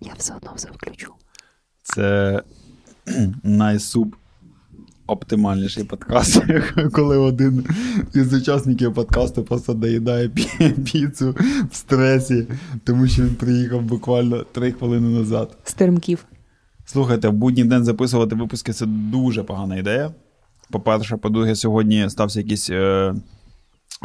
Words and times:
Я 0.00 0.14
все 0.16 0.34
одно 0.36 0.52
все 0.56 0.68
включу. 0.70 1.12
Це 1.82 2.42
найсуб 3.42 4.16
оптимальніший 5.06 5.84
подкаст, 5.84 6.42
коли 6.92 7.16
один 7.16 7.66
із 8.14 8.34
учасників 8.34 8.94
подкасту 8.94 9.42
просто 9.44 9.74
доїдає 9.74 10.28
піцу 10.92 11.36
в 11.70 11.74
стресі, 11.74 12.46
тому 12.84 13.08
що 13.08 13.22
він 13.22 13.34
приїхав 13.34 13.82
буквально 13.82 14.44
три 14.44 14.72
хвилини 14.72 15.18
назад. 15.18 15.58
З 15.64 15.74
теремків. 15.74 16.24
Слухайте, 16.84 17.28
в 17.28 17.32
будній 17.32 17.64
день 17.64 17.84
записувати 17.84 18.34
випуски 18.34 18.72
це 18.72 18.86
дуже 18.86 19.42
погана 19.42 19.76
ідея. 19.76 20.14
По-перше, 20.70 21.16
по-друге, 21.16 21.54
сьогодні 21.54 22.10
стався 22.10 22.40
якийсь, 22.40 22.70
е, 22.70 23.14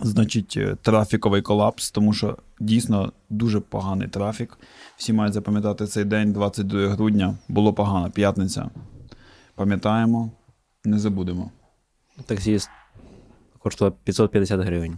значить, 0.03 0.53
е, 0.57 0.75
трафіковий 0.81 1.41
колапс, 1.41 1.91
тому 1.91 2.13
що 2.13 2.37
дійсно 2.59 3.13
дуже 3.29 3.59
поганий 3.59 4.07
трафік. 4.07 4.57
Всі 4.97 5.13
мають 5.13 5.33
запам'ятати 5.33 5.85
цей 5.85 6.03
день, 6.03 6.33
22 6.33 6.87
грудня. 6.87 7.37
Було 7.47 7.73
погано, 7.73 8.11
п'ятниця. 8.11 8.69
Пам'ятаємо, 9.55 10.31
не 10.85 10.99
забудемо. 10.99 11.51
Таксіст 12.25 12.69
коштує 13.59 13.91
550 14.03 14.61
гривень. 14.61 14.97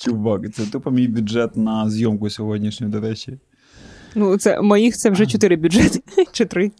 Чувак, 0.00 0.52
це 0.54 0.66
тупо 0.66 0.90
мій 0.90 1.08
бюджет 1.08 1.56
на 1.56 1.90
зйомку 1.90 2.30
сьогоднішню, 2.30 2.88
до 2.88 3.00
речі. 3.00 3.38
Ну, 4.14 4.36
це 4.36 4.60
моїх 4.60 4.96
це 4.96 5.10
вже 5.10 5.26
чотири 5.26 5.56
бюджети 5.56 6.00
чи 6.32 6.44
три. 6.44 6.70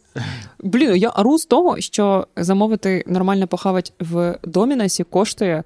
Блін, 0.59 0.97
я 0.97 1.11
ору 1.11 1.39
з 1.39 1.47
того, 1.47 1.81
що 1.81 2.27
замовити 2.37 3.05
нормально 3.07 3.47
похавати 3.47 3.91
в 4.01 4.39
Домінасі 4.43 5.05
коштує 5.05 5.65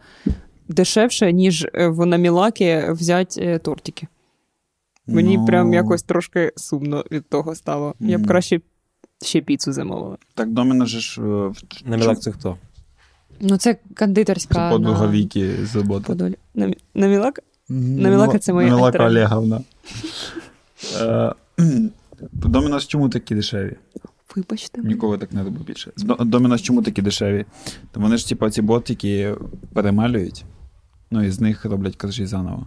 дешевше, 0.69 1.33
ніж 1.33 1.67
е, 1.75 1.89
в 1.89 2.07
Намілакі 2.07 2.83
взяти 2.89 3.41
е, 3.41 3.59
тортики. 3.59 4.07
Мені 5.07 5.39
Ну, 5.39 5.47
прям 5.47 5.75
якось 5.75 6.03
трошки 6.03 6.53
сумно 6.57 7.05
від 7.11 7.29
того 7.29 7.55
стало. 7.55 7.95
Я 8.01 8.19
б 8.19 8.27
краще 8.27 8.61
ще 9.23 9.41
піцу 9.41 9.73
замовила. 9.73 10.17
Так 10.35 10.51
доміна 10.53 10.87
же 10.87 11.01
ж 11.01 11.21
е, 11.21 11.25
в- 11.25 11.63
На 11.85 11.97
мілак 11.97 12.21
це 12.21 12.33
хто? 12.33 12.57
Ну, 13.41 13.57
це 13.57 13.77
кондитерська. 13.97 14.55
це 14.55 14.71
подруга 14.71 15.07
на 15.07 15.13
Віки 15.13 15.55
з 15.63 15.77
роботи. 15.77 16.05
Подолі. 16.07 16.35
На, 16.55 16.73
на 16.95 17.09
Намілака 17.69 18.39
це 18.39 18.53
моя 18.53 18.69
Намілака. 18.69 19.07
Олеговна. 19.07 19.61
Домінос 22.33 22.87
чому 22.87 23.09
такі 23.09 23.35
дешеві? 23.35 23.77
Вибачте. 24.37 24.83
Ніколи 24.83 25.19
так 25.19 25.33
не 25.33 25.45
робив 25.45 25.65
більше. 25.65 25.93
До- 25.97 26.15
Домінос 26.15 26.63
чому 26.63 26.83
такі 26.83 27.03
дешеві? 27.03 27.45
То 27.93 28.01
вони 28.01 28.17
ж, 28.17 28.29
типу, 28.29 28.51
ці 28.51 28.63
ботики 28.63 29.35
перемелюють, 29.73 30.45
ну 31.11 31.23
і 31.25 31.31
з 31.31 31.41
них 31.41 31.65
роблять 31.65 31.97
коржі 31.97 32.27
заново. 32.27 32.67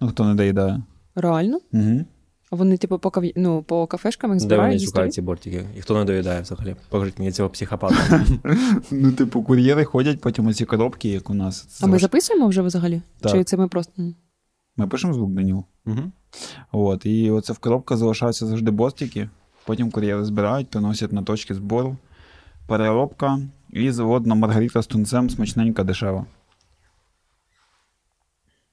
Ну, 0.00 0.08
хто 0.08 0.24
не 0.24 0.34
доїдає. 0.34 0.82
Реально? 1.14 1.58
Угу. 1.72 2.04
А 2.50 2.56
вони, 2.56 2.76
типу, 2.76 2.98
по, 2.98 3.10
кав... 3.10 3.24
ну, 3.36 3.62
по 3.62 3.86
кафешкам 3.86 4.34
їх 4.34 4.46
Де 4.46 4.56
вони 4.56 4.68
дістають? 4.68 4.88
шукають 4.90 5.14
ці 5.14 5.22
бортики? 5.22 5.64
І 5.76 5.80
хто 5.80 5.98
не 5.98 6.04
доїдає 6.04 6.40
взагалі? 6.40 6.76
Покажіть 6.88 7.18
мені 7.18 7.32
цього 7.32 7.48
психопата. 7.48 8.24
Ну, 8.90 9.12
типу, 9.12 9.42
кур'єри 9.42 9.84
ходять, 9.84 10.20
потім 10.20 10.46
оці 10.46 10.64
коробки, 10.64 11.08
як 11.08 11.30
у 11.30 11.34
нас. 11.34 11.60
Це 11.62 11.84
А 11.84 11.86
ми 11.86 11.92
ваш- 11.92 12.02
записуємо 12.02 12.48
вже 12.48 12.62
взагалі? 12.62 13.02
Так. 13.20 13.32
Чи 13.32 13.44
це 13.44 13.56
ми 13.56 13.68
просто. 13.68 13.92
Ми 14.76 14.86
пишемо 14.86 15.14
звук 15.14 15.30
Даніл. 15.32 15.64
Угу. 15.86 16.00
От, 16.72 17.06
і 17.06 17.30
оце 17.30 17.52
в 17.52 17.58
коробках 17.58 17.98
залишаються 17.98 18.46
завжди 18.46 18.70
бостики. 18.70 19.28
Потім 19.66 19.90
кур'єри 19.90 20.24
збирають, 20.24 20.70
приносять 20.70 21.12
на 21.12 21.22
точки 21.22 21.54
збору, 21.54 21.96
переробка 22.66 23.38
і 23.70 23.90
заводна 23.90 24.34
маргарита 24.34 24.82
з 24.82 24.86
тунцем 24.86 25.30
смачненька, 25.30 25.84
дешева. 25.84 26.26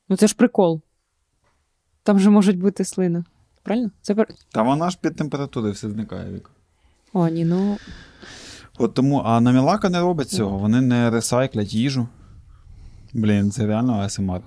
Ну 0.10 0.18
це 0.18 0.28
ж 0.28 0.36
прикол. 0.36 0.82
Там 2.04 2.20
же 2.20 2.30
можуть 2.30 2.60
бути 2.60 2.86
слини. 2.86 3.24
Правильно? 3.64 3.92
Це. 4.02 4.26
Та 4.52 4.62
вона 4.62 4.90
ж 4.90 4.98
під 5.02 5.16
температурою 5.16 5.74
все 5.74 5.90
зникає 5.90 6.34
вік. 6.34 6.52
О, 7.14 7.28
ні, 7.28 7.46
ну. 7.46 7.78
От 8.78 8.94
тому, 8.94 9.22
а 9.26 9.42
на 9.42 9.52
Мілака 9.52 9.90
не 9.90 10.02
роблять 10.02 10.30
цього, 10.30 10.58
вони 10.58 10.82
не 10.82 11.10
ресайклять 11.10 11.74
їжу. 11.74 12.08
Блін, 13.14 13.52
це 13.52 13.66
реально 13.66 13.94
АСМР. 13.94 14.42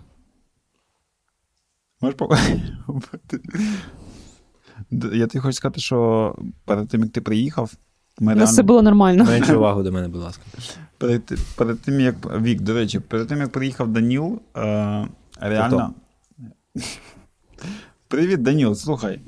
Можеш 2.00 2.18
по... 2.18 2.36
Я 4.92 5.26
тобі 5.26 5.38
хочу 5.38 5.52
сказати, 5.52 5.80
що 5.80 6.34
перед 6.64 6.88
тим, 6.88 7.00
як 7.00 7.10
ти 7.12 7.20
приїхав, 7.20 7.72
ми 8.20 8.32
У 8.32 8.36
нас 8.36 8.50
все 8.52 8.62
було 8.62 8.82
нормально. 8.82 9.24
Менше 9.24 9.56
увагу 9.56 9.82
до 9.82 9.92
мене, 9.92 10.08
будь 10.08 10.20
ласка. 10.20 10.42
Перед, 10.98 11.22
перед 11.56 11.80
тим, 11.80 12.00
як 12.00 12.40
Вік, 12.42 12.60
до 12.60 12.74
речі, 12.74 13.00
перед 13.00 13.28
тим, 13.28 13.38
як 13.38 13.52
приїхав 13.52 13.88
Даніл, 13.88 14.40
е, 14.56 15.08
реально. 15.40 15.94
Привіт, 18.08 18.42
Даніл, 18.42 18.74
слухай. 18.74 19.20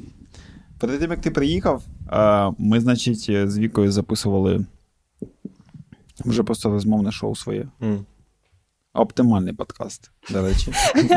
Перед 0.78 1.00
тим, 1.00 1.10
як 1.10 1.20
ти 1.20 1.30
приїхав, 1.30 1.82
е, 2.12 2.52
ми, 2.58 2.80
значить, 2.80 3.50
з 3.50 3.58
Вікою 3.58 3.92
записували 3.92 4.64
вже 6.24 6.42
просто 6.42 6.70
розмовне 6.70 7.12
шоу 7.12 7.36
своє. 7.36 7.68
М. 7.82 8.06
Оптимальний 8.94 9.52
подкаст, 9.52 10.10
до 10.30 10.42
речі. 10.42 10.72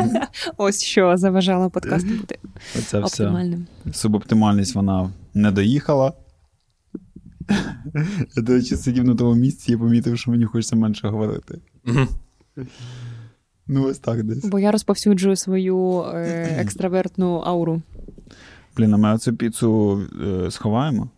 Ось 0.58 0.84
що 0.84 1.18
заважало 1.18 1.70
подкасту 1.70 2.10
бути 2.10 2.40
Оце 2.78 3.00
все. 3.00 3.58
Субоптимальність 3.94 4.76
вона 4.76 5.10
не 5.34 5.52
доїхала. 5.52 6.14
Я, 8.36 8.44
до 8.44 8.54
речі, 8.54 8.76
сидів 8.76 9.04
на 9.04 9.16
тому 9.16 9.36
місці 9.36 9.72
і 9.72 9.78
помітив, 9.78 10.18
що 10.18 10.32
мені 10.32 10.46
хочеться 10.46 10.76
менше 10.76 11.08
говорити. 11.08 11.62
Ну, 13.68 13.84
ось 13.84 14.00
так 14.00 14.24
десь. 14.24 14.46
Бо 14.46 14.60
я 14.60 14.72
розповсюджую 14.72 15.36
свою 15.36 16.04
е, 16.14 16.48
екстравертну 16.62 17.36
ауру. 17.36 17.82
Блін, 18.78 18.94
а 18.94 18.98
ми 18.98 19.14
оцю 19.14 19.36
піцу 19.36 20.02
е, 20.28 20.52
сховаємо. 20.52 21.10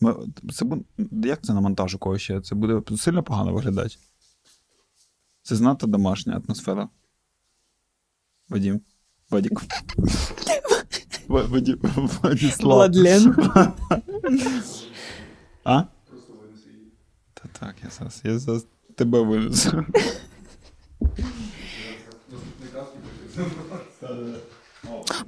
Ми, 0.00 0.14
це 0.52 0.64
буде, 0.64 0.82
як 1.28 1.42
це 1.42 1.54
на 1.54 1.60
монтажу 1.60 1.98
кого 1.98 2.18
ще? 2.18 2.40
Це 2.40 2.54
буде 2.54 2.96
сильно 2.96 3.22
погано 3.22 3.52
виглядати. 3.52 3.96
Це 5.42 5.56
знато 5.56 5.86
домашня 5.86 6.42
атмосфера. 6.46 6.88
Вадім. 8.48 8.80
Вадік. 9.30 9.60
Ва- 11.28 11.44
Вадім. 11.44 11.78
Владислав. 12.22 12.76
Владлен. 12.76 13.34
А? 15.64 15.82
Та 17.34 17.42
так, 17.60 17.74
я 17.84 17.90
зараз, 17.90 18.20
я 18.24 18.38
зараз 18.38 18.66
тебе 18.96 19.22
винесу. 19.22 19.84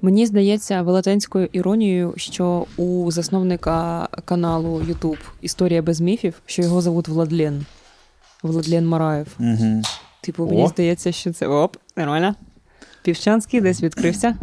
Мені 0.03 0.27
здається 0.27 0.83
велетенською 0.83 1.49
іронією, 1.53 2.15
що 2.17 2.67
у 2.77 3.11
засновника 3.11 4.09
каналу 4.25 4.81
YouTube 4.81 5.19
Історія 5.41 5.83
без 5.83 6.01
міфів, 6.01 6.35
що 6.47 6.63
його 6.63 6.81
зовут 6.81 7.09
Владлен. 7.09 7.67
Владлен 8.43 8.87
Мараєв. 8.87 9.37
Угу. 9.39 9.83
Типу, 10.21 10.47
мені 10.47 10.63
О. 10.65 10.69
здається, 10.69 11.13
що 11.13 11.33
це 11.33 11.47
оп, 11.47 11.77
нормально. 11.97 12.35
Півчанський 13.03 13.61
десь 13.61 13.83
відкрився. 13.83 14.37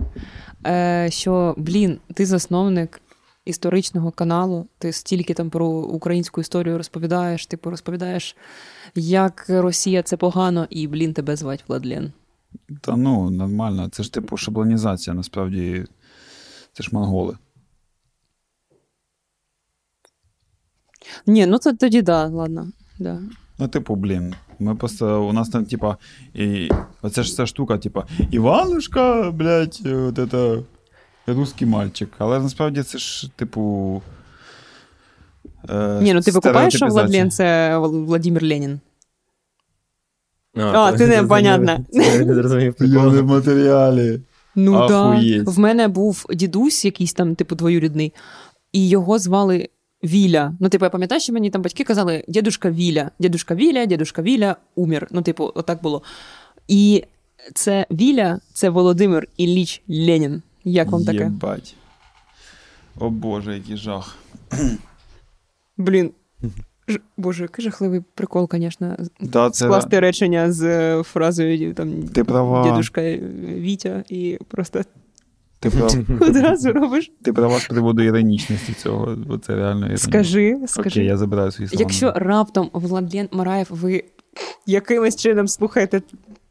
Е, 0.67 1.07
що, 1.11 1.55
блін, 1.57 1.99
ти 2.13 2.25
засновник 2.25 3.01
історичного 3.45 4.11
каналу, 4.11 4.67
ти 4.77 4.93
стільки 4.93 5.33
там 5.33 5.49
про 5.49 5.67
українську 5.67 6.41
історію 6.41 6.77
розповідаєш, 6.77 7.45
типу 7.45 7.69
розповідаєш, 7.69 8.35
як 8.95 9.45
Росія 9.49 10.03
це 10.03 10.17
погано, 10.17 10.67
і, 10.69 10.87
блін, 10.87 11.13
тебе 11.13 11.35
звать 11.35 11.63
Владлен. 11.67 12.13
Та 12.81 12.95
ну, 12.95 13.29
нормально. 13.29 13.89
Це 13.89 14.03
ж 14.03 14.13
типу 14.13 14.37
шаблонізація, 14.37 15.13
насправді. 15.13 15.85
Це 16.73 16.83
ж 16.83 16.89
монголи. 16.91 17.37
Ні, 21.25 21.45
ну 21.45 21.57
це 21.57 21.73
тоді 21.73 22.01
да, 22.01 22.27
ладно. 22.27 22.71
Да. 22.99 23.21
Ну, 23.59 23.67
типу, 23.67 23.95
блін. 23.95 24.33
Ми 24.59 24.75
просто, 24.75 25.23
у 25.27 25.33
нас 25.33 25.49
там, 25.49 25.65
типа, 25.65 25.97
і, 26.33 26.69
оця 27.01 27.23
ж 27.23 27.35
ця 27.35 27.45
штука, 27.45 27.77
типа, 27.77 28.05
Іванушка, 28.31 29.31
блядь, 29.31 29.79
от 29.85 30.19
это, 30.19 30.63
русський 31.27 31.67
мальчик. 31.67 32.09
Але 32.17 32.39
насправді 32.39 32.83
це 32.83 32.97
ж, 32.97 33.29
типу. 33.35 34.01
Е, 35.69 35.99
Ні, 36.01 36.13
ну 36.13 36.21
ти 36.21 36.31
викупаєш, 36.31 36.75
що. 36.75 36.85
Владлен 36.87 37.31
це 37.31 37.77
Владимир 37.77 38.43
Ленін. 38.43 38.79
А, 40.55 40.91
то- 40.91 40.97
ти 40.97 41.07
не, 41.07 41.23
понятно. 41.23 41.85
Я 42.79 43.05
не 43.05 43.21
в 43.21 43.25
матеріалі. 43.25 44.21
Ну 44.55 44.75
Ахуєть. 44.75 45.43
да. 45.43 45.51
В 45.51 45.59
мене 45.59 45.87
був 45.87 46.25
дідусь, 46.33 46.85
якийсь 46.85 47.13
там, 47.13 47.35
типу, 47.35 47.55
двоюрідний, 47.55 48.13
і 48.71 48.89
його 48.89 49.19
звали 49.19 49.69
Віля. 50.03 50.53
Ну, 50.59 50.69
типу, 50.69 50.85
я 50.85 50.89
пам'ятаю, 50.89 51.21
що 51.21 51.33
мені 51.33 51.49
там 51.49 51.61
батьки 51.61 51.83
казали 51.83 52.23
дідушка 52.27 52.71
Віля, 52.71 53.11
дідушка 53.19 53.55
Віля, 53.55 53.85
дідушка 53.85 54.21
Віля 54.21 54.55
умер. 54.75 55.07
Ну, 55.11 55.21
типу, 55.21 55.51
отак 55.55 55.81
було. 55.81 56.01
І 56.67 57.03
це 57.53 57.85
Віля, 57.91 58.39
це 58.53 58.69
Володимир 58.69 59.27
Ілліч 59.37 59.81
Ленін. 59.89 60.41
Як 60.63 60.91
вам 60.91 61.05
таке? 61.05 61.23
Єбать. 61.23 61.75
О 62.99 63.09
Боже, 63.09 63.53
який 63.55 63.77
жах. 63.77 64.17
Блін. 65.77 66.11
Ж- 66.87 66.99
Боже, 67.17 67.43
який 67.43 67.65
жахливий 67.65 68.01
прикол, 68.15 68.49
звісно, 68.51 68.97
Да, 69.21 69.49
це... 69.49 69.65
скласти 69.65 69.99
речення 69.99 70.51
з 70.51 70.63
е, 70.63 71.03
фразою 71.03 71.73
там 71.73 72.03
Ти 72.03 72.23
права. 72.23 72.69
дідушка 72.71 73.01
Вітя 73.41 74.03
і 74.09 74.39
просто 74.47 74.81
Ти 75.59 75.69
прав, 75.69 75.95
Одразу 76.21 76.73
робиш. 76.73 77.11
ти 77.21 77.33
права 77.33 77.59
з 77.59 77.67
приводу 77.67 78.01
іронічності 78.03 78.73
цього, 78.73 79.15
бо 79.27 79.37
це 79.37 79.55
реально 79.55 79.85
іронічно. 79.85 80.09
Скажи, 80.09 80.57
скажи. 80.67 80.89
Окей, 80.99 81.05
я 81.05 81.17
забираю 81.17 81.51
свої 81.51 81.67
слова. 81.69 81.79
Якщо 81.81 82.11
раптом 82.15 82.69
Владлен 82.73 83.29
Мараєв, 83.31 83.67
ви 83.69 84.03
якимось 84.65 85.15
чином 85.15 85.47
слухаєте 85.47 86.01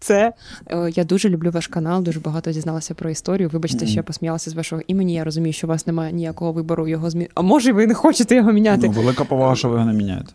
це, 0.01 0.33
е, 0.67 0.91
я 0.95 1.05
дуже 1.05 1.29
люблю 1.29 1.51
ваш 1.51 1.67
канал, 1.67 2.03
дуже 2.03 2.21
багато 2.21 2.53
дізналася 2.53 2.95
про 2.95 3.11
історію. 3.11 3.49
Вибачте, 3.49 3.87
що 3.87 3.97
я 3.97 4.03
посміялася 4.03 4.51
з 4.51 4.55
вашого 4.55 4.83
імені. 4.87 5.15
Я 5.15 5.25
розумію, 5.25 5.53
що 5.53 5.67
у 5.67 5.71
вас 5.71 5.87
немає 5.87 6.13
ніякого 6.13 6.53
вибору 6.53 6.89
його 6.89 7.11
змін. 7.11 7.29
А 7.35 7.43
може, 7.43 7.73
ви 7.73 7.87
не 7.87 7.95
хочете 7.95 8.37
його 8.37 8.53
міняти? 8.53 8.87
Ну, 8.87 8.93
велика 8.93 9.25
повага, 9.25 9.57
що 9.57 9.69
ви 9.69 9.75
його 9.75 9.87
не 9.87 9.93
міняєте. 9.93 10.33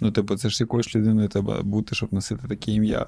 Ну, 0.00 0.10
типу, 0.10 0.36
це 0.36 0.48
ж 0.48 0.62
якоюсь 0.62 0.96
людиною 0.96 1.28
треба 1.28 1.62
бути, 1.62 1.94
щоб 1.94 2.12
носити 2.12 2.48
таке 2.48 2.72
ім'я. 2.72 3.06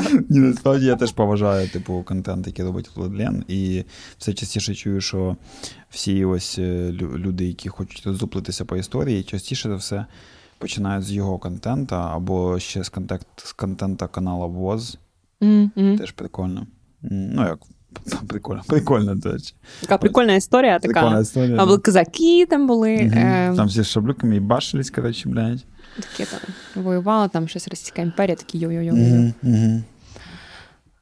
Ні, 0.28 0.38
насправді 0.38 0.86
я 0.86 0.96
теж 0.96 1.12
поважаю, 1.12 1.68
типу, 1.68 2.02
контент, 2.02 2.46
який 2.46 2.64
робить 2.64 2.90
Владлен, 2.94 3.44
і 3.48 3.84
все 4.18 4.32
частіше 4.34 4.74
чую, 4.74 5.00
що 5.00 5.36
всі 5.90 6.24
ось 6.24 6.58
е, 6.58 6.92
люди, 6.98 7.44
які 7.44 7.68
хочуть 7.68 8.06
роздуплитися 8.06 8.64
по 8.64 8.76
історії, 8.76 9.22
частіше 9.22 9.68
за 9.68 9.74
все 9.76 10.06
починають 10.58 11.04
з 11.04 11.12
його 11.12 11.38
контента 11.38 12.10
або 12.14 12.58
ще 12.58 12.84
з, 12.84 12.88
контент, 12.88 13.26
з 13.36 13.52
контента 13.52 14.06
канала 14.06 14.46
ВОЗ. 14.46 14.98
М. 15.42 15.70
Теж 15.98 16.12
прикольно. 16.12 16.66
Ну, 17.02 17.42
як 17.42 17.58
прикольно, 18.28 18.62
прикольно, 18.66 19.14
до 19.14 19.32
речі. 19.32 19.54
Така 19.80 19.98
прикольна 19.98 20.34
історія, 20.34 20.78
така. 20.78 20.92
Прикольна 20.92 21.20
історія. 21.20 21.56
А 21.60 21.66
були 21.66 21.78
казаки 21.78 22.46
там 22.50 22.66
були. 22.66 22.96
Мгм. 22.96 23.18
е, 23.18 23.52
Там 23.56 23.66
всі 23.66 23.82
з 23.82 23.86
шаблюками 23.86 24.36
і 24.36 24.40
башились, 24.40 24.90
коротше, 24.90 25.28
блядь. 25.28 25.64
Такі 25.96 26.24
там 26.30 26.40
воювала, 26.84 27.28
там 27.28 27.48
щось 27.48 27.68
Російська 27.68 28.02
імперія, 28.02 28.36
такі 28.36 28.58
йо-йо-йо. 28.58 29.32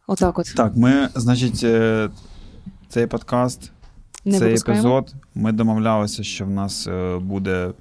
Отак 0.07 0.39
от. 0.39 0.55
Так, 0.57 0.77
ми, 0.77 1.09
значить, 1.15 1.61
е, 1.65 2.11
цей 2.89 3.07
подкаст, 3.07 3.73
Не 4.25 4.39
цей 4.39 4.49
випускаємо. 4.49 4.99
епізод, 4.99 5.15
ми 5.35 5.53
домовлялися, 5.53 6.23
що 6.23 6.45
в 6.47 6.51
нас 6.51 6.87
е, 6.87 7.19
буде 7.19 7.73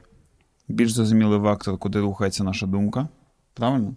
більш 0.68 0.92
зрозумілий 0.94 1.40
вектор, 1.40 1.78
куди 1.78 2.00
рухається 2.00 2.44
наша 2.44 2.66
думка. 2.66 3.08
Правильно? 3.54 3.96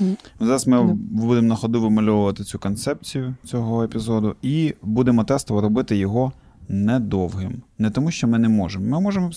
Мгм. 0.00 0.16
Зараз 0.40 0.66
ми 0.66 0.76
Да. 0.76 0.92
будемо 1.10 1.48
на 1.48 1.54
ходу 1.56 1.80
вимальовувати 1.80 2.44
цю 2.44 2.58
концепцію 2.58 3.34
цього 3.44 3.84
епізоду 3.84 4.36
і 4.42 4.74
будемо 4.82 5.24
тестово 5.24 5.60
робити 5.60 5.96
його 5.96 6.32
недовгим. 6.68 7.62
Не 7.78 7.90
тому, 7.90 8.10
що 8.10 8.28
ми 8.28 8.38
не 8.38 8.48
можемо. 8.48 8.84
Ми 8.86 9.00
можемо 9.00 9.30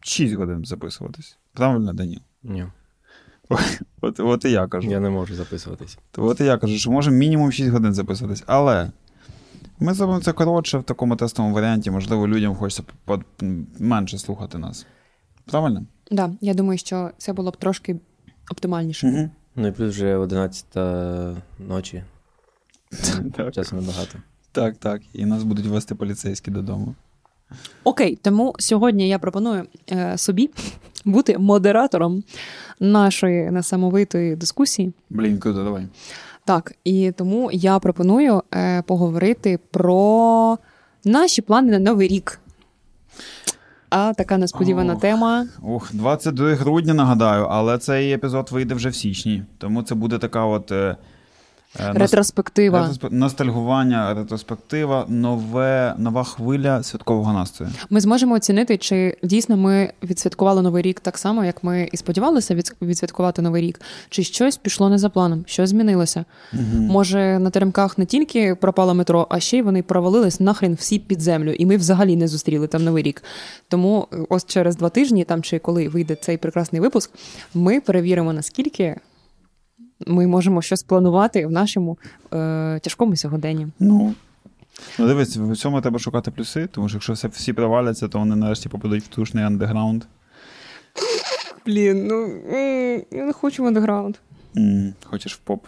6 0.00 0.34
годин 0.34 0.64
записуватись. 0.64 1.36
Правильно, 1.56 1.92
Даніл? 1.92 2.20
Ні, 2.42 2.66
От, 4.00 4.20
от 4.20 4.44
і 4.44 4.50
я 4.50 4.66
кажу. 4.66 4.90
я 4.90 5.00
не 5.00 5.10
можу 5.10 5.34
записуватись. 5.34 5.98
От 6.16 6.40
і 6.40 6.44
я 6.44 6.58
кажу, 6.58 6.78
що 6.78 6.90
можемо 6.90 7.16
мінімум 7.16 7.52
6 7.52 7.70
годин 7.70 7.94
записуватись. 7.94 8.44
Але 8.46 8.90
ми 9.80 9.94
зробимо 9.94 10.20
це 10.20 10.32
коротше 10.32 10.78
в 10.78 10.82
такому 10.82 11.16
тестовому 11.16 11.54
варіанті. 11.54 11.90
Можливо, 11.90 12.28
людям 12.28 12.54
хочеться 12.54 12.82
менше 13.78 14.18
слухати 14.18 14.58
нас. 14.58 14.86
Правильно? 15.44 15.86
Да, 16.10 16.30
я 16.40 16.54
думаю, 16.54 16.78
що 16.78 17.10
це 17.18 17.32
було 17.32 17.50
б 17.50 17.56
трошки 17.56 18.00
оптимальніше. 18.50 19.08
Угу. 19.08 19.30
Ну 19.56 19.68
і 19.68 19.72
плюс 19.72 19.94
вже 19.94 20.16
11 20.16 20.66
ночі. 21.58 22.02
Часу 23.52 23.76
небагато. 23.76 24.18
так, 24.52 24.76
так. 24.76 25.02
І 25.12 25.26
нас 25.26 25.42
будуть 25.42 25.66
вести 25.66 25.94
поліцейські 25.94 26.50
додому. 26.50 26.94
Окей, 27.84 28.18
тому 28.22 28.54
сьогодні 28.58 29.08
я 29.08 29.18
пропоную 29.18 29.66
е, 29.92 30.18
собі 30.18 30.50
бути 31.04 31.38
модератором 31.38 32.22
нашої 32.80 33.50
несамовитої 33.50 34.36
дискусії. 34.36 34.92
Блін, 35.10 35.38
круто, 35.38 35.64
давай. 35.64 35.86
Так, 36.44 36.74
і 36.84 37.12
тому 37.16 37.50
я 37.52 37.78
пропоную 37.78 38.42
е, 38.54 38.82
поговорити 38.82 39.58
про 39.70 40.58
наші 41.04 41.42
плани 41.42 41.72
на 41.72 41.78
новий 41.78 42.08
рік. 42.08 42.40
А 43.90 44.12
така 44.12 44.38
несподівана 44.38 44.94
Ох. 44.94 45.00
тема. 45.00 45.46
Ух, 45.62 45.94
22 45.94 46.54
грудня 46.54 46.94
нагадаю, 46.94 47.44
але 47.44 47.78
цей 47.78 48.12
епізод 48.12 48.48
вийде 48.50 48.74
вже 48.74 48.88
в 48.88 48.94
січні. 48.94 49.42
Тому 49.58 49.82
це 49.82 49.94
буде 49.94 50.18
така 50.18 50.44
от. 50.44 50.72
Е, 50.72 50.96
Ретроспектива. 51.94 52.78
ретроспе- 52.88 53.12
Ностальгування, 53.12 54.14
ретроспектива, 54.14 55.04
нове, 55.08 55.94
нова 55.98 56.24
хвиля 56.24 56.82
святкового 56.82 57.32
настрою. 57.32 57.72
Ми 57.90 58.00
зможемо 58.00 58.34
оцінити, 58.34 58.76
чи 58.78 59.16
дійсно 59.22 59.56
ми 59.56 59.92
відсвяткували 60.02 60.62
новий 60.62 60.82
рік 60.82 61.00
так 61.00 61.18
само, 61.18 61.44
як 61.44 61.64
ми 61.64 61.88
і 61.92 61.96
сподівалися 61.96 62.54
відсвяткувати 62.82 63.42
новий 63.42 63.62
рік, 63.62 63.80
чи 64.10 64.22
щось 64.22 64.56
пішло 64.56 64.88
не 64.88 64.98
за 64.98 65.08
планом, 65.08 65.44
щось 65.46 65.70
змінилося. 65.70 66.24
Може, 66.74 67.38
на 67.38 67.50
теремках 67.50 67.98
не 67.98 68.04
тільки 68.06 68.54
пропало 68.54 68.94
метро, 68.94 69.26
а 69.30 69.40
ще 69.40 69.58
й 69.58 69.62
вони 69.62 69.82
провалились 69.82 70.40
нахрен 70.40 70.74
всі 70.74 70.98
під 70.98 71.20
землю, 71.22 71.50
і 71.52 71.66
ми 71.66 71.76
взагалі 71.76 72.16
не 72.16 72.28
зустріли 72.28 72.66
там 72.66 72.84
новий 72.84 73.02
рік. 73.02 73.22
Тому 73.68 74.08
е, 74.12 74.16
ось 74.28 74.44
через 74.46 74.76
два 74.76 74.88
тижні, 74.88 75.24
там 75.24 75.42
чи 75.42 75.58
коли 75.58 75.88
вийде 75.88 76.14
цей 76.14 76.36
прекрасний 76.36 76.80
випуск, 76.82 77.10
ми 77.54 77.80
перевіримо, 77.80 78.32
наскільки 78.32 78.96
ми 80.06 80.26
можемо 80.26 80.62
щось 80.62 80.82
планувати 80.82 81.46
в 81.46 81.50
нашому 81.50 81.98
е, 82.32 82.80
тяжкому 82.82 83.16
сьогоденні. 83.16 83.66
Ну, 83.78 84.14
ну 84.98 85.06
дивись, 85.06 85.36
в 85.36 85.56
цьому 85.56 85.80
треба 85.80 85.98
шукати 85.98 86.30
плюси, 86.30 86.66
тому 86.66 86.88
що 86.88 86.96
якщо 86.96 87.12
все, 87.12 87.28
всі 87.28 87.52
проваляться, 87.52 88.08
то 88.08 88.18
вони 88.18 88.36
нарешті 88.36 88.68
попадуть 88.68 89.04
в 89.04 89.08
тушний 89.08 89.44
андеграунд. 89.44 90.04
Блін, 91.66 92.06
ну 92.06 92.26
я 93.10 93.24
не 93.24 93.32
хочу 93.32 93.62
в 93.62 93.66
андеграунд. 93.66 94.16
Хочеш 95.04 95.34
в 95.34 95.38
поп. 95.38 95.64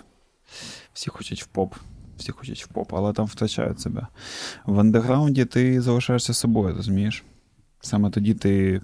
Всі 0.92 1.10
хочуть 1.10 1.42
в 1.42 1.46
поп. 1.46 1.74
Всі 2.18 2.32
хочуть 2.32 2.64
в 2.64 2.68
поп, 2.68 2.94
але 2.94 3.12
там 3.12 3.26
втрачають 3.26 3.80
себе. 3.80 4.06
В 4.66 4.80
андеграунді 4.80 5.44
ти 5.44 5.80
залишаєшся 5.80 6.34
собою, 6.34 6.74
розумієш? 6.74 7.24
Саме 7.80 8.10
тоді 8.10 8.34
ти, 8.34 8.80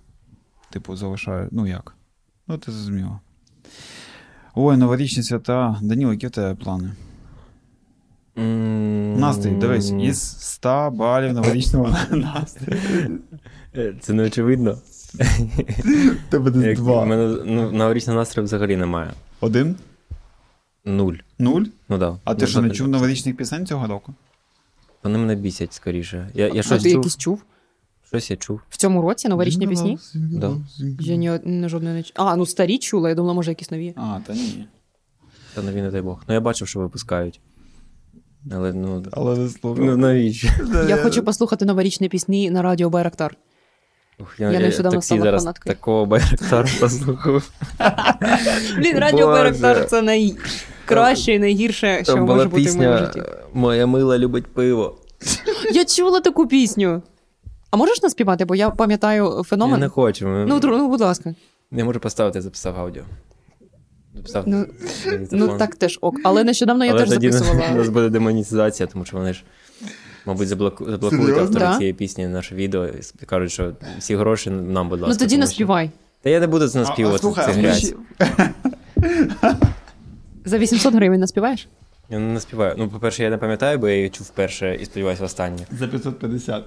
типу, 0.70 0.96
залишаєш. 0.96 1.48
Ну 1.52 1.66
як? 1.66 1.96
Ну, 2.46 2.58
ти 2.58 2.72
зрозуміла. 2.72 3.20
Ой, 4.54 4.76
новорічні 4.76 5.22
свята. 5.22 5.78
Даніло, 5.82 6.12
які 6.12 6.26
в 6.26 6.30
тебе 6.30 6.54
плани? 6.54 6.90
М, 8.38 9.18
Настрій, 9.20 9.50
дивись, 9.50 9.90
із 9.90 10.40
100 10.40 10.90
балів 10.90 11.32
новорічного 11.32 11.96
настрою. 12.10 12.80
Е, 13.76 13.94
Це 14.00 14.12
не 14.12 14.22
очевидно. 14.22 14.78
Тебе 16.30 16.50
десь 16.50 16.64
Як, 16.64 16.76
два. 16.76 17.02
у 17.02 17.06
мене 17.06 17.36
ну, 17.44 17.70
новорічного 17.72 18.18
настрою 18.18 18.44
взагалі 18.44 18.76
немає. 18.76 19.10
Один? 19.40 19.76
Нуль. 20.84 21.14
Нуль? 21.38 21.62
Ну 21.88 21.98
да. 21.98 22.16
А 22.24 22.34
ти 22.34 22.44
Ну, 22.44 22.46
що, 22.50 22.62
не 22.62 22.70
чув 22.70 22.88
новорічних 22.88 23.36
пісень 23.36 23.66
цього 23.66 23.86
року? 23.86 24.14
Вони 25.02 25.18
мене 25.18 25.34
бісять 25.34 25.72
скоріше. 25.72 26.30
Я, 26.34 26.48
я 26.48 26.60
А 26.60 26.62
щось 26.62 26.82
ти 26.82 26.88
чув. 26.90 26.96
якийсь 26.98 27.16
чув? 27.16 27.42
Щось 28.14 28.30
я 28.30 28.36
чув. 28.36 28.60
В 28.68 28.76
цьому 28.76 29.02
році 29.02 29.28
новорічні 29.28 29.66
пісні? 29.68 29.98
Да. 30.14 30.56
Я 31.00 31.16
ні, 31.16 31.40
ні 31.44 31.68
жодної 31.68 31.94
не 31.94 32.02
чула. 32.02 32.30
А, 32.30 32.36
ну 32.36 32.46
старі 32.46 32.78
чула, 32.78 33.08
я 33.08 33.14
думала, 33.14 33.34
може, 33.34 33.50
якісь 33.50 33.70
нові. 33.70 33.94
А, 33.96 34.18
та 34.26 34.32
ні. 34.32 34.68
Та 35.54 35.62
нові, 35.62 35.82
не 35.82 35.90
дай 35.90 36.02
Бог. 36.02 36.22
Ну 36.28 36.34
я 36.34 36.40
бачив, 36.40 36.68
що 36.68 36.80
випускають. 36.80 37.40
Але 38.52 38.72
ну. 38.72 39.04
Але 39.12 39.38
не 39.38 39.48
слухав. 39.48 39.84
Ну 39.84 39.96
навіщо? 39.96 40.48
Я 40.88 40.96
хочу 40.96 41.22
послухати 41.22 41.64
новорічні 41.64 42.08
пісні 42.08 42.50
на 42.50 42.62
радіо 42.62 42.90
Байрактар. 42.90 43.36
Ух, 44.20 44.40
Я 44.40 44.60
нещодавно 44.60 44.98
таксі 44.98 45.06
стала 45.06 45.22
зараз 45.22 45.42
фанаткою. 45.42 45.74
такого 45.74 46.06
байрактару 46.06 46.68
послухав. 46.80 47.50
Блін, 48.78 48.98
радіо 48.98 49.26
Боже. 49.26 49.42
Байрактар 49.42 49.86
це 49.86 50.02
найкраще 50.02 51.34
і 51.34 51.38
найгірше, 51.38 52.00
що 52.04 52.14
Там 52.14 52.24
може 52.24 52.48
бути 52.48 52.70
в 52.70 52.76
моєму 52.76 52.96
пісня 52.96 52.98
житті. 52.98 53.22
Моя 53.54 53.86
мила 53.86 54.18
любить 54.18 54.46
пиво. 54.46 54.98
Я 55.72 55.84
чула 55.84 56.20
таку 56.20 56.46
пісню. 56.46 57.02
А 57.74 57.76
можеш 57.76 58.02
наспівати, 58.02 58.44
бо 58.44 58.54
я 58.54 58.70
пам'ятаю 58.70 59.42
феномен. 59.44 59.74
Я 59.74 59.80
не 59.80 59.88
хочу. 59.88 60.26
ми- 60.26 60.46
Ну, 60.46 60.60
ну, 60.62 60.88
будь 60.88 61.00
ласка. 61.00 61.34
Я 61.72 61.84
можу 61.84 62.00
поставити, 62.00 62.38
я 62.38 62.42
записав 62.42 62.80
аудіо. 62.80 63.02
Записав. 64.14 64.44
Ну, 64.46 64.66
Ну 65.32 65.58
так 65.58 65.74
теж 65.74 65.98
ок. 66.00 66.14
Але 66.24 66.44
нещодавно 66.44 66.84
я 66.84 66.90
Але 66.90 67.00
теж 67.00 67.10
тоді 67.10 67.28
у 67.72 67.76
нас 67.76 67.88
буде 67.88 68.08
демонетизація, 68.08 68.86
тому 68.86 69.04
що 69.04 69.16
вони 69.16 69.32
ж, 69.32 69.44
мабуть, 70.26 70.48
заблоку... 70.48 70.90
заблокують 70.90 71.38
автора 71.38 71.70
Да? 71.72 71.76
цієї 71.78 71.92
пісні 71.94 72.26
наше 72.26 72.54
відео 72.54 72.86
і 73.22 73.26
кажуть, 73.26 73.52
що 73.52 73.72
всі 73.98 74.16
гроші 74.16 74.50
нам, 74.50 74.88
будь 74.88 75.00
ласка. 75.00 75.12
Ну 75.14 75.18
тоді 75.18 75.38
наспівай. 75.38 75.86
що- 75.86 75.98
Та 76.22 76.30
я 76.30 76.40
не 76.40 76.46
буду 76.46 76.68
це 76.68 76.78
наспівувати, 76.78 77.20
слухай, 77.20 77.44
це 77.44 77.50
а 77.50 77.54
грязь. 77.54 77.94
За 80.44 80.58
800 80.58 80.94
гривень 80.94 81.20
наспіваєш? 81.20 81.68
Я 82.10 82.18
не 82.18 82.32
наспіваю. 82.32 82.74
Ну, 82.78 82.88
по-перше, 82.88 83.22
я 83.22 83.30
не 83.30 83.36
пам'ятаю, 83.38 83.78
бо 83.78 83.88
я 83.88 83.94
її 83.96 84.10
чув 84.10 84.26
вперше 84.26 84.74
і 84.80 84.84
сподіваюся, 84.84 85.24
останнє. 85.24 85.66
За 85.78 85.86
550. 85.88 86.64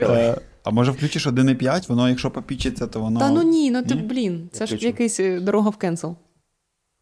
Е, 0.00 0.36
А 0.64 0.70
може 0.70 0.90
включиш 0.92 1.26
1,5, 1.26 1.88
воно, 1.88 2.08
якщо 2.08 2.30
попічиться, 2.30 2.86
то 2.86 3.00
воно. 3.00 3.20
Та 3.20 3.30
ну 3.30 3.42
ні, 3.42 3.70
ну 3.70 3.82
ти, 3.82 3.94
Ні? 3.94 4.02
блін, 4.02 4.48
це 4.52 4.64
Я 4.64 4.66
ж 4.66 4.74
включу. 4.74 4.86
якийсь 4.86 5.20
е, 5.20 5.40
дорога 5.40 5.70
в 5.70 5.76
кенсел. 5.76 6.16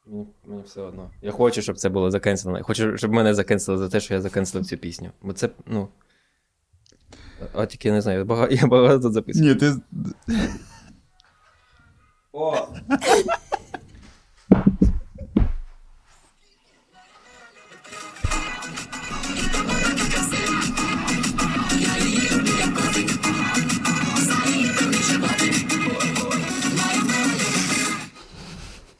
Мені, 0.07 0.27
мені 0.47 0.63
все 0.67 0.81
одно. 0.81 1.11
Я 1.23 1.33
хочу, 1.33 1.63
щоб 1.63 1.79
це 1.79 1.89
було 1.89 2.11
закенселено. 2.11 2.59
Я 2.59 2.65
хочу, 2.65 2.97
щоб 2.97 3.13
мене 3.13 3.35
закенсили 3.35 3.79
за 3.79 3.89
те, 3.89 4.01
що 4.01 4.15
я 4.15 4.21
закенселив 4.21 4.67
цю 4.67 4.77
пісню. 4.77 5.11
Бо 5.23 5.33
це, 5.33 5.49
ну. 5.67 5.89
А 7.55 7.67
тільки 7.67 7.89
я 7.89 7.95
не 7.95 8.01
знаю, 8.01 8.19
я 8.19 8.25
багато, 8.25 8.55
я 8.55 8.67
багато 8.67 9.01
тут 9.01 9.13
записую. 9.13 9.45
Ні, 9.49 9.55
ти. 9.55 9.75
О! 12.33 12.57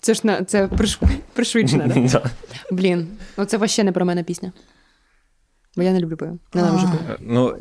Це 0.05 0.15
ж 0.15 0.21
на 0.25 0.45
це 0.45 0.69
приш... 0.69 1.01
пришвидшено, 1.33 1.87
да? 1.87 2.01
Да. 2.13 2.31
Блін, 2.71 3.09
ну 3.39 3.45
це 3.45 3.57
вообще 3.57 3.85
не 3.85 3.93
про 3.93 4.05
мене 4.05 4.23
пісня. 4.23 4.53
Бо 5.77 5.83
я 5.83 5.93
не 5.93 6.01
люблю 6.01 6.17
пиво. 6.17 6.39
Ненавижу 6.55 6.87
пиво. 6.87 7.05
Е, 7.11 7.17
Ну, 7.21 7.57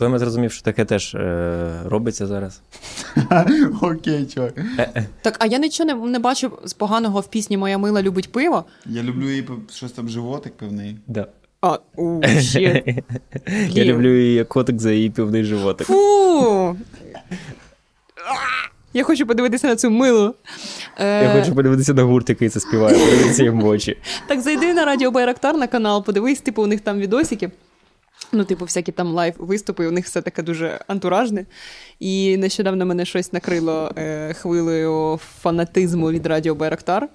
ми 0.00 0.18
зрозумів, 0.18 0.52
що 0.52 0.62
таке 0.62 0.84
теж 0.84 1.14
е, 1.14 1.80
робиться 1.84 2.26
зараз. 2.26 2.60
Окей, 3.82 4.26
чувак. 4.26 4.54
Так, 5.22 5.36
а 5.38 5.46
я 5.46 5.58
нічого 5.58 5.86
не, 5.86 6.10
не 6.10 6.18
бачу 6.18 6.52
з 6.64 6.72
поганого 6.72 7.20
в 7.20 7.26
пісні 7.30 7.56
Моя 7.56 7.78
мила 7.78 8.02
любить 8.02 8.32
пиво. 8.32 8.64
Я 8.86 9.02
люблю 9.02 9.30
її 9.30 9.48
щось 9.70 9.92
там 9.92 10.08
животик 10.08 10.52
певний. 10.52 10.98
Да. 11.06 11.26
А, 11.60 11.78
у. 11.96 12.20
Я 13.68 13.84
люблю 13.84 14.20
її 14.20 14.44
котик 14.44 14.80
за 14.80 14.92
її 14.92 15.10
півний 15.10 15.44
животик. 15.44 15.86
Фу! 15.86 16.76
Я 18.98 19.04
хочу 19.04 19.26
подивитися 19.26 19.66
на 19.66 19.76
цю 19.76 19.90
милу. 19.90 20.34
Е, 20.98 21.22
Я 21.24 21.40
хочу 21.40 21.54
подивитися 21.54 21.94
на 21.94 22.02
гурт, 22.02 22.28
який 22.28 22.48
це 22.48 22.60
співає, 22.60 22.98
подивитися 22.98 23.42
їм 23.42 23.60
в 23.60 23.66
очі. 23.66 23.96
Так 24.26 24.40
зайди 24.40 24.74
на 24.74 24.84
Радіо 24.84 25.10
Байрактар 25.10 25.56
на 25.56 25.66
канал, 25.66 26.04
подивись, 26.04 26.40
типу, 26.40 26.62
у 26.62 26.66
них 26.66 26.80
там 26.80 26.98
відосики. 26.98 27.50
Ну, 28.32 28.44
типу, 28.44 28.64
всякі 28.64 28.92
там 28.92 29.12
live 29.14 29.34
виступи, 29.38 29.86
у 29.86 29.90
них 29.90 30.04
все 30.04 30.22
таке 30.22 30.42
дуже 30.42 30.80
антуражне. 30.86 31.46
І 32.00 32.36
нещодавно 32.36 32.86
мене 32.86 33.04
щось 33.04 33.32
накрило 33.32 33.92
е, 33.98 34.34
хвилею 34.34 35.20
фанатизму 35.40 36.10
від 36.10 36.26
Радіо 36.26 36.54
Байрактар. 36.54 37.08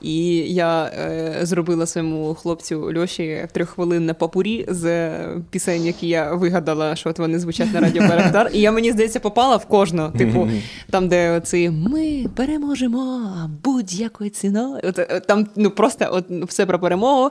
І 0.00 0.26
я 0.54 0.84
е, 0.84 1.38
зробила 1.42 1.86
своєму 1.86 2.34
хлопцю 2.34 2.92
Льоші 2.96 3.46
трьоххвилинне 3.52 4.14
попурі 4.14 4.66
з 4.68 4.84
е, 4.84 5.28
пісень, 5.50 5.84
які 5.86 6.08
я 6.08 6.34
вигадала, 6.34 6.96
що 6.96 7.10
от 7.10 7.18
вони 7.18 7.38
звучать 7.38 7.72
на 7.74 7.80
Радіо 7.80 8.08
Байрактар. 8.08 8.50
І 8.52 8.60
я, 8.60 8.72
мені 8.72 8.92
здається, 8.92 9.20
попала 9.20 9.56
в 9.56 9.66
кожну. 9.66 10.10
Типу, 10.18 10.48
там, 10.90 11.08
де 11.08 11.30
оці 11.30 11.70
ми 11.70 12.26
переможемо 12.36 13.20
будь-якою 13.64 14.30
ціною. 14.30 14.80
От, 14.84 14.98
е, 14.98 15.20
там 15.26 15.46
ну, 15.56 15.70
просто 15.70 16.08
от, 16.12 16.24
ну, 16.28 16.44
все 16.46 16.66
про 16.66 16.78
перемогу. 16.78 17.30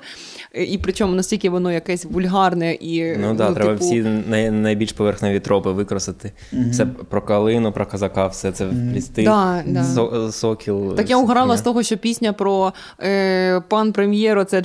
І 0.68 0.78
причому 0.78 1.14
настільки 1.16 1.50
воно 1.50 1.72
якесь 1.72 2.06
вульгарне 2.06 2.74
і. 2.74 3.16
Ну 3.18 3.28
так, 3.28 3.38
да, 3.38 3.54
треба 3.54 3.74
типу, 3.74 3.86
всі 3.86 4.06
най- 4.30 4.52
найбільш 4.52 4.92
поверхневі 4.92 5.40
тропи 5.40 5.72
використати. 5.72 6.32
Все 6.72 6.86
про 6.86 7.22
калину, 7.22 7.72
про 7.72 7.86
казака, 7.86 8.28
все 8.28 8.52
це 8.52 8.66
вплісти. 8.66 9.24
Да, 9.24 9.64
да. 9.68 9.84
Со- 9.84 10.32
сокіл. 10.32 10.96
Так 10.96 11.10
я 11.10 11.18
угорала 11.18 11.58
з 11.58 11.62
того, 11.62 11.84
що 11.84 11.98
пісня 11.98 12.17
про 12.38 12.74
е, 13.02 13.62
пан 13.68 13.94
прем'єро, 13.94 14.44
це 14.44 14.62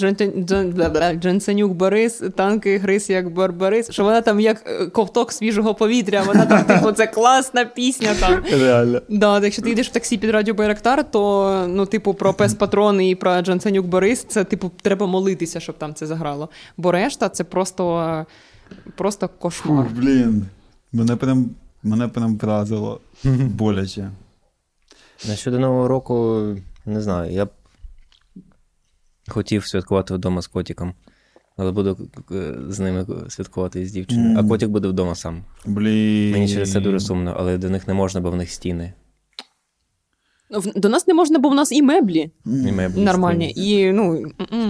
Дженсенюк 1.17 1.73
Борис, 1.73 2.23
танки 2.37 2.79
гриз 2.79 3.11
як 3.11 3.35
Барбарис, 3.35 3.91
що 3.91 4.05
вона 4.05 4.21
там 4.21 4.41
як 4.41 4.65
е, 4.67 4.87
ковток 4.87 5.33
свіжого 5.33 5.75
повітря, 5.75 6.23
вона 6.27 6.47
там, 6.47 6.65
типу, 6.65 6.93
це 6.93 7.07
класна 7.07 7.65
пісня 7.65 8.09
там. 8.21 8.43
Реально. 8.51 9.01
Да, 9.09 9.41
якщо 9.45 9.63
ти 9.63 9.71
йдеш 9.71 9.89
в 9.89 9.93
таксі 9.93 10.19
під 10.19 10.31
радіо 10.31 10.55
Байрактар, 10.55 11.11
то 11.11 11.65
ну, 11.69 11.87
типу, 11.87 12.15
про 12.15 12.35
пес 12.35 12.55
патрон 12.55 13.01
і 13.01 13.15
про 13.15 13.43
Джансенюк 13.43 13.87
Борис, 13.87 14.25
це 14.29 14.45
типу 14.45 14.71
треба 14.83 15.07
молитися, 15.07 15.61
щоб 15.61 15.79
там 15.79 15.95
це 15.95 16.07
заграло. 16.07 16.49
Бо 16.77 16.93
решта 16.93 17.29
це 17.29 17.45
просто, 17.45 18.27
просто 18.97 19.29
кошмар. 19.39 19.87
Фух, 19.87 19.97
блін. 19.97 20.47
Мене 20.93 21.17
прям, 21.17 21.51
мене 21.83 22.09
прям 22.09 22.37
вразило. 22.37 23.01
Боляче. 23.25 24.11
На 25.29 25.37
щодо 25.37 25.59
Нового 25.59 25.89
року, 25.89 26.45
не 26.87 27.01
знаю, 27.01 27.33
я 27.33 27.45
б 27.47 27.51
хотів 29.29 29.67
святкувати 29.67 30.15
вдома 30.15 30.43
з 30.43 30.47
котиком. 30.47 30.95
Але 31.57 31.73
буду 31.73 32.11
е, 32.33 32.55
з 32.69 32.81
ними 32.81 33.07
святкувати 33.29 33.87
з 33.87 33.93
дівчиною. 33.93 34.31
А 34.37 34.41
Мгм. 34.41 34.49
котик 34.49 34.69
буде 34.71 34.89
вдома 34.89 35.15
сам. 35.15 35.45
Блін. 35.67 36.33
Мені 36.33 36.49
через 36.49 36.73
це 36.73 36.81
дуже 36.81 37.01
сумно, 37.01 37.37
але 37.39 37.59
до 37.59 37.71
них 37.71 37.89
не 37.89 37.95
можна, 37.95 38.21
бо 38.21 38.31
в 38.31 38.37
них 38.37 38.51
стіни. 38.51 38.93
Ну, 40.51 40.63
До 40.77 40.89
нас 40.89 41.07
не 41.07 41.15
можна, 41.15 41.39
бо 41.39 41.49
в 41.49 41.55
нас 41.55 41.73
і 41.73 41.83
меблі 41.83 42.31
М. 42.47 42.69
І 42.69 42.73
меблі 42.73 43.01
нормальні. 43.05 43.53
І, 43.57 43.93
ну. 43.93 44.23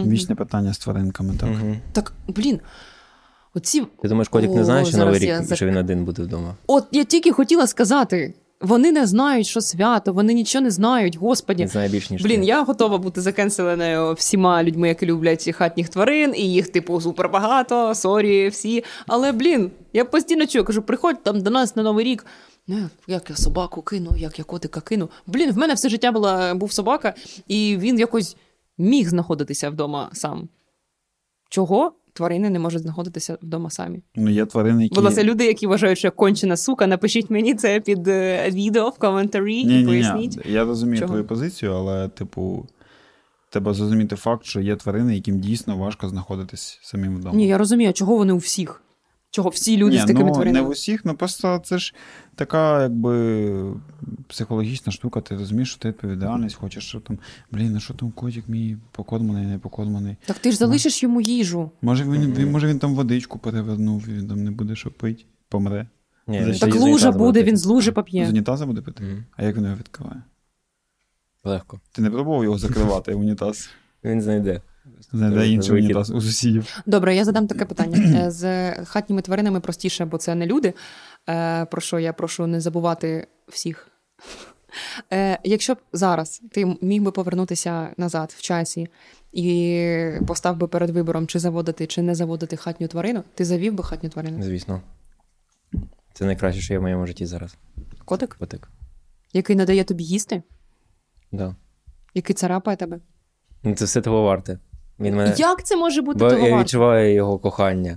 Вічне 0.07 0.35
питання 0.35 0.75
з 0.75 0.78
тваринками, 0.78 1.35
так. 1.40 1.49
Мгм. 1.50 1.76
Так, 1.92 2.12
блін. 2.28 2.61
Оці 3.54 3.81
Ти 4.02 4.09
думаєш, 4.09 4.28
котик 4.28 4.50
не 4.50 4.64
знає, 4.64 4.85
що 4.85 4.97
новий 4.97 5.19
рік, 5.19 5.28
я 5.28 5.40
зак- 5.40 5.54
що 5.57 5.66
він 5.66 5.76
один 5.76 6.04
буде 6.04 6.23
вдома? 6.23 6.57
От 6.66 6.85
я 6.92 7.04
тільки 7.04 7.33
хотіла 7.33 7.66
сказати: 7.66 8.35
вони 8.62 8.92
не 8.92 9.07
знають, 9.07 9.47
що 9.47 9.61
свято, 9.61 10.12
вони 10.12 10.35
нічого 10.35 10.62
не 10.62 10.71
знають, 10.71 11.16
господі. 11.16 11.62
Він 11.62 11.69
знає 11.69 11.88
більш 11.88 12.11
ніж 12.11 12.23
Блін, 12.23 12.40
ти. 12.40 12.47
я 12.47 12.62
готова 12.62 12.99
бути 12.99 13.21
за 13.20 13.35
cancel 13.35 13.77
еною 13.77 14.12
всіма 14.12 14.62
людьми, 14.62 14.88
які 14.88 15.07
люблять 15.07 15.54
хатніх 15.54 15.88
тварин, 15.88 16.35
і 16.37 16.52
їх, 16.52 16.69
типу, 16.69 17.00
супер 17.00 17.28
багато, 17.28 17.95
sorry, 17.94 18.49
всі. 18.49 18.85
Але, 19.07 19.33
блін, 19.33 19.71
я 19.92 20.04
постійно 20.04 20.47
чую, 20.47 20.64
кажу, 20.64 20.83
приходь 20.83 21.23
там 21.23 21.40
до 21.40 21.50
нас 21.50 21.76
на 21.76 21.83
Новий 21.83 22.04
рік. 22.04 22.26
Не, 22.66 22.88
як 23.07 23.31
я 23.31 23.37
собаку 23.37 23.83
кину, 23.83 24.11
як 24.16 24.38
я 24.38 24.45
котика 24.45 24.81
кину. 24.81 25.09
Блін, 25.26 25.52
в 25.52 25.57
мене 25.59 25.75
все 25.75 25.88
життя 25.88 26.12
була, 26.12 26.54
був 26.54 26.73
собака, 26.73 27.14
і 27.49 27.76
він 27.81 27.99
якось 27.99 28.37
міг 28.78 29.09
знаходитися 29.09 29.71
вдома 29.71 30.11
сам. 30.12 30.49
Чого 31.49 31.92
тварини 32.12 32.50
не 32.50 32.59
можуть 32.59 32.83
знаходитися 32.83 33.38
вдома 33.42 33.71
самі? 33.71 34.02
Ну, 34.16 34.31
є 34.31 34.47
тварини, 34.47 34.83
які. 34.83 35.00
Власне, 35.00 35.25
люди, 35.25 35.47
які 35.47 35.66
вважають, 35.66 35.99
що 35.99 36.07
я 36.07 36.11
кончена 36.11 36.57
сука, 36.57 36.87
напишіть 36.87 37.31
мені 37.31 37.54
це 37.54 37.81
під 37.81 38.09
е, 38.09 38.50
відео 38.50 38.88
в 38.88 38.99
коментарі 38.99 39.61
і 39.61 39.64
Ні, 39.64 39.78
ні, 39.78 39.85
поясніть. 39.85 40.37
ні. 40.47 40.52
Я 40.52 40.64
розумію 40.64 40.99
Чого? 40.99 41.09
твою 41.09 41.25
позицію, 41.25 41.73
але, 41.73 42.09
типу, 42.09 42.66
треба 43.50 43.75
зрозуміти 43.75 44.16
факт, 44.16 44.45
що 44.45 44.61
є 44.61 44.76
тварини, 44.76 45.14
яким 45.14 45.38
дійсно 45.40 45.76
важко 45.76 46.09
знаходитись 46.09 46.78
самим 46.83 47.16
вдома. 47.16 47.35
Ні, 47.37 47.47
я 47.47 47.59
розумію, 47.59 47.92
чого 47.92 48.16
вони 48.16 48.33
у 48.33 48.37
всіх. 48.37 48.81
Чого 49.34 49.48
всі 49.48 49.76
люди 49.76 49.96
Ні, 49.96 50.02
з 50.02 50.04
такими 50.04 50.24
ну, 50.24 50.32
тваринами. 50.32 50.62
Не 50.62 50.68
в 50.68 50.70
усіх, 50.70 51.04
ну 51.04 51.14
просто 51.14 51.62
це 51.64 51.78
ж 51.78 51.94
така, 52.34 52.82
якби 52.82 53.74
психологічна 54.28 54.92
штука. 54.92 55.20
Ти 55.20 55.36
розумієш, 55.36 55.70
що 55.70 55.78
ти 55.78 55.88
відповідальність, 55.88 56.56
хочеш, 56.56 56.84
що 56.84 57.00
там, 57.00 57.18
блін, 57.50 57.76
а 57.76 57.80
що 57.80 57.94
там 57.94 58.10
котик 58.10 58.48
мій 58.48 58.76
покормлений, 58.90 59.46
не 59.46 59.58
покормлений. 59.58 60.16
Так 60.26 60.38
ти 60.38 60.50
ж 60.52 60.56
залишиш 60.56 61.02
йому 61.02 61.20
їжу. 61.20 61.70
Може 61.82 62.04
він, 62.04 62.34
він, 62.34 62.50
може 62.50 62.66
він 62.66 62.78
там 62.78 62.94
водичку 62.94 63.38
перевернув, 63.38 64.04
він 64.08 64.28
там 64.28 64.44
не 64.44 64.50
буде 64.50 64.76
що 64.76 64.90
пити, 64.90 65.24
помре. 65.48 65.86
Ні, 66.26 66.38
Так 66.38 66.46
він 66.48 66.58
Так 66.58 66.74
лужа 66.74 67.12
буде, 67.12 67.42
він 67.42 67.56
з 67.56 67.64
лужи 67.66 67.90
З 67.90 67.94
поп'є. 67.94 68.28
унітаза 68.28 68.66
буде 68.66 68.80
пити? 68.80 69.04
Мгм. 69.04 69.24
А 69.36 69.44
як 69.44 69.56
він 69.56 69.64
його 69.64 69.76
відкриває? 69.76 70.22
Легко. 71.44 71.80
Ти 71.92 72.02
не 72.02 72.10
пробував 72.10 72.44
його 72.44 72.58
закривати, 72.58 73.14
унітаз? 73.22 73.70
Він 74.04 74.22
знайде. 74.22 74.60
Знайде 75.12 75.48
інший 75.48 75.72
Вихід. 75.72 75.84
унітаз 75.84 76.10
у 76.10 76.20
сусідів. 76.20 76.82
Добре, 76.86 77.16
я 77.16 77.24
задам 77.24 77.46
таке 77.46 77.64
питання. 77.72 78.26
Е, 78.26 78.30
З 78.30 78.74
хатніми 78.84 79.22
тваринами 79.22 79.60
простіше, 79.60 80.04
бо 80.04 80.18
це 80.18 80.34
не 80.34 80.46
люди. 80.46 80.74
Е, 81.28 81.64
Про 81.64 81.80
що 81.80 81.98
я 81.98 82.12
прошу 82.12 82.46
не 82.46 82.60
забувати 82.60 83.26
всіх. 83.48 83.88
Е, 85.12 85.38
Якщо 85.44 85.74
б 85.74 85.78
зараз 85.92 86.42
ти 86.50 86.76
міг 86.82 87.02
би 87.02 87.10
повернутися 87.12 87.88
назад 87.96 88.34
в 88.36 88.42
часі 88.42 88.88
і 89.32 89.86
постав 90.26 90.56
би 90.56 90.68
перед 90.68 90.90
вибором, 90.90 91.26
чи 91.26 91.38
заводити, 91.38 91.86
чи 91.86 92.02
не 92.02 92.14
заводити 92.14 92.56
хатню 92.56 92.88
тварину, 92.88 93.24
ти 93.34 93.44
завів 93.44 93.74
би 93.74 93.84
хатню 93.84 94.08
тварину? 94.10 94.42
Звісно. 94.42 94.82
Це 96.12 96.24
найкраще, 96.24 96.60
що 96.60 96.74
є 96.74 96.78
в 96.78 96.82
моєму 96.82 97.06
житті 97.06 97.26
зараз. 97.26 97.56
Котик, 98.04 98.36
Котик. 98.38 98.68
який 99.32 99.56
надає 99.56 99.84
тобі 99.84 100.04
їсти, 100.04 100.42
Да. 101.32 101.56
який 102.14 102.34
царапає 102.34 102.76
тебе. 102.76 102.98
Ну, 103.62 103.74
Це 103.74 103.84
все 103.84 104.00
того 104.00 104.22
варте. 104.22 104.58
Він 105.02 105.16
мене... 105.16 105.35
Як 105.37 105.62
це 105.64 105.76
може 105.76 106.02
бути 106.02 106.18
Бо 106.18 106.30
того 106.30 106.40
я 106.44 106.50
варто? 106.50 106.64
відчуваю 106.64 107.14
його 107.14 107.38
кохання. 107.38 107.97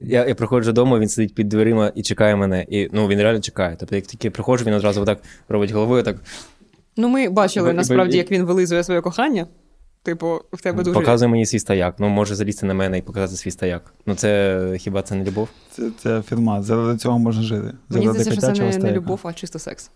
Я, 0.00 0.26
я 0.26 0.34
приходжу 0.34 0.66
додому, 0.72 0.98
він 0.98 1.08
сидить 1.08 1.34
під 1.34 1.48
дверима 1.48 1.92
і 1.94 2.02
чекає 2.02 2.36
мене. 2.36 2.66
І 2.68 2.88
ну, 2.92 3.08
він 3.08 3.20
реально 3.22 3.40
чекає. 3.40 3.76
Тобто, 3.80 3.96
як 3.96 4.04
тільки 4.06 4.30
приходжу, 4.30 4.64
він 4.64 4.74
одразу 4.74 5.04
так 5.04 5.18
робить 5.48 5.70
головою, 5.70 6.02
так 6.02 6.16
Ну, 6.96 7.08
ми 7.08 7.28
бачили 7.28 7.70
І- 7.70 7.72
насправді, 7.72 8.14
і- 8.14 8.18
як 8.18 8.30
він 8.30 8.44
вилизує 8.44 8.84
своє 8.84 9.00
кохання. 9.00 9.46
Типу, 10.02 10.40
в 10.52 10.62
тебе 10.62 10.82
дуже. 10.82 10.94
показує 10.94 11.28
мені 11.28 11.46
свій 11.46 11.58
стояк. 11.58 11.94
Ну, 11.98 12.08
може 12.08 12.34
залізти 12.34 12.66
на 12.66 12.74
мене 12.74 12.98
і 12.98 13.02
показати 13.02 13.36
свій 13.36 13.50
стояк. 13.50 13.94
Ну, 14.06 14.14
це 14.14 14.76
хіба 14.78 15.02
це 15.02 15.14
не 15.14 15.24
любов? 15.24 15.48
Це, 15.70 15.90
це 15.98 16.22
фірма. 16.22 16.62
Заради 16.62 16.98
цього 16.98 17.18
можна 17.18 17.42
жити. 17.42 17.72
Мені 17.88 18.08
здається, 18.08 18.32
що 18.32 18.40
це 18.40 18.52
не, 18.52 18.78
не 18.78 18.92
любов, 18.92 19.20
а 19.22 19.32
чисто 19.32 19.58
секс. 19.58 19.90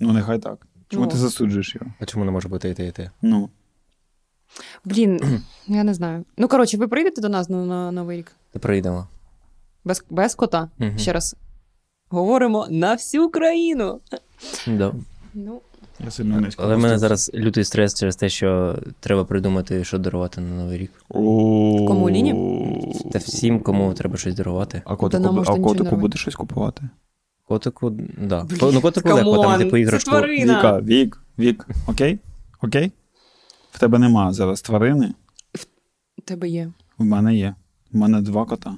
Ну, 0.00 0.12
нехай 0.12 0.38
так. 0.38 0.66
Чому 0.88 1.04
Ну. 1.04 1.10
ти 1.10 1.16
засуджуєш 1.16 1.74
його? 1.74 1.86
А 2.00 2.04
чому 2.04 2.24
не 2.24 2.30
може 2.30 2.48
бути 2.48 2.68
і 2.68 2.74
те, 2.74 2.86
і 2.86 2.90
те? 2.92 3.10
Ну. 3.22 3.50
Блін, 4.84 5.20
я 5.68 5.84
не 5.84 5.94
знаю. 5.94 6.24
Ну, 6.36 6.48
коротше, 6.48 6.76
ви 6.76 6.88
прийдете 6.88 7.20
до 7.20 7.28
нас 7.28 7.48
на, 7.48 7.64
на 7.66 7.92
Новий 7.92 8.18
рік? 8.18 8.32
Та 8.52 8.58
прийдемо. 8.58 9.06
Без, 9.84 10.04
без 10.10 10.34
кота. 10.34 10.68
Мгм. 10.78 10.98
Ще 10.98 11.12
раз 11.12 11.36
говоримо 12.08 12.66
на 12.70 12.94
всю 12.94 13.30
країну. 13.30 14.00
Да. 14.66 14.92
Ну, 15.34 15.60
Я 16.04 16.10
сильно 16.10 16.40
низько. 16.40 16.62
Але 16.62 16.76
в 16.76 16.78
мене 16.78 16.98
зараз 16.98 17.30
лютий 17.34 17.64
стрес 17.64 17.94
через 17.94 18.16
те, 18.16 18.28
що 18.28 18.78
треба 19.00 19.24
придумати, 19.24 19.84
що 19.84 19.98
дарувати 19.98 20.40
на 20.40 20.56
Новий 20.62 20.78
рік. 20.78 20.90
Кому, 21.08 22.10
Ліні? 22.10 22.34
Та 23.12 23.18
всім, 23.18 23.60
кому 23.60 23.94
треба 23.94 24.16
щось 24.16 24.34
дарувати. 24.34 24.82
А 24.84 24.96
котику, 24.96 25.22
нам 25.22 25.34
можна 25.34 25.54
а 25.54 25.56
нічого 25.56 25.74
не 25.74 25.78
котику 25.78 25.84
робити. 25.90 26.00
буде 26.00 26.18
щось 26.18 26.34
купувати? 26.34 26.82
Котику, 27.48 27.90
да. 28.18 28.44
Блін, 28.44 28.58
ну, 28.72 28.80
котику 28.80 29.08
легко, 29.08 29.32
там 29.32 29.42
come 29.42 29.51
on, 29.51 29.58
типу 29.58 29.70
це 29.70 29.80
іграшку. 29.80 30.10
тварина. 30.10 30.58
Віка, 30.58 30.80
вік, 30.80 31.22
вік. 31.38 31.66
Окей? 31.86 32.18
Окей? 32.62 32.92
В 33.72 33.78
тебе 33.78 33.98
нема 33.98 34.32
зараз 34.32 34.62
тварини, 34.62 35.14
у 36.18 36.22
тебе 36.22 36.48
є. 36.48 36.72
в 36.98 37.04
мене 37.04 37.34
є. 37.34 37.54
В 37.92 37.96
мене 37.96 38.20
два 38.20 38.44
кота. 38.44 38.74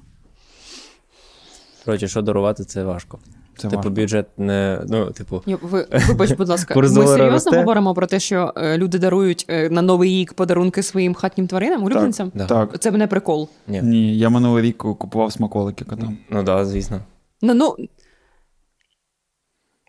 Коротше, 1.85 2.09
що 2.09 2.23
дарувати, 2.23 2.65
це 2.65 2.85
важко. 2.85 3.19
Це 3.57 3.63
Типу, 3.63 3.77
важко. 3.77 3.91
бюджет 3.91 4.27
не. 4.39 4.83
Ну, 4.89 5.11
типу, 5.11 5.43
Ні, 5.47 5.55
ви, 5.63 5.87
вибач, 6.09 6.33
будь 6.33 6.49
ласка, 6.49 6.75
ми 6.81 6.89
серйозно 6.89 7.31
росте? 7.31 7.57
говоримо 7.59 7.95
про 7.95 8.07
те, 8.07 8.21
що 8.21 8.53
е, 8.57 8.79
люди 8.79 8.99
дарують 8.99 9.47
е, 9.49 9.71
на 9.71 9.83
Новий 9.83 10.11
рік 10.11 10.35
подарунки 10.35 10.83
своїм 10.83 11.15
хатнім 11.15 11.47
тваринам, 11.47 11.85
улюбленцям? 11.85 12.33
да. 12.35 12.47
Так. 12.47 12.79
Це 12.81 12.91
мене 12.91 13.07
прикол. 13.07 13.49
Ні. 13.69 13.83
Ні, 13.83 14.19
я 14.19 14.29
минулий 14.29 14.63
рік 14.63 14.77
купував 14.79 15.33
смаколики 15.33 15.85
котам. 15.85 16.19
Ну 16.31 16.37
так, 16.37 16.45
да, 16.45 16.65
звісно. 16.65 17.01
Ну, 17.43 17.55
ну, 17.55 17.77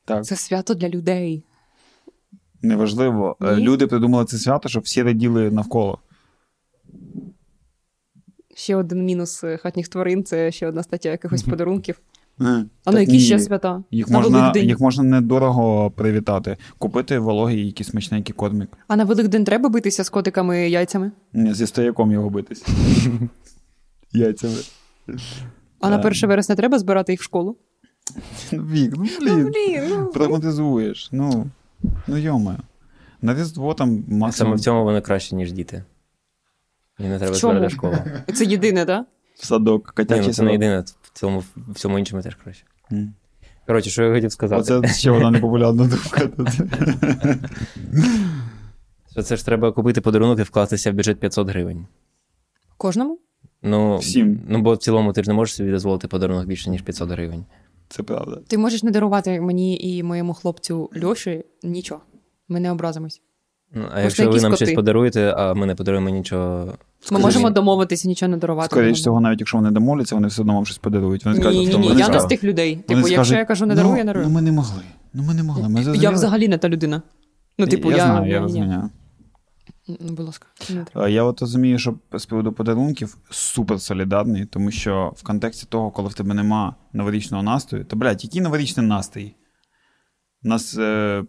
Так. 0.06 0.26
це 0.26 0.36
свято 0.36 0.74
для 0.74 0.90
людей. 0.90 1.44
Неважливо. 2.64 3.36
Е, 3.42 3.56
Ні? 3.56 3.62
Люди 3.64 3.88
придумали 3.88 4.26
це 4.26 4.38
свято, 4.38 4.70
щоб 4.70 4.84
всі 4.84 5.04
раділи 5.04 5.52
навколо. 5.52 6.00
Ще 8.56 8.76
один 8.76 9.06
мінус 9.06 9.44
е, 9.44 9.58
хатніх 9.58 9.88
тварин 9.88 10.24
це 10.24 10.52
ще 10.52 10.68
одна 10.68 10.84
стаття 10.84 11.10
якихось 11.10 11.44
подарунків. 11.44 12.00
Е, 12.42 12.44
А 12.46 12.66
так 12.84 12.94
на 12.94 13.00
які 13.00 13.12
ні, 13.12 13.20
ще 13.20 13.40
свята? 13.40 13.84
Їх 13.92 14.10
на 14.10 14.18
можна, 14.20 14.40
Великдень. 14.40 14.66
їх 14.68 14.80
можна 14.80 15.04
недорого 15.04 15.92
привітати. 15.92 16.58
Купити 16.78 17.20
вологий 17.20 17.66
якийсь 17.66 17.90
смачненький 17.90 18.36
кормик. 18.36 18.70
А 18.88 18.96
на 18.96 19.04
Великдень 19.04 19.44
треба 19.44 19.70
битися 19.70 20.04
з 20.04 20.10
котиками 20.10 20.68
і 20.68 20.72
яйцями? 20.72 21.12
Ні, 21.34 21.54
зі 21.54 21.68
стояком 21.68 22.12
його 22.12 22.30
битись. 22.30 22.66
Яйцями. 24.14 24.56
А 25.80 25.90
на 25.90 25.96
Е. 25.96 26.08
1 26.08 26.30
вересня 26.30 26.56
треба 26.56 26.80
збирати 26.80 27.14
їх 27.14 27.22
в 27.22 27.24
школу? 27.24 27.58
Ну, 28.52 28.64
Вік, 28.64 28.94
ну 28.98 29.06
Ну, 29.22 29.36
блін. 29.36 29.52
блін, 29.52 29.84
ну. 31.12 31.46
Ну, 31.84 31.92
ну 32.08 32.18
йоме. 32.18 32.58
На 33.22 33.34
Різдво 33.34 33.74
там 33.74 34.04
Саме 34.32 34.56
в 34.56 34.60
цьому 34.60 34.84
вони 34.84 35.02
краще, 35.02 35.36
ніж 35.36 35.52
діти. 35.52 35.84
І 37.00 37.04
не 37.04 37.20
треба 37.20 37.34
збирати 37.34 37.70
школу. 37.70 37.96
Це 38.34 38.46
єдине, 38.46 38.86
так? 38.86 39.06
в 39.36 39.46
садок, 39.46 39.88
Ні, 39.88 39.92
котячий 39.96 40.28
ну, 40.28 40.34
це 40.34 40.44
не 40.44 40.52
єдине, 40.52 40.80
в 41.02 41.10
цьому, 41.14 41.44
в 41.56 41.74
цьому 41.76 42.00
іншому 42.00 42.22
теж 42.22 42.36
краще. 42.36 42.66
М. 42.92 43.14
Коротше, 43.68 43.90
що 43.90 44.04
я 44.04 44.14
хотів 44.14 44.32
сказати? 44.32 44.74
Оце 44.74 44.94
ще 44.94 45.12
одна 45.12 45.32
непопулярна 45.32 45.88
думка. 45.88 46.30
Що 49.12 49.22
це 49.22 49.36
ж 49.36 49.46
треба 49.46 49.72
купити 49.72 50.02
подарунок 50.02 50.40
і 50.40 50.44
вкластися 50.44 50.92
в 50.92 50.94
бюджет 50.94 51.20
500 51.20 51.50
гривень. 51.50 51.86
Кожному? 52.78 53.20
Ну, 53.62 53.98
Всім. 53.98 54.42
ну, 54.48 54.62
бо 54.62 54.74
в 54.74 54.78
цілому 54.78 55.14
ти 55.14 55.24
ж 55.24 55.30
не 55.30 55.34
можеш 55.34 55.56
собі 55.56 55.72
дозволити 55.72 56.08
подарунок 56.08 56.48
більше, 56.48 56.70
ніж 56.70 56.82
500 56.82 57.10
гривень. 57.10 57.46
Це 57.96 58.04
правда. 58.04 58.40
Ти 58.48 58.58
можеш 58.58 58.84
не 58.84 58.92
дарувати 58.92 59.42
мені 59.42 59.78
і 59.78 60.04
моєму 60.04 60.34
хлопцю 60.34 60.90
Льоші 61.04 61.44
нічого. 61.64 62.02
Ми 62.48 62.60
не 62.60 62.72
образимось. 62.72 63.22
Ну, 63.74 63.86
а 63.94 64.02
якщо 64.02 64.30
ви 64.32 64.42
нам 64.42 64.52
коти. 64.52 64.66
щось 64.66 64.76
подаруєте, 64.76 65.34
а 65.38 65.54
ми 65.54 65.66
не 65.66 65.76
подаруємо 65.76 66.10
нічого. 66.10 66.66
Ми 66.66 66.74
Скажи 67.02 67.22
можемо 67.22 67.50
домовитися, 67.50 68.08
нічого 68.08 68.30
не 68.30 68.38
дарувати. 68.38 68.68
Скоріше 68.68 68.92
всього, 68.92 69.22
навіть 69.22 69.40
якщо 69.40 69.58
вони 69.58 69.72
домовляться, 69.72 70.16
вони 70.16 70.28
все 70.28 70.42
одно 70.42 70.54
вам 70.54 70.66
щось 70.66 70.78
подарують. 70.78 71.26
Вони 71.26 71.38
скажуть, 71.38 71.60
Ні, 71.60 71.66
ні, 71.66 71.72
«Тобто 71.72 71.82
ні, 71.82 71.88
вони 71.88 72.02
я 72.02 72.10
не 72.10 72.20
з 72.20 72.26
тих 72.26 72.44
людей. 72.44 72.74
вони 72.74 72.84
Типу, 72.84 73.00
якщо 73.00 73.14
скажуть, 73.14 73.38
я 73.38 73.46
кажу 73.46 73.66
не 73.66 73.76
дарую, 73.76 73.98
я 73.98 74.04
ну, 74.04 74.08
дарую. 74.08 74.26
Ну 74.28 74.34
ми 74.34 74.42
не 74.42 74.52
могли. 74.52 74.82
Ну 75.14 75.24
ми 75.24 75.34
не 75.34 75.44
могли. 75.44 75.70
Ми 75.70 75.98
Я 75.98 76.10
взагалі 76.10 76.48
не 76.48 76.58
та 76.58 76.70
людина. 76.70 77.02
Ну, 77.58 77.68
типу, 77.68 77.92
я, 77.92 77.98
я. 77.98 78.06
знаю, 78.06 78.32
я 78.32 78.40
ні, 78.40 78.46
ні. 78.46 78.60
розумію. 78.60 78.90
Будь 79.88 80.20
ласка. 80.20 80.48
Е, 80.96 81.12
Я 81.12 81.24
от 81.24 81.42
розумію, 81.42 81.80
що 81.80 81.96
з 82.14 82.26
приводу 82.26 82.52
подарунків 82.54 83.18
супер 83.30 83.82
солідарний, 83.82 84.46
тому 84.46 84.72
що 84.72 85.14
в 85.16 85.24
контексті 85.24 85.66
того, 85.70 85.92
коли 85.92 86.10
в 86.10 86.14
тебе 86.14 86.34
нема 86.34 86.76
новорічного 86.94 87.44
настрою, 87.44 87.86
то, 87.86 87.96
блядь, 87.96 88.24
який 88.24 88.42
новорічний 88.42 88.86
настрій? 88.86 89.36
У 90.44 90.48
нас, 90.48 90.78
е, 90.78 91.24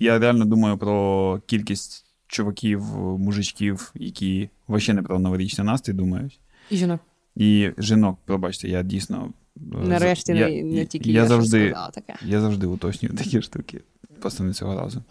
я 0.00 0.18
реально 0.18 0.44
думаю 0.44 0.78
про 0.78 1.40
кількість 1.46 2.06
чуваків, 2.26 2.82
мужичків, 2.98 3.90
які 3.94 4.50
вообще 4.66 4.94
не 4.94 5.02
про 5.02 5.18
новорічний 5.18 5.66
настрій 5.66 5.92
думають. 5.92 6.40
І 6.70 6.76
жінок. 6.76 7.00
І 7.36 7.70
жінок, 7.78 8.18
пробачте, 8.24 8.68
я 8.68 8.82
дійсно. 8.82 9.32
е, 9.56 9.60
Нарешті 9.60 10.32
я, 10.32 10.48
не, 10.48 10.62
не 10.62 10.86
тільки 10.86 11.12
я, 11.12 11.22
я, 11.22 11.28
завжди, 11.28 11.68
сказала 11.68 11.90
таке. 11.90 12.14
я 12.26 12.40
завжди 12.40 12.66
уточнюю 12.66 13.14
такі 13.14 13.42
штуки. 13.42 13.80
Просто 14.20 14.44
не 14.44 14.52
цього 14.52 14.80
разу. 14.80 15.02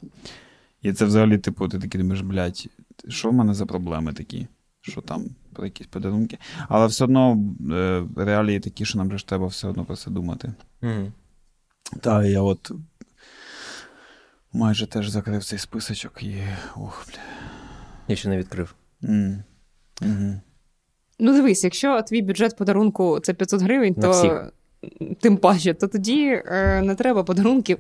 І 0.82 0.94
це 0.94 1.06
взагалі, 1.06 1.38
типу, 1.38 1.68
ти 1.68 1.80
такий 1.80 2.02
думаєш, 2.02 2.22
блядь, 2.22 2.68
що 3.10 3.30
в 3.30 3.34
мене 3.34 3.54
за 3.54 3.66
проблеми 3.66 4.14
такі? 4.14 4.48
Що 4.82 5.02
там 5.02 5.26
про 5.54 5.66
якісь 5.66 5.88
подарунки? 5.88 6.38
Але 6.70 6.88
все 6.88 7.04
одно 7.04 7.38
е, 7.72 8.04
реалії 8.16 8.60
такі, 8.60 8.86
що 8.86 8.98
нам 8.98 9.12
же 9.12 9.18
ж 9.18 9.28
треба 9.28 9.48
все 9.48 9.68
одно 9.68 9.86
про 9.86 9.96
це 9.96 10.12
думати. 10.12 10.54
Угу. 10.82 11.12
Та 12.02 12.26
я 12.26 12.42
от 12.42 12.72
майже 14.54 14.88
теж 14.88 15.10
закрив 15.10 15.44
цей 15.44 15.60
списочок 15.60 16.24
і. 16.24 16.36
Ох, 16.76 17.06
бля. 17.08 17.22
Я 18.08 18.16
ще 18.16 18.30
не 18.30 18.38
відкрив. 18.38 18.76
М. 19.04 19.44
Мгм. 20.02 20.42
Ну, 21.20 21.34
дивись, 21.34 21.64
якщо 21.64 22.02
твій 22.02 22.22
бюджет 22.22 22.58
подарунку 22.58 23.20
це 23.20 23.34
500 23.34 23.62
гривень, 23.62 23.94
На 23.98 24.02
то 24.02 24.12
всіх. 24.12 24.52
тим 25.22 25.38
паче, 25.38 25.74
то 25.74 25.88
тоді 25.88 26.42
е, 26.46 26.82
не 26.82 26.96
треба 26.96 27.24
подарунків. 27.24 27.78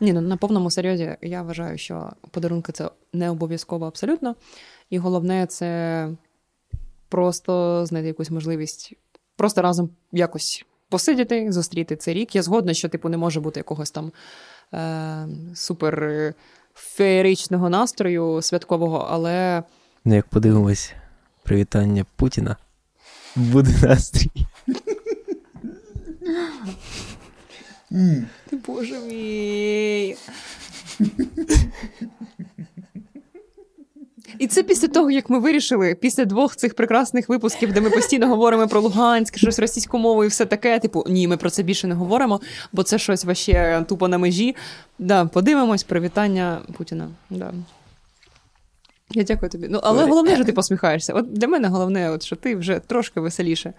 Ні, 0.00 0.12
ну 0.12 0.20
на 0.20 0.36
повному 0.36 0.70
серйозі 0.70 1.16
я 1.22 1.42
вважаю, 1.42 1.78
що 1.78 2.12
подарунки 2.30 2.72
це 2.72 2.90
не 3.12 3.30
обов'язково 3.30 3.86
абсолютно. 3.86 4.34
І 4.90 4.98
головне 4.98 5.46
це 5.46 6.08
просто 7.08 7.86
знайти 7.86 8.08
якусь 8.08 8.30
можливість 8.30 8.92
просто 9.36 9.62
разом 9.62 9.90
якось 10.12 10.64
посидіти, 10.88 11.52
зустріти 11.52 11.96
цей 11.96 12.14
рік. 12.14 12.36
Я 12.36 12.42
згодна, 12.42 12.74
що 12.74 12.88
типу 12.88 13.08
не 13.08 13.16
може 13.16 13.40
бути 13.40 13.60
якогось 13.60 13.90
там 13.90 14.12
е, 14.74 15.26
супер 15.54 16.34
феєричного 16.74 17.70
настрою 17.70 18.42
святкового, 18.42 19.06
але 19.10 19.62
Ну, 20.04 20.14
як 20.14 20.26
подивимось, 20.26 20.92
привітання 21.42 22.04
Путіна. 22.16 22.56
Буде 23.36 23.70
настрій. 23.82 24.30
Боже 28.66 28.98
мій. 28.98 30.16
І 34.38 34.46
це 34.46 34.62
після 34.62 34.88
того, 34.88 35.10
як 35.10 35.30
ми 35.30 35.38
вирішили, 35.38 35.94
після 35.94 36.24
двох 36.24 36.56
цих 36.56 36.74
прекрасних 36.74 37.28
випусків, 37.28 37.72
де 37.72 37.80
ми 37.80 37.90
постійно 37.90 38.28
говоримо 38.28 38.68
про 38.68 38.80
Луганськ, 38.80 39.38
щось 39.38 39.58
російську 39.58 39.98
мову 39.98 40.24
і 40.24 40.26
все 40.26 40.46
таке. 40.46 40.78
Типу, 40.78 41.04
ні, 41.08 41.28
ми 41.28 41.36
про 41.36 41.50
це 41.50 41.62
більше 41.62 41.86
не 41.86 41.94
говоримо, 41.94 42.40
бо 42.72 42.82
це 42.82 42.98
щось 42.98 43.24
ваще 43.24 43.84
тупо 43.88 44.08
на 44.08 44.18
межі. 44.18 44.56
Да, 44.98 45.24
подивимось, 45.24 45.82
привітання 45.82 46.60
Путіна. 46.76 47.08
Да. 47.30 47.52
Я 49.10 49.22
дякую 49.22 49.50
тобі. 49.50 49.66
Ну, 49.70 49.80
але 49.82 50.04
головне, 50.04 50.34
що 50.34 50.44
ти 50.44 50.52
посміхаєшся. 50.52 51.12
От 51.14 51.32
для 51.32 51.48
мене 51.48 51.68
головне, 51.68 52.10
от, 52.10 52.22
що 52.22 52.36
ти 52.36 52.56
вже 52.56 52.78
трошки 52.78 53.20
веселіше. 53.20 53.72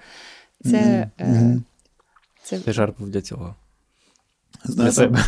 Це, 0.63 1.10
е, 1.20 1.58
це 2.44 2.60
Це 2.60 2.74
жарт 2.74 2.96
був 3.00 3.10
для 3.10 3.22
цього. 3.22 3.56
Для 4.65 4.91
себе. 4.91 5.26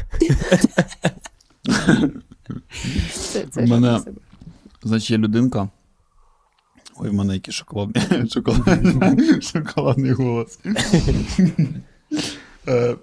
Це, 3.14 3.46
це 3.52 3.64
У 3.64 3.68
мене- 3.68 4.02
Значить, 4.84 5.12
є 5.12 5.18
людинка. 5.18 5.70
Ой, 6.98 7.10
в 7.10 7.14
мене 7.14 7.34
який 7.34 7.54
шоколадний, 7.54 8.04
шоколадний, 8.30 9.42
шоколадний 9.42 10.12
голос. 10.12 10.60
Е, 12.68 12.96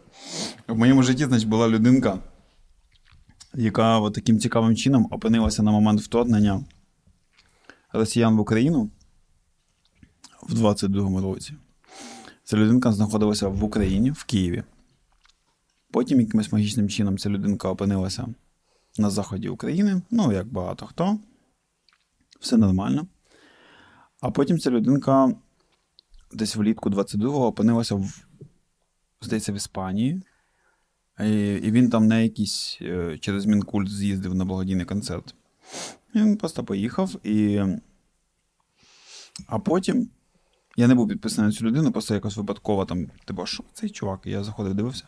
В 0.69 0.77
моєму 0.77 1.03
житті, 1.03 1.25
значить, 1.25 1.49
була 1.49 1.69
людинка, 1.69 2.19
яка 3.55 3.99
от 3.99 4.15
таким 4.15 4.39
цікавим 4.39 4.77
чином 4.77 5.09
опинилася 5.11 5.63
на 5.63 5.71
момент 5.71 6.01
вторгнення 6.01 6.65
росіян 7.93 8.37
в 8.37 8.41
Україну 8.41 8.91
в 10.43 10.55
22-му 10.55 11.21
році. 11.21 11.53
Ця 12.45 12.57
людинка 12.57 12.93
знаходилася 12.93 13.49
в 13.49 13.65
Україні, 13.65 14.11
в 14.11 14.25
Києві. 14.25 14.63
Потім 15.91 16.21
якимось 16.21 16.53
магічним 16.53 16.89
чином 16.89 17.19
ця 17.19 17.29
людинка 17.29 17.69
опинилася 17.69 18.35
на 18.99 19.11
заході 19.11 19.49
України, 19.49 20.03
ну, 20.11 20.33
як 20.33 20.47
багато 20.47 20.87
хто. 20.87 21.19
Все 22.41 22.57
нормально. 22.57 23.07
А 24.21 24.31
потім 24.31 24.59
ця 24.59 24.71
людинка 24.71 25.35
десь 26.33 26.57
влітку 26.57 26.91
22-го 26.91 27.47
опинилася 27.47 27.95
в, 27.95 28.27
здається, 29.21 29.53
в 29.53 29.57
Іспанії. 29.57 30.23
І, 31.21 31.53
і 31.55 31.71
він 31.71 31.91
там 31.91 32.07
на 32.07 32.19
якийсь 32.19 32.79
е, 32.83 33.19
через 33.19 33.47
Мінкульт 33.47 33.89
з'їздив 33.89 34.35
на 34.35 34.45
благодійний 34.45 34.87
концерт. 34.87 35.35
Він 36.15 36.37
просто 36.37 36.65
поїхав. 36.65 37.27
І... 37.27 37.63
А 39.47 39.59
потім 39.59 40.11
я 40.77 40.89
не 40.89 40.95
був 40.95 41.09
підписаний 41.09 41.51
на 41.51 41.57
цю 41.57 41.65
людину, 41.65 41.93
просто 41.93 42.15
якось 42.15 42.37
випадково 42.37 42.85
там, 42.85 43.07
типу, 43.25 43.47
що 43.47 43.65
цей 43.73 43.91
чувак? 43.91 44.21
Я 44.25 44.45
заходив, 44.45 44.75
дивився. 44.75 45.05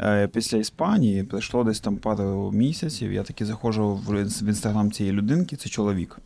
Е, 0.00 0.28
Після 0.28 0.58
Іспанії 0.58 1.24
пройшло 1.24 1.64
десь 1.64 1.80
там 1.80 1.96
пару 1.96 2.52
місяців. 2.52 3.12
Я 3.12 3.22
таки 3.22 3.46
заходжу 3.46 3.94
в 3.94 4.48
інстаграм 4.48 4.92
цієї 4.92 5.16
людинки, 5.16 5.56
це 5.56 5.68
чоловік. 5.68 6.18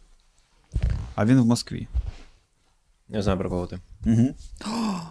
А 1.15 1.27
він 1.27 1.41
в 1.41 1.47
Москві. 1.47 1.89
Я 3.09 3.23
знаю 3.23 3.39
про 3.39 3.51
кого 3.51 3.67
ти. 3.67 3.79
Угу. 4.07 4.29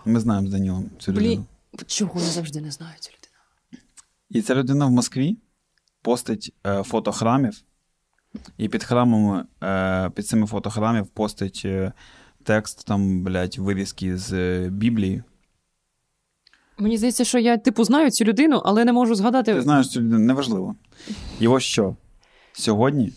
Ми 0.05 0.19
знаємо 0.19 0.47
з 0.47 0.51
Данілом 0.51 0.89
цю 0.99 1.11
людину. 1.11 1.45
Чого 1.87 2.19
я 2.19 2.25
завжди 2.25 2.61
не 2.61 2.71
знаю 2.71 2.93
цю 2.99 3.11
людину? 3.11 3.83
І 4.29 4.41
ця 4.41 4.55
людина 4.55 4.85
в 4.85 4.91
Москві 4.91 5.37
постить 6.01 6.53
е, 6.67 6.83
фото 6.83 7.11
храмів, 7.11 7.61
і 8.57 8.69
під 8.69 8.83
храмами, 8.83 9.45
е, 9.63 10.09
під 10.09 10.27
цими 10.27 10.47
фото 10.47 10.69
храмів 10.69 11.07
постить 11.07 11.61
е, 11.65 11.93
текст, 12.43 12.85
там, 12.85 13.23
блядь, 13.23 13.57
вирізки 13.57 14.17
з 14.17 14.33
е, 14.33 14.69
Біблії. 14.69 15.23
Мені 16.77 16.97
здається, 16.97 17.23
що 17.25 17.39
я, 17.39 17.57
типу, 17.57 17.83
знаю 17.83 18.11
цю 18.11 18.25
людину, 18.25 18.61
але 18.65 18.85
не 18.85 18.93
можу 18.93 19.15
згадати. 19.15 19.53
Ти 19.53 19.61
знаєш 19.61 19.89
цю 19.89 20.01
людину, 20.01 20.19
неважливо. 20.19 20.75
І 21.39 21.47
ось 21.47 21.63
що. 21.63 21.95
Сьогодні 22.53 23.13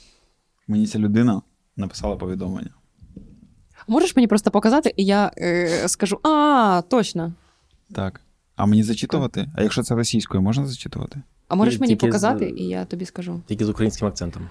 мені 0.68 0.86
ця 0.86 0.98
людина 0.98 1.42
написала 1.76 2.16
повідомлення. 2.16 2.70
Можеш 3.88 4.16
мені 4.16 4.26
просто 4.26 4.50
показати, 4.50 4.94
і 4.96 5.04
я 5.04 5.32
е, 5.38 5.88
скажу: 5.88 6.18
а, 6.22 6.82
точно. 6.88 7.32
Так. 7.94 8.20
А 8.56 8.66
мені 8.66 8.82
зачитувати? 8.82 9.48
А 9.56 9.62
якщо 9.62 9.82
це 9.82 9.94
російською, 9.94 10.42
можна 10.42 10.66
зачитувати? 10.66 11.22
А 11.48 11.54
можеш 11.54 11.80
мені 11.80 11.92
тільки 11.92 12.06
з- 12.06 12.08
показати, 12.08 12.54
і 12.56 12.64
я 12.64 12.84
тобі 12.84 13.04
скажу. 13.06 13.40
Тільки 13.46 13.64
з 13.64 13.68
українським 13.68 14.08
акцентом. 14.08 14.48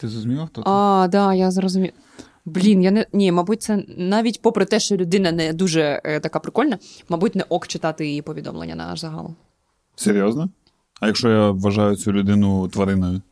Ти 0.00 0.08
зрозуміла, 0.08 0.46
хто 0.46 0.62
це? 0.62 0.70
А, 0.70 1.08
да, 1.12 1.34
я 1.34 1.50
зрозумів. 1.50 1.92
Блін, 2.44 2.82
я 2.82 2.90
не 2.90 3.06
ні, 3.12 3.32
мабуть, 3.32 3.62
це 3.62 3.84
навіть 3.96 4.42
попри 4.42 4.64
те, 4.64 4.80
що 4.80 4.96
людина 4.96 5.32
не 5.32 5.52
дуже 5.52 6.00
е, 6.04 6.20
така 6.20 6.38
прикольна, 6.38 6.78
мабуть, 7.08 7.34
не 7.34 7.44
ок 7.48 7.66
читати 7.66 8.06
її 8.06 8.22
повідомлення 8.22 8.74
на 8.74 8.96
загал. 8.96 9.30
Серйозно? 9.96 10.48
А 11.00 11.06
якщо 11.06 11.30
я 11.30 11.50
вважаю 11.50 11.96
цю 11.96 12.12
людину 12.12 12.68
твариною? 12.68 13.22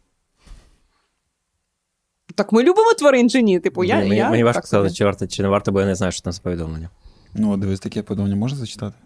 Так 2.35 2.53
ми 2.53 2.63
любимо 2.63 2.95
тварин 2.99 3.31
чи 3.31 3.43
ні? 3.43 3.61
Типу, 3.61 3.85
я, 3.85 3.97
мені 3.97 4.17
я 4.17 4.31
мені 4.31 4.45
важко 4.45 4.61
так 4.61 4.67
сказати, 4.67 4.89
собі. 4.89 4.97
чи 4.97 5.05
варто, 5.05 5.27
чи 5.27 5.43
не 5.43 5.49
варто, 5.49 5.73
бо 5.73 5.81
я 5.81 5.87
не 5.87 5.95
знаю, 5.95 6.13
що 6.13 6.23
там 6.23 6.33
за 6.33 6.41
повідомлення. 6.41 6.89
Ну, 7.35 7.53
от 7.53 7.61
дивись, 7.61 7.81
таке 7.81 8.03
повідомлення 8.03 8.37
можна 8.37 8.59
зачитати? 8.59 8.97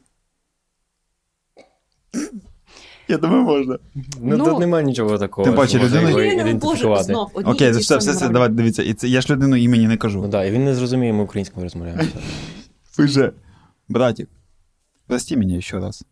Я 3.09 3.19
думаю, 3.19 3.43
можна. 3.43 3.79
Ну, 3.95 4.37
Ну, 4.37 4.45
тут 4.45 4.59
немає 4.59 4.85
нічого 4.85 5.19
такого. 5.19 5.45
Тим 5.45 5.55
паче, 5.55 5.79
ні, 5.79 6.13
Боже, 6.13 6.29
ідентифікувати. 6.29 7.15
Окей, 7.35 7.69
і 7.69 7.71
все, 7.71 7.97
все, 7.97 8.11
все, 8.11 8.19
грані. 8.19 8.33
давайте 8.33 8.55
дивіться. 8.55 8.83
І 8.83 8.95
це, 8.95 9.09
я 9.09 9.21
ж 9.21 9.33
людину 9.33 9.57
імені 9.57 9.89
не 9.89 9.97
кажу. 9.97 10.23
Ну 10.23 10.29
так, 10.29 10.49
і 10.49 10.51
він 10.51 10.65
не 10.65 10.75
зрозуміє, 10.75 11.13
ми 11.13 11.23
українською 11.23 11.65
розмовляємо. 11.65 12.03
Пише, 12.97 13.33
братик, 13.89 14.29
прости 15.07 15.37
меня 15.37 15.57
еще 15.57 15.79
раз. 15.79 16.05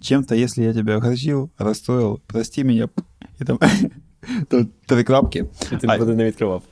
Чем-то, 0.00 0.34
если 0.34 0.64
я 0.64 0.72
тебя 0.74 0.96
огорчил, 0.96 1.50
расстроил, 1.58 2.20
прости 2.26 2.64
меня. 2.64 2.88
И 3.40 3.44
там, 3.44 3.58
там 4.48 4.68
три 4.86 5.04
крапки. 5.04 5.44
І 5.72 5.76
ти 5.76 5.86
А- 5.90 5.98
буде 5.98 6.14
не 6.14 6.24
відкривав. 6.24 6.62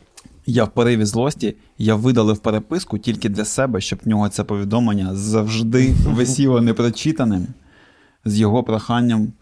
Я 0.46 0.64
в 0.64 0.74
пориві 0.74 1.04
злості, 1.04 1.56
я 1.78 1.94
видалив 1.94 2.38
переписку 2.38 2.98
тільки 2.98 3.28
для 3.28 3.44
себе, 3.44 3.80
щоб 3.80 3.98
в 4.04 4.08
нього 4.08 4.28
це 4.28 4.44
повідомлення 4.44 5.14
завжди 5.14 5.94
висіло 6.06 6.60
непрочитаним 6.60 7.46
з 8.24 8.38
його 8.38 8.62
проханням 8.62 9.32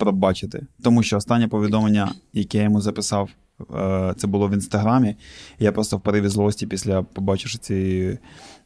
пробачити. 0.00 0.66
Тому 0.82 1.02
що 1.02 1.16
останнє 1.16 1.48
повідомлення, 1.48 2.12
яке 2.32 2.58
я 2.58 2.64
йому 2.64 2.80
записав, 2.80 3.30
е, 3.74 4.14
це 4.16 4.26
було 4.26 4.48
в 4.48 4.52
інстаграмі. 4.52 5.16
Я 5.58 5.72
просто 5.72 5.96
в 5.96 6.00
пориві 6.00 6.28
злості, 6.28 6.66
після 6.66 7.02
побачивши 7.02 7.58
ці 7.58 8.18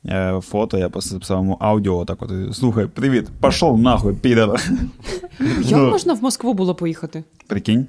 е, 0.06 0.40
фото, 0.42 0.78
я 0.78 0.88
просто 0.88 1.10
записав 1.10 1.38
йому 1.38 1.56
аудіо. 1.60 2.04
Так 2.04 2.22
от, 2.22 2.56
слухай, 2.56 2.86
привіт, 2.86 3.26
пішов 3.42 3.80
нахуй, 3.80 4.14
підар. 4.14 4.48
Як 5.62 5.70
Ну. 5.70 5.90
можна 5.90 6.14
в 6.14 6.22
Москву 6.22 6.54
було 6.54 6.74
поїхати? 6.74 7.24
Прикинь? 7.46 7.86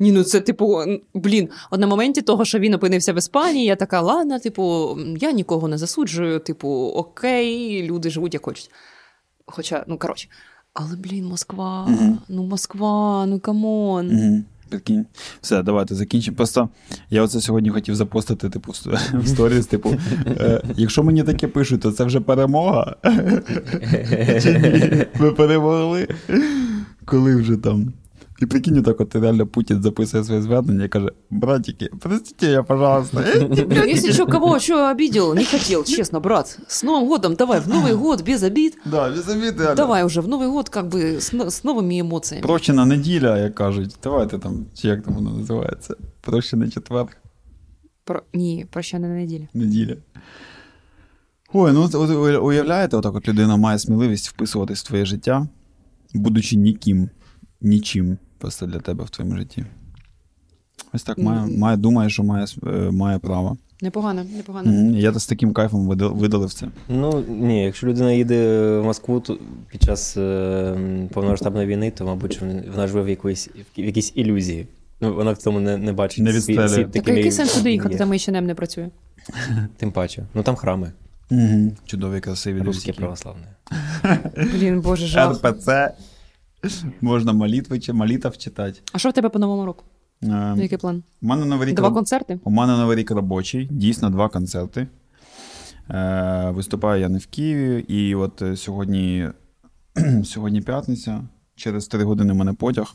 Ні, 0.00 0.12
ну 0.12 0.22
це 0.22 0.40
типу, 0.40 0.84
блін, 1.14 1.48
от 1.70 1.80
на 1.80 1.86
моменті 1.86 2.22
того, 2.22 2.44
що 2.44 2.58
він 2.58 2.74
опинився 2.74 3.12
в 3.12 3.18
Іспанії, 3.18 3.64
я 3.64 3.76
така, 3.76 4.00
ладно, 4.00 4.38
типу, 4.38 4.98
я 5.20 5.32
нікого 5.32 5.68
не 5.68 5.78
засуджую, 5.78 6.38
типу, 6.38 6.68
окей, 6.96 7.82
люди 7.82 8.10
живуть 8.10 8.34
як 8.34 8.44
хочуть. 8.44 8.70
Хоча, 9.46 9.84
ну 9.88 9.98
коротше. 9.98 10.28
Але, 10.74 10.96
блін, 10.96 11.26
Москва, 11.26 11.86
угу. 11.88 12.18
ну 12.28 12.42
Москва, 12.46 13.26
ну 13.26 13.40
come 13.40 13.80
on. 13.80 14.10
Угу. 14.10 14.42
Прикинь. 14.68 15.06
Все, 15.40 15.62
давайте 15.62 15.94
закінчимо. 15.94 16.36
Просто 16.36 16.68
я 17.10 17.22
оце 17.22 17.40
сьогодні 17.40 17.70
хотів 17.70 17.94
запостити, 17.94 18.48
типу, 18.48 18.72
в 18.72 18.74
ст- 18.74 19.18
в 19.22 19.28
сторіс, 19.28 19.66
типу, 19.66 19.94
е, 20.26 20.62
якщо 20.76 21.02
мені 21.02 21.22
таке 21.22 21.48
пишуть, 21.48 21.80
то 21.80 21.92
це 21.92 22.04
вже 22.04 22.20
перемога. 22.20 22.96
Чи 24.42 24.58
ні? 24.58 25.06
Ми 25.20 25.32
перемогли. 25.32 26.08
Коли 27.04 27.36
вже 27.36 27.56
там. 27.56 27.92
І 28.39 28.45
прикинь, 28.45 28.83
так 28.83 29.01
от 29.01 29.15
реально 29.15 29.47
Путін 29.47 29.81
записує 29.81 30.23
своє 30.23 30.41
звернення 30.41 30.85
і 30.85 30.89
каже: 30.89 31.09
братики, 31.29 31.89
простите 31.99 32.51
я, 32.51 32.63
пожалуйста. 32.63 33.23
Блин, 33.49 33.89
если 33.89 34.11
что, 34.11 34.27
кого 34.27 34.59
что 34.59 34.89
обидел, 34.89 35.35
не 35.35 35.45
хотел, 35.45 35.83
честно, 35.83 36.19
брат. 36.19 36.59
С 36.67 36.83
Новым 36.83 37.07
годом 37.07 37.35
давай, 37.35 37.59
в 37.59 37.67
Новый 37.67 37.95
год, 37.95 38.23
без 38.23 38.43
обид. 38.43 38.77
Да, 38.85 39.09
без 39.09 39.29
обід, 39.29 39.59
реально. 39.59 39.75
Давай 39.75 40.03
уже 40.03 40.21
в 40.21 40.27
Новый 40.27 40.49
год 40.49 40.69
как 40.69 40.85
бы 40.87 41.17
с, 41.17 41.33
но- 41.33 41.45
с 41.45 41.63
новыми 41.63 42.01
эмоциями. 42.01 42.41
Прощена 42.41 42.85
неділя, 42.85 43.37
як 43.37 43.55
кажуть. 43.55 43.95
Давайте 44.03 44.37
там, 44.39 44.65
чи 44.73 44.87
як 44.87 45.03
там 45.03 45.13
воно 45.13 45.31
називається? 45.37 45.95
Прощений 46.21 46.69
четвер. 46.69 47.05
Про... 48.03 48.21
Ні, 48.33 48.65
прощання 48.71 49.07
на 49.07 49.13
неділі. 49.15 49.47
неділя. 49.53 49.95
Ой, 51.53 51.71
ну 51.73 51.81
от, 51.81 51.95
от 51.95 52.09
ви 52.09 52.37
уявляєте, 52.37 52.97
отак 52.97 53.15
от 53.15 53.27
людина 53.27 53.57
має 53.57 53.79
сміливість 53.79 54.29
вписуватись 54.29 54.83
в 54.83 54.87
твоє 54.87 55.05
життя, 55.05 55.47
будучи 56.13 56.55
ніким, 56.55 57.09
нічим 57.61 58.17
просто 58.38 58.66
для 58.66 58.78
тебе 58.80 59.04
в 59.04 59.10
твоєму 59.10 59.36
житті. 59.36 59.64
Ось 60.92 61.02
так 61.02 61.18
має, 61.18 61.58
має 61.58 61.76
думає, 61.76 62.10
що 62.10 62.22
має, 62.24 62.46
е, 62.66 62.70
має 62.90 63.18
право. 63.18 63.56
Непогано, 63.82 64.24
непогано. 64.36 64.96
І 64.98 65.00
Я 65.00 65.12
з 65.12 65.26
таким 65.26 65.52
кайфом 65.52 65.88
видалив 65.98 66.52
це. 66.52 66.66
Ну 66.88 67.24
ні, 67.28 67.64
якщо 67.64 67.86
людина 67.86 68.12
їде 68.12 68.58
в 68.78 68.84
Москву 68.84 69.20
то 69.20 69.38
під 69.70 69.82
час 69.82 70.16
е, 70.16 71.08
повномасштабної 71.12 71.66
війни, 71.66 71.90
то, 71.90 72.04
мабуть, 72.06 72.40
вона- 72.40 72.86
живе 72.86 73.02
в 73.02 73.08
якоїсь, 73.08 73.48
в 73.78 73.80
якійсь 73.80 74.12
ілюзії. 74.14 74.66
Ну, 75.00 75.14
вона 75.14 75.32
в 75.32 75.36
цьому 75.36 75.60
не, 75.60 75.76
не 75.76 75.92
бачить. 75.92 76.24
Не 76.24 76.30
світ- 76.32 76.68
світ 76.68 76.92
Так, 76.92 77.04
Так 77.04 77.16
який 77.16 77.32
сенс 77.32 77.54
туди 77.54 77.72
їхати, 77.72 77.96
там 77.96 78.12
H&M 78.12 78.40
не 78.40 78.54
працює? 78.54 78.88
Тим 79.76 79.92
паче. 79.92 80.26
Ну 80.34 80.42
там 80.42 80.56
храми, 80.56 80.92
Угу. 81.30 81.72
Чудові, 81.86 82.20
красиві 82.20 82.60
русські. 82.62 82.92
православні. 82.92 83.42
Блін, 84.54 84.80
боже, 84.80 85.06
жах. 85.12 85.44
РПЦ. 85.44 85.90
Можна 87.00 87.32
молитви 87.32 87.80
молитв 87.92 88.38
читати. 88.38 88.80
А 88.92 88.98
що 88.98 89.08
в 89.08 89.12
тебе 89.12 89.28
по 89.28 89.38
новому 89.38 89.66
року? 89.66 89.84
Е, 90.22 90.54
Який 90.56 90.78
план? 90.78 91.02
У 91.22 91.26
мене 91.26 91.44
новий 91.44 91.68
рік 91.68 91.76
Два 91.76 91.88
роб- 91.88 91.94
концерти? 91.94 92.40
У 92.44 92.50
мене 92.50 92.76
новий 92.76 92.96
рік 92.96 93.10
робочий, 93.10 93.68
дійсно 93.70 94.10
два 94.10 94.28
концерти. 94.28 94.86
Е, 95.90 96.50
виступаю 96.50 97.00
я 97.00 97.08
не 97.08 97.18
в 97.18 97.26
Києві, 97.26 97.80
і 97.88 98.14
от 98.14 98.42
е, 98.42 98.56
сьогодні, 98.56 99.28
сьогодні 100.24 100.60
п'ятниця, 100.60 101.22
через 101.56 101.88
три 101.88 102.04
години 102.04 102.32
в 102.32 102.36
мене 102.36 102.52
потяг. 102.52 102.94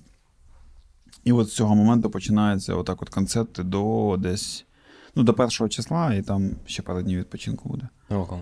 І 1.23 1.31
от 1.31 1.49
з 1.49 1.55
цього 1.55 1.75
моменту 1.75 2.09
починаються 2.09 2.75
отак 2.75 3.01
от 3.01 3.09
концерти 3.09 3.63
до 3.63 4.15
десь 4.19 4.65
ну, 5.15 5.23
до 5.23 5.33
першого 5.33 5.69
числа, 5.69 6.13
і 6.13 6.21
там 6.21 6.51
ще 6.65 6.81
пару 6.81 7.01
днів 7.01 7.19
відпочинку 7.19 7.69
буде. 7.69 7.87
Ого. 8.09 8.39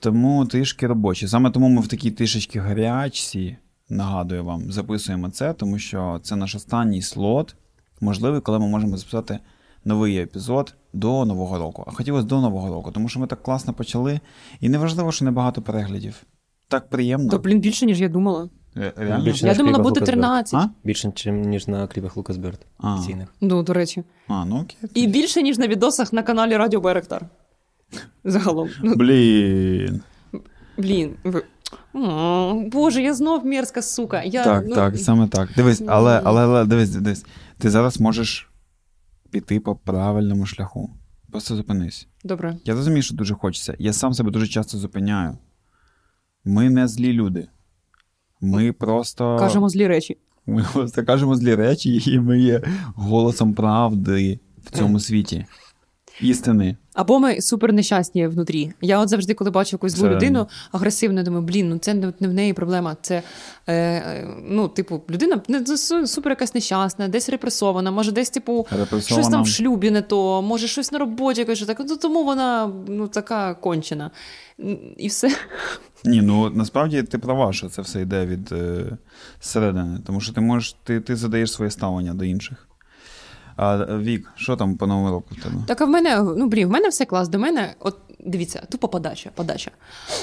Тому 0.00 0.46
трішки 0.46 0.86
робочі. 0.86 1.28
Саме 1.28 1.50
тому 1.50 1.68
ми 1.68 1.80
в 1.80 1.88
такій 1.88 2.10
трішечки 2.10 2.60
гарячці, 2.60 3.56
нагадую 3.90 4.44
вам, 4.44 4.72
записуємо 4.72 5.30
це, 5.30 5.52
тому 5.52 5.78
що 5.78 6.20
це 6.22 6.36
наш 6.36 6.54
останній 6.54 7.02
слот, 7.02 7.54
можливий, 8.00 8.40
коли 8.40 8.58
ми 8.58 8.68
можемо 8.68 8.96
записати 8.96 9.38
новий 9.84 10.18
епізод 10.18 10.74
до 10.92 11.24
Нового 11.24 11.58
року. 11.58 11.84
А 11.86 11.90
хотілося 11.90 12.26
до 12.26 12.40
Нового 12.40 12.68
року, 12.68 12.90
тому 12.90 13.08
що 13.08 13.20
ми 13.20 13.26
так 13.26 13.42
класно 13.42 13.72
почали, 13.72 14.20
і 14.60 14.68
неважливо, 14.68 15.12
що 15.12 15.24
небагато 15.24 15.62
переглядів. 15.62 16.22
Так 16.68 16.88
приємно. 16.88 17.30
То, 17.30 17.38
блін, 17.38 17.60
більше, 17.60 17.86
ніж 17.86 18.00
я 18.00 18.08
думала. 18.08 18.48
Е, 18.76 18.92
Реально? 18.96 19.24
Більше 19.24 19.46
Я 19.46 19.54
думала, 19.54 19.78
буде 19.78 20.00
Лукас 20.00 20.08
13. 20.08 20.54
А? 20.54 20.70
Більше, 20.84 21.12
ніж 21.30 21.68
на 21.68 21.86
кліпах 21.86 22.16
Лукас 22.16 22.36
Берт 22.36 22.60
офіційних. 22.78 23.28
Ну, 23.40 23.62
до 23.62 23.72
речі. 23.72 24.04
А, 24.28 24.44
ну 24.44 24.60
окей. 24.60 24.76
І 24.94 25.06
більше, 25.06 25.42
ніж 25.42 25.58
на 25.58 25.68
відосах 25.68 26.12
на 26.12 26.22
каналі 26.22 26.56
Радіо 26.56 26.80
Байректар. 26.80 27.26
Загалом. 28.24 28.68
Блін. 28.82 30.00
блін. 30.78 31.16
Боже, 31.92 33.02
я 33.02 33.14
знов 33.14 33.44
мерзка 33.46 33.82
сука. 33.82 34.22
Я, 34.22 34.44
Так, 34.44 34.64
ну, 34.68 34.74
так, 34.74 34.98
саме 34.98 35.28
так. 35.28 35.48
Дивись, 35.56 35.82
але, 35.86 36.20
але, 36.24 36.42
але 36.42 36.64
дивись, 36.64 36.90
дивись. 36.90 37.24
Ти 37.58 37.70
зараз 37.70 38.00
можеш 38.00 38.50
піти 39.30 39.60
по 39.60 39.76
правильному 39.76 40.46
шляху. 40.46 40.90
Просто 41.30 41.56
зупинись. 41.56 42.08
Добре. 42.24 42.56
Я 42.64 42.74
розумію, 42.74 43.02
що 43.02 43.14
дуже 43.14 43.34
хочеться. 43.34 43.74
Я 43.78 43.92
сам 43.92 44.14
себе 44.14 44.30
дуже 44.30 44.46
часто 44.46 44.78
зупиняю. 44.78 45.38
Ми 46.44 46.70
не 46.70 46.88
злі 46.88 47.12
люди. 47.12 47.48
Ми 48.40 48.72
просто 48.72 49.36
Кажемо 49.38 49.68
злі 49.68 49.86
речі. 49.86 50.18
ми 50.46 50.66
просто 50.72 51.04
кажемо 51.04 51.34
злі 51.36 51.54
речі, 51.54 52.02
і 52.06 52.20
ми 52.20 52.40
є 52.40 52.62
голосом 52.94 53.54
правди 53.54 54.40
в 54.64 54.70
цьому 54.70 55.00
світі. 55.00 55.46
Істини. 56.22 56.76
Або 56.94 57.18
ми 57.18 57.40
супер 57.40 57.72
нещасні 57.72 58.26
внутрі. 58.26 58.72
Я 58.80 58.98
от 58.98 59.08
завжди, 59.08 59.34
коли 59.34 59.50
бачу 59.50 59.74
якусь 59.74 59.92
злу 59.92 60.08
Це- 60.08 60.14
людину 60.14 60.48
агресивно, 60.72 61.22
думаю, 61.22 61.42
блін, 61.42 61.68
ну 61.68 61.78
це 61.78 61.94
не 61.94 62.28
в 62.28 62.34
неї 62.34 62.52
проблема. 62.52 62.96
Це 63.02 63.22
е, 63.66 63.74
е, 63.74 64.28
ну, 64.44 64.68
типу, 64.68 65.02
людина 65.10 65.40
не 65.48 65.66
супер 66.06 66.32
якась 66.32 66.54
нещасна, 66.54 67.08
десь 67.08 67.28
репресована, 67.28 67.90
може, 67.90 68.12
десь, 68.12 68.30
типу, 68.30 68.66
щось 69.00 69.28
там 69.28 69.42
в 69.42 69.48
шлюбі 69.48 69.90
не 69.90 70.02
то, 70.02 70.42
може, 70.42 70.66
щось 70.66 70.92
на 70.92 70.98
роботі, 70.98 71.44
каже, 71.44 71.66
так, 71.66 71.80
ну 71.88 71.96
тому 71.96 72.24
вона 72.24 72.72
ну, 72.88 73.08
така 73.08 73.54
кончена. 73.54 74.10
І 74.96 75.08
все. 75.08 75.36
Ні, 76.04 76.22
ну 76.22 76.50
насправді 76.50 77.02
ти 77.02 77.18
права, 77.18 77.52
що 77.52 77.68
це 77.68 77.82
все 77.82 78.02
йде 78.02 78.26
від 78.26 78.52
е, 78.52 78.84
зсередини. 79.42 79.98
Тому 80.06 80.20
що 80.20 80.32
ти 80.32 80.40
можеш, 80.40 80.76
ти, 80.84 81.00
ти 81.00 81.16
задаєш 81.16 81.52
своє 81.52 81.70
ставлення 81.70 82.14
до 82.14 82.24
інших. 82.24 82.69
А 83.62 83.76
Вік, 83.98 84.32
що 84.36 84.56
там 84.56 84.76
по 84.76 84.86
новому 84.86 85.10
року 85.10 85.26
в 85.30 85.42
тебе? 85.42 85.54
Так, 85.66 85.80
а 85.80 85.84
в 85.84 85.88
мене, 85.88 86.22
ну 86.36 86.46
блін, 86.48 86.68
в 86.68 86.70
мене 86.70 86.88
все 86.88 87.04
клас. 87.04 87.28
До 87.28 87.38
мене, 87.38 87.74
от 87.80 87.96
дивіться, 88.20 88.62
тупо 88.68 88.88
подача. 88.88 89.30
подача. 89.34 89.70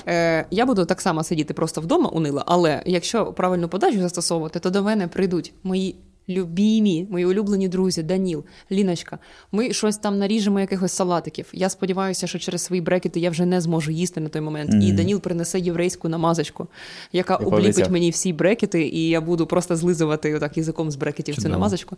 Е, 0.08 0.46
Я 0.52 0.66
буду 0.66 0.86
так 0.86 1.02
само 1.02 1.24
сидіти 1.24 1.54
просто 1.54 1.82
вдома 1.82 2.10
унила, 2.10 2.44
але 2.48 2.84
якщо 2.86 3.26
правильну 3.26 3.70
подачу 3.70 4.00
застосовувати, 4.00 4.60
то 4.60 4.70
до 4.70 4.84
мене 4.84 5.08
прийдуть 5.08 5.54
мої 5.64 5.96
любімі, 6.30 7.08
мої 7.12 7.26
улюблені 7.26 7.68
друзі, 7.68 8.04
Даніл, 8.04 8.44
Ліночка. 8.72 9.20
Ми 9.52 9.74
щось 9.74 9.98
там 9.98 10.18
наріжемо, 10.20 10.60
якихось 10.60 10.92
салатиків. 10.92 11.46
Я 11.54 11.70
сподіваюся, 11.70 12.28
що 12.28 12.40
через 12.40 12.62
свої 12.62 12.82
брекети 12.82 13.20
я 13.20 13.30
вже 13.30 13.46
не 13.46 13.62
зможу 13.62 13.92
їсти 13.92 14.20
на 14.22 14.30
той 14.30 14.42
момент. 14.42 14.70
Мгм. 14.70 14.82
І 14.82 14.92
Даніл 14.92 15.20
принесе 15.22 15.60
єврейську 15.60 16.10
намазочку, 16.10 16.68
яка 17.14 17.34
Я 17.34 17.38
обліпить 17.38 17.62
пообіцяв. 17.64 17.92
мені 17.92 18.10
всі 18.10 18.34
брекети, 18.34 18.88
і 18.88 19.08
я 19.10 19.22
буду 19.22 19.48
просто 19.48 19.76
злизувати 19.76 20.36
отак 20.36 20.58
язиком 20.58 20.92
з 20.92 20.96
брекетів 20.96 21.36
цю 21.36 21.50
намазочку. 21.50 21.98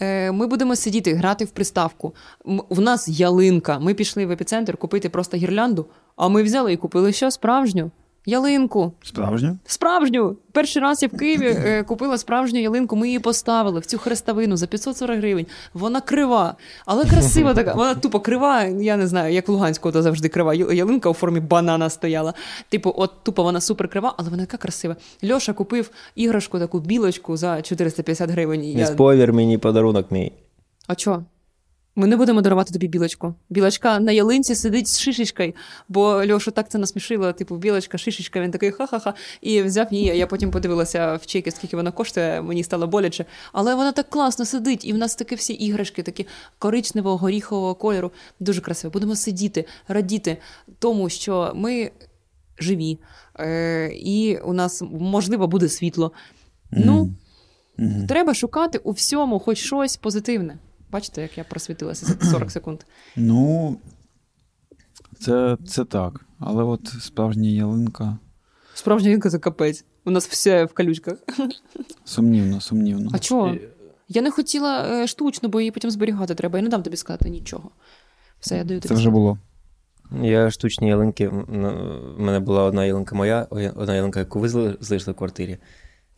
Е, 0.00 0.32
Ми 0.32 0.46
будемо 0.46 0.76
сидіти, 0.76 1.14
грати 1.14 1.44
в 1.44 1.50
приставку. 1.50 2.14
М- 2.48 2.62
В 2.70 2.80
нас 2.80 3.08
ялинка. 3.08 3.78
Ми 3.78 3.94
пішли 3.94 4.26
в 4.26 4.30
епіцентр 4.30 4.76
купити 4.76 5.08
просто 5.08 5.36
гірлянду, 5.36 5.86
а 6.16 6.28
ми 6.28 6.42
взяли 6.42 6.72
і 6.72 6.76
купили 6.76 7.12
що? 7.12 7.30
Справжню 7.30 7.90
ялинку. 8.26 8.92
Справжньо? 9.02 9.56
Справжню. 9.66 10.36
Перший 10.52 10.82
раз 10.82 11.02
я 11.02 11.08
в 11.08 11.18
Києві 11.18 11.46
е, 11.46 11.82
купила 11.82 12.18
справжню 12.18 12.60
ялинку. 12.60 12.96
Ми 12.96 13.06
її 13.06 13.18
поставили 13.18 13.80
в 13.80 13.86
цю 13.86 13.98
хрестовину 13.98 14.56
за 14.56 14.66
540 14.66 15.18
гривень. 15.18 15.46
Вона 15.74 16.00
крива, 16.00 16.54
але 16.86 17.04
красива 17.04 17.54
така. 17.54 17.74
Вона 17.74 17.94
тупо 17.94 18.20
крива. 18.20 18.62
Я 18.64 18.96
не 18.96 19.06
знаю, 19.06 19.34
як 19.34 19.48
в 19.48 19.52
Луганську, 19.52 19.92
то 19.92 20.02
завжди 20.02 20.28
крива 20.28 20.54
ялинка 20.54 21.10
у 21.10 21.14
формі 21.14 21.40
банана 21.40 21.90
стояла. 21.90 22.34
Типу, 22.68 22.94
от 22.96 23.12
тупо 23.22 23.42
вона 23.42 23.60
супер 23.60 23.88
крива, 23.88 24.14
але 24.16 24.30
вона 24.30 24.44
така 24.46 24.56
красива. 24.56 24.96
Льоша 25.30 25.52
купив 25.52 25.90
іграшку, 26.14 26.58
таку 26.58 26.80
білочку 26.80 27.36
за 27.36 27.62
450 27.62 28.30
гривень. 28.30 28.60
Не 28.60 28.70
Я... 28.80 28.86
спойлер, 28.86 29.32
мені 29.32 29.58
подарунок 29.58 30.10
мій. 30.10 30.32
А 30.86 30.94
чо? 30.94 31.22
Ми 31.98 32.06
не 32.06 32.16
будемо 32.16 32.40
дарувати 32.40 32.72
тобі 32.72 32.88
білочку. 32.88 33.34
Білочка 33.50 34.00
на 34.00 34.12
ялинці 34.12 34.54
сидить 34.54 34.88
з 34.88 35.00
шишечкою, 35.00 35.52
бо 35.88 36.26
Льошу 36.26 36.50
так 36.50 36.70
це 36.70 36.78
насмішило. 36.78 37.32
Типу, 37.32 37.56
білочка, 37.56 37.98
шишечка, 37.98 38.40
він 38.40 38.50
такий 38.50 38.70
ха-ха-ха. 38.70 39.14
І 39.40 39.62
взяв 39.62 39.86
її. 39.90 40.06
Я 40.16 40.26
потім 40.26 40.50
подивилася 40.50 41.14
в 41.14 41.26
чеки, 41.26 41.50
скільки 41.50 41.76
вона 41.76 41.90
коштує, 41.90 42.42
мені 42.42 42.64
стало 42.64 42.86
боляче. 42.86 43.24
Але 43.52 43.74
вона 43.74 43.92
так 43.92 44.10
класно 44.10 44.44
сидить, 44.44 44.84
і 44.84 44.92
в 44.92 44.98
нас 44.98 45.14
такі 45.14 45.34
всі 45.34 45.52
іграшки, 45.52 46.02
такі 46.02 46.26
коричневого, 46.58 47.16
горіхового 47.16 47.74
кольору. 47.74 48.12
Дуже 48.40 48.60
красиво. 48.60 48.92
Будемо 48.92 49.16
сидіти, 49.16 49.64
радіти 49.88 50.36
тому, 50.78 51.08
що 51.08 51.52
ми 51.54 51.90
живі, 52.58 52.98
е- 53.40 53.90
і 53.94 54.36
у 54.36 54.52
нас, 54.52 54.82
можливо, 54.90 55.46
буде 55.46 55.68
світло. 55.68 56.12
Ну, 56.70 57.10
Мгм. 57.80 58.06
Треба 58.06 58.34
шукати 58.34 58.78
у 58.78 58.90
всьому 58.90 59.38
хоч 59.38 59.58
щось 59.58 59.96
позитивне. 59.96 60.58
Бачите, 60.92 61.22
як 61.22 61.38
я 61.38 61.44
просвітилася 61.44 62.06
за 62.06 62.30
40 62.30 62.50
секунд. 62.50 62.80
Ну, 63.16 63.76
це, 65.20 65.56
це 65.66 65.84
так. 65.84 66.24
Але 66.38 66.64
от 66.64 66.86
справжня 67.00 67.48
ялинка 67.48 68.18
Справжня 68.74 69.10
жінка 69.10 69.30
це 69.30 69.38
капець. 69.38 69.84
У 70.04 70.10
нас 70.10 70.28
все 70.28 70.64
в 70.64 70.72
калючках. 70.72 71.18
сумнівно, 72.04 72.60
сумнівно. 72.60 73.10
А 73.14 73.18
чого? 73.18 73.56
Я 74.08 74.22
не 74.22 74.30
хотіла 74.30 74.88
е, 74.88 75.06
штучно, 75.06 75.48
бо 75.48 75.60
її 75.60 75.70
потім 75.70 75.90
зберігати 75.90 76.34
треба. 76.34 76.58
Я 76.58 76.62
не 76.62 76.68
дам 76.68 76.82
тобі 76.82 76.96
сказати 76.96 77.30
нічого. 77.30 77.70
Все, 78.40 78.56
я 78.56 78.64
даю 78.64 78.80
тобі. 78.80 78.88
Це 78.88 78.94
вже 78.94 79.10
було. 79.10 79.38
Я 80.22 80.50
штучні 80.50 80.88
ялинки. 80.88 81.30
ну, 81.48 82.00
мене 82.18 82.40
була 82.40 82.62
одна 82.62 82.84
ялинка 82.84 83.14
моя, 83.14 83.46
одна 83.50 83.94
ялинка, 83.94 84.20
яку 84.20 84.40
ви 84.40 84.48
залишили 84.48 85.12
в 85.12 85.16
квартирі. 85.16 85.58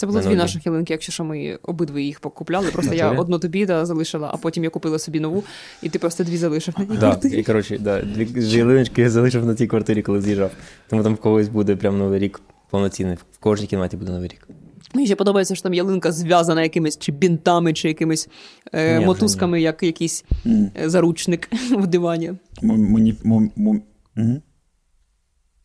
Це 0.01 0.07
було 0.07 0.21
дві 0.21 0.27
одне. 0.27 0.39
наших 0.39 0.67
ялинки, 0.67 0.93
якщо 0.93 1.13
що 1.13 1.25
ми 1.25 1.59
обидві 1.63 2.05
їх 2.05 2.21
покупляли. 2.21 2.71
Просто 2.71 2.95
я 2.95 3.11
одну 3.11 3.39
тобі 3.39 3.67
да, 3.67 3.87
залишила, 3.87 4.31
а 4.33 4.37
потім 4.37 4.65
я 4.65 4.71
купила 4.71 4.99
собі 4.99 5.21
нову, 5.21 5.45
і 5.83 5.89
ти 5.89 5.99
просто 5.99 6.25
дві 6.25 6.37
залишив 6.37 6.75
на 6.79 6.85
тій 6.85 6.93
Да, 6.93 6.99
квартирі. 6.99 7.41
і 7.41 7.43
коротше, 7.43 7.79
да, 7.79 8.03
дві 8.03 8.29
ялиночки 8.57 9.03
я 9.03 9.11
залишив 9.11 9.47
на 9.47 9.55
тій 9.55 9.67
квартирі, 9.67 10.03
коли 10.03 10.21
з'їжджав. 10.21 10.51
Тому 10.89 11.03
там 11.03 11.15
в 11.15 11.17
когось 11.21 11.49
буде 11.49 11.77
прям 11.77 11.99
новий 11.99 12.19
рік 12.19 12.41
повноцінний. 12.71 13.17
В 13.33 13.39
кожній 13.39 13.67
кімнаті 13.67 13.97
буде 13.97 14.13
новий 14.13 14.29
рік. 14.29 14.49
Мені 14.95 15.07
ще 15.07 15.17
подобається, 15.17 15.55
що 15.55 15.63
там 15.63 15.75
ялинка 15.75 16.13
зв'язана 16.13 16.63
якимись 16.63 16.99
чи 16.99 17.13
бінтами, 17.13 17.73
чи 17.73 17.89
якимись 17.89 18.29
е, 18.73 18.99
Ні, 18.99 19.07
мотузками, 19.07 19.61
як 19.61 19.83
якийсь 19.83 20.25
е, 20.47 20.71
заручник 20.91 21.49
в 21.71 21.87
дивані. 21.87 22.33
Мені. 22.63 23.15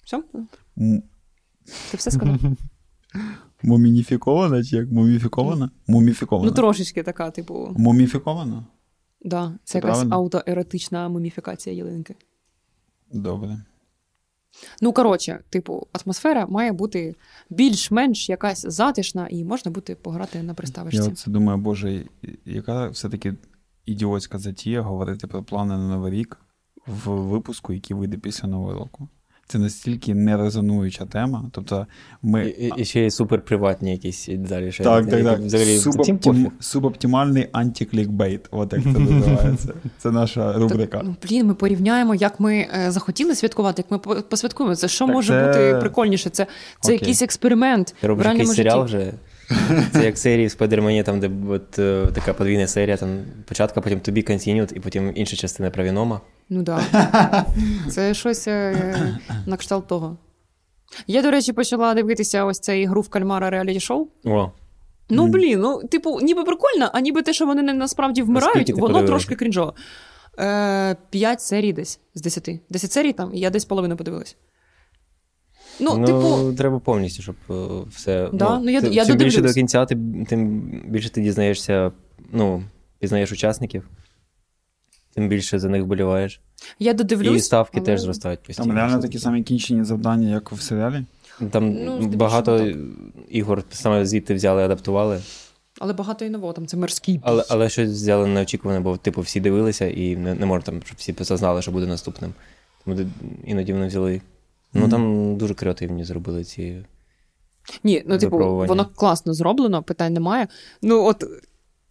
Все? 0.06 0.22
Ти 1.92 1.98
все 1.98 2.12
сказав? 2.12 2.36
Мумініфікована 3.66 4.64
чи 4.64 4.76
як? 4.76 4.92
Муміфікована? 4.92 5.70
Муміфікована. 5.88 6.50
Ну, 6.50 6.56
трошечки 6.56 7.04
така, 7.04 7.32
типу. 7.32 7.74
Муміфікована? 7.78 8.66
Да, 9.22 9.54
це, 9.64 9.72
Це 9.72 9.78
якась 9.78 9.92
правильно? 9.92 10.16
аутоеротична 10.16 11.10
муміфікація 11.10 11.76
ялинки. 11.76 12.16
Добре. 13.14 13.58
Ну, 14.82 14.94
коротше, 14.94 15.40
типу, 15.50 15.88
атмосфера 15.92 16.46
має 16.46 16.72
бути 16.72 17.16
більш-менш 17.50 18.30
якась 18.30 18.66
затишна, 18.68 19.28
і 19.30 19.44
можна 19.44 19.72
буде 19.72 19.96
пограти 19.96 20.44
на 20.44 20.54
приставочці. 20.54 20.98
Я 20.98 21.08
оце 21.08 21.32
думаю, 21.32 21.58
боже, 21.58 22.06
яка 22.46 22.88
все-таки 22.88 23.34
ідіотська 23.86 24.38
затія 24.38 24.82
говорити 24.82 25.28
про 25.28 25.44
плани 25.44 25.78
на 25.78 25.88
Новий 25.88 26.12
рік 26.12 26.38
в 26.88 27.10
випуску, 27.10 27.74
який 27.74 27.98
вийде 27.98 28.18
після 28.18 28.48
Нового 28.48 28.74
року. 28.74 29.10
Це 29.48 29.58
настільки 29.60 30.16
нерезонуюча 30.16 31.06
тема. 31.06 31.46
Тобто 31.52 31.88
ми. 32.22 32.46
І, 32.46 32.66
і, 32.66 32.72
і 32.78 32.86
ще 32.86 33.02
є 33.04 33.12
суперприватні 33.12 33.92
якісь 33.92 34.30
далі. 34.32 34.72
Ще, 34.72 34.84
Так, 34.84 35.10
так, 35.10 35.24
так. 35.24 35.40
Взагалі, 35.40 35.80
пофіг. 36.18 36.52
Субоптимальний 36.60 37.48
антиклікбейт. 37.52 38.48
От 38.52 38.74
як 38.74 38.84
це 38.84 38.90
називається. 38.90 39.74
Це 39.98 40.12
наша 40.12 40.54
рубрика. 40.54 41.02
Ну, 41.04 41.16
блін, 41.30 41.48
ми 41.48 41.54
порівняємо, 41.54 42.16
як 42.16 42.40
ми 42.40 42.56
е, 42.86 42.92
захотіли 42.92 43.36
святкувати, 43.36 43.82
як 43.88 43.92
ми 43.92 43.98
по- 44.00 44.22
посвяткуємо. 44.22 44.76
Це 44.76 44.88
що 44.88 45.06
Так 45.06 45.14
може 45.16 45.34
це- 45.34 45.48
бути 45.48 45.80
прикольніше? 45.80 46.30
Це, 46.30 46.46
це 46.80 46.90
Окей. 46.90 46.94
якийсь 47.00 47.22
експеримент 47.22 47.96
Ти 48.02 48.08
робиш 48.08 48.26
якийсь 48.26 48.54
серіал 48.54 48.88
житті. 48.88 49.04
вже. 49.04 49.14
Це 49.94 50.06
як 50.06 50.18
серії 50.18 50.48
в 50.48 50.52
Спайдермені, 50.52 51.04
там, 51.04 51.20
де 51.20 51.32
от, 51.50 51.80
е, 51.80 52.08
така 52.14 52.34
подвійна 52.34 52.68
серія, 52.68 52.98
там 52.98 53.20
початка, 53.48 53.82
потім 53.82 54.00
тобі 54.00 54.22
континют, 54.22 54.72
і 54.76 54.80
потім 54.80 55.12
інша 55.16 55.36
частина 55.36 55.70
про 55.70 55.84
Вінома. 55.84 56.22
Ну 56.50 56.64
так. 56.64 56.82
Да. 56.92 57.46
Це 57.90 58.14
щось 58.14 58.48
е, 58.48 58.96
на 59.46 59.58
кшталт 59.58 59.88
того. 59.88 60.18
Я, 61.08 61.22
до 61.22 61.32
речі, 61.32 61.54
почала 61.54 61.94
дивитися 61.94 62.46
ось 62.46 62.60
цей 62.60 62.86
гру 62.86 63.02
в 63.02 63.10
кальмара 63.10 63.50
реаліті 63.50 63.80
шоу. 63.80 64.08
О, 64.26 64.52
Ну, 65.10 65.28
блін, 65.28 65.60
ну, 65.60 65.84
типу, 65.84 66.20
ніби 66.22 66.44
прикольно, 66.44 66.90
а 66.94 67.00
ніби 67.00 67.22
те, 67.22 67.34
що 67.34 67.46
вони 67.46 67.62
не 67.62 67.74
насправді 67.74 68.22
вмирають, 68.22 68.68
ти 68.68 68.74
воно 68.74 68.82
подивилася? 68.82 69.08
трошки 69.08 69.36
крінжово. 69.36 69.74
Е, 70.40 70.96
П'ять 71.10 71.42
серій 71.42 71.74
десь 71.74 72.00
з 72.16 72.22
десяти. 72.22 72.60
Десять 72.70 72.92
серій 72.92 73.14
там, 73.14 73.34
і 73.34 73.40
я 73.40 73.50
десь 73.50 73.66
половину 73.66 73.98
подивилась. 73.98 74.38
Ну, 75.80 75.98
ну, 75.98 76.06
типу, 76.06 76.54
треба 76.58 76.80
повністю, 76.80 77.24
щоб 77.24 77.36
е, 77.50 77.54
все. 77.90 78.30
Да, 78.34 78.60
ну, 78.60 78.70
я- 78.70 78.82
ти- 78.82 78.88
я 78.90 79.06
чим 79.06 79.18
більше 79.18 79.42
до 79.42 79.54
кінця, 79.54 79.86
ти, 79.86 79.98
тим 80.28 80.60
більше 80.88 81.10
ти 81.10 81.22
дізнаєшся, 81.22 81.92
ну, 82.32 82.64
пізнаєш 83.00 83.32
учасників, 83.32 83.90
тим 85.14 85.30
більше 85.30 85.60
за 85.60 85.70
них 85.70 85.84
вболіваєш. 85.84 86.42
я 86.80 86.94
додивлюсь. 86.94 87.38
І 87.38 87.40
ставки 87.46 87.78
але- 87.78 87.86
теж 87.86 88.02
зростають 88.02 88.44
постійно. 88.44 88.68
Там 88.68 88.76
реально 88.76 89.00
такі 89.02 89.20
самі 89.20 89.44
кінчені 89.44 89.84
завдання, 89.84 90.30
як 90.30 90.52
в 90.52 90.62
серіалі. 90.62 91.06
Там 91.52 91.74
Ну, 91.86 92.08
багато 92.08 92.60
так. 92.60 92.76
ігор 93.30 93.64
саме 93.72 94.06
звідти 94.06 94.34
взяли, 94.34 94.64
адаптували, 94.64 95.22
Але 95.80 95.94
багато 95.94 96.26
і 96.26 96.30
нового, 96.30 96.54
там 96.54 96.68
це 96.68 96.78
морський. 96.78 97.20
але, 97.24 97.44
але 97.50 97.70
щось 97.70 97.90
взяли 97.90 98.28
неочікуване, 98.28 98.80
бо 98.80 98.98
типу 98.98 99.22
всі 99.22 99.40
дивилися 99.40 99.88
і 99.88 100.16
не, 100.16 100.36
не 100.36 100.46
можна 100.46 100.66
там, 100.66 100.82
щоб 100.86 100.98
всі 100.98 101.36
знали, 101.36 101.62
що 101.62 101.72
буде 101.72 101.86
наступним. 101.86 102.34
Тому 102.86 102.98
іноді 103.46 103.74
вони 103.74 103.88
взяли. 103.88 104.22
Ну 104.76 104.90
там 104.90 105.36
дуже 105.38 105.54
креативні 105.54 106.04
зробили 106.04 106.44
ці. 106.44 106.86
Ні, 107.84 108.04
ну, 108.06 108.18
типу, 108.18 108.38
воно 108.38 108.86
класно 108.96 109.34
зроблено, 109.34 109.84
питань 109.84 110.14
немає. 110.14 110.48
Ну, 110.82 111.06
от. 111.06 111.24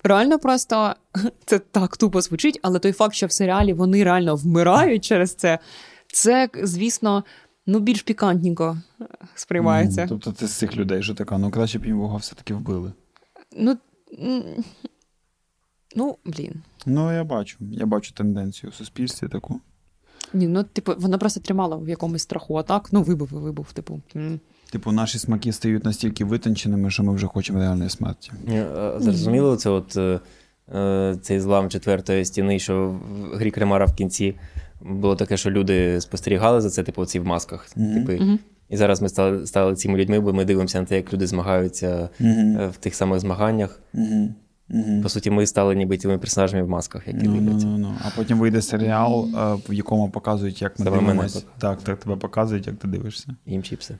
Реально 0.06 0.38
просто 0.38 0.94
це 1.44 1.58
так 1.58 1.96
тупо 1.96 2.20
звучить, 2.20 2.60
але 2.62 2.78
той 2.78 2.92
факт, 2.92 3.14
що 3.14 3.26
в 3.26 3.32
серіалі 3.32 3.72
вони 3.72 4.04
реально 4.04 4.36
вмирають 4.36 5.04
через 5.04 5.34
це, 5.34 5.58
це, 6.12 6.48
звісно, 6.62 7.24
ну 7.66 7.80
більш 7.80 8.02
пікантненько 8.02 8.78
сприймається. 9.34 10.00
Мгм. 10.00 10.08
Тобто 10.08 10.32
ти 10.32 10.46
з 10.46 10.52
цих 10.52 10.76
людей, 10.76 11.02
що 11.02 11.14
така, 11.14 11.38
ну 11.38 11.50
краще 11.50 11.78
б 11.78 11.86
їм 11.86 11.98
його 11.98 12.16
все-таки 12.16 12.54
вбили. 12.54 12.92
Ну, 13.56 13.76
ну, 15.96 16.18
блін. 16.24 16.62
Ну, 16.86 17.12
я 17.12 17.24
бачу. 17.24 17.56
Я 17.60 17.86
бачу 17.86 18.14
тенденцію 18.14 18.70
в 18.70 18.74
суспільстві 18.74 19.28
таку. 19.28 19.60
Ні, 20.32 20.46
ну, 20.46 20.62
типу, 20.62 20.92
вона 20.98 21.18
просто 21.18 21.40
тримала 21.40 21.76
в 21.76 21.88
якомусь 21.88 22.22
страху, 22.22 22.56
а 22.56 22.62
так, 22.62 22.88
ну, 22.92 23.02
вибув 23.02 23.28
і 23.32 23.36
вибув, 23.36 23.72
типу. 23.72 24.00
Типу, 24.70 24.92
наші 24.92 25.18
смаки 25.18 25.52
стають 25.52 25.84
настільки 25.84 26.24
витонченими, 26.24 26.90
що 26.90 27.02
ми 27.02 27.14
вже 27.14 27.26
хочемо 27.26 27.58
реальної 27.58 27.90
смерті. 27.90 28.32
Е, 28.48 28.94
Зрозуміло, 28.98 29.56
це 29.56 29.70
от 29.70 29.96
е, 29.96 30.20
е, 30.74 31.16
цей 31.22 31.40
злам 31.40 31.70
четвертої 31.70 32.24
стіни, 32.24 32.58
що 32.58 33.00
в 33.32 33.36
грі 33.36 33.50
Кремара 33.50 33.84
в 33.84 33.94
кінці 33.94 34.34
було 34.80 35.16
таке, 35.16 35.36
що 35.36 35.50
люди 35.50 36.00
спостерігали 36.00 36.60
за 36.60 36.70
це, 36.70 36.82
типу, 36.82 37.06
ці 37.06 37.20
в 37.20 37.26
масках. 37.26 37.68
Мгм. 37.76 37.94
Типи. 37.94 38.24
Мгм. 38.24 38.38
І 38.68 38.76
зараз 38.76 39.02
ми 39.02 39.08
стали, 39.08 39.46
стали 39.46 39.74
цими 39.74 39.98
людьми, 39.98 40.20
бо 40.20 40.32
ми 40.32 40.44
дивимося 40.44 40.80
на 40.80 40.86
те, 40.86 40.96
як 40.96 41.12
люди 41.12 41.26
змагаються 41.26 42.08
е, 42.20 42.70
в 42.72 42.76
тих 42.76 42.94
самих 42.94 43.20
змаганнях. 43.20 43.80
Угу. 44.70 45.02
По 45.02 45.08
суті, 45.08 45.30
ми 45.30 45.46
стали 45.46 45.74
ніби 45.74 45.98
тими 45.98 46.18
персонажами 46.18 46.62
в 46.62 46.68
масках, 46.68 47.06
які 47.06 47.18
Ну, 47.22 47.34
ну, 47.40 47.58
ну, 47.62 47.78
ну. 47.78 47.94
А 48.04 48.10
потім 48.16 48.38
вийде 48.38 48.62
серіал, 48.62 49.28
е, 49.36 49.54
в 49.68 49.72
якому 49.72 50.10
показують, 50.10 50.62
як 50.62 50.78
ми 50.78 50.84
дивимося. 50.84 51.42
Так, 51.58 51.82
так, 51.82 51.98
тебе 52.00 52.16
показують, 52.16 52.66
як 52.66 52.76
ти 52.76 52.88
дивишся. 52.88 53.36
Їм 53.46 53.62
чіпси. 53.62 53.98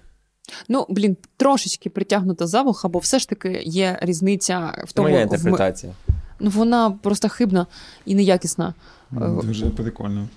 Ну, 0.69 0.87
блін, 0.89 1.17
трошечки 1.37 1.91
притягнута 1.91 2.47
за 2.47 2.63
вуха, 2.63 2.89
бо 2.89 2.99
все 2.99 3.19
ж 3.19 3.29
таки 3.29 3.63
є 3.65 3.99
різниця 4.03 4.85
в 4.87 4.93
тому. 4.93 5.09
моя 5.09 5.21
в- 5.21 5.23
інтерпретація. 5.23 5.93
Ну, 6.41 6.51
вона 6.51 6.91
просто 6.91 7.29
хибна 7.29 7.67
і 8.07 8.15
неякісна. 8.15 8.75
Е, 9.13 9.29
Дуже 9.43 9.71
прикольно. 9.71 10.29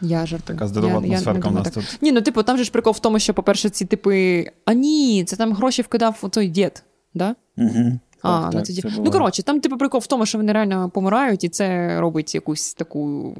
Я 0.00 0.26
жартую. 0.26 0.58
Така 0.58 0.68
здорова 0.68 0.94
Я- 1.00 1.06
я 1.06 1.12
атмосферка 1.12 1.48
в 1.48 1.52
нас 1.54 1.64
так. 1.64 1.74
тут. 1.74 1.98
Ні, 2.02 2.12
ну 2.12 2.20
типу, 2.20 2.42
там 2.42 2.58
же 2.58 2.64
ж 2.64 2.70
прикол 2.70 2.92
в 2.92 2.98
тому, 2.98 3.18
що, 3.18 3.34
по-перше, 3.34 3.70
ці 3.70 3.84
типи. 3.84 4.46
А 4.64 4.72
ні, 4.72 5.24
це 5.24 5.36
там 5.36 5.52
гроші 5.52 5.82
вкидав 5.82 6.18
у 6.22 6.28
той 6.28 6.48
дід, 6.48 6.82
да? 7.14 7.34
Угу. 7.56 8.00
А, 8.26 8.42
так, 8.42 8.54
ну 8.54 8.62
тоді. 8.62 8.82
це 8.82 8.90
Ну, 8.98 9.10
коротше, 9.10 9.42
там, 9.42 9.60
типу, 9.60 9.78
прикол 9.78 10.00
в 10.00 10.06
тому, 10.06 10.26
що 10.26 10.38
вони 10.38 10.52
реально 10.52 10.90
помирають, 10.90 11.44
і 11.44 11.48
це 11.48 12.00
робить 12.00 12.34
якусь 12.34 12.74
таку 12.74 13.34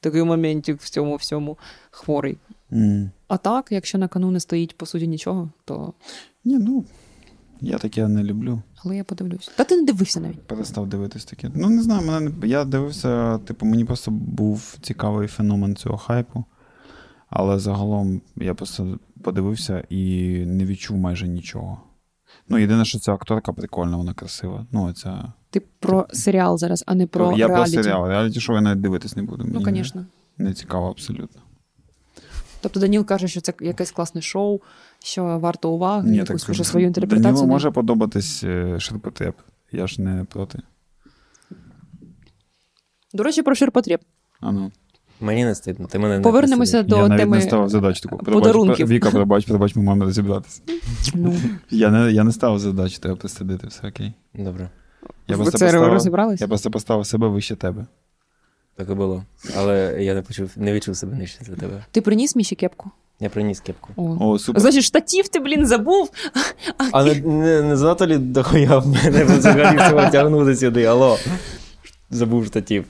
такий 0.00 0.22
моментик 0.22 0.80
в 0.80 0.88
цьому 0.90 1.16
всьому 1.16 1.58
хворий. 1.90 2.38
М. 2.72 3.10
А 3.28 3.36
так, 3.36 3.66
якщо 3.70 3.98
на 3.98 4.08
кону 4.08 4.30
не 4.30 4.40
стоїть 4.40 4.76
по 4.76 4.86
суті 4.86 5.08
нічого, 5.08 5.50
то. 5.64 5.92
Ні, 6.44 6.58
ну, 6.58 6.84
я 7.60 7.78
таке 7.78 8.08
не 8.08 8.22
люблю. 8.22 8.62
Але 8.84 8.96
я 8.96 9.04
подивлюсь. 9.04 9.50
Та 9.56 9.64
ти 9.64 9.76
не 9.76 9.82
дивився 9.82 10.20
навіть. 10.20 10.42
Перестав 10.42 10.86
дивитись 10.86 11.24
таке. 11.24 11.50
Ну, 11.54 11.68
не 11.68 11.82
знаю, 11.82 12.06
мене 12.06 12.30
я 12.44 12.64
дивився, 12.64 13.38
типу, 13.38 13.66
мені 13.66 13.84
просто 13.84 14.10
був 14.10 14.76
цікавий 14.80 15.28
феномен 15.28 15.76
цього 15.76 15.96
хайпу. 15.96 16.44
Але 17.30 17.58
загалом 17.58 18.20
я 18.36 18.54
просто 18.54 18.98
подивився 19.22 19.84
і 19.88 20.32
не 20.46 20.64
відчув 20.64 20.96
майже 20.96 21.28
нічого. 21.28 21.80
Ну, 22.48 22.58
єдине, 22.58 22.84
що 22.84 22.98
ця 22.98 23.12
акторка 23.12 23.52
прикольна, 23.52 23.96
вона 23.96 24.14
красива. 24.14 24.66
Ну, 24.72 24.92
ця... 24.92 25.32
Ти 25.50 25.62
про 25.80 26.06
серіал 26.12 26.58
зараз, 26.58 26.84
а 26.86 26.94
не 26.94 27.06
про 27.06 27.32
я 27.32 27.48
реаліті. 27.48 27.72
про 27.74 27.82
серіал. 27.82 28.08
Реаліті 28.08 28.40
шоу 28.40 28.56
я 28.56 28.62
навіть 28.62 28.80
дивитись 28.80 29.16
не 29.16 29.22
буду. 29.22 29.44
Ну, 29.48 29.60
звісно. 29.60 30.06
Не, 30.38 30.44
не 30.44 30.54
цікаво 30.54 30.90
абсолютно. 30.90 31.40
Тобто 32.60 32.80
Даніл 32.80 33.04
каже, 33.04 33.28
що 33.28 33.40
це 33.40 33.54
якесь 33.60 33.90
класне 33.90 34.22
шоу, 34.22 34.60
що 35.04 35.24
варто 35.24 35.70
уваги, 35.70 36.10
Ні, 36.10 36.16
якусь 36.16 36.44
так, 36.44 36.66
свою 36.66 36.86
інтерпретацію. 36.86 37.32
Данілу 37.32 37.46
може 37.46 37.70
подобатись 37.70 38.44
е, 38.44 38.80
ширпотреб. 38.80 39.34
Я 39.72 39.86
ж 39.86 40.02
не 40.02 40.24
проти. 40.24 40.58
До 43.12 43.22
речі, 43.22 43.42
про 43.42 43.54
ширпотреб. 43.54 44.00
А 44.40 44.52
ну. 44.52 44.72
Мені 45.20 45.44
не 45.44 45.54
стидно, 45.54 45.86
ти 45.86 45.98
мене 45.98 46.16
не 46.16 46.22
Повернемося 46.22 46.82
до 46.82 46.96
я 46.96 47.08
навіть 47.08 47.20
теми 47.20 47.36
не 47.36 47.42
ставив 47.42 47.68
задачу 47.68 48.00
таку. 48.00 48.18
Подарунків. 48.18 48.88
Віка, 48.88 49.10
пробач, 49.10 49.44
пробач, 49.44 49.76
ми 49.76 49.82
маємо 49.82 50.04
розібратися. 50.04 50.60
Ну, 51.14 51.34
Я 51.70 51.90
не, 51.90 52.12
я 52.12 52.24
не 52.24 52.32
ставив 52.32 52.58
задачу, 52.58 53.00
тебе 53.00 53.14
пристидити, 53.14 53.66
все 53.66 53.88
окей. 53.88 54.12
Добре, 54.34 54.70
Я 55.28 55.36
ви 55.36 55.42
просто, 55.42 55.58
це 55.58 55.64
поставив, 55.66 55.92
розібрались? 55.92 56.40
я 56.40 56.48
просто 56.48 56.70
поставив 56.70 57.06
себе 57.06 57.28
вище 57.28 57.56
тебе. 57.56 57.86
так 58.76 58.90
і 58.90 58.94
було. 58.94 59.24
Але 59.56 59.96
я 60.04 60.14
не 60.14 60.22
почув, 60.22 60.50
не 60.56 60.72
відчув 60.72 60.96
себе 60.96 61.16
нижче 61.16 61.38
за 61.44 61.54
тебе. 61.54 61.84
Ти 61.90 62.00
приніс 62.00 62.36
Міші 62.36 62.54
кепку? 62.54 62.90
Я 63.20 63.28
приніс 63.28 63.60
кепку. 63.60 63.88
О. 63.96 64.16
О, 64.20 64.38
супер. 64.38 64.60
Значить, 64.62 64.82
штатів 64.84 65.28
ти, 65.28 65.40
блін, 65.40 65.66
забув. 65.66 66.10
А 66.92 67.04
не, 67.04 67.14
не, 67.14 67.62
не 67.62 67.76
занадто 67.76 68.06
лі 68.06 68.18
дохуя 68.18 68.78
в 68.78 68.86
мене 68.88 69.24
взагалі 69.24 69.76
всього 69.76 70.10
тягнути 70.10 70.56
сюди. 70.56 70.84
Алло. 70.84 71.18
Забув 72.14 72.46
штатів. 72.46 72.84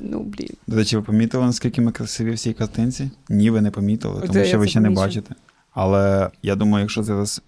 Ну, 0.00 0.22
блін. 0.22 0.56
До 0.66 0.76
речі, 0.76 0.96
ви 0.96 1.02
помітили, 1.02 1.46
наскільки 1.46 1.80
ми 1.80 1.92
красиві 1.92 2.30
в 2.30 2.38
цій 2.38 2.52
картинці? 2.52 3.10
Ні, 3.28 3.50
ви 3.50 3.60
не 3.60 3.70
помітили, 3.70 4.20
тому 4.20 4.32
Де 4.32 4.44
що 4.44 4.58
ви 4.58 4.64
це 4.64 4.70
ще 4.70 4.80
не 4.80 4.90
бачите. 4.90 5.34
Але 5.70 6.30
я 6.42 6.56
думаю, 6.56 6.82
якщо 6.82 7.02
зараз 7.02 7.42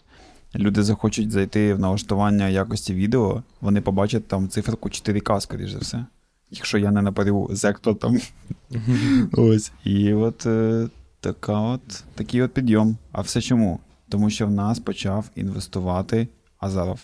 люди 0.55 0.83
захочуть 0.83 1.31
зайти 1.31 1.75
в 1.75 1.79
налаштування 1.79 2.49
якості 2.49 2.95
відео, 2.95 3.43
вони 3.61 3.81
побачать 3.81 4.29
там 4.29 4.49
циферку 4.49 4.89
4К, 4.89 5.41
скоріш 5.41 5.71
за 5.71 5.79
все. 5.79 6.07
Якщо 6.51 6.79
я 6.79 6.91
не 6.91 7.03
напарю 7.03 7.49
зектор 7.53 7.99
там. 7.99 8.19
Ось. 9.33 9.73
І 9.85 10.13
от 10.13 10.47
е, 10.47 10.89
така 11.21 11.61
от, 11.61 12.05
такий 12.15 12.43
от 12.43 12.53
підйом. 12.53 12.97
А 13.13 13.21
все 13.21 13.41
чому? 13.41 13.81
Тому 14.09 14.31
що 14.31 14.47
в 14.47 14.51
нас 14.51 14.79
почав 14.79 15.31
інвестувати 15.35 16.29
Азаров. 16.59 17.01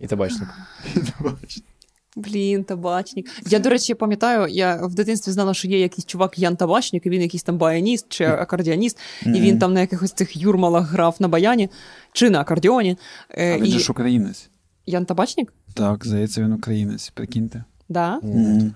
І 0.00 0.06
табачник. 0.06 0.48
Блін, 2.16 2.64
табачник. 2.64 3.30
Я, 3.46 3.58
до 3.58 3.70
речі, 3.70 3.94
пам'ятаю, 3.94 4.48
я 4.48 4.76
в 4.86 4.94
дитинстві 4.94 5.32
знала, 5.32 5.54
що 5.54 5.68
є 5.68 5.80
якийсь 5.80 6.06
чувак 6.06 6.38
Ян 6.38 6.56
Табачник, 6.56 7.06
і 7.06 7.10
він 7.10 7.22
якийсь 7.22 7.42
там 7.42 7.58
баяніст 7.58 8.06
чи 8.08 8.24
акордіоніст, 8.24 8.98
і 9.26 9.40
він 9.40 9.58
там 9.58 9.72
на 9.72 9.80
якихось 9.80 10.12
цих 10.12 10.36
юрмалах 10.36 10.90
грав 10.90 11.16
на 11.18 11.28
баяні 11.28 11.70
чи 12.12 12.30
на 12.30 12.40
акордіоні. 12.40 12.98
Е, 13.30 13.54
А 13.54 13.58
він 13.58 13.66
і... 13.66 13.70
же 13.70 13.78
ж 13.78 13.92
українець. 13.92 14.50
Ян 14.86 15.04
Табачник? 15.06 15.52
Так, 15.74 16.06
здається, 16.06 16.42
він 16.42 16.52
українець, 16.52 17.10
прикиньте. 17.10 17.64
Да. 17.88 18.18
Мгм. 18.22 18.74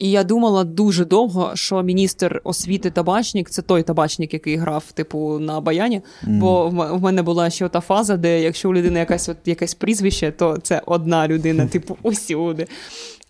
І 0.00 0.10
я 0.10 0.24
думала 0.24 0.64
дуже 0.64 1.04
довго, 1.04 1.50
що 1.54 1.82
міністр 1.82 2.40
освіти 2.44 2.90
табачник 2.90 3.50
це 3.50 3.62
той 3.62 3.82
табачник, 3.82 4.32
який 4.32 4.56
грав, 4.56 4.92
типу, 4.92 5.38
на 5.38 5.60
баяні. 5.60 6.02
Бо 6.22 6.68
в 6.68 7.02
мене 7.02 7.22
була 7.22 7.50
ще 7.50 7.68
та 7.68 7.80
фаза, 7.80 8.16
де 8.16 8.42
якщо 8.42 8.70
у 8.70 8.74
людини 8.74 8.98
якась 8.98 9.28
от 9.28 9.36
якесь 9.44 9.74
прізвище, 9.74 10.30
то 10.30 10.58
це 10.62 10.82
одна 10.86 11.28
людина, 11.28 11.66
типу, 11.66 11.96
усюди. 12.02 12.66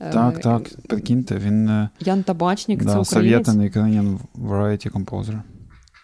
Е, 0.01 0.11
Так, 0.13 0.41
так, 0.41 0.63
прикиньте, 0.89 1.37
він 1.37 1.69
е, 1.69 1.89
Ян 2.01 2.23
Табачник, 2.23 2.79
це 2.81 2.87
да, 2.87 2.99
українець. 2.99 3.47
Совєтин 3.47 3.83
Ukrainian 3.83 4.19
Variety 4.49 4.91
Composer. 4.91 5.41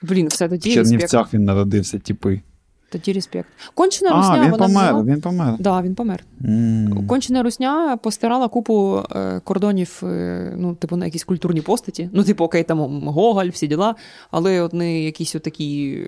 Блін, 0.03 0.29
все 0.29 0.47
В 0.47 0.51
тоді 0.51 0.69
респект. 0.69 0.87
Чернівцях 0.87 1.35
він 1.35 1.45
народився, 1.45 1.99
типи. 1.99 2.41
Тоді 2.89 3.13
респект. 3.13 3.49
Кончена 3.75 4.11
А, 4.11 4.17
русня, 4.17 4.45
він 4.45 4.51
вона 4.51 4.67
помер, 4.67 4.85
взяла... 4.85 5.03
він 5.03 5.21
помер. 5.21 5.55
Да, 5.59 5.83
він 5.83 5.95
помер. 5.95 6.25
М. 6.45 7.07
Кончена 7.07 7.43
русня 7.43 7.97
постирала 7.97 8.49
купу 8.49 9.03
е, 9.17 9.41
кордонів, 9.45 10.01
е, 10.03 10.55
ну, 10.57 10.75
типу, 10.75 10.97
на 10.97 11.05
якісь 11.05 11.25
культурні 11.25 11.61
постаті. 11.61 12.11
Ну, 12.13 12.25
типу, 12.25 12.45
окей, 12.45 12.65
там 12.65 12.79
Гоголь, 13.09 13.49
всі 13.49 13.67
діла, 13.67 13.95
але 14.31 14.61
от 14.61 14.73
не 14.73 15.03
якісь 15.03 15.35
отакі 15.35 16.07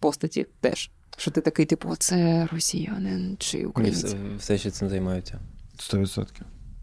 постаті 0.00 0.46
теж. 0.60 0.90
Що 1.16 1.30
ти 1.30 1.40
такий, 1.40 1.66
типу, 1.66 1.96
це 1.98 2.48
росіянин 2.52 3.36
чи 3.38 3.66
українець. 3.66 4.04
все, 4.04 4.16
все 4.38 4.58
ще 4.58 4.70
цим 4.70 4.88
займаються. 4.88 5.38
100%. 5.78 6.26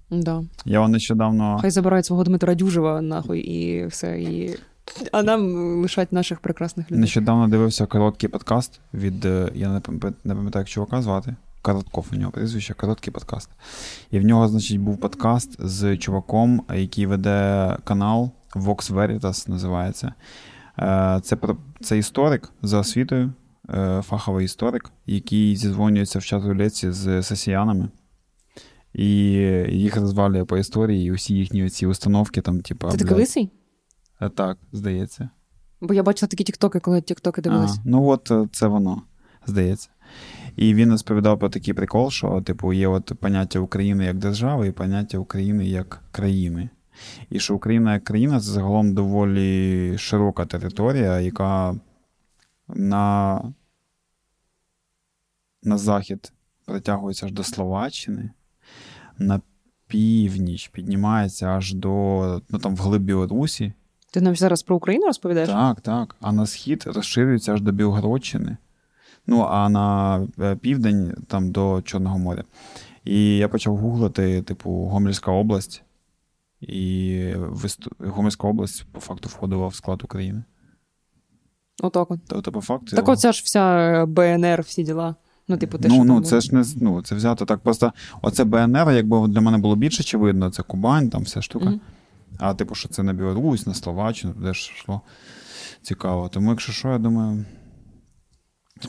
Да. 0.10 0.44
Я 0.66 0.88
нещодавно. 0.88 1.58
Хай 1.62 1.72
забирають 1.72 2.06
свого 2.06 2.24
Дмитра 2.24 2.56
Дюжева, 2.56 3.02
нахуй, 3.02 3.40
і 3.40 3.86
все. 3.86 4.22
І... 4.22 4.56
А 5.12 5.24
нам 5.24 5.82
лишать 5.82 6.12
наших 6.12 6.40
прекрасних 6.40 6.92
людей. 6.92 7.02
Нещодавно 7.02 7.48
дивився 7.48 7.86
короткий 7.86 8.30
подкаст 8.30 8.80
від. 8.94 9.26
е, 9.26 9.52
Я 9.56 9.70
не 9.70 9.80
пам'ятаю, 10.36 10.62
як 10.62 10.68
чувака 10.70 11.02
звати. 11.02 11.36
Коротков 11.62 12.06
у 12.14 12.16
нього 12.16 12.32
прізвище, 12.32 12.74
короткий 12.74 13.14
подкаст. 13.14 13.50
І 14.12 14.20
в 14.20 14.24
нього, 14.24 14.48
значить, 14.48 14.80
був 14.80 14.98
подкаст 14.98 15.56
з 15.60 15.98
чуваком, 15.98 16.62
який 16.76 17.06
веде 17.06 17.78
канал 17.84 18.32
Vox 18.56 18.94
Veritas 18.94 19.50
називається. 19.50 20.14
Е, 20.80 21.20
Це, 21.24 21.38
це 21.82 21.98
історик 21.98 22.50
за 22.62 22.80
освітою, 22.80 23.34
е, 23.70 24.02
фаховий 24.06 24.46
історик, 24.46 24.92
який 25.06 25.56
зізвонюється 25.56 26.20
в 26.20 26.24
чат 26.24 26.44
рулетці 26.44 26.92
з 26.92 27.24
сесіянами. 27.24 27.90
І 28.94 29.08
їх 29.70 29.96
розвалює 29.96 30.46
по 30.46 30.58
історії, 30.58 31.08
і 31.08 31.12
усі 31.12 31.34
їхні 31.34 31.70
ці 31.70 31.86
установки 31.86 32.42
там, 32.42 32.62
типу. 32.62 32.90
Ти 32.90 32.98
такий 32.98 33.18
лисий? 33.18 33.50
Так, 34.28 34.58
здається. 34.72 35.30
Бо 35.82 35.94
я 35.94 36.04
бачила 36.04 36.28
такі 36.28 36.44
тіктоки, 36.44 36.80
коли 36.80 37.02
тіктоки 37.02 37.42
дивилась. 37.42 37.78
А, 37.78 37.82
ну 37.86 38.08
от 38.08 38.32
е, 38.32 38.48
це 38.52 38.68
воно, 38.68 39.02
здається. 39.46 39.90
І 40.56 40.74
він 40.74 40.92
розповідав 40.92 41.40
про 41.40 41.50
такий 41.50 41.74
прикол, 41.74 42.10
що, 42.10 42.42
типу, 42.42 42.74
є 42.74 42.88
от 42.88 43.14
поняття 43.20 43.60
України 43.60 44.06
як 44.06 44.18
держави 44.18 44.68
і 44.68 44.72
поняття 44.72 45.18
України 45.18 45.68
як 45.68 46.04
країни. 46.12 46.70
І 47.30 47.40
що 47.40 47.56
Україна 47.56 47.94
як 47.94 48.04
країна 48.04 48.40
це 48.40 48.46
загалом 48.46 48.94
доволі 48.94 49.98
широка 49.98 50.46
територія, 50.46 51.20
яка 51.20 51.76
на, 52.68 53.42
на 55.64 55.78
захід 55.78 56.34
притягується 56.66 57.26
аж 57.26 57.32
до 57.32 57.44
Словаччини, 57.44 58.32
на 59.18 59.42
північ 59.88 60.68
піднімається 60.68 61.48
аж 61.48 61.74
до 61.74 62.42
ну, 62.50 62.60
там, 62.60 62.76
вглиб 62.76 63.02
Білорусі. 63.02 63.74
Ти 64.12 64.22
нам 64.22 64.36
зараз 64.36 64.64
про 64.64 64.76
Україну 64.76 65.06
розповідаєш? 65.06 65.50
Так, 65.50 65.82
так. 65.82 66.16
А 66.22 66.32
на 66.32 66.46
схід 66.46 66.84
розширюється 66.86 67.54
аж 67.54 67.62
до 67.62 67.72
Білгородщини. 67.72 68.58
Ну, 69.28 69.42
а 69.42 69.70
на 69.70 70.20
е, 70.40 70.56
південь 70.56 71.14
там 71.28 71.52
до 71.52 71.82
Чорного 71.82 72.18
моря. 72.18 72.44
І 73.06 73.38
я 73.38 73.48
почав 73.48 73.78
гуглити, 73.78 74.42
типу, 74.42 74.72
Гомельська 74.72 75.32
область. 75.32 75.84
І 76.62 77.34
Гомельська 78.00 78.48
область 78.48 78.86
по 78.92 79.00
факту 79.00 79.30
входила 79.30 79.68
в 79.68 79.76
склад 79.76 80.04
України. 80.04 80.44
Отак 81.82 82.12
от. 82.12 82.20
Тобто, 82.28 82.52
по 82.52 82.62
факту. 82.62 82.96
Так 82.96 83.10
оця 83.10 83.32
ж 83.32 83.42
вся 83.46 83.78
е, 83.78 84.06
БНР, 84.06 84.62
всі 84.62 84.84
діла. 84.84 85.16
Ну, 85.48 85.58
типу, 85.58 85.78
те, 85.78 85.88
ну, 85.88 85.96
що 85.96 86.04
ну, 86.04 86.14
там 86.14 86.24
це 86.24 86.42
ж 86.42 86.56
не 86.56 86.64
ну, 86.82 87.02
це 87.02 87.16
взято 87.16 87.46
так. 87.46 87.60
Просто 87.60 87.94
оце 88.22 88.44
БНР, 88.44 88.92
якби 88.92 89.28
для 89.28 89.42
мене 89.42 89.58
було 89.58 89.76
більше 89.76 90.04
очевидно, 90.04 90.50
це 90.50 90.64
Кубань, 90.64 91.10
там 91.10 91.24
вся 91.24 91.42
штука. 91.42 91.66
Мгм. 91.66 91.80
А 92.40 92.54
типу, 92.54 92.76
що 92.76 92.90
це 92.90 93.04
на 93.04 93.14
Білорусь, 93.14 93.68
на 93.68 93.74
Словаччину, 93.74 94.34
де 94.38 94.54
ж 94.54 94.72
йшло 94.76 95.02
цікаво. 95.82 96.30
Тому, 96.30 96.50
якщо 96.50 96.72
що, 96.72 96.88
я 96.88 96.98
думаю, 96.98 97.46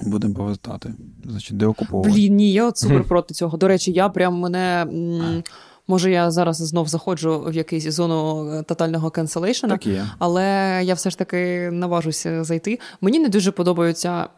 Будемо 0.02 0.34
повертати. 0.34 0.94
Значить, 1.24 1.56
деокуповувати. 1.56 2.12
Блін, 2.14 2.36
ні, 2.36 2.52
я 2.52 2.66
от 2.68 2.78
супер 2.78 3.04
проти 3.04 3.34
цього. 3.34 3.58
До 3.58 3.68
речі, 3.68 3.92
я 3.92 4.08
прям 4.08 4.34
мене. 4.38 4.82
м, 4.82 5.42
Може, 5.88 6.10
я 6.10 6.30
зараз 6.30 6.56
знов 6.56 6.88
заходжу 6.88 7.44
в 7.48 7.54
якусь 7.54 7.88
зону 7.88 8.48
е, 8.52 8.62
тотального 8.62 9.10
канцелейшена, 9.10 9.74
але 10.18 10.80
я 10.84 10.94
все 10.94 11.10
ж 11.10 11.18
таки 11.18 11.70
наважуся 11.72 12.44
зайти. 12.44 12.78
Мені 13.00 13.18
не 13.18 13.28
дуже 13.28 13.52
подобаються 13.52 14.28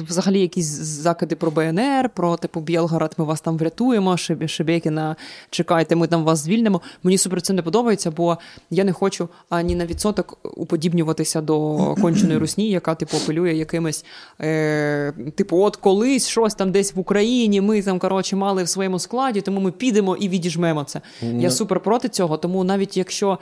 взагалі 0.00 0.40
якісь 0.40 0.66
закиди 0.66 1.36
про 1.36 1.50
БНР, 1.50 2.10
про 2.14 2.36
типу 2.36 2.60
Білгород, 2.60 3.14
ми 3.16 3.24
вас 3.24 3.40
там 3.40 3.58
врятуємо, 3.58 4.16
Шебекіна, 4.46 5.16
чекайте, 5.50 5.96
ми 5.96 6.06
там 6.06 6.24
вас 6.24 6.38
звільнимо. 6.38 6.80
Мені 7.02 7.18
супер 7.18 7.42
це 7.42 7.52
не 7.52 7.62
подобається, 7.62 8.10
бо 8.10 8.38
я 8.70 8.84
не 8.84 8.92
хочу 8.92 9.28
ані 9.48 9.74
на 9.74 9.86
відсоток 9.86 10.38
уподібнюватися 10.56 11.40
до 11.40 11.76
конченої 12.00 12.38
русні, 12.38 12.70
яка 12.70 12.94
типу 12.94 13.16
апелює 13.16 13.54
якимись, 13.54 14.04
е, 14.40 15.12
типу, 15.34 15.62
от 15.62 15.76
колись 15.76 16.28
щось 16.28 16.54
там 16.54 16.72
десь 16.72 16.94
в 16.94 16.98
Україні, 16.98 17.60
ми 17.60 17.82
там 17.82 17.98
коротше 17.98 18.36
мали 18.36 18.62
в 18.62 18.68
своєму 18.68 18.98
складі, 18.98 19.40
тому 19.40 19.60
ми 19.60 19.70
підемо 19.70 20.16
і 20.16 20.28
відіжмемо 20.28 20.84
це. 20.84 21.00
Я 21.22 21.28
Ну. 21.32 21.50
супер 21.50 21.80
проти 21.80 22.08
цього, 22.08 22.36
тому 22.36 22.64
навіть 22.64 22.96
якщо 22.96 23.38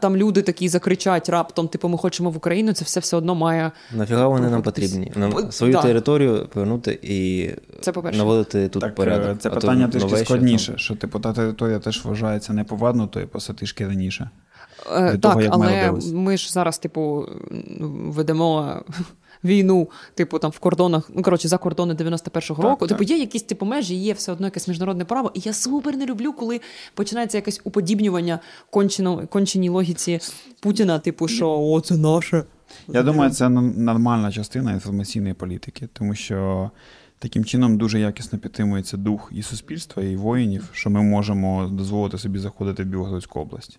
там 0.00 0.16
люди 0.16 0.42
такі 0.42 0.68
закричать 0.68 1.28
раптом, 1.28 1.68
типу, 1.68 1.88
ми 1.88 1.98
хочемо 1.98 2.30
в 2.30 2.36
Україну, 2.36 2.72
це 2.72 2.84
все 2.84 3.00
все 3.00 3.16
одно 3.16 3.34
має. 3.34 3.70
Нафіга 3.92 4.28
вони 4.28 4.50
нам 4.50 4.62
Проходитись. 4.76 4.85
Потрібні? 4.88 5.12
Нам 5.16 5.52
свою 5.52 5.72
да. 5.72 5.82
територію 5.82 6.48
повернути 6.52 6.98
і 7.02 7.50
Це 7.80 7.92
по-перше. 7.92 8.18
наводити 8.18 8.68
тут 8.68 8.82
Так, 8.82 8.94
порядок. 8.94 9.30
е, 9.30 9.36
це 9.38 9.48
А 9.48 9.52
питання 9.52 9.88
трішки 9.88 10.16
складніше, 10.16 10.66
там. 10.66 10.78
що 10.78 10.96
типу 10.96 11.20
та 11.20 11.32
територія 11.32 11.78
теж 11.78 12.04
вважається 12.04 12.52
неповернутою 12.52 13.28
по 13.28 13.38
трішки 13.38 13.86
раніше. 13.86 14.30
Е, 14.92 15.10
так, 15.10 15.20
того, 15.20 15.42
як 15.42 15.58
ми 15.58 15.66
але 15.66 16.00
ми 16.12 16.36
ж 16.36 16.52
зараз, 16.52 16.78
типу, 16.78 17.28
ведемо 17.90 18.80
війну, 19.44 19.88
типу, 20.14 20.38
там 20.38 20.50
в 20.50 20.58
кордонах, 20.58 21.10
ну 21.14 21.22
коротше, 21.22 21.48
за 21.48 21.58
кордони 21.58 21.94
91-го 21.94 22.54
Так, 22.62 22.64
року. 22.64 22.86
так. 22.86 22.98
Типу, 22.98 23.12
є 23.12 23.18
якісь 23.18 23.42
типу 23.42 23.66
межі, 23.66 23.94
є 23.94 24.12
все 24.12 24.32
одно 24.32 24.46
якесь 24.46 24.68
міжнародне 24.68 25.04
право. 25.04 25.30
І 25.34 25.40
я 25.44 25.52
супер 25.52 25.96
не 25.96 26.06
люблю, 26.06 26.32
коли 26.32 26.60
починається 26.94 27.38
якесь 27.38 27.60
уподібнювання 27.64 28.38
кончено, 28.70 29.26
конченій 29.26 29.68
логіці 29.68 30.20
Путіна, 30.60 30.98
типу, 30.98 31.28
що 31.28 31.50
о, 31.50 31.80
це 31.80 31.96
наше. 31.96 32.44
Я 32.88 33.02
думаю, 33.02 33.30
це 33.30 33.48
нормальна 33.48 34.32
частина 34.32 34.72
інформаційної 34.72 35.34
політики, 35.34 35.88
тому 35.92 36.14
що 36.14 36.70
таким 37.18 37.44
чином 37.44 37.78
дуже 37.78 38.00
якісно 38.00 38.38
підтримується 38.38 38.96
дух 38.96 39.30
і 39.34 39.42
суспільства, 39.42 40.02
і 40.02 40.16
воїнів, 40.16 40.68
що 40.72 40.90
ми 40.90 41.02
можемо 41.02 41.68
дозволити 41.68 42.18
собі 42.18 42.38
заходити 42.38 42.82
в 42.82 42.86
Білгородську 42.86 43.40
область. 43.40 43.78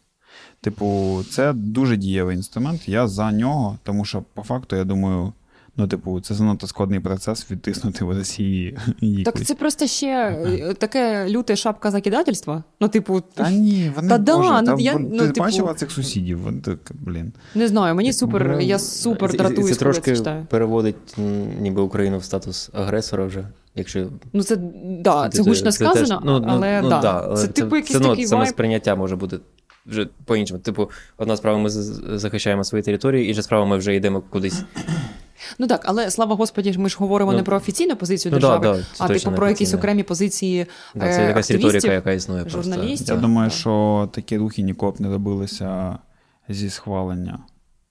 Типу, 0.61 1.19
це 1.29 1.53
дуже 1.53 1.97
дієвий 1.97 2.35
інструмент. 2.35 2.89
Я 2.89 3.07
за 3.07 3.31
нього, 3.31 3.77
тому 3.83 4.05
що 4.05 4.23
по 4.33 4.43
факту, 4.43 4.75
я 4.75 4.83
думаю, 4.83 5.33
ну, 5.77 5.87
типу, 5.87 6.21
це 6.21 6.33
занадто 6.33 6.67
складний 6.67 6.99
процес 6.99 7.51
відтиснути 7.51 8.05
в 8.05 8.11
Росії 8.17 8.77
її. 9.01 9.23
Так 9.23 9.45
це 9.45 9.55
просто 9.55 9.87
ще 9.87 10.07
е, 10.07 10.73
таке 10.73 11.29
люте 11.29 11.55
шапка 11.55 11.91
закидательства. 11.91 12.63
Ну, 12.81 12.87
типу, 12.87 13.21
Та 13.33 13.51
ні, 13.51 13.91
вони 13.95 14.09
Та 14.09 14.17
да, 14.17 14.37
Боже, 14.37 14.49
ну, 14.61 14.65
та, 14.65 14.75
я- 14.81 14.97
ну, 14.99 15.17
ти 15.19 15.27
типу- 15.27 15.39
бачила 15.39 15.73
цих 15.73 15.91
сусідів? 15.91 16.41
Вони 16.41 16.61
так, 16.61 16.79
блін. 16.93 17.33
не 17.55 17.67
знаю, 17.67 17.95
мені 17.95 18.13
супер, 18.13 18.47
Ну, 18.53 18.59
я 18.59 18.79
супер 18.79 19.37
дратуюсь, 19.37 19.69
і 19.69 19.73
Це 19.73 19.79
трошки 19.79 20.11
це 20.11 20.17
читаю. 20.17 20.45
переводить 20.49 20.95
ніби 21.61 21.81
Україну 21.81 22.17
в 22.17 22.23
статус 22.23 22.69
агресора 22.73 23.25
вже. 23.25 23.47
Якщо 23.75 24.07
Ну, 24.33 24.43
це 24.43 24.55
да, 24.99 25.29
це 25.29 25.41
гучно 25.41 25.65
теж- 25.65 25.73
сказано, 25.73 26.21
ну, 26.25 26.39
ну, 26.39 26.45
але 26.49 26.81
ну, 26.81 26.89
да. 26.89 26.99
да, 26.99 27.21
але 27.25 27.37
це 27.37 27.47
типу 27.47 27.75
якийсь 27.75 27.99
такий 27.99 28.27
саме 28.27 28.39
вайб. 28.39 28.53
сприйняття 28.53 28.95
може 28.95 29.15
бути 29.15 29.39
вже 29.85 30.07
по-іншому. 30.25 30.59
Типу, 30.59 30.89
одна 31.17 31.37
справа, 31.37 31.57
ми 31.57 31.69
захищаємо 31.69 32.63
свої 32.63 32.83
території, 32.83 33.29
інша 33.29 33.41
справа, 33.41 33.65
ми 33.65 33.77
вже 33.77 33.95
йдемо 33.95 34.21
кудись. 34.29 34.63
Ну 35.59 35.67
так, 35.67 35.81
але 35.85 36.11
слава 36.11 36.35
Господі, 36.35 36.73
ж 36.73 36.79
ми 36.79 36.89
ж 36.89 36.97
говоримо 36.99 37.31
Ну, 37.31 37.37
не 37.37 37.43
про 37.43 37.57
офіційну 37.57 37.95
позицію 37.95 38.31
ну, 38.31 38.39
держави, 38.39 38.67
да, 38.67 38.73
да, 38.73 38.83
а 38.99 39.07
типу 39.07 39.31
про 39.31 39.49
якісь 39.49 39.73
окремі 39.73 40.03
позиції 40.03 40.65
Да, 40.95 41.05
е, 41.05 41.15
це 41.15 41.23
якась 41.23 41.51
риторика, 41.51 41.93
яка 41.93 42.11
існує 42.11 42.49
журналістів. 42.49 43.15
Я 43.15 43.21
думаю, 43.21 43.49
що 43.49 44.09
такі 44.13 44.37
рухи 44.37 44.61
ніколи 44.61 44.91
б 44.91 45.01
не 45.01 45.09
робилися 45.09 45.97
зі 46.49 46.69
схвалення. 46.69 47.39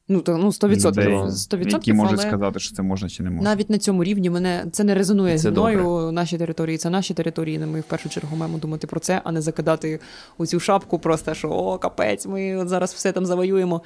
Ну, 0.08 0.20
то, 0.20 0.36
ну 0.36 0.46
100%, 0.46 0.90
людей, 0.90 1.14
100%, 1.14 1.72
які 1.72 1.92
можуть 1.92 2.18
але 2.18 2.28
сказати, 2.28 2.60
що 2.60 2.74
це 2.74 2.82
можна 2.82 3.08
чи 3.08 3.22
не 3.22 3.30
можна. 3.30 3.50
навіть 3.50 3.70
на 3.70 3.78
цьому 3.78 4.04
рівні 4.04 4.30
мене 4.30 4.66
це 4.72 4.84
не 4.84 4.94
резонує 4.94 5.38
Це 5.38 5.42
зі 5.42 5.50
мною. 5.50 6.12
Наші 6.12 6.38
території 6.38 6.78
це 6.78 6.90
наші 6.90 7.14
території. 7.14 7.58
Ми 7.58 7.80
в 7.80 7.84
першу 7.84 8.08
чергу 8.08 8.36
маємо 8.36 8.58
думати 8.58 8.86
про 8.86 9.00
це, 9.00 9.20
а 9.24 9.32
не 9.32 9.40
закидати 9.40 10.00
у 10.38 10.46
цю 10.46 10.60
шапку, 10.60 10.98
просто 10.98 11.34
що 11.34 11.50
о, 11.50 11.78
капець, 11.78 12.26
ми 12.26 12.56
от 12.56 12.68
зараз 12.68 12.94
все 12.94 13.12
там 13.12 13.26
завоюємо. 13.26 13.82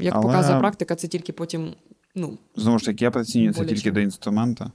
Як 0.00 0.14
Але- 0.14 0.22
показує 0.22 0.58
практика, 0.58 0.94
це 0.94 1.08
тільки 1.08 1.32
потім. 1.32 1.74
Ну, 2.14 2.38
Знову 2.56 2.78
ж 2.78 2.84
таки, 2.84 3.04
я 3.04 3.10
працюю 3.10 3.52
це 3.52 3.64
тільки 3.64 3.90
до 3.90 4.00
інструмента, 4.00 4.72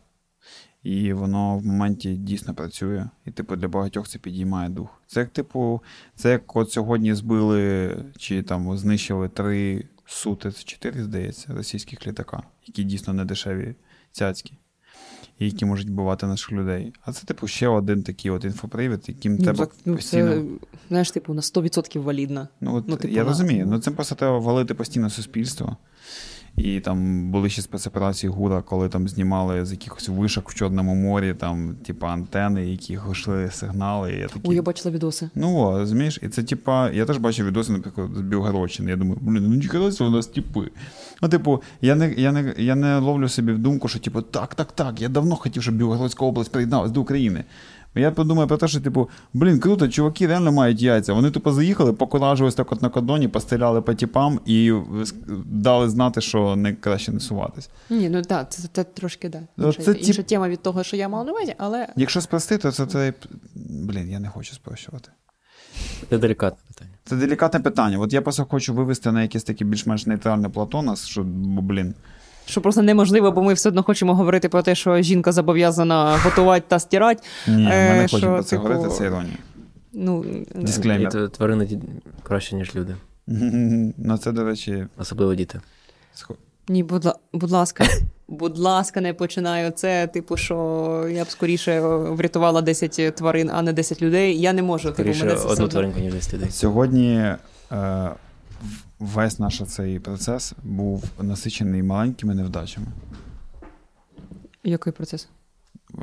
і 0.83 1.13
воно 1.13 1.57
в 1.57 1.65
моменті 1.65 2.15
дійсно 2.15 2.53
працює. 2.53 3.09
І, 3.25 3.31
типу, 3.31 3.55
для 3.55 3.67
багатьох 3.67 4.07
це 4.07 4.19
підіймає 4.19 4.69
дух. 4.69 4.89
Це 5.07 5.19
як, 5.19 5.29
типу, 5.29 5.81
це 6.15 6.31
як 6.31 6.55
от 6.55 6.71
сьогодні 6.71 7.13
збили 7.13 7.95
чи 8.17 8.43
там 8.43 8.77
знищили 8.77 9.29
три 9.29 9.85
сути, 10.05 10.51
це 10.51 10.63
чотири, 10.63 11.03
здається, 11.03 11.53
російських 11.53 12.07
літака, 12.07 12.43
які 12.65 12.83
дійсно 12.83 13.13
не 13.13 13.25
дешеві 13.25 13.75
цяцькі. 14.11 14.53
І 15.39 15.45
які 15.45 15.65
можуть 15.65 15.89
вбивати 15.89 16.25
наших 16.27 16.51
людей. 16.51 16.93
А 17.01 17.13
це, 17.13 17.25
типу, 17.25 17.47
ще 17.47 17.67
один 17.67 18.03
такий 18.03 18.31
от 18.31 18.43
інфопривід, 18.43 19.03
яким 19.07 19.35
ну, 19.35 19.43
треба 19.43 19.65
так, 19.65 19.75
ну 19.85 19.95
постійно. 19.95 20.31
це 20.31 20.43
знаєш, 20.89 21.11
типу, 21.11 21.33
на 21.33 21.41
100% 21.41 21.99
валідна. 21.99 22.47
Ну, 22.61 22.75
от, 22.75 22.87
Ну, 22.87 22.95
типу, 22.97 23.13
я 23.13 23.23
на- 23.23 23.29
розумію. 23.29 23.65
Ну, 23.67 23.79
цим 23.79 23.93
просто 23.93 24.15
треба 24.15 24.39
валити 24.39 24.73
постійно 24.73 25.09
суспільство. 25.09 25.77
І 26.57 26.79
там 26.79 27.29
були 27.31 27.49
ще 27.49 27.61
спецоперації 27.61 28.31
ГУРа, 28.31 28.61
коли 28.61 28.89
там 28.89 29.07
знімали 29.07 29.65
з 29.65 29.71
якихось 29.71 30.09
вишок 30.09 30.49
в 30.49 30.55
Чорному 30.55 30.95
морі, 30.95 31.33
там, 31.33 31.75
типа, 31.85 32.07
антени, 32.07 32.65
які 32.65 32.99
йшли 33.11 33.51
сигнали. 33.51 34.13
Я 34.13 34.27
такий, 34.27 34.41
Ой, 34.45 34.55
я 34.55 34.61
бачила 34.61 34.95
відоси. 34.95 35.29
Ну, 35.35 35.57
о, 35.57 35.79
розумієш, 35.79 36.19
і 36.23 36.29
це 36.29 36.43
типа, 36.43 36.89
я 36.91 37.05
теж 37.05 37.17
бачив 37.17 37.47
відоси, 37.47 37.71
наприклад, 37.71 38.09
з 38.15 38.21
Білгородщини. 38.21 38.89
Я 38.89 38.95
думаю, 38.95 39.17
блін, 39.21 39.43
ну 39.43 39.91
собі 39.91 40.09
у 40.09 40.09
нас 40.09 40.27
типи. 40.27 40.71
Ну, 41.21 41.29
типу, 41.29 41.61
я 41.81 41.95
не, 41.95 42.13
я, 42.17 42.31
не, 42.31 42.53
я 42.57 42.75
не 42.75 42.97
ловлю 42.97 43.29
собі 43.29 43.51
в 43.51 43.59
думку, 43.59 43.87
що, 43.87 43.99
типу, 43.99 44.21
так, 44.21 44.55
так, 44.55 44.71
так, 44.71 45.01
я 45.01 45.09
давно 45.09 45.35
хотів, 45.35 45.63
щоб 45.63 45.75
Білгородська 45.75 46.25
область 46.25 46.51
приєдналась 46.51 46.91
до 46.91 47.01
України. 47.01 47.43
Я 47.97 48.11
подумаю 48.11 48.47
про 48.47 48.57
те, 48.57 48.67
що, 48.67 48.81
типу, 48.81 49.09
блін, 49.33 49.59
круто, 49.59 49.87
чуваки 49.87 50.27
реально 50.27 50.51
мають 50.51 50.81
яйця. 50.81 51.13
Вони 51.13 51.31
тупо 51.31 51.53
заїхали, 51.53 51.93
покуражились 51.93 52.55
так 52.55 52.71
от 52.71 52.81
на 52.81 52.89
кордоні, 52.89 53.27
постріляли 53.27 53.81
по 53.81 53.93
тіпам 53.93 54.39
і 54.45 54.73
дали 55.45 55.89
знати, 55.89 56.21
що 56.21 56.55
не 56.55 56.73
краще 56.73 57.11
не 57.11 57.19
суватись. 57.19 57.69
Ні, 57.89 58.09
ну 58.09 58.21
так, 58.21 58.51
це, 58.51 58.69
це 58.73 58.83
трошки 58.83 59.29
да. 59.29 59.39
Ну, 59.57 59.65
Інша, 59.67 59.83
це 59.83 59.91
інша 59.91 60.21
тип- 60.21 60.25
тема 60.25 60.49
від 60.49 60.61
того, 60.61 60.83
що 60.83 60.95
я 60.95 61.09
мав 61.09 61.25
на 61.25 61.31
увазі, 61.31 61.55
але 61.57 61.87
Якщо 61.95 62.21
спростити, 62.21 62.61
то 62.61 62.71
це, 62.71 62.85
це. 62.85 63.13
Блін, 63.55 64.09
я 64.11 64.19
не 64.19 64.29
хочу 64.29 64.53
спрощувати. 64.55 65.09
Це 66.09 66.17
делікатне 66.17 66.59
питання. 66.67 66.91
Це 67.05 67.15
делікатне 67.15 67.59
питання. 67.59 67.99
От 67.99 68.13
я 68.13 68.21
просто 68.21 68.45
хочу 68.45 68.73
вивести 68.73 69.11
на 69.11 69.21
якесь 69.21 69.43
таке 69.43 69.65
більш-менш 69.65 70.05
нейтральне 70.05 70.49
плато 70.49 70.81
нас, 70.81 71.07
що, 71.07 71.23
бо, 71.23 71.61
блін. 71.61 71.93
Що 72.47 72.61
просто 72.61 72.81
неможливо, 72.81 73.31
бо 73.31 73.43
ми 73.43 73.53
все 73.53 73.69
одно 73.69 73.83
хочемо 73.83 74.15
говорити 74.15 74.49
про 74.49 74.61
те, 74.61 74.75
що 74.75 75.01
жінка 75.01 75.31
зобов'язана 75.31 76.17
готувати 76.23 76.65
та 76.67 76.79
стирати. 76.79 77.23
Ні, 77.47 77.63
ми 77.63 77.71
Е, 77.71 78.01
не 78.01 78.07
що, 78.07 78.17
хочемо 78.17 78.33
про 78.33 78.43
це 78.43 78.49
типу, 78.49 78.67
говорити, 78.67 78.95
це 78.95 79.05
іронія. 79.05 79.37
Ну, 79.93 80.25
Дисклеймер. 80.55 81.29
Тварини 81.29 81.67
краще, 82.23 82.55
ніж 82.55 82.75
люди, 82.75 82.95
Ну, 83.97 84.17
це, 84.17 84.31
до 84.31 84.43
речі, 84.43 84.87
особливо 84.97 85.35
діти. 85.35 85.61
ні, 86.67 86.83
будь, 86.83 87.07
будь 87.33 87.51
ласка, 87.51 87.85
будь 88.27 88.57
ласка, 88.57 89.01
не 89.01 89.13
починаю. 89.13 89.71
Це, 89.71 90.07
типу, 90.07 90.37
що 90.37 90.55
я 91.11 91.23
б 91.23 91.29
скоріше 91.29 91.79
врятувала 91.79 92.61
10 92.61 93.15
тварин, 93.15 93.49
а 93.53 93.61
не 93.61 93.73
10 93.73 94.01
людей. 94.01 94.41
Я 94.41 94.53
не 94.53 94.61
можу. 94.63 94.83
Типу, 94.83 94.95
Скоріше 94.95 95.25
мене 95.25 95.39
одну 95.39 95.67
тваринку, 95.67 95.99
ніж 95.99 96.13
10 96.13 96.33
людей. 96.33 96.49
Сьогодні 96.51 97.15
е, 97.71 98.09
весь 98.99 99.39
наш 99.39 99.63
цей 99.67 99.99
процес 99.99 100.53
був 100.63 101.03
насичений 101.21 101.83
маленькими 101.83 102.35
невдачами. 102.35 102.87
Який 104.63 104.93
процес? 104.93 105.29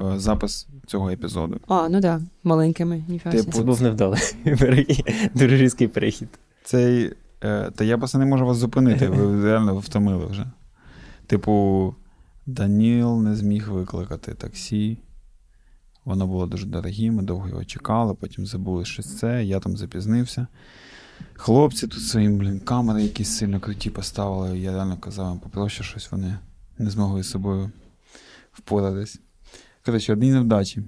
Е, 0.02 0.18
Запис 0.18 0.68
цього 0.86 1.10
епізоду. 1.10 1.60
А, 1.68 1.88
ну 1.88 2.00
да, 2.00 2.20
маленькими. 2.44 3.04
Ніфіга 3.08 3.36
Типу. 3.36 3.52
Це 3.52 3.62
був 3.62 3.82
невдалий 3.82 4.20
дуже 5.34 5.56
різкий 5.56 5.88
перехід. 5.88 6.28
Цей. 6.64 7.12
Е, 7.44 7.70
та 7.70 7.84
я 7.84 7.98
просто 7.98 8.18
не 8.18 8.26
можу 8.26 8.46
вас 8.46 8.56
зупинити, 8.56 9.08
ви 9.08 9.44
реально 9.50 9.78
втомили 9.78 10.26
вже. 10.26 10.46
Типу, 11.26 11.94
Даніл 12.46 13.22
не 13.22 13.36
зміг 13.36 13.70
викликати 13.70 14.34
таксі. 14.34 14.98
Воно 16.04 16.26
було 16.26 16.46
дуже 16.46 16.66
дороге, 16.66 17.10
ми 17.10 17.22
довго 17.22 17.48
його 17.48 17.64
чекали, 17.64 18.14
потім 18.14 18.46
забули 18.46 18.84
щось 18.84 19.18
це, 19.18 19.44
я 19.44 19.60
там 19.60 19.76
запізнився. 19.76 20.46
Хлопці 21.34 21.86
тут 21.88 22.02
своїм, 22.02 22.38
блін, 22.38 22.60
камери 22.60 23.02
якісь 23.02 23.36
сильно 23.36 23.60
круті 23.60 23.90
поставили. 23.90 24.58
Я 24.58 24.72
реально 24.72 24.96
казав 24.96 25.30
їм 25.30 25.38
попроще 25.38 25.84
щось, 25.84 26.12
вони 26.12 26.38
не 26.78 26.90
змогли 26.90 27.22
з 27.22 27.30
собою 27.30 27.70
впоратись. 28.52 29.20
Коротше, 29.84 30.12
одні 30.12 30.32
невдачі. 30.32 30.82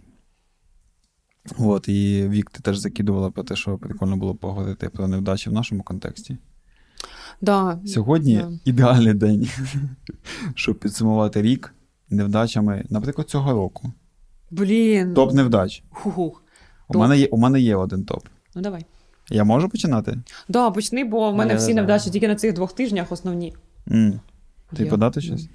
От, 1.58 1.88
і 1.88 2.28
Вік, 2.28 2.50
ти 2.50 2.60
теж 2.62 2.78
закидувала 2.78 3.30
про 3.30 3.42
те, 3.42 3.56
що 3.56 3.78
прикольно 3.78 4.16
було 4.16 4.34
поговорити 4.34 4.88
про 4.88 5.08
невдачі 5.08 5.50
в 5.50 5.52
нашому 5.52 5.82
контексті. 5.82 6.36
Да. 7.40 7.78
Сьогодні 7.86 8.36
Да. 8.36 8.52
ідеальний 8.64 9.14
день, 9.14 9.48
щоб 10.54 10.78
підсумувати 10.78 11.42
рік 11.42 11.74
невдачами, 12.10 12.84
наприклад, 12.90 13.30
цього 13.30 13.52
року. 13.52 13.92
Блін. 14.50 15.14
Топ 15.14 15.32
невдач. 15.34 15.82
У 16.04 16.10
Топ. 16.92 16.96
мене, 16.96 17.18
є, 17.18 17.26
у 17.26 17.36
мене 17.36 17.60
є 17.60 17.76
один 17.76 18.04
топ. 18.04 18.24
Ну 18.54 18.62
давай. 18.62 18.84
Я 19.30 19.44
можу 19.44 19.68
починати? 19.68 20.18
Да, 20.48 20.70
почни, 20.70 21.04
бо 21.04 21.30
в 21.30 21.34
мене 21.34 21.52
Я 21.52 21.58
всі 21.58 21.74
невдачі 21.74 22.10
тільки 22.10 22.28
на 22.28 22.34
цих 22.36 22.54
двох 22.54 22.72
тижнях 22.72 23.12
основні. 23.12 23.54
м 23.90 24.20
Ти 24.76 24.84
Я- 24.84 24.90
подати 24.90 25.20
щось? 25.20 25.48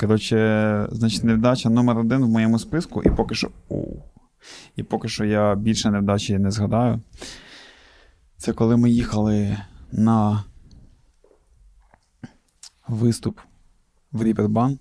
Коротше, 0.00 0.88
значить, 0.92 1.24
невдача 1.24 1.70
номер 1.70 1.98
один 1.98 2.24
в 2.24 2.28
моєму 2.28 2.58
списку, 2.58 3.02
і 3.02 3.10
поки 3.10 3.34
що. 3.34 3.50
У, 3.68 3.84
і 4.76 4.82
поки 4.82 5.08
що 5.08 5.24
я 5.24 5.54
більше 5.54 5.90
невдачі 5.90 6.38
не 6.38 6.50
згадаю. 6.50 7.00
Це 8.36 8.52
коли 8.52 8.76
ми 8.76 8.90
їхали 8.90 9.56
на 9.92 10.44
виступ 12.88 13.38
в 14.12 14.22
Ріпербан. 14.22 14.78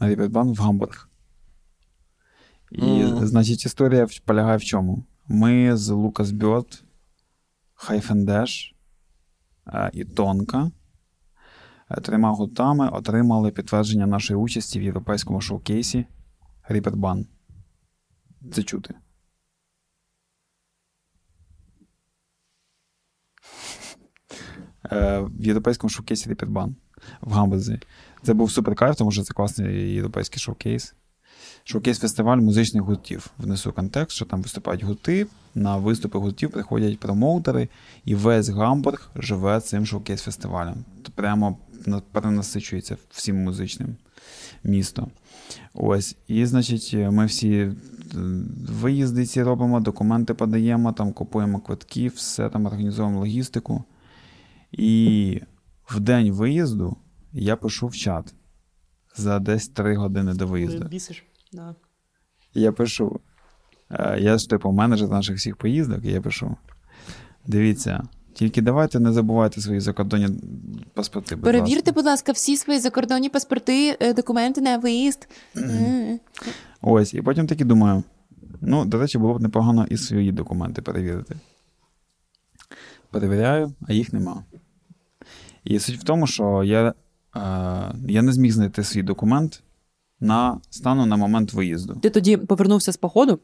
На 0.00 0.08
Ріпербан 0.08 0.52
в 0.52 0.56
Гамбург. 0.58 1.08
І, 2.72 2.82
Мгм. 2.82 3.26
значить, 3.26 3.66
історія 3.66 4.06
полягає 4.24 4.56
в 4.56 4.64
чому? 4.64 5.04
Ми 5.28 5.76
з 5.76 5.90
Лукас 5.90 6.32
Хайфендеш 7.74 8.74
е, 9.66 9.90
і 9.92 10.04
Тонка 10.04 10.70
е, 11.90 12.00
трьома 12.00 12.30
гуртами 12.30 12.88
отримали 12.88 13.50
підтвердження 13.50 14.06
нашої 14.06 14.40
участі 14.40 14.80
в 14.80 14.82
європейському 14.82 15.40
шоу-кейсі 15.40 16.06
Ріпербан. 16.68 17.26
Це 18.52 18.62
чути. 18.62 18.94
Е, 24.92 25.20
В 25.20 25.44
європейському 25.44 25.90
шоу-кейсі 25.90 26.30
Ріпербан 26.30 26.76
в 27.20 27.32
Гамбурзі. 27.32 27.80
Це 28.22 28.34
був 28.34 28.50
супер 28.50 28.74
кайф, 28.74 28.96
тому 28.96 29.10
що 29.12 29.22
це 29.22 29.34
класний 29.34 29.92
європейський 29.92 30.40
шоу-кейс. 30.40 30.94
Шоу-кейс 31.68 31.98
фестиваль 31.98 32.38
музичних 32.38 32.82
гуртів. 32.82 33.30
Внесу 33.38 33.72
контекст, 33.72 34.16
що 34.16 34.24
там 34.24 34.42
виступають 34.42 34.82
гурти. 34.82 35.26
На 35.54 35.76
виступи 35.76 36.18
гуртів 36.18 36.50
приходять 36.50 37.00
промоутери, 37.00 37.68
і 38.04 38.14
весь 38.14 38.48
Гамбург 38.48 39.10
живе 39.16 39.60
цим 39.60 39.86
шоу-кейс 39.86 40.22
фестивалем. 40.22 40.84
Прямо 41.14 41.58
перенасичується 42.12 42.96
всім 43.10 43.36
музичним 43.36 43.96
місто. 44.64 45.08
Ось. 45.74 46.16
І, 46.28 46.46
значить, 46.46 46.94
ми 46.94 47.26
всі 47.26 47.52
е, 47.54 47.74
виїзди 48.68 49.26
ці 49.26 49.42
робимо, 49.42 49.80
документи 49.80 50.34
подаємо, 50.34 50.92
там 50.92 51.12
купуємо 51.12 51.60
квитки, 51.60 52.08
все 52.08 52.48
там 52.48 52.66
організовуємо 52.66 53.20
логістику. 53.20 53.84
І 54.72 55.40
в 55.88 56.00
день 56.00 56.32
виїзду 56.32 56.96
я 57.32 57.56
пишу 57.56 57.86
в 57.86 57.96
чат 57.96 58.34
за 59.16 59.38
десь 59.38 59.68
3 59.68 59.96
години 59.96 60.34
до 60.34 60.46
виїзду. 60.46 60.84
Бісиш. 60.84 61.24
Да. 61.56 61.74
Я 62.54 62.72
пишу. 62.72 63.20
е, 63.90 64.16
Я 64.20 64.38
ж 64.38 64.48
типу 64.50 64.72
менеджер 64.72 65.08
наших 65.08 65.36
всіх 65.36 65.56
поїздок, 65.56 66.04
і 66.04 66.08
я 66.12 66.20
пишу. 66.20 66.56
Дивіться, 67.46 68.02
тільки 68.34 68.62
давайте 68.62 69.00
не 69.00 69.12
забувайте 69.12 69.60
свої 69.60 69.80
закордонні 69.80 70.28
паспорти. 70.94 71.34
Будь 71.36 71.44
Перевірте, 71.44 71.74
ласка. 71.74 71.92
будь 71.92 72.04
ласка, 72.04 72.32
всі 72.32 72.56
свої 72.56 72.78
закордонні 72.78 73.28
паспорти, 73.28 73.96
е, 74.00 74.14
документи 74.14 74.60
на 74.60 74.78
виїзд. 74.78 75.28
Ось, 76.80 77.14
і 77.14 77.22
потім 77.22 77.46
таки 77.46 77.64
думаю: 77.64 78.02
ну, 78.60 78.84
до 78.84 78.98
речі, 78.98 79.18
було 79.18 79.34
б 79.34 79.40
непогано 79.42 79.86
і 79.90 79.96
свої 79.96 80.32
документи 80.32 80.82
перевірити. 80.82 81.36
Перевіряю, 83.10 83.72
а 83.88 83.92
їх 83.92 84.12
нема. 84.12 84.44
І 85.64 85.78
суть 85.78 85.98
в 85.98 86.04
тому, 86.04 86.26
що 86.26 86.64
я, 86.64 86.88
е, 86.88 86.94
я 88.08 88.22
не 88.22 88.32
зміг 88.32 88.52
знайти 88.52 88.84
свій 88.84 89.02
документ 89.02 89.62
на 90.20 90.60
стану 90.70 91.06
на 91.06 91.16
момент 91.16 91.52
виїзду. 91.52 91.94
Ти 91.94 92.10
тоді 92.10 92.36
повернувся 92.36 92.92
з 92.92 92.96
походу, 92.96 93.38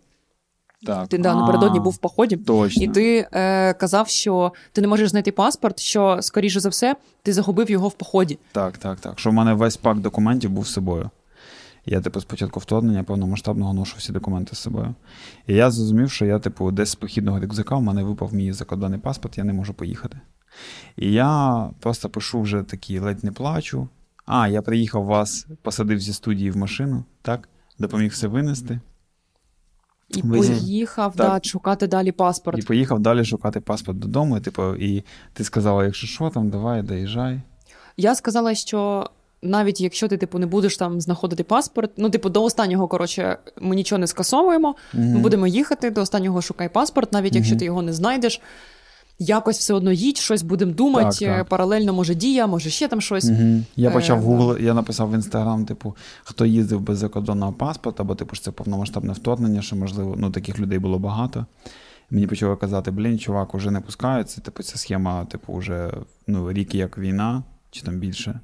Так. 0.87 1.09
ти 1.09 1.19
да, 1.19 1.35
напередодні 1.35 1.81
був 1.81 1.93
в 1.93 1.99
поході, 1.99 2.37
Точно. 2.37 2.83
і 2.83 2.89
ти 2.89 3.29
е, 3.33 3.75
казав, 3.75 4.09
що 4.09 4.53
ти 4.73 4.81
не 4.81 4.89
можеш 4.89 5.11
знайти 5.11 5.33
паспорт, 5.33 5.81
що, 5.81 6.19
скоріше 6.21 6.61
за 6.61 6.69
все, 6.69 6.97
ти 7.23 7.33
загубив 7.33 7.71
його 7.71 7.89
в 7.89 7.93
поході. 7.95 8.39
Так, 8.53 8.79
так, 8.79 9.01
так. 9.01 9.19
Що 9.19 9.31
в 9.31 9.33
мене 9.33 9.55
весь 9.55 9.77
пак 9.77 9.99
документів 9.99 10.51
був 10.51 10.67
з 10.67 10.73
собою. 10.73 11.11
Я, 11.87 12.01
типу, 12.01 12.21
спочатку 12.21 12.61
вторгнення 12.61 13.03
повномасштабного 13.03 13.73
ношу 13.73 13.97
всі 13.99 14.13
документи 14.13 14.57
з 14.57 14.59
собою. 14.59 14.95
І 15.47 15.55
я 15.55 15.71
зрозумів, 15.71 16.11
що 16.11 16.25
я, 16.25 16.39
типу, 16.39 16.71
десь 16.71 16.91
з 16.91 16.95
похідного 16.95 17.41
рюкзака 17.41 17.77
в 17.77 17.83
мене 17.83 18.03
випав 18.03 18.35
мій 18.35 18.53
закордонний 18.53 18.99
паспорт, 19.01 19.39
я 19.39 19.45
не 19.45 19.53
можу 19.53 19.75
поїхати. 19.75 20.21
І 20.97 21.13
я 21.13 21.71
просто 21.81 22.09
пишу 22.09 22.41
вже 22.41 22.63
такий 22.63 22.99
ледь 22.99 23.25
не 23.25 23.33
плачу. 23.33 23.89
А, 24.27 24.49
я 24.49 24.63
приїхав 24.63 25.05
вас, 25.05 25.47
посадив 25.63 26.01
зі 26.01 26.13
студії 26.13 26.51
в 26.51 26.57
машину, 26.57 27.05
так? 27.23 27.49
Допоміг 27.79 28.11
все 28.11 28.27
винести. 28.27 28.81
І 30.09 30.23
Ви- 30.23 30.39
поїхав 30.39 31.17
Так. 31.17 31.43
да, 31.43 31.49
шукати 31.49 31.87
далі 31.87 32.13
паспорт. 32.13 32.59
І 32.59 32.63
поїхав 32.63 33.01
далі 33.01 33.25
шукати 33.25 33.61
паспорт 33.61 33.99
додому. 33.99 34.37
І, 34.37 34.41
типу, 34.41 34.75
і 34.75 35.05
ти 35.33 35.45
сказала, 35.45 35.85
якщо 35.85 36.07
що, 36.07 36.31
там, 36.31 36.51
давай, 36.51 36.83
доїжджай. 36.83 37.41
Я 37.97 38.15
сказала, 38.15 38.55
що 38.55 39.11
навіть 39.43 39.81
якщо 39.81 40.09
ти 40.09 40.17
типу 40.17 40.39
не 40.39 40.47
будеш 40.47 40.77
там 40.77 41.01
знаходити 41.01 41.45
паспорт, 41.45 41.91
ну 41.97 42.11
типу 42.11 42.29
до 42.29 42.45
останнього, 42.45 42.89
коротше, 42.89 43.39
ми 43.61 43.77
нічого 43.77 43.99
не 43.99 44.07
скасовуємо. 44.07 44.75
Ми 44.93 45.19
будемо 45.19 45.47
їхати 45.47 45.91
до 45.91 46.01
останнього 46.01 46.43
шукай 46.43 46.69
паспорт, 46.69 47.13
навіть 47.13 47.35
якщо 47.35 47.57
ти 47.57 47.65
його 47.65 47.83
не 47.83 47.93
знайдеш. 47.93 48.41
Якось 49.19 49.59
все 49.59 49.75
одно 49.75 49.93
їдь, 49.93 50.17
щось 50.19 50.43
будемо 50.43 50.73
думати. 50.73 51.27
Так, 51.27 51.39
так. 51.39 51.49
Паралельно, 51.49 51.93
може, 51.93 52.15
дія, 52.15 52.47
може 52.47 52.71
ще 52.71 52.89
там 52.89 53.01
щось. 53.01 53.25
Угу. 53.31 53.63
Я 53.77 53.91
Е, 53.91 53.93
почав 53.93 54.21
да. 54.21 54.27
Google, 54.27 54.63
я 54.63 54.75
написав 54.75 55.11
в 55.11 55.15
інстаграм, 55.15 55.65
типу, 55.65 55.97
хто 56.25 56.47
їздив 56.47 56.81
без 56.81 56.99
закордонного 56.99 57.53
паспорта, 57.53 58.05
бо 58.05 58.15
типу 58.15 58.35
ж 58.35 58.43
це 58.43 58.51
повномасштабне 58.51 59.13
вторгнення, 59.13 59.63
що 59.63 59.77
можливо, 59.77 60.15
ну 60.19 60.31
таких 60.31 60.59
людей 60.59 60.79
було 60.79 60.99
багато. 60.99 61.47
Мені 62.11 62.27
почали 62.27 62.57
казати, 62.57 62.91
блін, 62.91 63.19
чувак, 63.19 63.55
уже 63.55 63.71
не 63.71 63.81
пускаються. 63.81 64.41
Типу, 64.41 64.63
ця 64.63 64.79
схема, 64.79 65.25
типу, 65.25 65.55
вже 65.55 65.91
ну, 66.27 66.53
рік 66.53 66.75
як 66.75 66.99
війна, 66.99 67.43
чи 67.71 67.83
там 67.83 67.99
більше. 67.99 68.41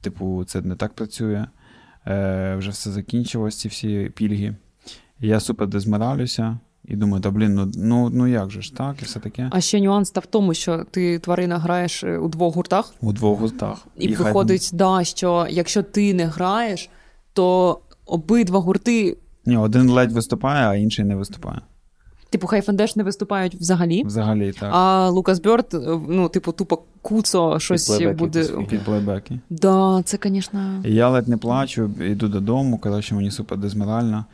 Типу, 0.00 0.44
це 0.44 0.60
не 0.62 0.76
так 0.76 0.94
працює. 0.94 1.46
Е, 2.06 2.54
вже 2.58 2.70
все 2.70 2.90
закінчилось, 2.90 3.58
ці 3.58 3.68
всі 3.68 4.12
пільги. 4.16 4.56
Я 5.20 5.40
супер 5.40 5.68
дезморалюся 5.68 6.58
і 6.90 6.96
думаю, 6.96 7.22
та 7.22 7.30
блін, 7.30 7.54
ну, 7.54 7.70
ну, 7.76 8.10
ну 8.10 8.26
як 8.26 8.50
же 8.50 8.62
ж 8.62 8.74
так, 8.74 9.02
і 9.02 9.04
все 9.04 9.20
таке. 9.20 9.48
А 9.52 9.60
ще 9.60 9.80
нюанс 9.80 10.10
та 10.10 10.20
в 10.20 10.26
тому, 10.26 10.54
що 10.54 10.84
ти 10.90 11.18
тварина 11.18 11.58
граєш 11.58 12.04
е, 12.04 12.18
у 12.18 12.28
двох 12.28 12.54
гуртах, 12.54 12.94
У 13.00 13.12
двох 13.12 13.40
гуртах. 13.40 13.86
і, 13.98 14.14
хай- 14.14 14.26
виходить, 14.26 14.70
да, 14.72 15.04
що 15.04 15.46
якщо 15.50 15.82
ти 15.82 16.14
не 16.14 16.24
граєш, 16.24 16.88
то 17.32 17.78
обидва 18.06 18.58
гурти, 18.60 19.16
Ні, 19.46 19.56
один 19.56 19.90
ледь 19.90 20.12
виступає, 20.12 20.66
а 20.66 20.74
інший 20.74 21.04
не 21.04 21.16
виступає. 21.16 21.60
типу, 22.30 22.46
Хайфендеш 22.46 22.96
не 22.96 23.02
виступають 23.02 23.54
взагалі. 23.54 24.02
Взагалі 24.04 24.52
так. 24.52 24.70
А 24.72 25.08
Лукас 25.08 25.40
Бьорд, 25.40 25.74
е, 25.74 25.98
ну, 26.08 26.28
типу, 26.28 26.52
тупо 26.52 26.82
куцо 27.02 27.58
щось 27.58 27.86
плейбеки 27.86 28.14
буде. 28.14 28.44
Під 28.68 28.80
плейбеки. 28.84 29.40
Да, 29.50 30.02
це, 30.04 30.18
звісно. 30.24 30.82
Я 30.84 31.08
ледь 31.08 31.28
не 31.28 31.36
плачу, 31.36 31.90
йду 32.00 32.28
додому, 32.28 32.78
коротше, 32.78 33.14
мені 33.14 33.30
супер 33.30 33.58
дезморально. 33.58 34.24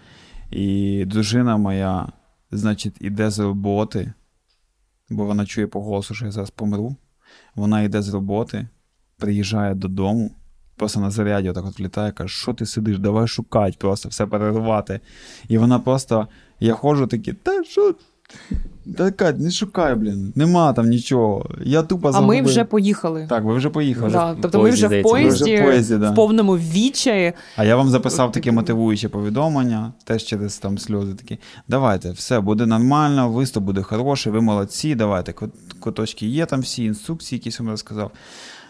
І 0.50 1.04
дружина 1.06 1.56
моя, 1.56 2.06
значить, 2.50 2.96
іде 3.00 3.30
з 3.30 3.38
роботи, 3.38 4.12
бо 5.10 5.24
вона 5.24 5.46
чує 5.46 5.66
по 5.66 5.82
голосу, 5.82 6.14
що 6.14 6.24
я 6.24 6.30
зараз 6.30 6.50
помру. 6.50 6.96
Вона 7.54 7.82
йде 7.82 8.02
з 8.02 8.08
роботи, 8.08 8.68
приїжджає 9.16 9.74
додому, 9.74 10.30
просто 10.76 11.00
на 11.00 11.10
заряді 11.10 11.48
отак 11.50 11.64
от 11.64 11.78
влітає, 11.78 12.12
каже, 12.12 12.34
що 12.34 12.54
ти 12.54 12.66
сидиш, 12.66 12.98
давай 12.98 13.26
шукати, 13.26 13.76
просто 13.80 14.08
все 14.08 14.26
перервати. 14.26 15.00
І 15.48 15.58
вона 15.58 15.78
просто, 15.78 16.28
я 16.60 16.74
ходжу 16.74 17.06
такий, 17.06 17.34
та 17.34 17.64
що? 17.64 17.94
Та 18.94 19.10
Кать, 19.10 19.38
не 19.38 19.50
шукай, 19.50 19.94
блін, 19.94 20.32
нема 20.36 20.72
там 20.72 20.88
нічого. 20.88 21.50
Я 21.64 21.82
тупо 21.82 22.10
А 22.14 22.20
ми 22.20 22.42
вже 22.42 22.64
поїхали. 22.64 23.26
Так, 23.28 23.44
ви 23.44 23.54
вже 23.54 23.70
поїхали. 23.70 24.10
Да, 24.10 24.36
тобто 24.42 24.62
ми 24.62 24.70
вже 24.70 24.88
в 24.88 24.90
ми 24.90 25.02
поїзді, 25.02 25.56
в 25.56 25.64
поїзді, 25.64 25.96
да. 25.96 26.10
в 26.10 26.14
повному 26.14 26.56
відчаї. 26.56 27.32
А 27.56 27.64
я 27.64 27.76
вам 27.76 27.88
записав 27.88 28.32
таке 28.32 28.52
мотивуюче 28.52 29.08
повідомлення, 29.08 29.92
теж 30.04 30.24
через 30.24 30.58
там 30.58 30.78
сльози 30.78 31.14
такі. 31.14 31.38
Давайте, 31.68 32.10
все 32.10 32.40
буде 32.40 32.66
нормально, 32.66 33.30
виступ 33.30 33.64
буде 33.64 33.82
хороший, 33.82 34.32
ви 34.32 34.40
молодці, 34.40 34.94
давайте. 34.94 35.32
кут- 35.32 35.50
Куточки 35.80 36.26
є 36.26 36.46
там 36.46 36.60
всі, 36.60 36.84
інструкції, 36.84 37.38
якісь 37.38 37.60
вам 37.60 37.68
розказав. 37.68 38.10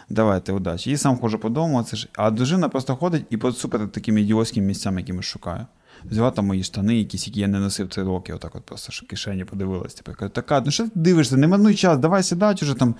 Давайте, 0.09 0.53
удачі. 0.53 0.91
І 0.91 0.97
сам 0.97 1.17
ходжу 1.17 1.37
по 1.41 1.49
дому, 1.49 1.83
це 1.83 1.97
ж. 1.97 2.07
А 2.15 2.31
дружина 2.31 2.69
просто 2.69 2.95
ходить 2.95 3.25
і 3.29 3.37
по 3.37 3.51
супер 3.51 3.87
таким 3.91 4.17
ідіотським 4.17 4.65
місцям, 4.65 4.97
якими 4.97 5.21
шукаю. 5.21 5.65
Взяла 6.11 6.31
там 6.31 6.45
мої 6.45 6.63
штани, 6.63 6.97
якісь, 6.97 7.27
які 7.27 7.39
я 7.39 7.47
не 7.47 7.59
носив 7.59 7.89
три 7.89 8.03
роки, 8.03 8.33
отак 8.33 8.55
от 8.55 8.63
просто 8.63 8.91
що 8.91 9.05
в 9.05 9.09
кишені 9.09 9.45
подивилась. 9.45 9.93
Типу, 9.93 10.17
каже, 10.17 10.31
така, 10.31 10.61
ну 10.65 10.71
що 10.71 10.83
ти 10.83 10.91
дивишся, 10.95 11.37
не 11.37 11.47
марнуй 11.47 11.75
час, 11.75 11.97
давай 11.97 12.23
сідати 12.23 12.65
уже 12.65 12.73
там. 12.73 12.95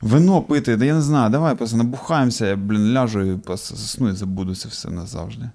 Вино 0.00 0.42
пити, 0.42 0.76
да 0.76 0.84
я 0.84 0.94
не 0.94 1.00
знаю, 1.00 1.30
давай 1.30 1.54
просто 1.54 1.76
набухаємося, 1.76 2.46
я, 2.46 2.56
блін, 2.56 2.92
ляжу 2.92 3.20
і 3.20 3.36
просто 3.36 3.76
засну 3.76 4.08
і 4.08 4.12
забуду 4.12 4.54
це 4.54 4.68
все 4.68 4.90
назавжди. 4.90 5.50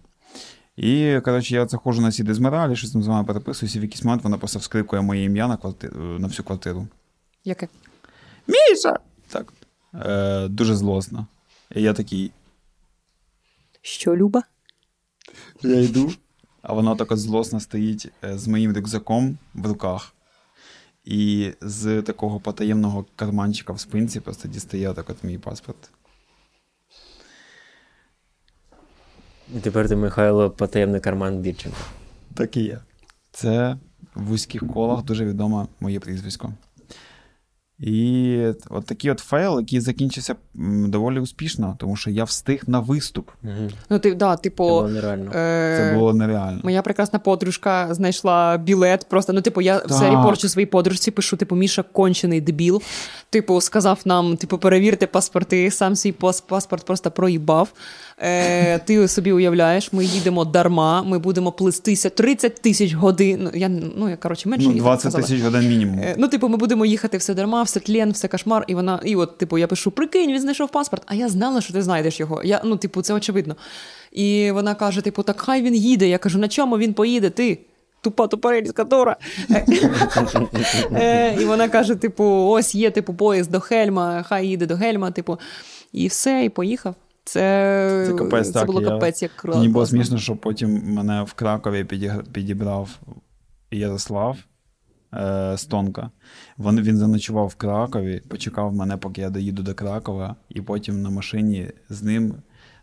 І, 0.77 1.19
коротше, 1.25 1.55
я 1.55 1.65
це 1.65 1.77
ходжу 1.77 2.01
на 2.01 2.11
ці 2.11 2.23
дезморалі, 2.23 2.75
щось 2.75 2.91
там 2.91 3.03
з 3.03 3.07
вами 3.07 3.27
переписуюся, 3.27 3.77
і 3.77 3.81
в 3.81 3.83
якийсь 3.83 4.03
момент 4.03 4.23
вона 4.23 4.37
просто 4.37 4.59
вскрикує 4.59 5.01
моє 5.01 5.23
ім'я 5.23 5.47
на, 5.47 5.57
квартиру, 5.57 6.19
на 6.19 6.27
всю 6.27 6.45
квартиру. 6.45 6.87
Яке? 7.45 7.67
Міша! 8.47 8.99
Так. 9.27 9.53
Е, 9.93 10.47
дуже 10.47 10.75
злосно. 10.75 11.27
І 11.75 11.81
я 11.81 11.93
такий. 11.93 12.31
Що, 13.81 14.15
Люба? 14.15 14.43
Я 15.61 15.79
йду, 15.81 16.11
а 16.63 16.73
вона 16.73 16.95
так 16.95 17.11
от 17.11 17.19
злосно 17.19 17.59
стоїть 17.59 18.11
е, 18.23 18.37
з 18.37 18.47
моїм 18.47 18.73
рюкзаком 18.73 19.37
в 19.53 19.67
руках. 19.67 20.13
І 21.05 21.51
з 21.61 22.01
такого 22.01 22.39
потаємного 22.39 23.05
карманчика 23.15 23.73
в 23.73 23.79
спинці 23.79 24.19
просто 24.19 24.47
дістає 24.47 24.93
так 24.93 25.09
от 25.09 25.23
мій 25.23 25.37
паспорт. 25.37 25.89
І 29.55 29.59
тепер 29.59 29.89
ти, 29.89 29.95
Михайло, 29.95 30.49
потаємний 30.49 31.01
карман 31.01 31.39
Бірченко. 31.39 31.77
Так 32.33 32.57
і 32.57 32.63
є. 32.63 32.79
Це 33.31 33.77
в 34.15 34.23
вузьких 34.23 34.67
колах 34.73 35.03
дуже 35.03 35.25
відоме 35.25 35.67
моє 35.79 35.99
прізвисько. 35.99 36.53
І 37.83 38.37
от 38.69 38.85
такий 38.85 39.11
от 39.11 39.19
фейл, 39.19 39.59
який 39.59 39.79
закінчився 39.79 40.35
доволі 40.87 41.19
успішно, 41.19 41.75
тому 41.79 41.95
що 41.95 42.09
я 42.09 42.23
встиг 42.23 42.63
на 42.67 42.79
виступ. 42.79 43.29
Угу. 43.43 43.53
Ну, 43.89 43.99
ти, 43.99 44.13
да, 44.15 44.35
Це 44.35 44.41
типу, 44.41 44.63
було 44.63 44.87
нереально. 44.89 45.31
е, 45.35 45.77
Це 45.77 45.97
було 45.97 46.13
нереально. 46.13 46.59
Моя 46.63 46.81
прекрасна 46.81 47.19
подружка 47.19 47.93
знайшла 47.93 48.57
білет. 48.57 49.05
Просто 49.09 49.33
ну, 49.33 49.41
типу, 49.41 49.61
я 49.61 49.77
все 49.77 49.99
Так. 49.99 50.11
report 50.13 50.37
чу 50.37 50.49
своїй 50.49 50.65
подружці, 50.65 51.11
пишу, 51.11 51.37
типу, 51.37 51.55
Міша 51.55 51.83
кончений 51.83 52.41
дебіл. 52.41 52.81
Типу, 53.33 53.61
сказав 53.61 53.99
нам, 54.05 54.37
типу, 54.37 54.57
перевірте 54.57 55.07
паспорти, 55.07 55.71
сам 55.71 55.95
свій 55.95 56.11
паспорт 56.47 56.85
просто 56.85 57.11
проїбав. 57.11 57.73
Е, 58.17 58.79
ти 58.79 59.07
собі 59.07 59.31
уявляєш, 59.31 59.93
ми 59.93 60.05
їдемо 60.05 60.45
дарма, 60.45 61.03
ми 61.03 61.19
будемо 61.19 61.51
плестися 61.51 62.09
30 62.09 62.55
тисяч 62.55 62.93
годин. 62.93 63.39
Ну, 63.43 63.51
я, 63.53 63.69
ну, 63.69 64.09
я 64.09 64.17
коротше, 64.17 64.49
менше 64.49 64.67
Ну, 64.67 64.75
20 64.75 65.15
тисяч 65.15 65.41
годин 65.41 65.69
мінімум. 65.69 65.99
Е, 65.99 66.15
Ну, 66.17 66.27
типу, 66.27 66.47
ми 66.47 66.57
будемо 66.57 66.85
їхати 66.85 67.17
все 67.17 67.33
дарма, 67.33 67.63
все 67.63 67.79
тлен, 67.79 68.11
все 68.11 68.27
кошмар. 68.27 68.65
І 68.67 68.75
вона, 68.75 68.99
і 69.05 69.15
от, 69.15 69.37
типу, 69.37 69.57
я 69.57 69.67
пишу: 69.67 69.91
прикинь, 69.91 70.31
він 70.31 70.41
знайшов 70.41 70.69
паспорт, 70.69 71.03
а 71.05 71.15
я 71.15 71.29
знала, 71.29 71.61
що 71.61 71.73
ти 71.73 71.81
знайдеш 71.81 72.19
його. 72.19 72.43
Я, 72.43 72.61
ну, 72.65 72.77
типу, 72.77 73.01
це 73.01 73.13
очевидно. 73.13 73.55
І 74.11 74.51
вона 74.51 74.75
каже: 74.75 75.01
типу, 75.01 75.23
так 75.23 75.41
хай 75.41 75.61
він 75.61 75.75
їде. 75.75 76.07
Я 76.07 76.17
кажу, 76.17 76.39
на 76.39 76.47
чому 76.47 76.77
він 76.77 76.93
поїде? 76.93 77.29
Ти? 77.29 77.59
Тупа 78.03 78.27
тупорельська 78.27 78.83
дура. 78.83 79.17
Е, 80.93 81.41
І 81.41 81.45
вона 81.45 81.69
каже: 81.69 81.95
типу, 81.95 82.23
ось 82.25 82.75
є 82.75 82.91
типу 82.91 83.13
поїзд 83.13 83.51
до 83.51 83.59
Хельма, 83.59 84.23
хай 84.23 84.47
їде 84.47 84.65
до 84.65 84.75
Гельма, 84.75 85.11
типу, 85.11 85.37
і 85.91 86.07
все, 86.07 86.45
і 86.45 86.49
поїхав. 86.49 86.95
Це, 87.23 88.03
Це 88.07 88.13
капець, 88.13 88.47
це 88.47 88.53
так. 88.53 88.65
було 88.67 88.81
я- 88.81 88.87
капець, 88.89 89.21
як 89.21 89.31
круто. 89.35 89.57
Мені 89.59 89.69
було 89.69 89.85
смішно, 89.85 90.17
що 90.17 90.35
потім 90.35 90.81
мене 90.93 91.23
в 91.23 91.33
Кракові 91.33 91.83
підібрав 92.33 92.89
Ярослав 93.71 94.37
е, 95.13 95.53
Стонка. 95.57 96.09
Він, 96.59 96.81
він 96.81 96.97
заночував 96.97 97.47
в 97.47 97.55
Кракові, 97.55 98.21
почекав 98.27 98.73
мене, 98.73 98.97
поки 98.97 99.21
я 99.21 99.29
доїду 99.29 99.63
до 99.63 99.73
Кракова, 99.73 100.35
і 100.49 100.61
потім 100.61 101.01
на 101.01 101.09
машині 101.09 101.67
з 101.89 102.03
ним, 102.03 102.33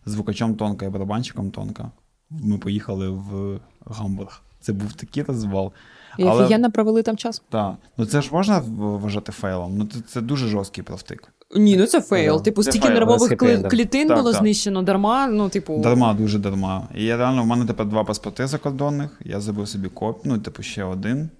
звукачом 0.07 0.55
Тонка 0.55 0.87
і 0.87 0.89
барабанщиком 0.89 1.51
Тонка, 1.51 1.91
ми 2.31 2.59
поїхали 2.59 3.09
в 3.09 3.61
Гамбург. 3.87 4.43
Це 4.61 4.73
був 4.73 4.93
такий 4.93 5.23
розвал. 5.23 5.73
І 6.19 6.23
Але- 6.25 6.45
офігенно 6.45 6.71
провели 6.71 7.03
там 7.03 7.17
час. 7.17 7.43
Так. 7.49 7.75
Ну 7.97 8.07
це 8.07 8.23
ж 8.23 8.29
можна 8.33 8.59
вважати 8.69 9.33
фейлом. 9.33 9.79
Ну 9.79 9.87
це, 9.87 10.01
це 10.01 10.21
дуже 10.21 10.47
жорсткий 10.49 10.85
провтик. 10.85 11.33
Ні, 11.57 11.77
ну 11.77 11.87
це 11.87 12.01
фейл. 12.01 12.37
Да. 12.37 12.43
Типу, 12.43 12.63
Це 12.63 12.71
стільки 12.71 12.87
фейл, 12.87 12.99
нервових 12.99 13.33
кли- 13.33 13.69
клітин 13.69 14.09
Так, 14.09 14.17
було 14.19 14.33
так. 14.33 14.41
знищено 14.41 14.83
дарма. 14.83 15.27
Ну, 15.27 15.49
типу, 15.49 15.79
Дарма, 15.79 16.15
дуже 16.15 16.39
дарма. 16.39 16.89
І 16.95 17.05
я 17.05 17.17
реально, 17.17 17.43
в 17.43 17.47
мене 17.47 17.65
тепер 17.67 17.87
два 17.87 18.05
паспорти 18.05 18.47
закордонних. 18.47 19.21
Я 19.25 19.41
забив 19.41 19.69
собі 19.69 19.89
коп, 19.89 20.21
ну, 20.25 20.39
типу, 20.39 20.63
ще 20.63 20.85
один. 20.85 21.31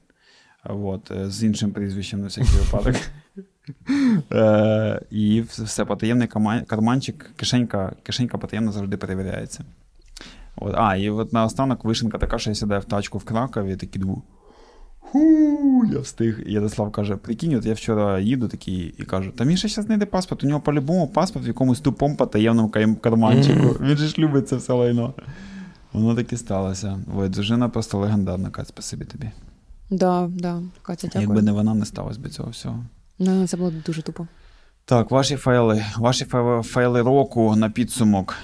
От, 0.65 1.11
е, 1.11 1.31
з 1.31 1.45
іншим 1.45 1.71
прізвищем 1.71 2.21
на 2.21 2.27
всякий 2.27 2.51
випадок. 2.61 2.97
Е, 4.33 5.01
І 5.11 5.41
все, 5.41 5.85
потаємний 5.85 6.29
карманчик, 6.67 7.31
кишенька, 7.37 7.93
кишенька 8.03 8.39
потаємно 8.39 8.73
завжди 8.73 8.97
перевіряється. 8.97 9.65
От, 10.61 10.75
а, 10.77 10.97
і 10.97 11.11
от 11.11 11.33
наостанок 11.33 11.85
вишенка 11.85 12.19
така, 12.19 12.39
що 12.39 12.51
я 12.51 12.55
сідаю 12.55 12.81
в 12.81 12.85
тачку 12.85 13.19
в 13.19 13.25
Кракові, 13.25 13.77
такий 13.77 14.03
думаю. 14.03 14.23
Ху, 14.99 15.85
я 15.93 15.99
встиг. 15.99 16.41
І 16.47 16.53
Ярослав 16.53 16.93
каже: 16.93 17.17
прикинь, 17.17 17.55
от 17.55 17.67
я 17.67 17.75
вчора 17.75 18.21
їду 18.21 18.49
такий 18.49 18.95
і 18.99 19.03
кажу: 19.03 19.31
та 19.31 19.45
Міша 19.45 19.69
зараз 19.69 19.87
знайде 19.87 20.07
паспорт. 20.07 20.45
У 20.45 20.47
нього 20.47 20.61
по-любому 20.61 21.09
паспорт 21.09 21.47
в 21.47 21.49
якомусь 21.49 21.81
тупому 21.81 22.17
потаємному 22.17 22.69
карманчику. 23.01 23.77
Він 23.81 23.97
же 23.97 24.07
ж 24.07 24.15
любить 24.19 24.49
це 24.49 24.57
все 24.57 24.73
лайно. 24.73 25.15
Воно 25.93 26.15
так 26.15 26.33
і 26.33 26.37
сталося. 26.37 26.99
Ой, 27.17 27.29
дружина 27.29 27.69
просто 27.69 27.99
легендарна, 27.99 28.51
Кать, 28.51 28.69
спасибі 28.69 29.05
тобі. 29.05 29.31
Да, 29.91 30.31
да. 30.33 30.63
Катя, 30.83 31.07
дякую. 31.07 31.23
Якби 31.23 31.43
не 31.43 31.53
вона, 31.53 31.75
не 31.75 31.85
сталося 31.85 32.21
б 32.21 32.29
цього 32.29 32.51
всього. 32.51 32.85
Ну, 33.19 33.47
це 33.47 33.57
було 33.57 33.73
дуже 33.87 34.03
тупо. 34.03 34.27
Так, 34.85 35.11
ваші 35.11 35.37
файли, 35.37 35.85
ваші 35.97 36.25
файли 36.63 37.03
року 37.03 37.57
на 37.57 37.71
підсумок. 37.71 38.37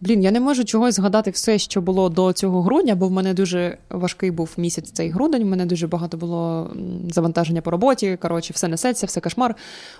Блін, 0.00 0.22
я 0.22 0.30
не 0.30 0.40
можу 0.40 0.64
чогось 0.64 0.94
згадати 0.94 1.30
все, 1.30 1.58
що 1.58 1.80
було 1.80 2.08
до 2.08 2.32
цього 2.32 2.62
грудня, 2.62 2.94
бо 2.94 3.08
в 3.08 3.10
мене 3.10 3.34
дуже 3.34 3.78
важкий 3.90 4.30
був 4.30 4.50
місяць 4.56 4.90
цей 4.90 5.10
грудень. 5.10 5.42
В 5.42 5.46
мене 5.46 5.66
дуже 5.66 5.86
багато 5.86 6.16
було 6.16 6.70
завантаження 7.10 7.60
по 7.60 7.70
роботі. 7.70 8.18
Коротше, 8.22 8.52
все 8.52 8.68
несеться, 8.68 9.06
все 9.06 9.20
кошмар. 9.20 9.54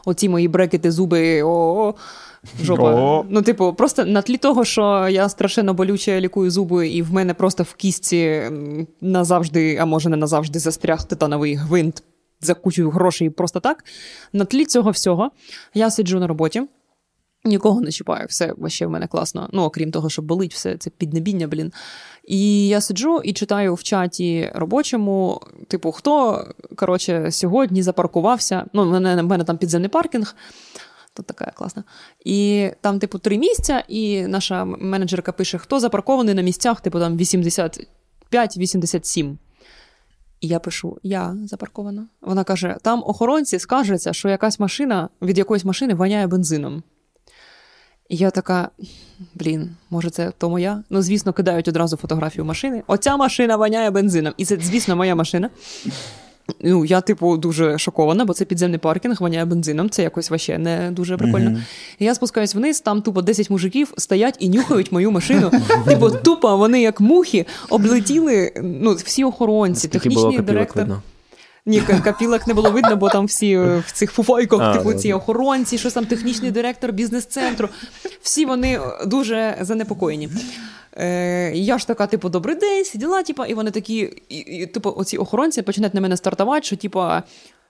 Оці 0.04 0.28
мої 0.28 0.48
брекети, 0.48 0.90
зуби, 0.90 1.42
о, 1.42 1.94
жопа. 2.62 2.94
О. 2.94 3.24
Ну, 3.28 3.42
типу, 3.42 3.72
просто 3.72 4.04
на 4.04 4.22
тлі 4.22 4.36
того, 4.36 4.64
що 4.64 5.08
я 5.08 5.28
страшенно 5.28 5.74
болюче 5.74 6.20
лікую 6.20 6.50
зуби, 6.50 6.88
і 6.88 7.02
в 7.02 7.12
мене 7.12 7.34
просто 7.34 7.62
в 7.62 7.74
кістці 7.74 8.42
назавжди, 9.00 9.76
а 9.80 9.84
може 9.84 10.08
не 10.08 10.16
назавжди, 10.16 10.58
застряг 10.58 11.04
титановий 11.04 11.54
гвинт 11.54 12.02
за 12.40 12.54
кучу 12.54 12.90
грошей 12.90 13.30
просто 13.30 13.60
так. 13.60 13.84
На 14.32 14.44
тлі 14.44 14.64
цього 14.64 14.90
всього 14.90 15.30
я 15.74 15.90
сиджу 15.90 16.20
на 16.20 16.26
роботі. 16.26 16.62
Нікого 17.46 17.80
не 17.80 17.92
чіпаю, 17.92 18.26
все 18.26 18.52
вообще 18.52 18.86
в 18.86 18.90
мене 18.90 19.06
класно. 19.06 19.48
Ну, 19.52 19.62
окрім 19.62 19.90
того, 19.90 20.10
що 20.10 20.22
болить, 20.22 20.54
все 20.54 20.76
це 20.76 20.90
піднебіння, 20.90 21.46
блін. 21.46 21.72
І 22.24 22.68
я 22.68 22.80
сиджу 22.80 23.20
і 23.24 23.32
читаю 23.32 23.74
в 23.74 23.82
чаті 23.82 24.52
робочому, 24.54 25.40
типу, 25.68 25.92
хто 25.92 26.44
коротше, 26.76 27.30
сьогодні 27.30 27.82
запаркувався. 27.82 28.64
Ну, 28.72 28.82
в 28.82 28.86
мене, 28.86 29.22
в 29.22 29.26
мене 29.26 29.44
там 29.44 29.58
підземний 29.58 29.90
паркінг. 29.90 30.36
Тут 31.14 31.26
така 31.26 31.52
класна. 31.54 31.84
І 32.24 32.70
там, 32.80 32.98
типу, 32.98 33.18
три 33.18 33.38
місця, 33.38 33.84
і 33.88 34.26
наша 34.26 34.64
менеджерка 34.64 35.32
пише, 35.32 35.58
хто 35.58 35.80
запаркований 35.80 36.34
на 36.34 36.42
місцях, 36.42 36.80
типу, 36.80 37.00
там 37.00 37.16
85-87. 37.16 39.36
І 40.40 40.48
я 40.48 40.58
пишу: 40.58 40.98
я 41.02 41.36
запаркована. 41.44 42.06
Вона 42.20 42.44
каже: 42.44 42.76
там 42.82 43.02
охоронці 43.06 43.58
скаржаться, 43.58 44.12
що 44.12 44.28
якась 44.28 44.60
машина 44.60 45.08
від 45.22 45.38
якоїсь 45.38 45.64
машини 45.64 45.94
воняє 45.94 46.26
бензином. 46.26 46.82
І 48.08 48.16
я 48.16 48.30
така: 48.30 48.68
блін, 49.34 49.70
може, 49.90 50.10
це 50.10 50.32
то 50.38 50.50
моя? 50.50 50.82
Ну, 50.90 51.02
звісно, 51.02 51.32
кидають 51.32 51.68
одразу 51.68 51.96
фотографію 51.96 52.44
машини. 52.44 52.82
Оця 52.86 53.16
машина 53.16 53.56
воняє 53.56 53.90
бензином. 53.90 54.34
І 54.36 54.44
це, 54.44 54.58
звісно, 54.62 54.96
моя 54.96 55.14
машина. 55.14 55.50
Ну, 56.60 56.84
я, 56.84 57.00
типу, 57.00 57.36
дуже 57.36 57.78
шокована, 57.78 58.24
бо 58.24 58.32
це 58.32 58.44
підземний 58.44 58.78
паркінг, 58.78 59.16
воняє 59.20 59.44
бензином. 59.44 59.90
Це 59.90 60.02
якось 60.02 60.30
вообще 60.30 60.58
не 60.58 60.90
дуже 60.90 61.16
прикольно. 61.16 61.60
І 61.98 62.04
я 62.04 62.14
спускаюсь 62.14 62.54
вниз, 62.54 62.80
там 62.80 63.02
тупо 63.02 63.22
10 63.22 63.50
мужиків 63.50 63.92
стоять 63.96 64.36
і 64.38 64.48
нюхають 64.48 64.92
мою 64.92 65.10
машину. 65.10 65.50
Типу, 65.86 66.10
тупо 66.10 66.56
вони 66.56 66.82
як 66.82 67.00
мухи 67.00 67.46
облетіли 67.70 68.52
ну, 68.62 68.94
всі 68.94 69.24
охоронці, 69.24 69.88
технічний 69.88 70.38
директор. 70.38 70.82
видно? 70.82 71.02
Ні, 71.66 71.80
ка- 71.80 72.00
капілок 72.00 72.46
не 72.46 72.54
було 72.54 72.70
видно, 72.70 72.96
бо 72.96 73.08
там 73.08 73.26
всі 73.26 73.50
е, 73.52 73.82
в 73.86 73.92
цих 73.92 74.12
фуфайках, 74.12 74.60
типу 74.78 74.92
ці 74.94 75.12
охоронці, 75.12 75.78
щось 75.78 75.92
там 75.92 76.06
технічний 76.06 76.50
директор 76.50 76.92
бізнес-центру. 76.92 77.68
Всі 78.22 78.46
вони 78.46 78.72
е, 78.74 79.06
дуже 79.06 79.56
занепокоєні. 79.60 80.28
Е, 80.98 81.52
я 81.54 81.78
ж 81.78 81.86
така, 81.86 82.06
типу, 82.06 82.28
добрий 82.28 82.56
день, 82.56 82.84
сиділа, 82.84 83.22
типу, 83.22 83.44
і 83.44 83.54
вони 83.54 83.70
такі, 83.70 84.22
і, 84.28 84.36
і, 84.38 84.66
типу, 84.66 84.94
оці 84.96 85.16
охоронці 85.18 85.62
починають 85.62 85.94
на 85.94 86.00
мене 86.00 86.16
стартувати, 86.16 86.66
що, 86.66 86.76
типу, 86.76 87.04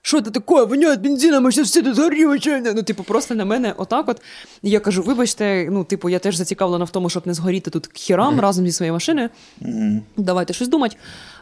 що 0.02 0.20
це 0.20 0.30
таке, 0.30 0.64
воняє 0.64 0.96
бензином, 0.96 1.46
а 1.46 1.50
зараз 1.50 1.68
все 1.68 1.82
тут 1.82 1.98
горіло. 1.98 2.36
Ну, 2.74 2.82
типу, 2.82 3.02
просто 3.02 3.34
на 3.34 3.44
мене 3.44 3.74
отак 3.76 4.08
от. 4.08 4.22
Я 4.62 4.80
кажу, 4.80 5.02
вибачте, 5.02 5.68
ну, 5.70 5.84
типу, 5.84 6.08
я 6.08 6.18
теж 6.18 6.36
зацікавлена 6.36 6.84
в 6.84 6.90
тому, 6.90 7.10
щоб 7.10 7.26
не 7.26 7.34
згоріти 7.34 7.70
тут 7.70 7.90
хірам 7.94 8.40
разом 8.40 8.66
зі 8.66 8.72
своєю 8.72 8.92
машиною. 8.92 9.28
Мгм. 9.60 10.02
Давайте 10.16 10.52
щось 10.52 10.68
думати. 10.68 10.96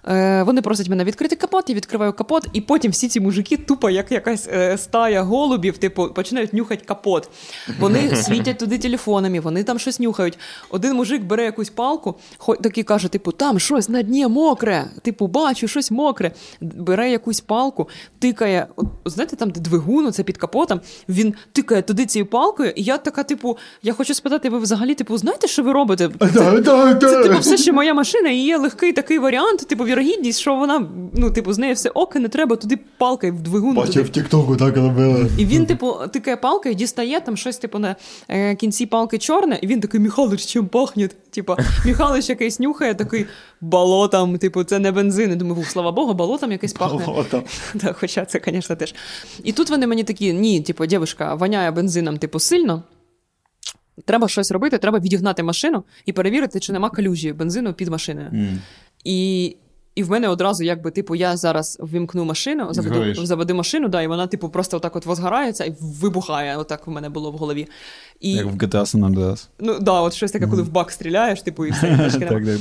Е, 0.09 0.43
вони 0.43 0.63
просять 0.63 0.89
мене 0.89 1.05
відкрити 1.05 1.37
капот, 1.37 1.69
я 1.71 1.75
відкриваю 1.75 2.13
капот, 2.13 2.47
і 2.53 2.61
потім 2.61 2.91
всі 2.93 3.09
ці 3.09 3.21
мужики, 3.21 3.57
тупо 3.57 3.91
як 3.91 4.13
якась 4.13 4.49
е, 4.53 4.79
стая 4.79 5.23
голубів, 5.23 5.79
типу, 5.79 6.09
починають 6.09 6.53
нюхати 6.53 6.85
капот. 6.85 7.29
Вони 7.79 8.17
світять 8.17 8.59
туди 8.59 8.79
телефонами, 8.79 9.41
вони 9.41 9.65
там 9.65 9.79
щось 9.79 10.01
нюхають. 10.01 10.39
Один 10.71 10.97
мужик 10.97 11.23
бере 11.23 11.45
якусь 11.45 11.71
палку, 11.71 12.15
хо- 12.39 12.57
такий 12.57 12.85
каже: 12.85 13.09
типу, 13.09 13.33
там 13.33 13.59
щось 13.59 13.89
на 13.89 14.03
дні 14.03 14.27
мокре. 14.27 14.85
Типу, 15.03 15.27
бачу, 15.27 15.69
щось 15.69 15.91
мокре. 15.91 16.31
Бере 16.61 17.11
якусь 17.11 17.41
палку, 17.41 17.89
тикає. 18.19 18.67
От, 18.77 18.87
знаєте, 19.05 19.37
там, 19.37 19.51
де 19.51 19.61
двигун, 19.61 20.13
це 20.13 20.23
під 20.23 20.37
капотом, 20.37 20.81
він 21.09 21.35
тикає 21.53 21.83
туди 21.83 22.07
цією 22.07 22.27
палкою, 22.27 22.73
і 22.77 22.83
я 22.83 22.99
така, 22.99 23.23
типу, 23.23 23.59
я 23.83 23.93
хочу 23.93 24.15
спитати, 24.15 24.51
ви 24.51 24.59
взагалі, 24.59 24.95
типу, 24.95 25.19
знаєте, 25.19 25.47
що 25.49 25.63
ви 25.63 25.73
робите? 25.73 26.11
Це, 27.01 27.07
це 27.11 27.23
типу 27.23 27.39
все 27.39 27.57
ще 27.57 27.73
моя 27.73 27.95
машина, 27.95 28.31
і 28.31 28.37
є 28.37 28.57
легкий 28.57 28.93
такий 28.93 29.19
варіант, 29.19 29.69
типу, 29.69 29.85
вірогідність, 29.95 30.41
що 30.41 30.55
вона, 30.55 30.89
ну, 31.13 31.31
типу, 31.31 31.53
з 31.53 31.59
нею 31.59 31.75
все 31.75 31.89
ок, 31.89 32.17
і 32.17 32.19
не 32.19 32.29
треба 32.29 32.57
туди 32.57 32.79
палкою 32.99 33.35
в 33.35 33.41
двигун. 33.41 33.75
туди. 33.87 34.03
в 34.03 34.09
Тіктоку 34.09 34.57
так 34.57 34.77
робили. 34.77 35.31
І 35.39 35.47
він, 35.47 35.67
типу, 35.67 35.97
тикає 36.13 36.37
палкою, 36.37 36.75
дістає 36.75 37.21
там 37.21 37.37
щось, 37.37 37.59
типу, 37.59 37.79
на 37.79 37.97
е, 38.29 38.55
кінці 38.55 38.87
палки 38.87 39.19
чорне, 39.19 39.59
і 39.63 39.67
він 39.67 39.81
такий, 39.81 40.01
Михайлович, 40.01 40.47
чим 40.47 40.67
пахне? 40.67 41.09
Типу, 41.31 41.57
Михайлович 41.87 42.29
якийсь 42.29 42.61
нюхає, 42.61 42.95
такий 42.95 43.27
болотом, 43.61 44.39
типу, 44.39 44.65
це 44.65 44.79
не 44.79 44.93
бензин. 44.93 45.33
І 45.33 45.37
думаю, 45.37 45.65
слава 45.65 45.93
Богу, 45.93 46.15
болотом 46.15 46.53
якийсь 46.53 46.73
пахне. 46.73 47.25
Да, 47.75 47.93
хоча 47.93 48.25
це, 48.25 48.41
звісно, 48.47 48.77
теж. 48.77 48.95
І 49.45 49.53
тут 49.53 49.71
вони 49.71 49.87
мені 49.87 50.05
такі: 50.05 50.33
ні, 50.33 50.61
типу, 50.61 50.87
дівчинка, 50.87 51.35
воняє 51.35 51.71
бензином, 51.71 52.19
типу, 52.19 52.39
сильно. 52.39 52.83
Треба 54.05 54.29
щось 54.29 54.51
робити, 54.51 54.79
треба 54.79 54.99
відігнати 54.99 55.43
машину 55.43 55.85
і 56.07 56.13
перевірити, 56.13 56.61
чи 56.61 56.73
нема 56.73 56.91
калюжі 56.91 57.33
бензину 57.33 57.73
під 57.73 57.89
машиною. 57.89 58.31
І, 59.05 59.57
і 59.95 60.03
в 60.03 60.11
мене 60.11 60.29
одразу, 60.29 60.65
якби, 60.65 60.91
типу, 60.91 61.15
я 61.15 61.37
зараз 61.37 61.79
ввімкну 61.81 62.25
машину, 62.25 62.67
заведу, 62.71 63.27
заведу 63.27 63.55
машину, 63.55 63.89
да, 63.89 64.03
і 64.03 64.07
вона, 64.07 64.27
типу, 64.27 64.49
просто 64.49 64.77
отак 64.77 64.97
от 64.97 65.07
возгорається 65.07 65.65
і 65.65 65.75
вибухає. 65.81 66.57
Отак 66.57 66.87
в 66.87 66.91
мене 66.91 67.09
було 67.09 67.31
в 67.31 67.35
голові. 67.37 67.69
І, 68.21 68.33
Як 68.33 68.47
в 68.47 68.57
GTA 68.57 68.81
San 68.81 69.15
Andreas. 69.15 69.49
ну, 69.61 69.79
да, 69.81 70.01
от 70.01 70.15
щось 70.15 70.33
таке, 70.33 70.47
коли 70.47 70.63
в 70.63 70.73
бак 70.73 70.91
стріляєш, 70.91 71.43
типу, 71.43 71.67
і 71.67 71.71
все. 71.71 72.11
і. 72.17 72.21
Так, 72.25 72.45
так. 72.45 72.61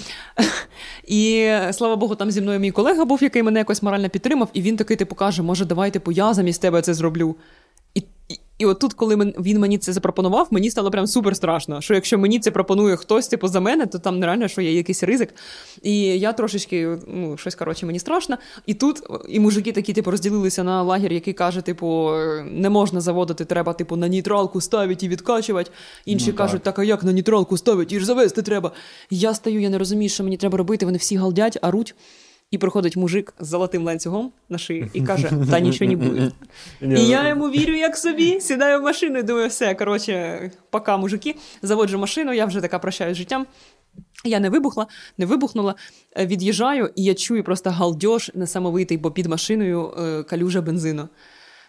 І 1.07 1.51
слава 1.71 1.95
Богу, 1.95 2.15
там 2.15 2.31
зі 2.31 2.41
мною 2.41 2.59
мій 2.59 2.71
колега 2.71 3.05
був, 3.05 3.23
який 3.23 3.43
мене 3.43 3.59
якось 3.59 3.83
морально 3.83 4.09
підтримав, 4.09 4.49
і 4.53 4.61
він 4.61 4.77
такий, 4.77 4.97
типу, 4.97 5.15
каже: 5.15 5.41
може, 5.41 5.65
давай, 5.65 5.91
типу, 5.91 6.11
я 6.11 6.33
замість 6.33 6.61
тебе 6.61 6.81
це 6.81 6.93
зроблю. 6.93 7.35
І, 7.95 8.03
і, 8.29 8.39
і 8.57 8.65
отут, 8.65 8.93
коли 8.93 9.15
він 9.15 9.59
мені 9.59 9.77
це 9.77 9.93
запропонував, 9.93 10.47
мені 10.51 10.69
стало 10.69 10.91
прям 10.91 11.07
супер 11.07 11.35
страшно. 11.35 11.81
Що 11.81 11.93
якщо 11.93 12.17
мені 12.17 12.39
це 12.39 12.51
пропонує 12.51 12.95
хтось, 12.95 13.27
типу, 13.27 13.47
за 13.47 13.59
мене, 13.59 13.85
то 13.85 13.99
там 13.99 14.19
нереально, 14.19 14.47
що 14.47 14.61
є 14.61 14.73
якийсь 14.73 15.03
ризик. 15.03 15.35
І 15.81 15.99
я 15.99 16.33
трошечки, 16.33 16.97
ну, 17.07 17.37
щось 17.37 17.55
коротше, 17.55 17.85
мені 17.85 17.99
страшно. 17.99 18.37
І 18.65 18.73
тут 18.73 19.03
і 19.29 19.39
мужики 19.39 19.71
такі, 19.71 19.93
типу, 19.93 20.11
розділилися 20.11 20.63
на 20.63 20.83
лагер, 20.83 21.13
який 21.13 21.33
каже, 21.33 21.61
типу, 21.61 22.11
не 22.51 22.69
можна 22.69 23.01
заводити, 23.01 23.45
треба, 23.45 23.73
типу, 23.73 23.95
на 23.95 24.07
нейтралку 24.07 24.61
ставити 24.61 25.05
і 25.05 25.09
відкачувати. 25.09 25.71
Інші 26.05 26.27
Ну, 26.27 26.37
кажуть, 26.37 26.63
так 26.63 26.79
а 26.79 26.83
як 26.83 27.03
на 27.03 27.13
нейтралку 27.13 27.57
ставити, 27.57 27.95
і 27.95 27.99
ж 27.99 28.05
завести 28.05 28.41
треба. 28.41 28.71
Я 29.09 29.33
стою, 29.33 29.61
я 29.61 29.69
не 29.69 29.77
розумію, 29.77 30.09
що 30.09 30.23
мені 30.23 30.37
треба 30.37 30.57
робити. 30.57 30.85
Вони 30.85 30.97
всі 30.97 31.15
галдять, 31.15 31.57
аруть. 31.61 31.95
І 32.53 32.57
приходить 32.57 32.95
мужик 32.95 33.33
з 33.39 33.47
золотим 33.47 33.83
ланцюгом 33.83 34.31
на 34.49 34.57
шиї 34.57 34.89
і 34.93 35.01
каже: 35.01 35.31
Та 35.51 35.59
нічого 35.59 35.91
не 35.91 35.97
буде. 35.97 36.31
І 36.81 37.07
я 37.07 37.27
йому 37.27 37.49
вірю 37.49 37.75
як 37.75 37.97
собі, 37.97 38.39
сідаю 38.39 38.79
в 38.79 38.83
машину 38.83 39.19
і 39.19 39.23
думаю, 39.23 39.47
все, 39.47 39.75
коротше, 39.75 40.51
пока, 40.69 40.97
мужики, 40.97 41.35
заводжу 41.61 41.97
машину, 41.97 42.33
я 42.33 42.45
вже 42.45 42.61
така 42.61 42.79
прощаюсь 42.79 43.15
з 43.15 43.17
життям. 43.17 43.45
Я 44.25 44.39
не 44.39 44.49
вибухла, 44.49 44.87
не 45.17 45.25
вибухнула, 45.25 45.75
е, 46.17 46.25
від'їжджаю, 46.25 46.89
і 46.95 47.03
я 47.03 47.13
чую 47.13 47.43
просто 47.43 47.69
галдьож 47.69 48.31
несамовитий, 48.35 48.97
бо 48.97 49.11
під 49.11 49.25
машиною 49.25 49.93
е, 49.97 50.23
калюжа 50.23 50.61
бензину. 50.61 51.09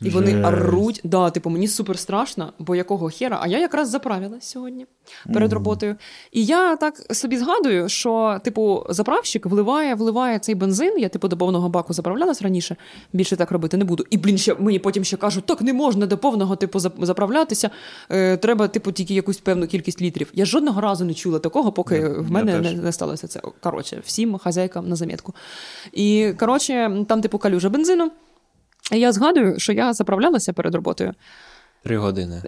І 0.02 0.10
вони 0.10 0.44
оруть. 0.44 1.00
Да, 1.04 1.30
типу, 1.30 1.50
мені 1.50 1.68
супер 1.68 1.98
страшно, 1.98 2.52
бо 2.58 2.74
якого 2.76 3.10
хера? 3.10 3.38
А 3.42 3.46
я 3.46 3.58
якраз 3.58 3.88
заправилась 3.90 4.44
сьогодні 4.44 4.86
перед 5.32 5.52
роботою. 5.52 5.96
І 6.32 6.44
я 6.44 6.76
так 6.76 7.14
собі 7.14 7.36
згадую, 7.36 7.88
що, 7.88 8.40
типу, 8.44 8.86
заправщик 8.88 9.46
вливає, 9.46 9.94
вливає 9.94 10.38
цей 10.38 10.54
бензин. 10.54 10.98
Я, 10.98 11.08
типу, 11.08 11.28
до 11.28 11.36
повного 11.36 11.68
баку 11.68 11.92
заправлялась 11.92 12.42
раніше. 12.42 12.76
Більше 13.12 13.36
так 13.36 13.50
робити 13.50 13.76
не 13.76 13.84
буду. 13.84 14.04
І, 14.10 14.16
блін, 14.16 14.38
ще 14.38 14.54
мені 14.54 14.78
потім 14.78 15.04
ще 15.04 15.16
кажуть, 15.16 15.46
так 15.46 15.60
не 15.60 15.72
можна 15.72 16.06
до 16.06 16.18
повного, 16.18 16.56
типу, 16.56 16.78
заправлятися. 16.80 17.70
Е, 18.10 18.36
треба, 18.36 18.68
типу, 18.68 18.92
тільки 18.92 19.14
якусь 19.14 19.38
певну 19.38 19.66
кількість 19.66 20.02
літрів. 20.02 20.30
Я 20.34 20.44
жодного 20.44 20.80
разу 20.80 21.04
не 21.04 21.14
чула 21.14 21.38
такого, 21.38 21.72
поки 21.72 21.94
Я- 21.94 22.08
в 22.08 22.30
мене 22.30 22.60
не, 22.60 22.72
не 22.72 22.92
сталося 22.92 23.26
це. 23.26 23.40
Коротше, 23.62 24.02
всім 24.04 24.38
хазяйкам 24.38 24.88
на 24.88 24.96
замітку. 24.96 25.34
І 25.92 26.32
коротше, 26.38 27.04
там, 27.08 27.20
типу, 27.20 27.38
калюжа 27.38 27.68
бензину. 27.68 28.10
Я 28.92 29.12
згадую, 29.12 29.58
що 29.58 29.72
я 29.72 29.92
заправлялася 29.92 30.52
перед 30.52 30.74
роботою. 30.74 31.14
Три 31.84 31.98
години 31.98 32.42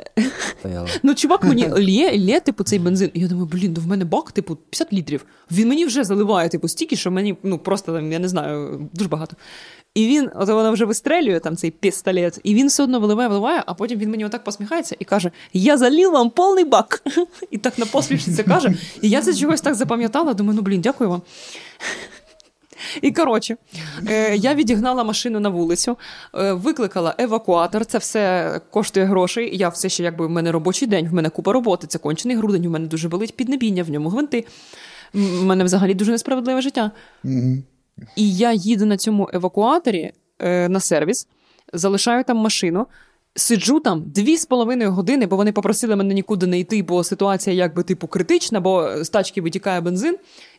стояла. 0.60 0.88
Ну, 1.02 1.14
чувак 1.14 1.44
мені 1.44 1.68
лє, 1.78 2.18
лє, 2.18 2.40
типу, 2.40 2.64
цей 2.64 2.78
бензин. 2.78 3.10
І 3.14 3.20
я 3.20 3.28
думаю, 3.28 3.46
блін, 3.52 3.74
ну 3.76 3.82
в 3.82 3.86
мене 3.86 4.04
бак, 4.04 4.32
типу, 4.32 4.56
50 4.56 4.92
літрів. 4.92 5.24
Він 5.50 5.68
мені 5.68 5.84
вже 5.86 6.04
заливає, 6.04 6.48
типу, 6.48 6.68
стільки, 6.68 6.96
що 6.96 7.10
мені, 7.10 7.36
ну, 7.42 7.58
просто 7.58 7.92
там, 7.92 8.12
я 8.12 8.18
не 8.18 8.28
знаю, 8.28 8.88
дуже 8.92 9.08
багато. 9.08 9.36
І 9.94 10.06
він, 10.06 10.30
от 10.34 10.48
вона 10.48 10.70
вже 10.70 10.84
вистрелює 10.84 11.40
там 11.40 11.56
цей 11.56 11.70
пістолет, 11.70 12.40
і 12.42 12.54
він 12.54 12.66
все 12.66 12.82
одно 12.82 13.00
виливає, 13.00 13.28
виливає, 13.28 13.62
а 13.66 13.74
потім 13.74 13.98
він 13.98 14.10
мені 14.10 14.24
отак 14.24 14.44
посміхається 14.44 14.96
і 14.98 15.04
каже: 15.04 15.30
Я 15.52 15.78
залив 15.78 16.12
вам 16.12 16.30
повний 16.30 16.64
бак. 16.64 17.02
І 17.50 17.58
так 17.58 17.78
на 17.78 17.86
посмішці 17.86 18.32
це 18.32 18.42
каже. 18.42 18.74
І 19.02 19.08
я 19.08 19.22
це 19.22 19.34
чогось 19.34 19.60
так 19.60 19.74
запам'ятала, 19.74 20.34
думаю, 20.34 20.56
ну 20.56 20.62
блін, 20.62 20.80
дякую 20.80 21.10
вам. 21.10 21.22
І 23.02 23.10
коротше, 23.10 23.56
е, 24.08 24.36
я 24.36 24.54
відігнала 24.54 25.04
машину 25.04 25.40
на 25.40 25.48
вулицю, 25.48 25.96
е, 26.34 26.52
викликала 26.52 27.14
евакуатор. 27.18 27.86
Це 27.86 27.98
все 27.98 28.60
коштує 28.70 29.06
грошей. 29.06 29.56
Я 29.56 29.68
все 29.68 29.88
ще 29.88 30.02
якби 30.02 30.26
в 30.26 30.30
мене 30.30 30.52
робочий 30.52 30.88
день, 30.88 31.08
в 31.08 31.14
мене 31.14 31.28
купа 31.28 31.52
роботи. 31.52 31.86
Це 31.86 31.98
кончений 31.98 32.36
грудень, 32.36 32.66
в 32.66 32.70
мене 32.70 32.86
дуже 32.86 33.08
болить 33.08 33.36
піднебіння, 33.36 33.82
в 33.82 33.90
ньому 33.90 34.08
гвинти. 34.08 34.44
В 35.14 35.44
мене 35.44 35.64
взагалі 35.64 35.94
дуже 35.94 36.12
несправедливе 36.12 36.60
життя. 36.60 36.90
І 38.16 38.36
я 38.36 38.52
їду 38.52 38.86
на 38.86 38.96
цьому 38.96 39.30
евакуаторі 39.32 40.12
е, 40.38 40.68
на 40.68 40.80
сервіс, 40.80 41.28
залишаю 41.72 42.24
там 42.24 42.36
машину. 42.36 42.86
Сиджу 43.38 43.80
там 43.80 44.02
дві 44.06 44.36
з 44.36 44.46
половиною 44.46 44.92
години, 44.92 45.26
бо 45.26 45.36
вони 45.36 45.52
попросили 45.52 45.96
мене 45.96 46.14
нікуди 46.14 46.46
не 46.46 46.58
йти, 46.58 46.82
бо 46.82 47.04
ситуація 47.04 47.56
якби 47.56 47.82
типу 47.82 48.06
критична, 48.06 48.60
бо 48.60 49.04
з 49.04 49.08
тачки 49.08 49.42
витікає 49.42 49.80
бензин. 49.80 50.16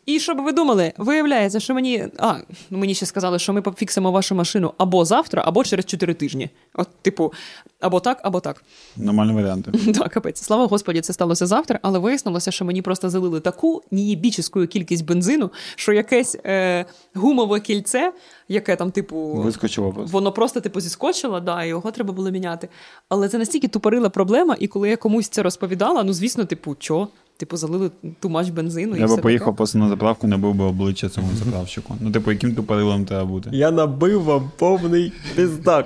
І 0.08 0.20
що 0.20 0.36
б 0.36 0.41
ви 0.41 0.51
думали, 0.51 0.93
виявляється, 0.97 1.60
що 1.60 1.74
мені. 1.74 2.08
А, 2.18 2.36
мені 2.70 2.93
ще 2.93 3.05
сказали, 3.05 3.39
що 3.39 3.53
ми 3.53 3.62
пофіксимо 3.62 4.12
вашу 4.12 4.36
машину 4.36 4.74
або 4.78 5.05
завтра, 5.05 5.43
або 5.45 5.64
через 5.64 5.86
4 5.86 6.14
тижні. 6.14 6.49
От, 6.74 6.88
типу, 7.01 7.34
або 7.80 7.99
так, 7.99 8.20
або 8.24 8.39
так. 8.39 8.64
Нормальні 8.97 9.34
варіанти. 9.34 9.72
Так, 9.93 10.12
капець. 10.12 10.41
Слава 10.41 10.66
Господі, 10.68 11.01
це 11.01 11.14
сталося 11.14 11.45
завтра, 11.45 11.80
але 11.82 11.99
вияснилося, 11.99 12.51
що 12.51 12.66
мені 12.66 12.82
просто 12.82 13.10
залили 13.10 13.39
таку 13.39 13.84
нієбічську 13.91 14.68
кількість 14.68 15.05
бензину, 15.05 15.51
що 15.76 15.93
якесь 15.93 16.38
е, 16.45 16.86
гумове 17.14 17.60
кільце, 17.60 18.14
яке 18.47 18.76
там, 18.76 18.91
типу, 18.91 19.34
Вискочило 19.34 19.93
просто. 19.93 20.12
воно 20.12 20.32
просто 20.32 20.60
типу 20.60 20.80
зіскочило, 20.82 21.39
да, 21.39 21.64
і 21.64 21.68
його 21.70 21.91
треба 21.91 22.14
було 22.14 22.32
міняти. 22.32 22.70
Але 23.10 23.30
це 23.30 23.38
настільки 23.38 23.68
тупорила 23.68 24.10
проблема, 24.10 24.55
і 24.60 24.68
коли 24.68 24.89
я 24.89 24.97
комусь 24.97 25.30
це 25.30 25.43
розповідала, 25.43 26.03
ну 26.03 26.14
звісно, 26.14 26.45
типу, 26.45 26.76
чо? 26.80 27.08
Типу, 27.38 27.57
залили 27.57 27.91
тумач 28.19 28.49
бензину. 28.49 28.95
і 28.95 28.99
Я 28.99 29.05
все 29.05 29.15
би 29.15 29.21
поїхав 29.21 29.45
таке. 29.47 29.57
просто 29.57 29.77
на 29.77 29.89
заправку, 29.89 30.27
не 30.27 30.38
був 30.38 30.55
би 30.55 30.65
обличчя 30.65 31.09
цьому 31.09 31.27
заправщику. 31.45 31.95
Ну, 31.99 32.11
типу, 32.11 32.31
яким 32.31 32.55
тупорилом 32.55 33.05
треба 33.05 33.25
бути? 33.25 33.49
Я 33.53 33.71
набив 33.71 34.23
вам 34.23 34.51
повний 34.57 35.13
піздак. 35.35 35.85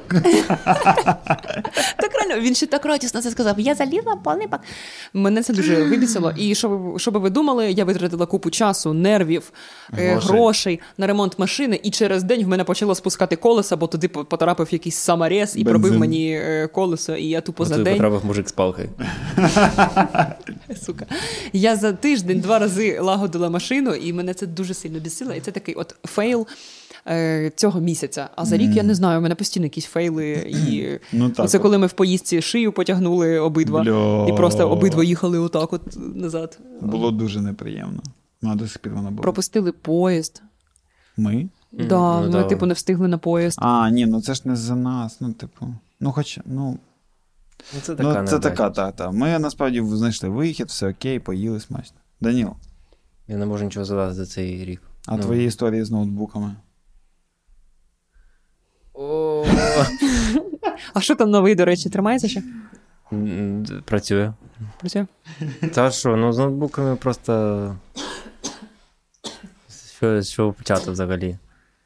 Так 1.98 2.12
реально, 2.14 2.42
він 2.48 2.56
ще 2.56 2.66
так 2.66 2.86
радісно 2.86 3.22
це 3.22 3.32
сказав. 3.32 3.60
Я 3.60 3.76
залила 3.76 4.16
повний 4.24 4.48
бак. 4.48 4.62
Мене 5.14 5.44
це 5.44 5.54
дуже 5.54 5.84
вибісило. 5.84 6.34
І 6.38 6.56
що 6.56 6.70
ви, 6.70 7.12
би 7.12 7.20
ви 7.20 7.30
думали, 7.30 7.72
я 7.72 7.86
витратила 7.86 8.26
купу 8.26 8.50
часу, 8.50 8.94
нервів, 8.94 9.52
е, 9.98 10.16
Грошей. 10.16 10.80
на 10.98 11.08
ремонт 11.08 11.40
машини, 11.40 11.80
і 11.84 11.92
через 11.92 12.24
день 12.24 12.46
в 12.46 12.48
мене 12.48 12.64
почало 12.64 12.96
спускати 12.96 13.36
колеса, 13.36 13.78
бо 13.78 13.88
туди 13.88 14.08
потрапив 14.08 14.68
якийсь 14.72 14.96
саморез 14.96 15.54
і 15.58 15.64
пробив 15.64 16.00
мені 16.00 16.34
е, 16.34 16.68
колесо, 16.68 17.16
і 17.16 17.26
я 17.26 17.42
тупу 17.42 17.66
за 17.66 17.78
день. 17.78 17.94
потрапив 17.94 18.26
мужик 18.26 18.50
з 18.50 18.52
палкою. 18.52 18.90
Сука. 20.86 21.06
Я 21.54 21.76
за 21.76 21.94
тиждень 21.94 22.40
два 22.40 22.60
рази 22.60 23.00
лагодила 23.00 23.50
машину, 23.50 23.94
і 23.94 24.14
мене 24.14 24.34
це 24.34 24.48
дуже 24.48 24.74
сильно 24.74 25.00
бісило. 25.00 25.34
І 25.34 25.40
це 25.40 25.52
такий 25.52 25.76
от 25.76 25.96
фейл. 26.04 26.48
е, 27.08 27.52
Цього 27.56 27.80
місяця, 27.80 28.30
а 28.36 28.46
за 28.46 28.58
рік 28.58 28.72
я 28.76 28.84
не 28.84 28.96
знаю, 28.96 29.20
у 29.20 29.22
мене 29.22 29.36
постійно 29.36 29.66
якісь 29.66 29.86
фейли. 29.86 30.32
І 30.70 31.00
Ну, 31.18 31.30
так 31.30 31.50
це 31.50 31.60
коли 31.60 31.78
ми 31.78 31.88
в 31.88 31.94
поїздці 31.94 32.42
шию 32.42 32.72
потягнули 32.72 33.40
обидва, 33.40 33.84
Бля. 33.84 34.28
і 34.30 34.34
просто 34.38 34.70
обидва 34.70 35.04
їхали 35.04 35.40
отак, 35.40 35.74
от 35.74 35.82
назад. 36.16 36.60
Було 36.82 37.12
дуже 37.12 37.42
неприємно. 37.42 38.02
Ну, 38.42 38.50
а 38.52 38.56
до 38.56 38.68
сих 38.68 38.78
пір 38.80 38.94
воно 38.94 39.10
було. 39.12 39.22
Пропустили 39.22 39.72
поїзд. 39.72 40.42
Ми? 41.18 41.50
Да, 41.72 42.22
ну 42.22 42.38
ми, 42.38 42.44
типу, 42.44 42.66
не 42.66 42.74
встигли 42.74 43.08
на 43.08 43.18
поїзд. 43.18 43.58
А, 43.62 43.90
ні, 43.90 44.06
ну 44.06 44.22
це 44.22 44.34
ж 44.34 44.42
не 44.46 44.56
за 44.56 44.76
нас. 44.76 45.18
Ну, 45.22 45.34
типу. 45.34 45.68
Ну, 46.00 46.12
хоч, 46.12 46.40
ну, 46.46 46.78
Ну, 47.74 47.80
це 47.82 47.92
ну 47.92 47.98
така 47.98 48.14
це 48.14 48.20
невдача. 48.22 48.40
така, 48.40 48.70
та, 48.70 48.92
та. 48.92 49.12
Ми 49.12 49.40
насправді 49.40 49.82
знайшли 49.82 50.30
вихід, 50.30 50.68
все 50.68 50.90
окей, 50.90 51.20
поїли 51.20 51.60
смачно. 51.60 51.98
Даніл, 52.22 52.50
Я 53.28 53.38
не 53.38 53.46
можу 53.46 53.64
нічого 53.66 53.86
задати 53.86 54.14
за 54.14 54.26
цей 54.26 54.66
рік. 54.66 54.82
а 55.08 55.16
Ну. 55.18 55.24
твої 55.24 55.48
історії 55.48 55.84
з 55.84 55.92
ноутбуками? 55.92 56.56
О, 58.94 59.46
А 60.94 61.02
що 61.02 61.16
там 61.16 61.30
новий, 61.32 61.56
до 61.56 61.66
речі, 61.66 61.90
тримається 61.90 62.28
ще? 62.28 62.44
Працює. 63.86 64.34
Працює? 64.80 65.06
Та 65.74 65.92
що, 65.92 66.16
ну 66.16 66.34
з 66.34 66.38
ноутбуками 66.38 66.96
просто. 66.96 67.76
Що, 69.98 70.22
що 70.24 70.54
почати 70.54 70.92
взагалі? 70.92 71.38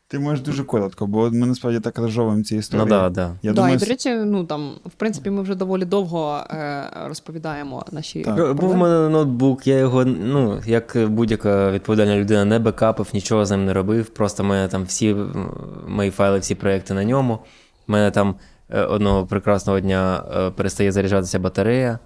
Ти 0.07 0.19
можеш 0.19 0.41
дуже 0.41 0.63
коротко, 0.63 1.07
бо 1.07 1.29
ми 1.31 1.47
насправді 1.47 1.79
так 1.79 1.97
розжовуємо 1.97 2.43
ці 2.43 2.57
історії. 2.57 2.85
Ну 2.85 2.89
да, 2.89 3.09
да. 3.09 3.35
Я 3.41 3.51
да, 3.51 3.55
думаю, 3.55 3.75
і 3.75 3.79
до 3.79 3.85
речі, 3.85 4.15
ну 4.15 4.43
там, 4.43 4.75
в 4.85 4.91
принципі, 4.91 5.29
ми 5.29 5.41
вже 5.41 5.55
доволі 5.55 5.85
довго 5.85 6.43
е, 6.49 6.83
розповідаємо 7.05 7.85
наші. 7.91 8.21
Так. 8.21 8.53
Був 8.53 8.71
у 8.71 8.75
мене 8.75 9.09
ноутбук, 9.09 9.67
я 9.67 9.77
його, 9.77 10.05
ну, 10.05 10.61
як 10.65 10.97
будь-яка 11.09 11.71
відповідальна 11.71 12.17
людина, 12.17 12.45
не 12.45 12.59
бекапив, 12.59 13.07
нічого 13.13 13.45
з 13.45 13.51
ним 13.51 13.65
не 13.65 13.73
робив. 13.73 14.09
Просто 14.09 14.43
в 14.43 14.45
мене 14.45 14.67
там 14.67 14.83
всі 14.83 15.15
мої 15.87 16.11
файли, 16.11 16.39
всі 16.39 16.55
проекти 16.55 16.93
на 16.93 17.03
ньому. 17.03 17.39
У 17.87 17.91
мене 17.91 18.11
там 18.11 18.35
е, 18.69 18.81
одного 18.81 19.25
прекрасного 19.25 19.79
дня 19.79 20.23
е, 20.35 20.51
перестає 20.51 20.91
заряджатися 20.91 21.39
батарея. 21.39 21.99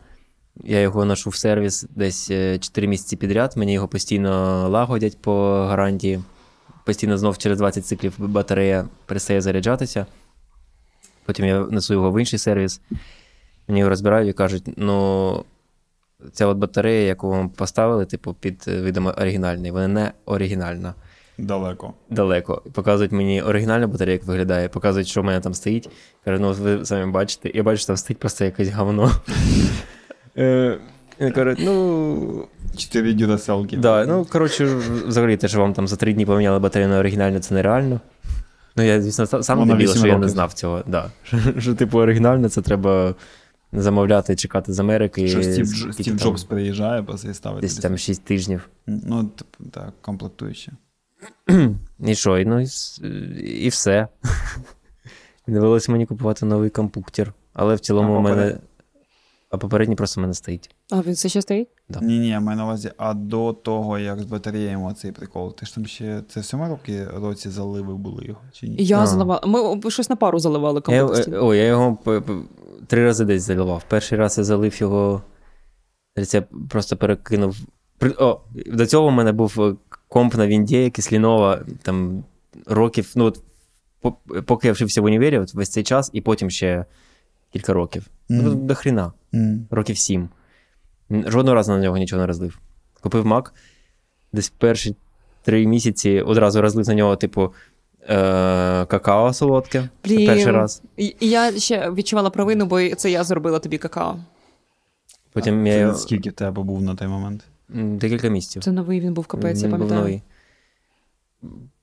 Я 0.64 0.82
його 0.82 1.06
ношу 1.06 1.30
в 1.30 1.36
сервіс 1.36 1.86
десь 1.96 2.28
4 2.60 2.88
місяці 2.88 3.16
підряд. 3.16 3.54
Мені 3.58 3.74
його 3.74 3.88
постійно 3.88 4.70
лагодять 4.70 5.22
по 5.22 5.66
гарантії. 5.70 6.20
Постійно 6.86 7.18
знов 7.18 7.38
через 7.38 7.58
20 7.58 7.86
циклів 7.86 8.14
батарея 8.18 8.86
перестає 9.06 9.42
заряджатися. 9.42 10.06
Потім 11.26 11.46
я 11.46 11.60
несу 11.60 11.94
його 11.94 12.12
в 12.12 12.20
інший 12.20 12.40
сервіс. 12.40 12.82
Мені 13.68 13.80
його 13.80 13.90
розбирають 13.90 14.30
і 14.30 14.34
кажуть: 14.34 14.64
ну, 14.78 15.44
ця 16.34 16.46
от 16.46 16.58
батарея, 16.58 17.08
яку 17.08 17.30
вам 17.30 17.50
поставили, 17.50 18.06
типу, 18.06 18.34
під 18.34 18.66
е, 18.68 18.82
видом 18.82 19.08
оригінальний, 19.08 19.72
вона 19.72 19.88
не 19.88 20.12
оригінальна. 20.26 20.94
далеко. 21.38 21.94
Далеко. 22.10 22.62
Показують 22.74 23.12
мені 23.12 23.42
оригінальну 23.42 23.88
батарею, 23.88 24.18
як 24.18 24.28
виглядає, 24.28 24.70
показують, 24.70 25.08
що 25.08 25.22
в 25.22 25.26
мене 25.26 25.40
там 25.40 25.54
стоїть. 25.54 25.90
Кажуть, 26.26 26.42
ну 26.42 26.52
ви 26.54 26.86
самі 26.86 27.12
бачите. 27.12 27.52
Я 27.54 27.64
бачу, 27.64 27.78
що 27.78 27.88
там 27.88 27.98
стоїть 27.98 28.20
просто 28.20 28.46
якесь 28.46 28.70
говно. 28.70 29.12
Е, 30.38 30.80
Кажуть, 31.36 31.60
ну. 31.62 32.48
Чотири 32.78 33.14
дюраселки. 33.14 33.78
Да, 33.78 34.06
ну, 34.06 34.26
коротше, 34.26 34.66
взагалі, 35.08 35.38
те, 35.38 35.48
що 35.48 35.60
вам 35.60 35.74
там 35.74 35.88
за 35.88 35.96
три 35.96 36.14
дні 36.14 36.26
поміняли 36.26 36.60
батарею 36.60 36.90
на 36.90 37.00
оригінальну, 37.00 37.40
це 37.40 37.54
нереально. 37.54 38.00
Ну, 38.76 38.84
я, 38.84 39.02
звісно, 39.02 39.26
са- 39.26 39.44
сам 39.44 39.78
вісім 39.78 39.98
що 39.98 40.08
я 40.08 40.18
не 40.18 40.30
знав 40.30 40.54
цього. 40.54 40.84
Да. 40.88 41.12
Що, 41.58 41.76
типу, 41.76 42.00
оригінальне, 42.00 42.50
це 42.50 42.62
треба 42.62 43.16
замовляти, 43.74 44.36
чекати 44.36 44.74
з 44.74 44.80
Америки. 44.80 45.28
Що 45.28 45.44
Стів, 45.44 45.66
Дж- 45.66 45.94
Стів 45.94 46.06
там, 46.06 46.20
Джобс 46.20 46.44
приїжджає, 46.44 47.06
і 47.30 47.34
ставить. 47.34 47.62
Десь 47.62 47.76
там 47.78 47.98
6 47.98 48.24
тижнів. 48.24 48.70
Ну, 48.88 49.24
типу, 49.24 49.70
так, 49.72 49.94
комплектуюче. 50.02 50.72
І 52.00 52.16
що, 52.16 52.38
і, 52.38 52.46
ну, 52.46 52.62
і, 52.62 52.68
і 53.42 53.70
все. 53.70 54.08
Довелося 55.48 55.92
мені 55.92 56.06
купувати 56.06 56.46
новий 56.46 56.70
компуктер. 56.70 57.34
Але 57.54 57.76
в 57.76 57.80
цілому 57.80 58.14
А 58.14 58.18
у 58.18 58.22
мене. 58.22 58.58
А 59.50 59.58
попередній 59.58 59.96
просто 59.96 60.22
в 60.22 60.24
мене 60.24 60.34
стоїть. 60.34 60.70
А 60.92 61.02
він 61.02 61.14
все 61.14 61.30
ще 61.30 61.42
стоїть? 61.42 61.68
Да. 61.90 62.00
Ні, 62.02 62.20
ні, 62.20 62.28
я 62.30 62.40
маю 62.40 62.58
на 62.58 62.64
увазі, 62.64 62.92
а 62.98 63.14
до 63.14 63.54
того, 63.54 64.00
як 64.00 64.20
з 64.20 64.26
батареями 64.26 64.94
цей 64.94 65.12
прикол, 65.12 65.56
ти 65.56 65.66
ж 65.66 65.76
там 65.76 65.86
ще 65.86 66.24
це 66.30 66.40
в 66.40 66.46
сьомому 66.46 66.72
році, 66.72 67.06
році 67.16 67.50
заливи 67.50 67.96
були 67.96 68.26
його, 68.26 68.40
чи 68.54 68.68
ні? 68.68 68.76
Я 68.80 69.06
заливала. 69.08 69.42
Ми 69.84 69.92
щось 69.92 70.10
на 70.10 70.16
пару 70.16 70.40
заливали 70.40 70.82
Я, 70.88 71.02
комплекс. 71.02 71.28
е, 71.28 71.38
о, 71.38 71.56
я 71.56 71.64
його 71.64 71.98
три 72.88 73.06
рази 73.06 73.26
десь 73.26 73.44
заливав. 73.44 73.84
Перший 73.88 74.18
раз 74.18 74.38
я 74.38 74.44
залив 74.44 74.82
його. 74.82 75.22
Я 76.34 76.44
просто 76.70 76.98
перекинув. 76.98 77.58
О, 78.18 78.40
до 78.66 78.86
цього 78.86 79.08
в 79.08 79.12
мене 79.12 79.32
був 79.32 79.62
е, 79.62 79.76
комп 80.08 80.36
на 80.36 80.48
Вінді, 80.48 80.92
Lenovo, 80.96 81.60
там 81.82 82.24
років. 82.66 83.12
Ну, 83.16 83.26
от, 83.26 83.42
поки 84.46 84.68
я 84.68 84.74
вчився 84.74 85.02
в 85.02 85.06
універі, 85.06 85.40
от 85.40 85.54
весь 85.54 85.70
цей 85.70 85.84
час, 85.84 86.10
і 86.14 86.22
потім 86.22 86.50
ще 86.50 86.86
кілька 87.54 87.74
років. 87.74 88.08
Ну, 88.30 88.56
до 88.56 88.76
хрена. 88.76 89.14
М. 89.34 89.68
років 89.72 89.98
сім. 89.98 90.30
Жодного 91.12 91.56
разу 91.56 91.72
на 91.72 91.80
нього 91.80 91.98
нічого 91.98 92.20
не 92.22 92.28
розлив. 92.28 92.60
Купив 93.02 93.26
Mac, 93.26 93.50
десь 94.34 94.50
перші 94.50 94.96
три 95.44 95.68
місяці 95.68 96.22
одразу 96.22 96.62
розлив 96.62 96.88
на 96.88 96.94
нього, 96.96 97.16
типу, 97.16 97.54
е- 98.02 98.86
какао 98.86 99.34
солодке. 99.34 99.90
Блін. 100.06 100.28
перший 100.28 100.52
раз. 100.52 100.82
І, 100.98 101.16
я 101.20 101.52
ще 101.60 101.92
відчувала 101.92 102.30
провину, 102.30 102.66
бо 102.66 102.90
це 102.96 103.12
я 103.12 103.24
зробила 103.24 103.60
тобі 103.60 103.78
какао. 103.78 104.20
Потім 105.34 105.68
я 105.68 105.92
Це 105.92 106.00
скільки 106.00 106.32
тебе 106.32 106.64
був 106.64 106.82
на 106.82 106.96
той 106.96 107.08
момент? 107.08 107.44
Декілька 107.70 108.30
місяців. 108.30 108.64
Це 108.64 108.72
новий 108.72 109.00
він 109.00 109.14
був 109.14 109.26
капець, 109.28 109.62
я 109.62 109.68
Він 109.70 109.78
був 109.78 109.92
новий. 109.92 110.22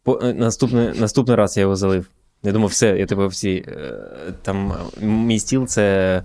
По, 0.02 0.20
е, 0.22 0.34
наступний, 0.34 1.00
наступний 1.00 1.36
раз 1.36 1.56
я 1.56 1.60
його 1.60 1.76
залив. 1.76 2.06
Я 2.42 2.52
думав, 2.52 2.68
все, 2.68 2.98
я 2.98 3.06
типу 3.06 3.26
всі. 3.26 3.64
е, 3.68 3.98
Там 4.42 4.72
мій 5.00 5.38
стіл 5.38 5.66
це 5.66 6.22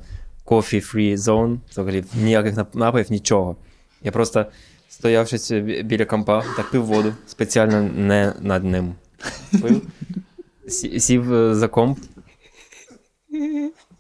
coffee 0.52 0.95
free 0.95 1.18
zone, 1.18 1.58
взагалі 1.70 2.04
ніяких 2.14 2.56
нап- 2.56 2.76
напоїв, 2.76 3.12
нічого. 3.12 3.56
Я 4.04 4.12
просто 4.12 4.45
стояв 4.89 5.28
щось 5.28 5.52
біля 5.84 6.06
компа, 6.06 6.43
так 6.58 6.72
пив 6.72 6.86
воду, 6.86 7.14
спеціально 7.26 7.82
не 7.84 8.34
над 8.39 8.64
ним. 8.64 8.95
Пив, 9.62 9.82
сів 10.97 11.34
е, 11.34 11.56
за 11.56 11.68
комп. 11.68 11.99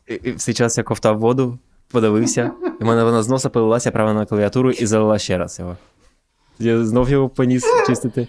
І, 0.07 0.31
в 0.31 0.35
цей 0.35 0.53
час 0.53 0.77
я 0.77 0.83
ковтав 0.83 1.19
воду, 1.19 1.59
подивився, 1.87 2.51
і 2.81 2.83
в 2.83 2.87
мене 2.87 3.03
вона 3.03 3.23
з 3.23 3.29
носа 3.29 3.49
полилася 3.49 3.91
прямо 3.91 4.13
на 4.13 4.25
клавіатуру 4.25 4.71
і 4.71 4.85
залила 4.85 5.19
ще 5.19 5.37
раз 5.37 5.59
його. 5.59 5.77
Я 6.59 6.85
знов 6.85 7.09
його 7.09 7.29
поніс 7.29 7.65
чистити. 7.87 8.27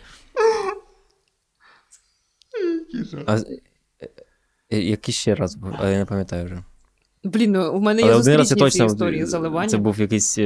А, 3.26 3.36
е, 3.36 3.44
е, 4.72 4.80
який 4.80 5.14
ще 5.14 5.34
раз 5.34 5.54
був, 5.54 5.74
а 5.78 5.88
я 5.88 5.98
не 5.98 6.04
пам'ятаю 6.04 6.44
вже. 6.44 6.62
Блін, 7.24 7.52
ну, 7.52 7.72
у 7.72 7.80
мене 7.80 8.02
є 8.02 8.14
зустрічні 8.14 8.70
ці 8.70 8.84
історії 8.84 9.24
заливання. 9.24 9.68
це 9.68 9.76
був 9.76 10.00
якийсь 10.00 10.38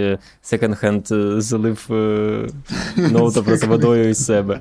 секонд-хенд 0.43 1.41
залив 1.41 1.87
е, 1.91 2.49
ноута 2.97 3.43
просто 3.43 3.67
водою 3.67 4.09
із 4.09 4.25
себе. 4.25 4.61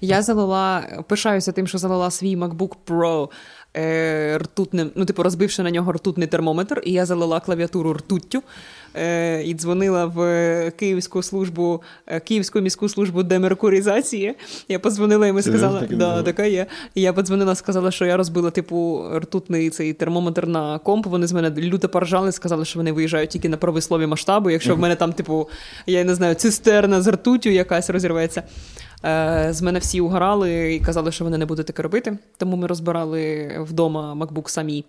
Я 0.00 0.22
залила, 0.22 0.82
пишаюся 1.08 1.52
тим, 1.52 1.66
що 1.66 1.78
залила 1.78 2.10
свій 2.10 2.36
MacBook 2.36 2.72
Pro 2.86 3.28
е, 3.76 4.38
ртутним, 4.38 4.90
ну, 4.94 5.04
типу, 5.04 5.22
розбивши 5.22 5.62
на 5.62 5.70
нього 5.70 5.92
ртутний 5.92 6.28
термометр, 6.28 6.82
і 6.84 6.92
я 6.92 7.06
залила 7.06 7.40
клавіатуру 7.40 7.92
ртуттю 7.92 8.42
і 9.46 9.54
дзвонила 9.54 10.06
в 10.06 10.70
Київську 10.76 11.22
службу, 11.22 11.82
е, 12.06 12.20
Київську 12.20 12.60
міську 12.60 12.88
службу 12.88 13.22
демеркуризації. 13.22 14.34
Я 14.68 14.78
подзвонила 14.78 15.26
і 15.26 15.42
сказала, 15.42 15.80
таке 15.80 15.96
да, 15.96 16.22
така 16.22 16.44
є. 16.44 16.66
І 16.94 17.00
я 17.00 17.12
подзвонила, 17.12 17.54
сказала, 17.54 17.90
що 17.90 18.06
я 18.06 18.16
розбила, 18.16 18.50
типу, 18.50 19.04
ртутний 19.14 19.70
цей 19.70 19.92
термометр 19.92 20.46
на 20.46 20.78
комп. 20.78 21.06
Вони 21.06 21.26
з 21.26 21.32
мене 21.32 21.50
люто 21.50 21.88
поржали, 21.88 22.32
сказали, 22.32 22.64
що 22.64 22.78
вони 22.78 22.92
виїжджають 22.92 23.30
тільки 23.30 23.48
на 23.48 23.56
правослові 23.56 24.06
масштабу. 24.06 24.50
Якщо 24.50 24.74
в 24.74 24.78
мене 24.78 24.96
там, 24.96 25.12
типу, 25.12 25.48
я 25.86 26.04
не 26.04 26.14
знаю, 26.14 26.34
цистерна 26.34 27.02
з 27.02 27.08
ртуттю 27.08 27.50
якась 27.50 27.90
розірветься. 27.90 28.42
Е, 29.04 29.48
З 29.50 29.62
мене 29.62 29.78
всі 29.78 30.00
угорали 30.00 30.74
і 30.74 30.80
казали, 30.80 31.12
що 31.12 31.24
вони 31.24 31.38
не 31.38 31.46
будуть 31.46 31.66
таке 31.66 31.82
робити. 31.82 32.18
Тому 32.36 32.56
ми 32.56 32.66
розбирали 32.66 33.50
вдома 33.60 34.14
MacBook 34.14 34.48
самі. 34.48 34.84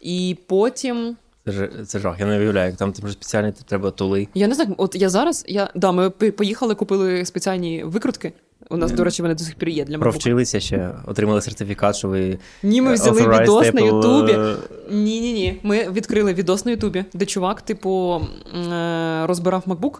І 0.00 0.36
потім. 0.46 1.16
Це, 1.50 1.56
ж, 1.56 1.68
це 1.86 1.98
жах, 1.98 2.20
я 2.20 2.26
не 2.26 2.38
уявляю, 2.38 2.66
як 2.66 2.76
там, 2.76 2.92
там 2.92 3.10
спеціальні 3.10 3.52
треба 3.66 3.90
тули. 3.90 4.28
Я 4.34 4.48
не 4.48 4.54
знаю, 4.54 4.74
от 4.76 4.94
я 4.94 5.08
зараз. 5.08 5.44
Я, 5.48 5.70
да, 5.74 5.92
ми 5.92 6.10
поїхали, 6.10 6.74
купили 6.74 7.24
спеціальні 7.24 7.84
викрутки. 7.84 8.32
У 8.70 8.76
нас, 8.76 8.92
до 8.92 9.04
речі, 9.04 9.22
вони 9.22 9.34
до 9.34 9.44
сих 9.44 9.54
пір 9.54 9.68
є 9.68 9.84
для 9.84 9.96
MacBook. 9.96 10.00
Провчилися 10.00 10.60
ще, 10.60 10.90
отримали 11.06 11.40
сертифікат, 11.42 11.96
що 11.96 12.08
ви. 12.08 12.38
Ні, 12.62 12.82
ми 12.82 12.90
е, 12.90 12.94
взяли 12.94 13.28
відос 13.40 13.72
на 13.74 13.80
Ютубі. 13.80 14.32
е, 14.32 14.56
Ні, 14.90 15.20
ні, 15.20 15.32
ні. 15.32 15.60
Ми 15.62 15.90
відкрили 15.90 16.34
відос 16.34 16.64
на 16.64 16.70
Ютубі, 16.70 17.04
де 17.14 17.26
чувак, 17.26 17.62
типу, 17.62 18.20
е, 18.72 19.26
розбирав 19.26 19.62
MacBook. 19.66 19.98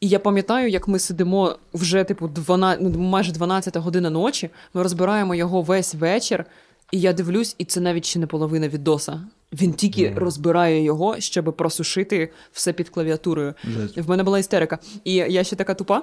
І 0.00 0.08
я 0.08 0.18
пам'ятаю, 0.18 0.68
як 0.68 0.88
ми 0.88 0.98
сидимо 0.98 1.56
вже, 1.74 2.04
типу, 2.04 2.28
12, 2.28 2.82
ну, 2.82 2.98
майже 2.98 3.32
12 3.32 3.76
година 3.76 4.10
ночі. 4.10 4.50
Ми 4.74 4.82
розбираємо 4.82 5.34
його 5.34 5.62
весь 5.62 5.94
вечір, 5.94 6.44
і 6.92 7.00
я 7.00 7.12
дивлюсь, 7.12 7.54
і 7.58 7.64
це 7.64 7.80
навіть 7.80 8.04
ще 8.04 8.18
не 8.18 8.26
половина 8.26 8.68
відоса. 8.68 9.20
Він 9.52 9.72
тільки 9.72 10.12
розбирає 10.16 10.82
його, 10.82 11.20
щоб 11.20 11.56
просушити 11.56 12.32
все 12.52 12.72
під 12.72 12.88
клавіатурою. 12.88 13.54
Жесть. 13.64 13.98
В 13.98 14.10
мене 14.10 14.22
була 14.22 14.38
істерика. 14.38 14.78
І 15.04 15.14
я 15.14 15.44
ще 15.44 15.56
така 15.56 15.74
тупа. 15.74 16.02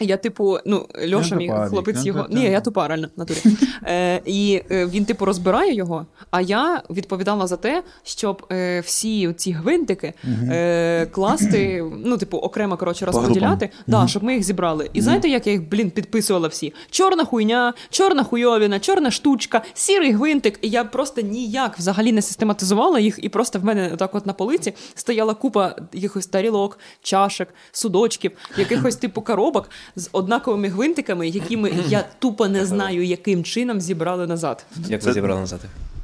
Я, 0.00 0.16
типу, 0.16 0.58
ну, 0.66 0.86
Льоша, 1.12 1.34
мій 1.36 1.52
хлопець 1.68 2.06
його. 2.06 2.26
Ні, 2.30 2.44
я 2.44 2.60
тупа, 2.60 2.88
реально, 2.88 3.08
в 3.16 3.18
натурі. 3.18 3.38
Е, 3.84 4.20
і 4.24 4.62
е, 4.70 4.86
він, 4.86 5.04
типу, 5.04 5.24
розбирає 5.24 5.74
його, 5.74 6.06
а 6.30 6.40
я 6.40 6.82
відповідала 6.90 7.46
за 7.46 7.56
те, 7.56 7.82
щоб 8.02 8.46
е, 8.52 8.80
всі 8.80 9.32
ці 9.32 9.52
гвинтики 9.52 10.12
е, 10.50 11.06
класти, 11.06 11.84
ну, 12.04 12.18
типу, 12.18 12.36
окремо, 12.38 12.76
коротше, 12.76 13.06
розподіляти, 13.06 13.70
да, 13.86 14.06
щоб 14.06 14.22
ми 14.24 14.34
їх 14.34 14.42
зібрали. 14.42 14.90
І 14.92 15.00
знаєте, 15.00 15.28
як 15.28 15.46
я 15.46 15.52
їх, 15.52 15.68
блін, 15.68 15.90
підписувала 15.90 16.48
всі? 16.48 16.74
Чорна 16.90 17.24
хуйня, 17.24 17.74
чорна 17.90 18.24
хуйовіна, 18.24 18.80
чорна 18.80 19.10
штучка, 19.10 19.62
сірий 19.74 20.12
гвинтик. 20.12 20.58
І 20.62 20.68
я 20.68 20.84
просто 20.84 21.20
ніяк 21.20 21.78
взагалі 21.78 22.12
не 22.12 22.22
систематизувала 22.22 22.98
їх, 23.00 23.18
і 23.22 23.28
просто 23.28 23.58
в 23.58 23.64
мене 23.64 23.96
так 23.96 24.14
от 24.14 24.26
на 24.26 24.32
полиці 24.32 24.74
стояла 24.94 25.34
купа 25.34 25.76
якихось 25.92 26.26
тарілок, 26.26 26.78
чашок, 27.02 27.48
судочків, 27.72 28.32
якихось 28.56 28.96
типу 28.96 29.22
коробок 29.22 29.67
з 29.96 30.08
однаковими 30.12 30.68
гвинтиками, 30.68 31.28
якими 31.28 31.72
я 31.88 32.04
тупо 32.18 32.48
не 32.48 32.66
знаю, 32.66 33.04
яким 33.04 33.44
чином 33.44 33.80
зібрали 33.80 34.26
назад. 34.26 34.66
Як 34.88 35.02
ви 35.02 35.12
зібрали 35.12 35.40
назад? 35.40 35.60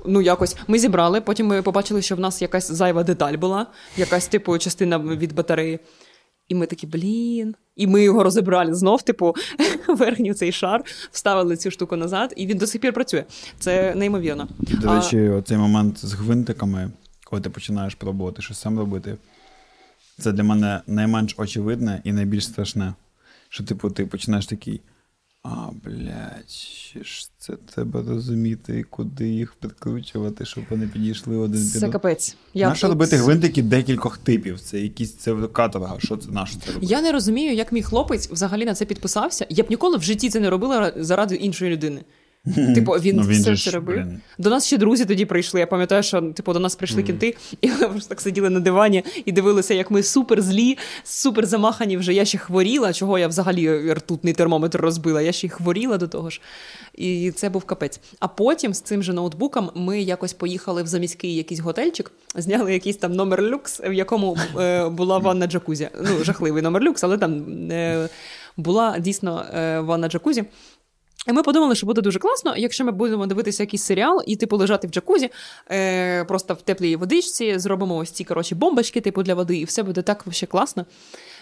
Ну, 0.07 0.21
якось 0.21 0.57
ми 0.69 0.79
зібрали, 0.79 1.21
потім 1.21 1.47
ми 1.47 1.63
побачили, 1.63 2.03
що 2.03 2.17
в 2.17 2.21
нас 2.21 2.43
якась 2.43 2.73
зайва 2.73 3.05
деталь 3.05 3.35
була, 3.35 3.67
якась 3.97 4.29
типу 4.29 4.59
частина 4.59 4.99
від 4.99 5.35
батареї. 5.35 5.79
І 6.49 6.55
ми 6.55 6.67
такі, 6.67 6.87
блін. 6.87 7.55
І 7.77 7.87
ми 7.87 8.03
його 8.03 8.23
розібрали 8.25 8.75
знов, 8.75 9.03
типу, 9.03 9.35
верхній 9.89 10.35
цей 10.35 10.53
шар, 10.53 10.85
вставили 11.11 11.57
цю 11.57 11.71
штуку 11.71 11.97
назад, 11.97 12.35
і 12.37 12.47
він 12.47 12.59
до 12.59 12.67
сих 12.67 12.81
пір 12.81 12.93
працює. 12.93 13.25
Це 13.59 13.95
неймовірно. 13.95 14.49
До 14.59 14.89
А- 14.89 14.95
речі, 14.97 15.29
оцей 15.29 15.57
момент 15.57 15.99
з 16.07 16.13
гвинтиками, 16.13 16.91
коли 17.25 17.43
ти 17.43 17.51
починаєш 17.51 17.95
пробувати 17.95 18.43
щось 18.43 18.61
сам 18.61 18.79
робити, 18.79 19.17
це 20.19 20.33
для 20.33 20.43
мене 20.43 20.81
найменш 20.87 21.35
очевидне 21.39 22.01
і 22.05 22.13
найбільш 22.13 22.45
страшне. 22.45 22.95
Що, 23.55 23.65
типу, 23.65 23.91
ти 23.91 24.07
починаєш 24.07 24.47
такий. 24.47 24.81
А, 25.43 25.69
блядь, 25.85 26.51
ж 27.05 27.29
це 27.39 27.53
треба 27.57 28.03
розуміти, 28.09 28.85
куди 28.91 29.29
їх 29.29 29.55
підкручувати, 29.55 30.45
щоб 30.45 30.65
вони 30.71 30.89
підійшли 30.89 31.37
один 31.37 31.63
під 31.73 31.81
Це 31.81 31.89
капець. 31.89 32.37
Я 32.55 32.69
Нащо 32.69 32.87
тут- 32.87 32.93
робити 32.93 33.17
гвинтики 33.17 33.63
декількох 33.63 34.19
типів? 34.19 34.61
Це 34.61 34.81
якісь 34.81 35.15
це 35.15 35.35
каторга. 35.53 35.97
Що 35.99 36.17
це 36.17 36.31
наше 36.31 36.59
це 36.67 36.73
робити? 36.73 36.93
Я 36.93 37.03
не 37.03 37.13
розумію, 37.13 37.55
як 37.55 37.73
мій 37.73 37.83
хлопець 37.83 38.31
взагалі 38.31 38.65
на 38.65 38.75
це 38.75 38.85
підписався. 38.85 39.47
Я 39.49 39.65
б 39.65 39.71
ніколи 39.71 39.97
в 39.97 40.03
житті 40.03 40.31
це 40.31 40.41
не 40.41 40.51
робила 40.51 40.93
заради 40.97 41.35
іншої 41.35 41.71
людини. 41.71 42.05
Типу, 42.75 42.93
він, 42.93 43.17
Ну, 43.17 43.23
він 43.23 43.41
все 43.43 43.55
ж, 43.55 43.65
це 43.65 43.71
робив. 43.71 43.97
блін. 43.97 44.21
До 44.39 44.51
нас 44.51 44.67
ще 44.67 44.79
друзі 44.79 45.05
тоді 45.05 45.25
прийшли. 45.25 45.61
Я 45.61 45.67
пам'ятаю, 45.67 46.03
що 46.03 46.23
типу 46.23 46.53
до 46.53 46.59
нас 46.59 46.75
прийшли 46.77 47.03
кінти, 47.03 47.37
і 47.61 47.69
ми 47.71 47.89
просто 47.89 48.09
так 48.09 48.21
сиділи 48.21 48.51
на 48.51 48.61
дивані 48.61 49.05
і 49.25 49.33
дивилися, 49.33 49.75
як 49.75 49.91
ми 49.91 50.03
супер 50.03 50.43
злі, 50.43 50.79
супер 51.05 51.47
замахані. 51.47 51.97
Вже 51.97 52.15
я 52.15 52.25
ще 52.25 52.39
хворіла, 52.39 52.93
чого 52.93 53.19
я 53.19 53.29
взагалі 53.29 53.93
ртутний 53.93 54.33
термометр 54.35 54.79
розбила. 54.81 55.23
Я 55.23 55.33
ще 55.33 55.47
й 55.47 55.51
хворіла 55.51 55.99
до 55.99 56.09
того 56.09 56.31
ж. 56.31 56.41
І 56.95 57.31
це 57.31 57.49
був 57.49 57.65
капець. 57.65 58.01
А 58.21 58.29
потім 58.29 58.75
з 58.75 58.81
цим 58.81 59.03
же 59.03 59.13
ноутбуком 59.13 59.71
ми 59.75 60.03
якось 60.03 60.33
поїхали 60.33 60.83
в 60.83 60.87
заміський 60.87 61.35
якийсь 61.37 61.61
готельчик, 61.61 62.13
зняли 62.35 62.73
якийсь 62.73 62.97
там 62.97 63.13
номер 63.13 63.43
люкс, 63.43 63.81
в 63.81 63.93
якому 63.93 64.37
е, 64.61 64.89
була 64.89 65.19
ванна 65.19 65.47
джакузі. 65.47 65.89
Ну, 66.03 66.25
жахливий 66.25 66.63
номер 66.63 66.83
люкс, 66.83 67.05
але 67.05 67.19
там 67.19 67.45
е, 67.71 68.09
була 68.57 68.99
дійсно 68.99 69.45
е, 69.55 69.81
ванна 69.81 70.09
джакузі. 70.09 70.45
І 71.29 71.33
ми 71.33 71.43
подумали, 71.43 71.75
що 71.75 71.87
буде 71.87 72.01
дуже 72.01 72.19
класно, 72.19 72.57
якщо 72.57 72.85
ми 72.85 72.93
будемо 72.93 73.27
дивитися 73.27 73.63
якийсь 73.63 73.83
серіал 73.83 74.23
і, 74.27 74.37
типу, 74.37 74.57
лежати 74.57 74.87
в 74.87 74.91
джакузі, 74.91 75.31
е, 75.71 76.25
просто 76.25 76.55
в 76.55 76.63
теплій 76.63 76.97
водичці, 76.97 77.59
зробимо 77.59 77.97
ось 77.97 78.11
ці 78.11 78.25
коротше, 78.25 78.55
бомбочки, 78.55 79.01
типу, 79.01 79.23
для 79.23 79.35
води, 79.35 79.57
і 79.57 79.65
все 79.65 79.83
буде 79.83 80.03
так 80.03 80.25
ще 80.31 80.47
класно. 80.47 80.87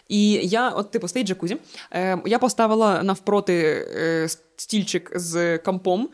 І 0.08 0.30
я, 0.32 0.68
от, 0.68 0.90
типу, 0.90 1.08
стоїть 1.08 1.28
джакузі, 1.28 1.56
е, 1.92 2.18
я 2.26 2.38
поставила 2.38 3.02
навпроти 3.02 3.86
е, 3.96 4.28
стільчик 4.56 5.12
з 5.14 5.58
кампом. 5.58 6.08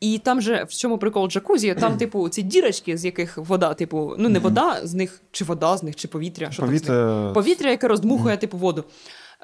І 0.00 0.18
там 0.18 0.40
же 0.40 0.64
в 0.68 0.72
чому 0.72 0.98
прикол 0.98 1.28
джакузі, 1.28 1.74
там, 1.74 1.96
типу, 1.98 2.28
ці 2.28 2.42
дірочки, 2.42 2.96
з 2.96 3.04
яких 3.04 3.38
вода, 3.38 3.74
типу, 3.74 4.14
ну 4.18 4.28
не 4.28 4.38
вода 4.38 4.80
з 4.82 4.94
них, 4.94 5.20
чи 5.30 5.44
вода 5.44 5.76
з 5.76 5.82
них, 5.82 5.96
чи 5.96 6.08
повітря. 6.08 6.50
Що 6.50 6.62
там 6.62 6.68
з 6.68 6.72
них? 6.72 6.82
Повітря. 6.82 7.30
Повітря, 7.34 7.70
яке 7.70 7.88
роздмухує, 7.88 8.36
типу, 8.36 8.58
воду. 8.58 8.84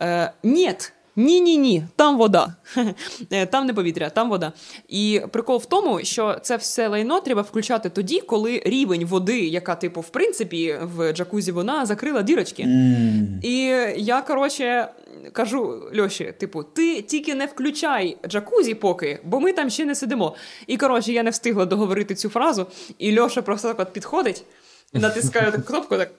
Е, 0.00 0.32
Нєт. 0.42 0.92
Ні, 1.16 1.40
ні, 1.40 1.56
ні, 1.56 1.84
там 1.96 2.18
вода. 2.18 2.54
Там 3.50 3.66
не 3.66 3.74
повітря, 3.74 4.10
там 4.10 4.28
вода. 4.28 4.52
І 4.88 5.20
прикол 5.32 5.56
в 5.58 5.66
тому, 5.66 6.04
що 6.04 6.38
це 6.42 6.56
все 6.56 6.88
лайно 6.88 7.20
треба 7.20 7.42
включати 7.42 7.90
тоді, 7.90 8.20
коли 8.20 8.62
рівень 8.64 9.04
води, 9.04 9.40
яка, 9.40 9.74
типу, 9.74 10.00
в 10.00 10.08
принципі, 10.08 10.78
в 10.82 11.12
джакузі 11.12 11.52
вона 11.52 11.86
закрила 11.86 12.22
дірочки. 12.22 12.62
М. 12.62 13.40
І 13.42 13.54
я, 13.96 14.22
коротше, 14.22 14.88
кажу 15.32 15.82
Льоші, 15.98 16.34
типу, 16.38 16.62
ти 16.62 17.02
тільки 17.02 17.34
не 17.34 17.46
включай 17.46 18.16
джакузі 18.28 18.74
поки, 18.74 19.20
бо 19.24 19.40
ми 19.40 19.52
там 19.52 19.70
ще 19.70 19.84
не 19.84 19.94
сидимо. 19.94 20.34
І 20.66 20.76
коротше, 20.76 21.12
я 21.12 21.22
не 21.22 21.30
встигла 21.30 21.66
договорити 21.66 22.14
цю 22.14 22.28
фразу, 22.28 22.66
і 22.98 23.20
Льоша 23.20 23.42
просто 23.42 23.68
так 23.68 23.80
от 23.80 23.92
підходить, 23.92 24.44
натискає 24.92 25.50
таку 25.50 25.62
кнопку, 25.66 25.96
так. 25.96 26.10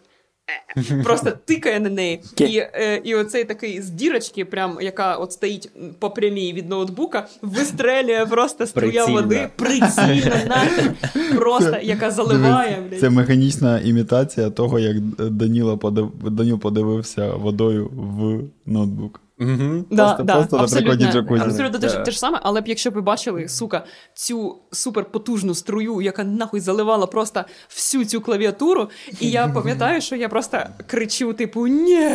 Просто 1.04 1.32
тикає 1.46 1.80
на 1.80 1.90
неї. 1.90 2.22
І, 2.38 2.58
е, 2.58 3.02
і 3.04 3.16
оцей 3.16 3.44
такий 3.44 3.82
з 3.82 3.90
дірочки, 3.90 4.46
прям, 4.46 4.78
яка 4.82 5.16
от 5.16 5.32
стоїть 5.32 5.70
по 6.00 6.10
прямій 6.10 6.54
від 6.54 6.70
ноутбука, 6.70 7.28
вистрелює 7.42 8.26
просто 8.26 8.68
струя 8.68 9.06
води, 9.06 9.50
прицільно, 9.56 10.36
нахер, 10.48 10.94
просто, 11.36 11.78
яка 11.82 12.12
заливає. 12.12 12.84
Блядь. 12.90 13.00
Це 13.00 13.10
механічна 13.10 13.80
імітація 13.80 14.50
того, 14.50 14.80
як 14.80 15.00
Даніло 15.32 15.78
подив... 15.78 16.12
Даніл 16.32 16.60
подивився 16.60 17.34
водою 17.34 17.90
в 17.94 18.40
ноутбук. 18.72 19.25
Угу. 19.40 19.86
Да, 19.92 20.06
Просто- 20.06 20.24
да, 20.24 20.34
просто 20.34 20.58
на 20.58 20.68
прикладі 20.68 21.06
джакузі. 21.12 21.44
абсолютно 21.44 21.80
те, 21.80 21.90
ж- 21.90 21.98
те 22.06 22.12
ж 22.12 22.20
саме, 22.20 22.40
але 22.44 22.62
б 22.62 22.68
якщо 22.68 22.92
б 22.92 22.94
ви 22.94 23.02
бачили, 23.02 23.48
сука, 23.50 23.86
цю 24.14 24.56
суперпотужну 24.72 25.56
струю, 25.56 26.02
яка 26.02 26.24
нахуй 26.24 26.60
заливала 26.60 27.08
просто 27.08 27.44
всю 27.70 28.06
цю 28.06 28.22
клавіатуру, 28.22 28.90
і 29.20 29.30
я 29.30 29.48
пам'ятаю, 29.48 30.02
що 30.02 30.16
я 30.16 30.30
просто 30.30 30.60
кричу, 30.88 31.34
типу, 31.34 31.68
ні, 31.68 32.10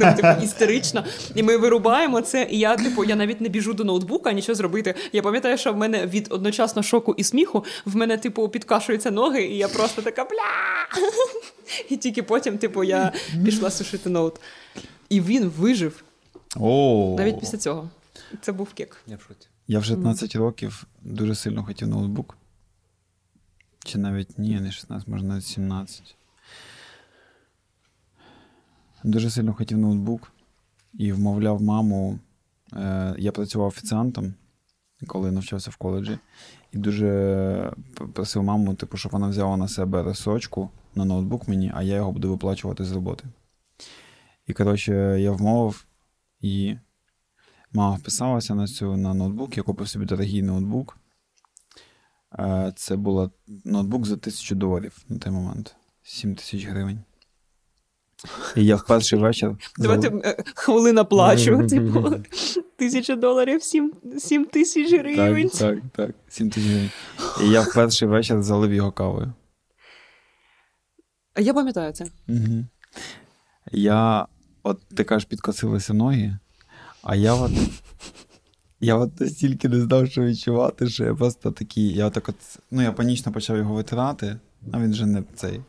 ну, 0.00 0.14
типу, 0.16 0.28
істерично. 0.44 1.04
І 1.34 1.42
ми 1.42 1.56
вирубаємо 1.56 2.20
це, 2.20 2.46
і 2.50 2.58
я, 2.58 2.76
типу, 2.76 3.04
я 3.04 3.16
навіть 3.16 3.40
не 3.40 3.48
біжу 3.48 3.72
до 3.72 3.84
ноутбука, 3.84 4.32
нічого 4.32 4.56
зробити. 4.56 4.94
Я 5.12 5.22
пам'ятаю, 5.22 5.58
що 5.58 5.72
в 5.72 5.76
мене 5.76 6.06
від 6.06 6.26
одночасно 6.30 6.82
шоку 6.82 7.14
і 7.18 7.24
сміху 7.24 7.64
в 7.84 7.96
мене, 7.96 8.16
типу, 8.18 8.48
підкашуються 8.48 9.10
ноги, 9.10 9.42
і 9.42 9.56
я 9.56 9.68
просто 9.68 10.02
така 10.02 10.24
бля. 10.24 11.08
І 11.88 11.96
тільки 11.96 12.22
потім, 12.22 12.58
типу, 12.58 12.84
я 12.84 13.12
пішла 13.44 13.70
сушити 13.70 14.10
ноут. 14.10 14.34
І 15.08 15.20
він 15.20 15.52
вижив. 15.58 16.02
О, 16.56 17.14
Навіть 17.18 17.40
після 17.40 17.58
цього. 17.58 17.90
Це 18.40 18.52
був 18.52 18.74
кек. 18.74 18.96
Я 19.06 19.16
в 19.16 19.20
шоці. 19.20 19.48
Я 19.68 19.78
в 19.78 19.84
16 19.84 20.36
років 20.36 20.86
дуже 21.02 21.34
сильно 21.34 21.64
хотів 21.64 21.88
ноутбук. 21.88 22.36
Чи 23.84 23.98
навіть 23.98 24.38
ні, 24.38 24.60
не 24.60 24.72
16, 24.72 25.08
може 25.08 25.24
навіть 25.24 25.44
17. 25.44 26.16
Дуже 29.04 29.30
сильно 29.30 29.54
хотів 29.54 29.78
ноутбук 29.78 30.32
і 30.94 31.12
вмовляв 31.12 31.62
маму. 31.62 32.18
Е, 32.72 33.14
я 33.18 33.32
працював 33.32 33.68
офіціантом, 33.68 34.34
коли 35.06 35.30
навчався 35.30 35.70
в 35.70 35.76
коледжі, 35.76 36.18
і 36.72 36.78
дуже 36.78 37.72
просив 38.12 38.42
маму, 38.42 38.74
типу, 38.74 38.96
щоб 38.96 39.12
вона 39.12 39.28
взяла 39.28 39.56
на 39.56 39.68
себе 39.68 40.02
розсрочку 40.02 40.70
на 40.94 41.04
ноутбук 41.04 41.48
мені, 41.48 41.72
а 41.74 41.82
я 41.82 41.96
його 41.96 42.12
буду 42.12 42.30
виплачувати 42.30 42.84
з 42.84 42.92
роботи. 42.92 43.24
І, 44.46 44.52
коротше, 44.52 44.92
я 45.20 45.32
вмовив 45.32 45.84
і 46.40 46.76
Мама 47.72 47.96
вписалася 47.96 48.54
на 48.54 48.66
цю 48.66 48.96
на 48.96 49.14
ноутбук, 49.14 49.56
я 49.56 49.62
купив 49.62 49.88
собі 49.88 50.04
дорогий 50.04 50.42
ноутбук. 50.42 50.96
Е, 52.38 52.72
Це 52.76 52.96
був 52.96 53.30
ноутбук 53.64 54.06
за 54.06 54.16
тисячу 54.16 54.54
доларів 54.54 54.96
на 55.08 55.18
той 55.18 55.32
момент. 55.32 55.76
7 56.02 56.34
тисяч 56.34 56.64
гривень. 56.66 57.00
І 58.56 58.64
я 58.64 58.76
в 58.76 58.86
перший 58.86 59.18
вечір. 59.18 59.56
Давайте 59.78 60.08
зал- 60.08 60.20
е, 60.24 60.44
хвилина 60.54 61.04
плачу. 61.04 61.66
Типу, 61.70 62.10
тисяча 62.76 63.16
доларів, 63.16 63.62
сім, 63.62 64.44
тисяч 64.52 64.92
гривень. 64.92 65.48
Так, 65.48 65.58
так, 65.58 65.78
так. 65.92 66.16
7 66.28 66.50
тисяч 66.50 66.68
гривень. 66.70 66.90
І 67.42 67.48
я 67.48 67.60
в 67.60 67.74
перший 67.74 68.08
вечір 68.08 68.42
залив 68.42 68.74
його 68.74 68.92
кавою. 68.92 69.32
Я 71.38 71.54
пам'ятаю 71.54 71.92
це. 71.92 72.04
Угу. 72.28 72.64
Я, 73.72 74.26
от 74.68 74.80
ти 74.94 75.04
кажеш, 75.04 75.24
підкосилися 75.24 75.94
ноги, 75.94 76.38
а 77.02 77.16
я 77.16 77.34
от. 77.34 77.52
Я 78.80 78.96
от 78.96 79.20
настільки 79.20 79.68
не 79.68 79.80
знав, 79.80 80.10
що 80.10 80.22
відчувати, 80.22 80.88
що 80.88 81.04
я 81.04 81.14
просто 81.14 81.50
такий. 81.50 81.92
Я 81.92 82.06
отак 82.06 82.28
от, 82.28 82.34
ну, 82.70 82.82
я 82.82 82.92
панічно 82.92 83.32
почав 83.32 83.56
його 83.56 83.74
витирати, 83.74 84.38
а 84.72 84.80
він 84.80 84.90
вже 84.90 85.06
не 85.06 85.22
цей. 85.34 85.60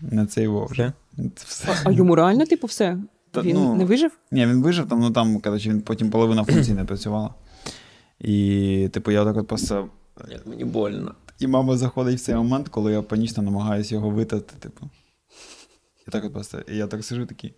Не 0.00 0.26
цей 0.26 0.46
вовже. 0.46 0.92
Все. 1.34 1.76
А 1.84 1.90
йому 1.90 2.14
реально, 2.14 2.46
типу, 2.46 2.66
все? 2.66 2.98
Та, 3.30 3.40
Він 3.40 3.54
ну, 3.54 3.74
не 3.74 3.84
вижив? 3.84 4.18
Ні, 4.30 4.46
він 4.46 4.62
вижив, 4.62 4.88
там, 4.88 5.00
ну 5.00 5.10
там, 5.10 5.40
коротше, 5.40 5.70
він 5.70 5.80
потім 5.80 6.10
половина 6.10 6.44
функцій 6.44 6.72
не 6.72 6.84
працювала. 6.84 7.34
І, 8.20 8.88
типу, 8.92 9.10
я 9.10 9.22
отак 9.22 9.36
от 9.36 9.48
просто. 9.48 9.88
Як 10.30 10.46
мені 10.46 10.64
больно. 10.64 11.14
І 11.38 11.46
мама 11.46 11.76
заходить 11.76 12.18
в 12.18 12.22
цей 12.22 12.34
момент, 12.34 12.68
коли 12.68 12.92
я 12.92 13.02
панічно 13.02 13.42
намагаюся 13.42 13.94
його 13.94 14.10
витерти, 14.10 14.54
типу. 14.58 14.90
Я 16.06 16.10
так 16.10 16.24
от 16.24 16.32
просто. 16.32 16.60
І 16.60 16.76
я 16.76 16.86
так 16.86 17.04
сижу 17.04 17.26
такий. 17.26 17.54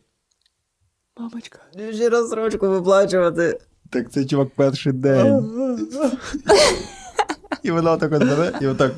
Мамочка. 1.21 1.59
Ще 1.93 2.09
розсрочку 2.09 2.69
виплачувати. 2.69 3.59
Так 3.91 4.13
це 4.13 4.25
чувак 4.25 4.49
перший 4.57 4.93
день. 4.93 5.51
І 7.63 7.71
вона 7.71 7.97
так 7.97 8.13
от 8.13 8.19
бере, 8.25 8.53
і 8.61 8.67
отак. 8.67 8.93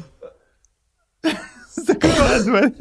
Закриває 1.76 2.42
двері. 2.42 2.72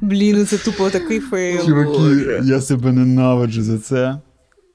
Блін, 0.00 0.38
ну 0.38 0.44
це 0.44 0.58
тупо 0.58 0.90
такий 0.90 1.20
фейл. 1.20 1.66
Чуваки, 1.66 2.40
я 2.44 2.60
себе 2.60 2.92
ненавиджу 2.92 3.62
за 3.62 3.78
це 3.78 4.20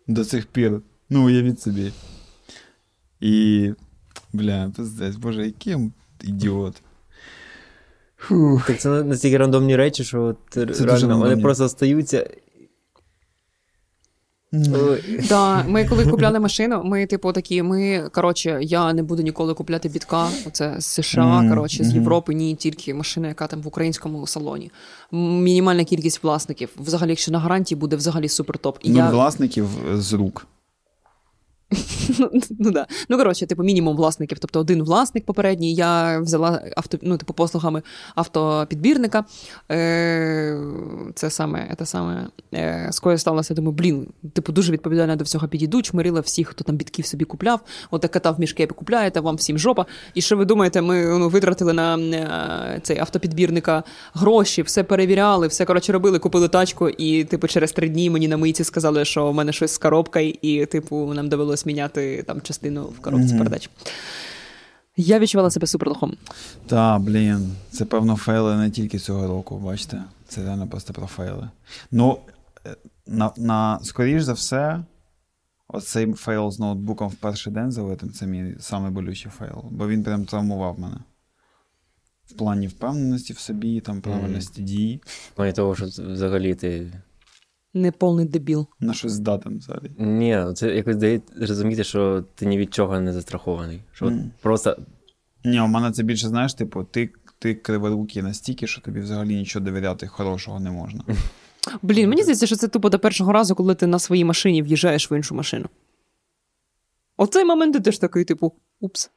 до 0.07 0.25
цих 0.25 0.45
пір. 0.45 0.81
Ну, 1.09 1.25
уявіть 1.25 1.61
собі. 1.61 1.91
І. 3.19 3.71
Бля, 4.33 4.71
пиздець, 4.77 5.15
боже, 5.15 5.45
який 5.45 5.91
ідіот. 6.23 6.81
Фух. 8.27 8.67
Так 8.67 8.79
це 8.79 8.89
настільки 8.89 9.37
рандомні 9.37 9.75
речі, 9.75 10.03
що 10.03 10.21
от 10.21 10.37
дуже 10.67 10.85
реально 10.85 11.17
вони 11.17 11.37
просто 11.37 11.69
стаються. 11.69 12.29
Да, 15.29 15.63
ми 15.63 15.85
коли 15.85 16.05
купляли 16.05 16.39
машину, 16.39 16.81
ми, 16.83 17.05
типу, 17.05 17.31
такі, 17.31 17.63
ми, 17.63 18.09
коротше, 18.11 18.59
я 18.61 18.93
не 18.93 19.03
буду 19.03 19.23
ніколи 19.23 19.53
купляти 19.53 19.89
бітка. 19.89 20.27
Оце 20.47 20.75
з 20.79 20.85
США, 20.85 21.45
коротше, 21.49 21.83
з. 21.83 21.93
Європи, 21.93 22.33
ні, 22.33 22.55
тільки 22.55 22.93
машина, 22.93 23.27
яка 23.27 23.47
там 23.47 23.61
в 23.61 23.67
українському 23.67 24.27
салоні. 24.27 24.71
Мінімальна 25.11 25.83
кількість 25.83 26.23
власників. 26.23 26.69
Взагалі, 26.77 27.09
якщо 27.09 27.31
на 27.31 27.39
гарантії 27.39 27.79
буде 27.79 27.95
взагалі 27.95 28.29
супер 28.29 28.57
топ. 28.57 28.77
І 28.81 28.93
я... 28.93 29.09
власників 29.09 29.67
з 29.93 30.13
рук. 30.13 30.47
ну, 32.59 32.71
да. 32.71 32.87
ну, 33.09 33.17
коротше, 33.17 33.45
типу, 33.45 33.63
мінімум 33.63 33.95
власників. 33.95 34.39
Тобто 34.39 34.59
один 34.59 34.83
власник 34.83 35.25
попередній. 35.25 35.73
Я 35.73 36.19
взяла 36.19 36.61
авто, 36.77 36.97
ну, 37.01 37.17
типу, 37.17 37.33
послугами 37.33 37.81
автопідбірника. 38.15 39.25
Е, 39.71 40.59
це 41.15 41.29
саме, 41.29 41.75
це 41.79 41.85
саме 41.85 42.27
е, 42.53 42.89
скоро 42.91 43.17
сталося. 43.17 43.53
Думаю, 43.53 43.73
блін, 43.73 44.07
типу, 44.33 44.51
дуже 44.51 44.71
відповідально 44.71 45.15
до 45.15 45.23
всього 45.23 45.47
підійду, 45.47 45.81
чмирила 45.81 46.19
всіх, 46.19 46.47
хто 46.47 46.63
там 46.63 46.75
бітків 46.75 47.05
собі 47.05 47.25
купляв. 47.25 47.61
От 47.91 48.01
так 48.01 48.11
катав 48.11 48.39
мішки, 48.39 48.67
купляєте, 48.67 49.19
вам 49.19 49.35
всім 49.35 49.59
жопа. 49.59 49.85
І 50.13 50.21
що 50.21 50.37
ви 50.37 50.45
думаєте, 50.45 50.81
ми 50.81 51.05
ну, 51.05 51.29
витратили 51.29 51.73
на 51.73 51.97
е, 51.97 52.79
цей 52.83 52.99
автопідбірника 52.99 53.83
гроші, 54.13 54.61
все 54.61 54.83
перевіряли, 54.83 55.47
все 55.47 55.65
коротше 55.65 55.91
робили, 55.91 56.19
купили 56.19 56.47
тачку, 56.47 56.89
і, 56.89 57.23
типу, 57.23 57.47
через 57.47 57.71
три 57.71 57.89
дні 57.89 58.09
мені 58.09 58.27
на 58.27 58.37
мийці 58.37 58.63
сказали, 58.63 59.05
що 59.05 59.31
в 59.31 59.33
мене 59.33 59.51
щось 59.51 59.73
з 59.73 59.77
коробкою, 59.77 60.33
і, 60.41 60.65
типу, 60.65 61.13
нам 61.13 61.29
довелось 61.55 61.65
міняти 61.65 62.23
там 62.23 62.41
частину 62.41 62.83
в 62.85 62.99
коробці 62.99 63.27
Мгм. 63.27 63.37
передач. 63.37 63.69
Я 64.97 65.19
відчувала 65.19 65.51
себе 65.51 65.67
супер 65.67 65.89
лохом. 65.89 66.17
Та, 66.67 66.99
блін, 66.99 67.55
це 67.71 67.85
певно 67.85 68.15
фейли 68.15 68.55
не 68.55 68.71
тільки 68.71 68.99
цього 68.99 69.27
року, 69.27 69.57
бачите? 69.57 70.03
Це 70.27 70.43
реально 70.43 70.67
просто 70.67 70.93
про 70.93 71.07
фейли. 71.07 71.49
Ну, 71.91 72.19
е, 72.65 72.75
на, 73.07 73.31
на 73.37 73.79
скоріш 73.83 74.23
за 74.23 74.33
все, 74.33 74.83
оцей 75.67 76.13
фейл 76.13 76.51
з 76.51 76.59
ноутбуком 76.59 77.09
в 77.09 77.15
перший 77.15 77.53
день 77.53 77.71
залитим 77.71 78.11
це 78.11 78.27
мій 78.27 78.55
самий 78.59 78.91
болючий 78.91 79.31
фейл, 79.31 79.63
бо 79.71 79.87
він 79.87 80.03
прям 80.03 80.25
травмував 80.25 80.79
мене. 80.79 80.97
В 82.25 82.33
плані 82.33 82.67
впевненості 82.67 83.33
в 83.33 83.39
собі, 83.39 83.79
там 83.79 84.01
правильності 84.01 84.61
дій, 84.61 85.01
В 85.05 85.35
плані 85.35 85.53
того, 85.53 85.75
що 85.75 85.85
взагалі 85.85 86.55
ти. 86.55 86.91
Неповний 87.79 88.25
дебіл. 88.25 88.67
на 88.79 88.93
щось 88.93 89.11
здатен 89.11 89.57
взагалі. 89.57 89.91
Ні, 89.97 90.45
це 90.55 90.75
якось 90.75 90.95
дає 90.95 91.21
розуміти, 91.39 91.83
що 91.83 92.23
ти 92.35 92.45
ні 92.45 92.57
від 92.57 92.73
чого 92.73 92.99
не 92.99 93.13
застрахований. 93.13 93.81
Що 93.93 94.05
от 94.05 94.13
Мгм. 94.13 94.31
просто 94.41 94.77
Ні, 95.45 95.61
у 95.61 95.67
мене 95.67 95.91
це 95.91 96.03
більше, 96.03 96.27
знаєш, 96.27 96.53
типу, 96.53 96.83
ти, 96.83 97.09
ти 97.39 97.53
криворукий 97.55 98.21
настільки, 98.21 98.67
що 98.67 98.81
тобі 98.81 98.99
взагалі 98.99 99.35
нічого 99.35 99.65
довіряти 99.65 100.07
хорошого 100.07 100.59
не 100.59 100.71
можна. 100.71 101.03
Блін, 101.81 102.09
мені 102.09 102.21
здається, 102.23 102.47
що 102.47 102.55
це 102.55 102.67
тупо 102.67 102.89
до 102.89 102.99
першого 102.99 103.31
разу, 103.31 103.55
коли 103.55 103.75
ти 103.75 103.87
на 103.87 103.99
своїй 103.99 104.25
машині 104.25 104.61
в'їжджаєш 104.63 105.11
в 105.11 105.13
іншу 105.17 105.35
машину. 105.35 105.65
Оцей 107.17 107.45
момент 107.45 107.73
ти 107.73 107.79
теж 107.79 107.97
такий, 107.97 108.23
типу, 108.25 108.53
упс. 108.79 109.11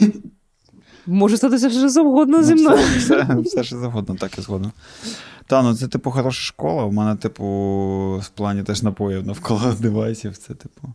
Може 1.06 1.36
статися 1.36 1.70
що 1.70 1.88
завгодно 1.88 2.42
зі 2.42 2.54
Ну, 2.54 2.62
мною. 2.62 2.82
Все, 2.98 3.22
все, 3.22 3.36
все 3.40 3.64
що 3.64 3.78
завгодно, 3.78 4.14
так 4.14 4.38
і 4.38 4.40
згодно. 4.40 4.72
Та, 5.46 5.62
ну 5.62 5.74
це, 5.74 5.88
типу, 5.88 6.10
хороша 6.10 6.42
школа. 6.42 6.84
У 6.84 6.92
мене, 6.92 7.16
типу, 7.16 7.44
в 8.22 8.28
плані 8.28 8.62
теж 8.62 8.82
напоїв 8.82 9.26
навколо 9.26 9.72
девайсів. 9.80 10.36
Це, 10.36 10.54
типу. 10.54 10.88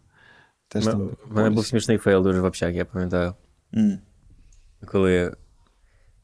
Теж 0.67 0.87
У 0.87 0.91
там. 0.91 0.99
мене- 0.99 1.11
у 1.31 1.33
мене 1.33 1.49
був 1.49 1.65
смішний 1.65 1.97
фейл 1.97 2.23
дуже 2.23 2.41
в 2.41 2.45
общагі, 2.45 2.75
я 2.75 2.85
пам'ятаю. 2.85 3.33
М. 3.75 3.97
Коли 4.85 5.35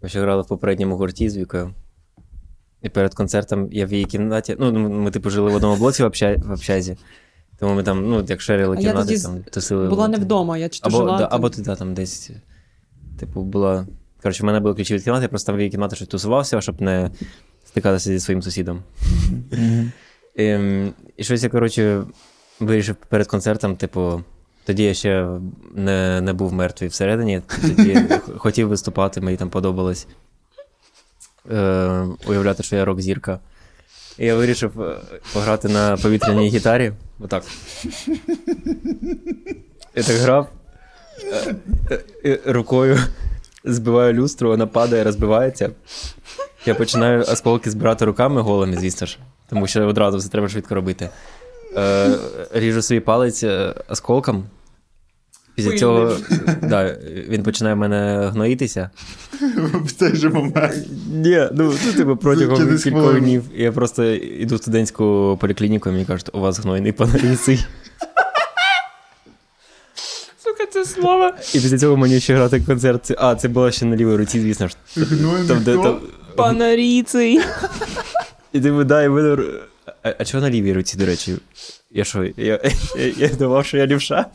ми 0.01 0.09
ще 0.09 0.21
грали 0.21 0.41
в 0.41 0.47
попередньому 0.47 0.97
гурті 0.97 1.29
з 1.29 1.37
Вікою. 1.37 1.73
І 2.81 2.89
перед 2.89 3.13
концертом 3.13 3.69
я 3.71 3.85
в 3.85 3.93
її 3.93 4.05
кімнаті. 4.05 4.55
Ну, 4.59 4.73
ми, 4.89 5.11
типу, 5.11 5.29
жили 5.29 5.51
в 5.51 5.55
одному 5.55 5.75
блоці 5.75 6.03
в, 6.03 6.05
обща... 6.05 6.35
в 6.45 6.51
общазі. 6.51 6.97
Тому 7.59 7.75
ми 7.75 7.83
там, 7.83 8.09
ну, 8.09 8.25
як 8.27 8.41
шерили 8.41 8.75
я 8.75 8.81
кімнати, 8.81 9.07
тоді 9.07 9.21
там 9.21 9.43
тусили. 9.43 9.89
Була 9.89 10.07
не 10.07 10.17
вдома, 10.17 10.57
я 10.57 10.69
чи 10.69 10.81
то 10.81 10.87
Або, 10.89 10.97
жила. 10.97 11.17
да, 11.17 11.27
або 11.31 11.49
ти 11.49 11.61
да, 11.61 11.75
там 11.75 11.93
десь. 11.93 12.31
Типу, 13.19 13.43
була. 13.43 13.87
Коротше, 14.21 14.43
в 14.43 14.45
мене 14.45 14.59
були 14.59 14.75
ключі 14.75 14.93
від 14.95 15.03
кімнати, 15.03 15.23
я 15.23 15.29
просто 15.29 15.45
там 15.45 15.55
в 15.55 15.59
її 15.59 15.71
кімнаті 15.71 15.95
щось 15.95 16.07
тусувався, 16.07 16.61
щоб 16.61 16.81
не 16.81 17.11
стикатися 17.65 18.09
зі 18.09 18.19
своїм 18.19 18.41
сусідом. 18.41 18.83
Мгм. 19.51 19.91
І, 20.35 20.43
і 21.17 21.23
щось 21.23 21.43
я, 21.43 21.49
коротше, 21.49 22.03
вирішив 22.59 22.95
перед 22.95 23.27
концертом, 23.27 23.75
типу, 23.75 24.23
тоді 24.65 24.83
я 24.83 24.93
ще 24.93 25.27
не, 25.75 26.21
не 26.21 26.33
був 26.33 26.53
мертвий 26.53 26.89
всередині, 26.89 27.41
тоді 27.61 28.01
хотів 28.37 28.67
виступати, 28.67 29.21
мені 29.21 29.37
там 29.37 29.49
подобалось 29.49 30.07
е, 31.51 32.07
уявляти, 32.27 32.63
що 32.63 32.75
я 32.75 32.85
рок-зірка. 32.85 33.39
І 34.17 34.25
я 34.25 34.35
вирішив 34.35 34.81
е, 34.81 34.97
пограти 35.33 35.67
на 35.67 35.97
повітряній 35.97 36.49
гітарі. 36.49 36.93
Отак. 37.19 37.43
Я 39.95 40.03
так 40.03 40.15
грав 40.15 40.49
е, 41.91 41.99
е, 42.25 42.39
рукою 42.45 42.99
збиваю 43.63 44.13
люстру, 44.13 44.49
вона 44.49 44.67
падає, 44.67 45.03
розбивається. 45.03 45.69
Я 46.65 46.75
починаю 46.75 47.21
осколки 47.21 47.71
збирати 47.71 48.05
руками 48.05 48.41
голими, 48.41 48.77
звісно 48.77 49.07
ж, 49.07 49.17
тому 49.49 49.67
що 49.67 49.87
одразу 49.87 50.17
все 50.17 50.29
треба 50.29 50.49
швидко 50.49 50.75
робити. 50.75 51.09
Е, 51.77 52.17
ріжу 52.53 52.81
свій 52.81 52.99
палець 52.99 53.43
е, 53.43 53.75
осколком. 53.87 54.45
Після 55.55 55.77
цього 55.77 56.17
да, 56.61 56.97
він 57.29 57.43
починає 57.43 57.75
в 57.75 57.77
мене 57.77 58.29
гноїтися. 58.33 58.89
В 59.73 59.91
цей 59.91 60.15
же 60.15 60.29
момент. 60.29 60.87
Ні, 61.11 61.47
ну, 61.53 61.73
ну 61.85 61.93
типу 61.93 62.17
протягом 62.17 62.77
кількох 62.77 63.19
днів. 63.19 63.43
Я 63.55 63.71
просто 63.71 64.05
йду 64.13 64.55
в 64.55 64.57
студентську 64.57 65.37
поліклініку, 65.41 65.89
і 65.89 65.91
мені 65.91 66.05
кажуть, 66.05 66.29
у 66.33 66.39
вас 66.39 66.59
гнойний 66.59 66.91
паноріций. 66.91 67.65
Сука, 70.43 70.65
це 70.71 70.85
слово. 70.85 71.31
І 71.53 71.59
після 71.59 71.77
цього 71.77 71.97
мені 71.97 72.19
ще 72.19 72.35
грати 72.35 72.61
концерт. 72.61 73.13
А, 73.17 73.35
це 73.35 73.47
було 73.47 73.71
ще 73.71 73.85
на 73.85 73.95
лівій 73.95 74.15
руці, 74.15 74.41
звісно 74.41 74.67
ж. 74.67 74.75
Там, 75.47 75.63
де, 75.63 75.77
там... 75.77 75.99
Панаріцей. 76.35 77.39
І 78.53 78.61
ти 78.61 78.71
видає 78.71 79.09
мене. 79.09 79.37
А, 80.03 80.13
а 80.19 80.25
чого 80.25 80.41
на 80.43 80.49
лівій 80.49 80.73
руці, 80.73 80.97
до 80.97 81.05
речі? 81.05 81.37
Я 81.91 82.03
що, 82.03 82.23
я, 82.23 82.33
я, 82.37 82.59
я 83.17 83.29
думав, 83.29 83.65
що 83.65 83.77
я 83.77 83.87
лівша. 83.87 84.25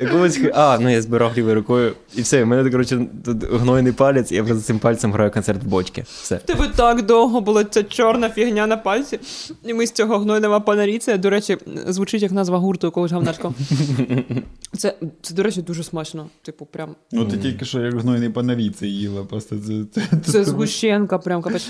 Якогось... 0.00 0.36
хи- 0.36 0.50
А, 0.54 0.78
ну 0.80 0.90
я 0.90 1.02
збирав 1.02 1.32
лівою 1.38 1.54
рукою, 1.54 1.92
і 2.14 2.22
все, 2.22 2.44
в 2.44 2.46
мене, 2.46 2.70
коротше, 2.70 3.06
тут 3.24 3.44
гнойний 3.44 3.92
палець, 3.92 4.32
і 4.32 4.34
я 4.34 4.44
просто 4.44 4.62
цим 4.64 4.78
пальцем 4.78 5.12
граю 5.12 5.30
концерт 5.30 5.62
в 5.64 5.66
бочці. 5.66 6.04
Все. 6.22 6.36
Тебе 6.36 6.68
так 6.76 7.06
довго 7.06 7.40
була 7.40 7.64
ця 7.64 7.82
чорна 7.82 8.30
фігня 8.30 8.66
на 8.66 8.76
пальці. 8.76 9.18
І 9.64 9.74
ми 9.74 9.86
з 9.86 9.90
цього 9.92 10.18
гнойного 10.18 10.60
панаріця, 10.60 11.16
до 11.16 11.30
речі, 11.30 11.58
звучить 11.88 12.22
як 12.22 12.32
назва 12.32 12.58
гурту 12.58 12.86
якогось 12.86 13.12
гавнарського. 13.12 13.54
Це, 14.76 14.94
це, 15.22 15.34
до 15.34 15.42
речі, 15.42 15.62
дуже 15.62 15.84
смачно. 15.84 16.26
Типу, 16.42 16.66
прям. 16.66 16.94
Ну, 17.12 17.24
ти 17.24 17.36
тільки 17.36 17.64
що 17.64 17.80
як 17.80 18.00
гнойний 18.00 18.28
панаріці 18.30 18.86
їла. 18.86 19.24
Просто 19.24 19.56
це, 19.58 19.84
це, 20.00 20.32
Це 20.32 20.44
згущенка, 20.44 21.18
прям 21.18 21.42
капець. 21.42 21.68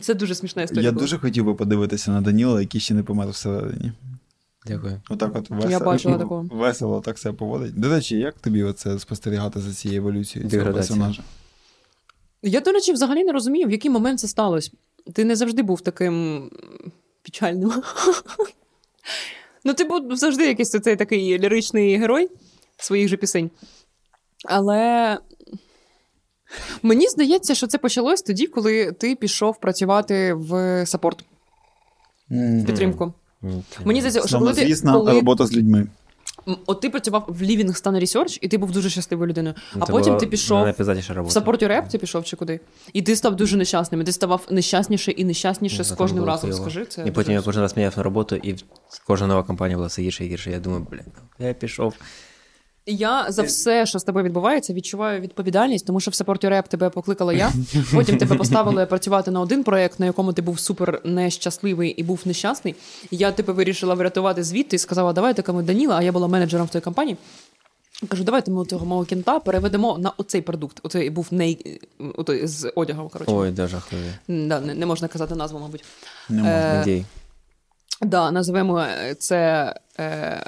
Це 0.00 0.14
дуже 0.14 0.34
смішна 0.34 0.62
історія. 0.62 0.84
Я 0.84 0.92
була. 0.92 1.00
дуже 1.02 1.18
хотів 1.18 1.44
би 1.44 1.54
подивитися 1.54 2.10
на 2.10 2.20
Даніла, 2.20 2.60
який 2.60 2.80
ще 2.80 2.94
не 2.94 3.02
помер 3.02 3.28
всередині. 3.28 3.92
Дякую. 4.66 5.02
Отак 5.10 5.36
от 5.36 5.50
весело, 5.50 5.84
бачила 5.84 6.18
такого. 6.18 6.48
весело 6.50 7.00
так 7.00 7.18
себе 7.18 7.38
поводить. 7.38 7.80
До 7.80 7.88
речі, 7.88 8.18
як 8.18 8.38
тобі 8.38 8.62
оце 8.62 8.98
спостерігати 8.98 9.60
за 9.60 9.74
цією 9.74 10.00
еволюцією 10.00 10.50
цього 10.50 10.72
персонажа? 10.72 11.22
Я, 12.42 12.60
до 12.60 12.72
речі, 12.72 12.92
взагалі 12.92 13.24
не 13.24 13.32
розумію, 13.32 13.66
в 13.66 13.70
який 13.70 13.90
момент 13.90 14.20
це 14.20 14.28
сталося. 14.28 14.70
Ти 15.12 15.24
не 15.24 15.36
завжди 15.36 15.62
був 15.62 15.80
таким 15.80 16.50
печальним. 17.22 17.72
Ну, 19.64 19.74
ти 19.74 19.84
був 19.84 20.16
завжди 20.16 20.46
якийсь 20.46 20.74
оцей 20.74 20.96
такий 20.96 21.38
ліричний 21.38 21.96
герой 21.96 22.30
своїх 22.76 23.08
же 23.08 23.16
пісень. 23.16 23.50
Але 24.44 25.18
мені 26.82 27.08
здається, 27.08 27.54
що 27.54 27.66
це 27.66 27.78
почалось 27.78 28.22
тоді, 28.22 28.46
коли 28.46 28.92
ти 28.92 29.14
пішов 29.16 29.60
працювати 29.60 30.34
в 30.34 30.86
саппорт, 30.86 31.24
в 32.30 32.66
підтримку. 32.66 33.12
Мені 33.84 34.00
здається, 34.00 34.28
що 34.28 34.38
коли 34.38 34.54
ти, 34.54 34.74
коли, 34.84 35.12
робота 35.12 35.46
з 35.46 35.52
людьми. 35.52 35.86
От 36.66 36.80
ти 36.80 36.90
працював 36.90 37.24
в 37.28 37.42
Living 37.42 37.82
Research, 37.82 38.38
і 38.42 38.48
ти 38.48 38.58
був 38.58 38.70
дуже 38.70 38.90
щасливою 38.90 39.28
людиною. 39.28 39.54
А 39.74 39.78
а 39.80 39.86
потім 39.86 40.16
ти 40.16 40.26
пішов 40.26 40.72
в 40.78 41.10
робота. 41.14 41.32
саппорті 41.34 41.66
реп 41.66 41.88
ти 41.88 41.98
пішов 41.98 42.24
чи 42.24 42.36
куди? 42.36 42.60
І 42.92 43.02
ти 43.02 43.16
став 43.16 43.36
дуже 43.36 43.56
нещасним. 43.56 44.00
І 44.00 44.04
ти 44.04 44.12
ставав 44.12 44.46
нещасніше 44.50 45.10
і 45.10 45.24
нещасніше 45.24 45.78
Ну, 45.78 45.84
з 45.84 45.90
кожним 45.90 46.24
разом. 46.24 46.50
хуйово. 46.50 46.70
Скажи 46.70 46.86
це. 46.86 47.04
І 47.06 47.10
потім 47.10 47.32
я 47.34 47.42
кожен 47.42 47.62
раз 47.62 47.76
міняв 47.76 47.92
на 47.96 48.02
роботу, 48.02 48.36
і 48.36 48.56
кожна 49.06 49.26
нова 49.26 49.42
компанія 49.42 49.76
була 49.76 49.86
все 49.88 50.02
гірше 50.02 50.24
і 50.26 50.28
гірше. 50.28 50.50
Я 50.50 50.60
думаю, 50.60 50.86
блін, 50.90 51.04
я 51.38 51.54
пішов. 51.54 51.94
Я 52.90 53.26
за 53.28 53.42
все, 53.42 53.86
що 53.86 53.98
з 53.98 54.04
тобою 54.04 54.24
відбувається, 54.24 54.72
відчуваю 54.72 55.20
відповідальність, 55.20 55.86
тому 55.86 56.00
що 56.00 56.10
в 56.10 56.14
саппорті 56.14 56.48
реп 56.48 56.68
тебе 56.68 56.90
покликала 56.90 57.32
я. 57.32 57.52
Потім 57.92 58.18
тебе 58.18 58.36
поставили 58.36 58.86
працювати 58.86 59.30
на 59.30 59.40
один 59.40 59.64
проект, 59.64 60.00
на 60.00 60.06
якому 60.06 60.32
ти 60.32 60.42
був 60.42 60.60
супер 60.60 61.00
нещасливий 61.04 61.90
і 61.90 62.02
був 62.02 62.20
нещасний. 62.24 62.74
Я 63.10 63.32
тебе 63.32 63.52
вирішила 63.52 63.94
врятувати 63.94 64.44
звідти 64.44 64.76
і 64.76 64.78
сказала, 64.78 65.12
давайте 65.12 65.42
кому 65.42 65.62
Даніла, 65.62 65.96
а 65.96 66.02
я 66.02 66.12
була 66.12 66.28
менеджером 66.28 66.66
в 66.66 66.70
той 66.70 66.80
компанії. 66.80 67.16
Кажу, 68.08 68.24
давайте 68.24 68.50
ми 68.50 68.64
цього 68.64 68.86
мого 68.86 69.04
кінта 69.04 69.40
переведемо 69.40 69.98
на 69.98 70.12
оцей 70.16 70.40
продукт. 70.40 70.80
Оцей 70.82 71.10
був 71.10 71.26
не 71.30 71.56
отой, 72.14 72.46
з 72.46 72.72
одягом. 72.74 73.08
Коротше. 73.08 73.32
Ой, 73.34 73.50
де 73.50 73.66
жахливі. 73.66 74.12
Да, 74.28 74.60
не, 74.60 74.74
не 74.74 74.86
можна 74.86 75.08
казати 75.08 75.34
назву, 75.34 75.58
мабуть. 75.58 75.84
Не 76.28 76.42
можна. 76.42 76.84
Е, 76.86 77.04
Да, 78.02 78.30
називаємо 78.30 78.80
е, 78.80 79.14
це 79.14 79.74
е, 80.00 80.42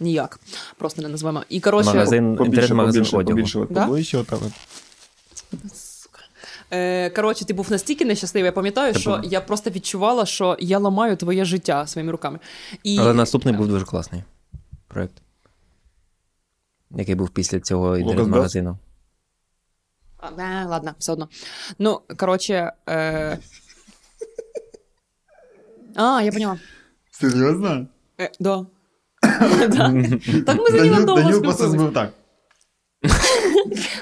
ніяк. 0.00 0.40
Просто 0.78 1.02
не 1.02 1.08
називаємо. 1.08 1.44
І 1.48 1.60
коротше, 1.60 1.90
Магазин, 1.90 2.30
інтернет-магазин 2.30 3.02
побільше, 3.02 3.16
одягу. 3.16 3.36
побільше, 3.36 3.66
Да? 3.70 3.86
поближче. 3.86 4.24
Е, 6.70 7.10
коротше, 7.10 7.44
ти 7.44 7.52
був 7.52 7.70
настільки 7.70 8.04
нещасливий. 8.04 8.46
Я 8.46 8.52
пам'ятаю, 8.52 8.92
Це 8.92 9.00
що 9.00 9.20
я 9.24 9.40
просто 9.40 9.70
відчувала, 9.70 10.26
що 10.26 10.56
я 10.60 10.78
ламаю 10.78 11.16
твоє 11.16 11.44
життя 11.44 11.86
своїми 11.86 12.12
руками. 12.12 12.38
І... 12.82 12.98
Але 12.98 13.14
наступний 13.14 13.54
був 13.54 13.68
дуже 13.68 13.84
класний 13.84 14.22
проєкт. 14.88 15.22
Який 16.90 17.14
був 17.14 17.30
після 17.30 17.60
цього 17.60 17.96
інтернет-магазину. 17.96 18.78
А, 20.18 20.30
не, 20.30 20.66
ладно, 20.66 20.94
все 20.98 21.12
одно. 21.12 21.28
Ну, 21.78 22.00
коротше. 22.16 22.72
Е... 22.88 23.38
А, 25.98 26.22
я 26.22 26.32
поняла. 26.32 26.58
Серйозно? 27.10 27.86
Е, 28.20 28.30
да. 28.40 28.66
Да. 29.68 29.94
Так 30.46 30.58
ми 30.58 30.78
за 30.78 30.84
ним 30.84 31.04
довго 31.04 31.32
спілкуємося. 31.32 31.90
так. 31.94 32.12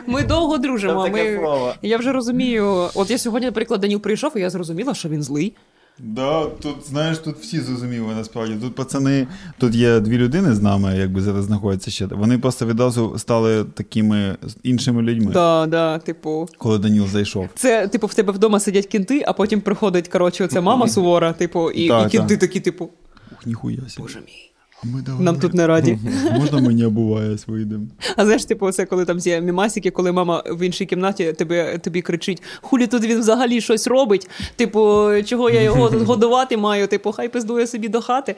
Ми 0.06 0.22
довго 0.22 0.58
дружимо. 0.58 1.08
Ми... 1.08 1.40
Я 1.82 1.98
вже 1.98 2.12
розумію. 2.12 2.88
От 2.94 3.10
я 3.10 3.18
сьогодні, 3.18 3.46
наприклад, 3.46 3.80
Даніл 3.80 4.00
прийшов, 4.00 4.36
і 4.36 4.40
я 4.40 4.50
зрозуміла, 4.50 4.94
що 4.94 5.08
він 5.08 5.22
злий. 5.22 5.56
Да, 5.98 6.44
тут, 6.46 6.76
знаєш, 6.86 7.18
тут 7.18 7.36
всі 7.38 7.60
зрозуміли 7.60 8.14
насправді. 8.14 8.54
Тут 8.60 8.74
пацани, 8.74 9.26
тут 9.58 9.74
є 9.74 10.00
дві 10.00 10.18
людини 10.18 10.54
з 10.54 10.62
нами, 10.62 10.96
якби 10.98 11.20
зараз 11.20 11.44
знаходяться 11.44 11.90
ще. 11.90 12.06
Вони 12.06 12.38
просто 12.38 12.66
відразу 12.66 13.18
стали 13.18 13.64
такими 13.64 14.36
іншими 14.62 15.02
людьми, 15.02 15.30
Да, 15.32 15.66
да, 15.68 15.98
типу. 15.98 16.48
коли 16.58 16.78
Даніл 16.78 17.06
зайшов. 17.06 17.48
Це, 17.54 17.88
типу, 17.88 18.06
в 18.06 18.14
тебе 18.14 18.32
вдома 18.32 18.60
сидять 18.60 18.86
кінти, 18.86 19.24
а 19.26 19.32
потім 19.32 19.60
приходить, 19.60 20.08
коротше, 20.08 20.44
оця 20.44 20.60
мама 20.60 20.88
сувора, 20.88 21.32
типу, 21.32 21.70
і, 21.70 21.88
Так, 21.88 22.06
і 22.06 22.10
кінти 22.18 22.36
так. 22.36 22.40
такі, 22.40 22.60
типу, 22.60 22.84
Ух, 23.32 23.46
ніхуя 23.46 23.76
себе. 23.76 23.88
боже 23.98 24.18
мій. 24.18 24.50
Ми 24.84 25.02
давай. 25.02 25.22
Нам 25.24 25.38
тут 25.38 25.54
не 25.54 25.66
раді. 25.66 25.98
Можна 26.38 26.60
мені 26.60 26.84
обуваясь 26.84 27.48
вийдемо? 27.48 27.86
А 28.16 28.24
знаєш, 28.24 28.44
типу, 28.44 28.72
це 28.72 28.86
коли 28.86 29.04
там 29.04 29.18
є 29.18 29.40
мімасики, 29.40 29.90
коли 29.90 30.12
мама 30.12 30.42
в 30.50 30.66
іншій 30.66 30.86
кімнаті 30.86 31.32
тебе, 31.32 31.78
тобі 31.78 32.02
кричить: 32.02 32.42
хулі 32.60 32.86
тут 32.86 33.04
він 33.04 33.20
взагалі 33.20 33.60
щось 33.60 33.86
робить. 33.86 34.28
Типу, 34.56 35.10
чого 35.24 35.50
я 35.50 35.62
його 35.62 35.88
годувати 36.04 36.56
маю? 36.56 36.86
Типу, 36.86 37.12
хай 37.12 37.28
пиздує 37.28 37.66
собі 37.66 37.88
до 37.88 38.00
хати. 38.00 38.34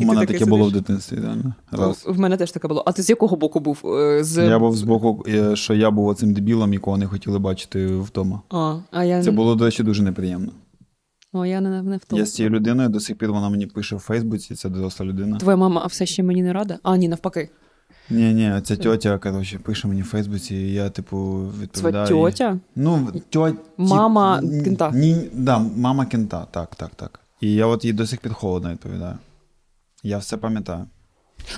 У 0.00 0.04
мене 0.04 0.26
таке 0.26 0.44
було 0.44 0.64
в 0.64 0.72
дитинстві. 0.72 1.18
Раз. 1.70 2.04
В 2.06 2.18
мене 2.18 2.36
теж 2.36 2.52
таке 2.52 2.68
було. 2.68 2.82
А 2.86 2.92
ти 2.92 3.02
з 3.02 3.10
якого 3.10 3.36
боку 3.36 3.60
був? 3.60 3.82
Е, 3.84 4.24
З... 4.24 4.48
Я 4.48 4.58
був 4.58 4.76
з 4.76 4.82
боку, 4.82 5.24
е, 5.28 5.56
що 5.56 5.74
я 5.74 5.90
був 5.90 6.06
оцим 6.06 6.34
дебілом, 6.34 6.72
якого 6.72 6.96
не 6.96 7.06
хотіли 7.06 7.38
бачити 7.38 7.86
вдома. 7.86 8.40
А, 8.50 8.76
а 8.90 9.04
я, 9.04 9.22
Це 9.22 9.30
було, 9.30 9.54
до 9.54 9.64
речі, 9.64 9.82
дуже 9.82 10.02
неприємно. 10.02 10.52
О, 11.32 11.46
я 11.46 11.60
не, 11.60 11.82
не 11.82 11.96
в 11.96 12.04
тому. 12.04 12.20
Я 12.20 12.26
з 12.26 12.34
цією 12.34 12.54
людиною 12.54 12.88
до 12.88 13.00
сих 13.00 13.16
пір 13.18 13.32
вона 13.32 13.48
мені 13.48 13.66
пише 13.66 13.96
в 13.96 13.98
Фейсбуці, 13.98 14.54
це 14.54 14.68
доросла 14.68 15.06
людина. 15.06 15.38
Твоя 15.38 15.56
мама 15.56 15.86
все 15.86 16.06
ще 16.06 16.22
мені 16.22 16.42
не 16.42 16.52
рада? 16.52 16.78
А, 16.82 16.96
ні, 16.96 17.08
навпаки. 17.08 17.50
Ні, 18.10 18.34
ні, 18.34 18.60
ця 18.64 18.76
тьотя, 18.76 19.18
коротше, 19.18 19.58
пише 19.58 19.88
мені 19.88 20.02
в 20.02 20.04
Фейсбуці, 20.04 20.54
і 20.54 20.72
я, 20.72 20.90
типу, 20.90 21.50
відповідаю. 21.60 22.06
Це 22.06 22.12
тьотя? 22.14 22.58
Ну, 22.76 23.12
тьотя. 23.28 23.56
Мама 23.76 24.40
кента. 24.40 24.90
Ні, 24.90 25.16
да, 25.32 25.58
мама 25.58 26.06
кента, 26.06 26.46
так, 26.50 26.76
так, 26.76 26.90
так. 26.96 27.20
І 27.40 27.54
я 27.54 27.66
от 27.66 27.84
їй 27.84 27.92
до 27.92 28.06
сих 28.06 28.20
пір 28.20 28.34
холодно 28.34 28.70
відповідаю. 28.70 29.14
Я 30.02 30.18
все 30.18 30.36
пам'ятаю. 30.36 30.86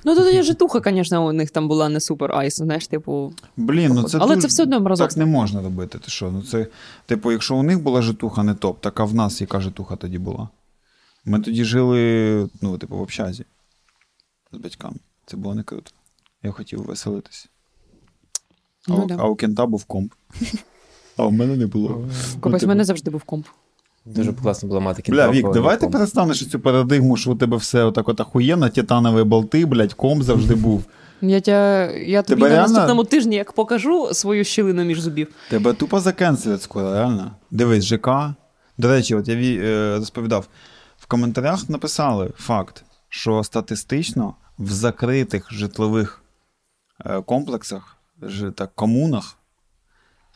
Ну, 0.04 0.16
тут 0.16 0.34
є 0.34 0.42
житуха, 0.42 0.80
звісно, 0.84 1.26
у 1.26 1.32
них 1.32 1.50
там 1.50 1.68
була 1.68 1.88
не 1.88 2.00
супер 2.00 2.32
ice, 2.32 2.56
знаєш, 2.56 2.86
типу. 2.86 3.32
Блін, 3.56 3.92
ну 3.94 4.02
це 4.02 4.18
Але 4.18 4.34
дуже- 4.34 4.40
це 4.40 4.48
все 4.48 4.62
одно 4.62 4.80
мразота. 4.80 5.08
Так 5.08 5.16
не 5.16 5.26
можна 5.26 5.62
робити. 5.62 5.98
Ти 5.98 6.10
що? 6.10 6.30
Ну 6.30 6.42
це, 6.42 6.66
типу, 7.06 7.32
якщо 7.32 7.56
у 7.56 7.62
них 7.62 7.82
була 7.82 8.02
житуха 8.02 8.42
не 8.42 8.54
топ, 8.54 8.80
так 8.80 9.00
а 9.00 9.04
в 9.04 9.14
нас 9.14 9.40
яка 9.40 9.60
житуха 9.60 9.96
тоді 9.96 10.18
була? 10.18 10.48
Ми 11.24 11.40
тоді 11.40 11.64
жили, 11.64 12.48
ну, 12.62 12.78
типу, 12.78 12.96
в 12.96 13.00
общазі 13.02 13.44
з 14.52 14.58
батьками. 14.58 14.96
Це 15.26 15.36
було 15.36 15.54
не 15.54 15.62
круто. 15.62 15.90
Я 16.42 16.50
хотів 16.50 16.82
веселитись. 16.82 17.48
А, 18.88 18.92
Ну, 18.92 19.02
у- 19.02 19.06
да. 19.06 19.16
а 19.18 19.24
у 19.28 19.34
кента 19.36 19.66
був 19.66 19.84
комп. 19.84 20.12
А 21.16 21.24
у 21.26 21.30
мене 21.30 21.56
не 21.56 21.66
було. 21.66 21.88
Копець, 22.40 22.60
типу. 22.60 22.66
в 22.66 22.68
мене 22.68 22.84
завжди 22.84 23.10
був 23.10 23.22
комп. 23.22 23.46
Дуже 24.04 24.32
класно 24.32 24.68
було 24.68 24.80
мати 24.80 25.12
Бля, 25.12 25.30
Вік, 25.30 25.50
давай 25.52 25.80
ти 25.80 25.88
перестанеш 25.88 26.48
цю 26.50 26.60
парадигму, 26.60 27.16
що 27.16 27.30
у 27.32 27.34
тебе 27.34 27.56
все 27.56 27.84
отак 27.84 28.08
от 28.08 28.20
ахуєнно, 28.20 28.68
титанові 28.68 29.24
болти, 29.24 29.66
блядь, 29.66 29.92
комп 29.94 30.22
завжди 30.22 30.54
був. 30.54 30.84
Я, 31.20 31.40
тя, 31.40 31.90
я 31.90 32.22
тобі 32.22 32.40
Тебе 32.40 32.48
на 32.50 32.56
реально- 32.56 32.72
наступному 32.72 33.04
тижні, 33.04 33.36
як 33.36 33.52
покажу 33.52 34.08
свою 34.14 34.44
щілину 34.44 34.84
між 34.84 35.00
зубів. 35.00 35.28
Тебе 35.50 35.72
тупо 35.72 36.00
закенселять 36.00 36.62
скоро, 36.62 36.92
реально. 36.92 37.30
Дивись, 37.50 37.84
ЖК. 37.84 38.08
До 38.78 38.88
речі, 38.88 39.14
от 39.14 39.28
я 39.28 39.34
ві- 39.36 39.60
е, 39.64 39.96
розповідав, 39.98 40.46
в 40.98 41.06
коментарях 41.06 41.68
написали 41.68 42.32
факт, 42.36 42.84
що 43.08 43.44
статистично 43.44 44.34
в 44.58 44.70
закритих 44.70 45.52
житлових 45.52 46.22
е, 47.06 47.20
комплексах, 47.22 47.96
так, 48.54 48.70
комунах, 48.74 49.38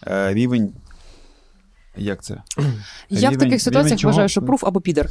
е, 0.07 0.35
рівень. 0.35 0.73
Як 1.97 2.23
це? 2.23 2.43
Я 3.11 3.31
в 3.31 3.37
таких 3.37 3.63
ситуаціях 3.63 4.05
вважаю, 4.05 4.29
що 4.29 4.43
пруф 4.43 4.65
або 4.65 4.81
підер. 4.81 5.09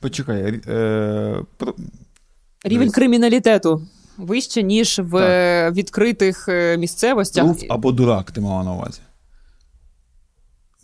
Почекай. 0.00 0.60
Е, 0.68 1.42
про- 1.56 1.74
Рівень 2.64 2.78
Дивись. 2.78 2.94
криміналітету 2.94 3.86
вище, 4.16 4.62
ніж 4.62 4.98
в 4.98 5.16
е, 5.16 5.70
відкритих 5.70 6.48
е, 6.48 6.76
місцевостях. 6.76 7.44
Пруф 7.44 7.62
або 7.70 7.92
дурак, 7.92 8.30
ти 8.30 8.40
мала 8.40 8.64
на 8.64 8.72
увазі. 8.72 9.00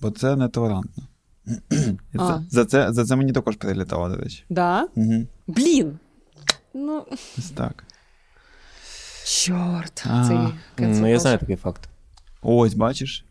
Бо 0.01 0.11
це 0.11 0.37
нетолерантно. 0.37 1.03
І 2.15 2.19
за, 2.51 2.65
це, 2.65 2.93
за 2.93 3.05
це 3.05 3.17
мені 3.17 3.33
також 3.33 3.57
прилітало, 3.57 4.09
до 4.09 4.17
речі. 4.17 4.45
Да? 4.51 4.89
Угу. 4.95 5.27
Блін. 5.47 5.99
Ну, 6.75 7.05
Ось 7.39 7.51
так. 7.51 7.85
чорт. 9.27 10.05
А. 10.11 10.25
Цей 10.29 10.39
Ну, 10.89 11.11
я 11.11 11.19
знаю 11.19 11.39
такий 11.39 11.57
факт. 11.57 11.89
Ось, 12.43 12.75
бачиш? 12.75 13.25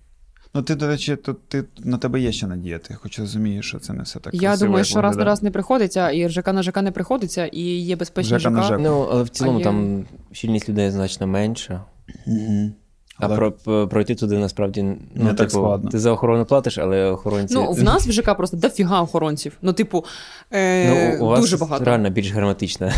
Ну, 0.54 0.62
ти, 0.62 0.76
до 0.76 0.88
речі, 0.88 1.16
то 1.16 1.34
ти, 1.34 1.64
на 1.78 1.98
тебе 1.98 2.20
є 2.20 2.32
ще 2.32 2.48
надія. 2.48 2.80
Ти 2.80 2.94
хоч 2.94 3.20
розумієш, 3.20 3.68
що 3.68 3.80
це 3.80 3.94
не 3.94 4.04
все 4.04 4.20
так. 4.20 4.34
Я 4.34 4.40
красиво, 4.40 4.66
думаю, 4.66 4.80
як 4.80 4.86
що 4.86 5.02
раз 5.02 5.18
на 5.18 5.24
раз 5.24 5.44
не 5.44 5.52
приходиться, 5.52 6.12
і 6.12 6.30
ЖК 6.30 6.54
на 6.54 6.64
ЖК 6.64 6.82
не 6.82 6.92
приходиться, 6.92 7.46
і 7.46 7.62
є 7.62 7.96
безпечні 7.96 8.40
ЖК 8.40 8.50
ЖК. 8.50 8.64
ЖК. 8.64 8.78
Ну, 8.80 9.08
але 9.12 9.24
в 9.24 9.30
цілому 9.30 9.60
а 9.60 9.64
там 9.64 10.06
щільність 10.32 10.70
людей 10.70 10.92
значно 10.92 11.28
менша. 11.28 11.84
Мгм. 12.28 12.74
А 13.20 13.26
Але- 13.26 13.36
про, 13.36 13.88
пройти 13.88 14.16
туди 14.16 14.38
насправді 14.38 14.84
ну, 14.84 14.98
Не 15.16 15.30
так 15.30 15.38
типу, 15.38 15.50
складно. 15.50 15.90
Ти 15.90 16.00
за 16.00 16.12
охорону 16.12 16.46
платиш, 16.46 16.78
але 16.78 17.06
охоронці. 17.06 17.54
Ну, 17.54 17.72
в 17.72 17.84
нас 17.84 18.08
в 18.08 18.12
ЖК 18.12 18.38
просто 18.38 18.58
дофіга 18.58 19.02
охоронців. 19.02 19.54
Ну, 19.62 19.74
типу, 19.74 20.06
е, 20.52 21.18
Ну, 21.20 21.26
у 21.26 21.30
вас 21.30 21.40
дуже 21.40 21.58
багато. 21.58 21.86
реально 21.86 22.10
більш 22.10 22.32
герметична 22.32 22.94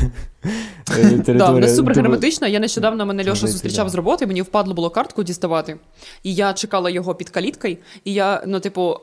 Так, 0.83 0.95
територія. 1.25 1.51
не 1.59 1.67
супер 1.67 1.95
герметична. 1.95 2.47
Я 2.47 2.59
нещодавно 2.59 3.05
мене 3.05 3.29
Льоша 3.29 3.47
зустрічав 3.47 3.89
з 3.89 3.95
роботи, 3.95 4.27
мені 4.27 4.41
впадло 4.41 4.73
було 4.73 4.89
картку 4.89 5.23
діставати. 5.23 5.77
І 6.23 6.35
я 6.35 6.53
чекала 6.53 6.89
його 6.89 7.15
під 7.15 7.29
каліткою, 7.29 7.77
і 8.03 8.13
я, 8.13 8.43
ну, 8.47 8.59
типу. 8.59 8.95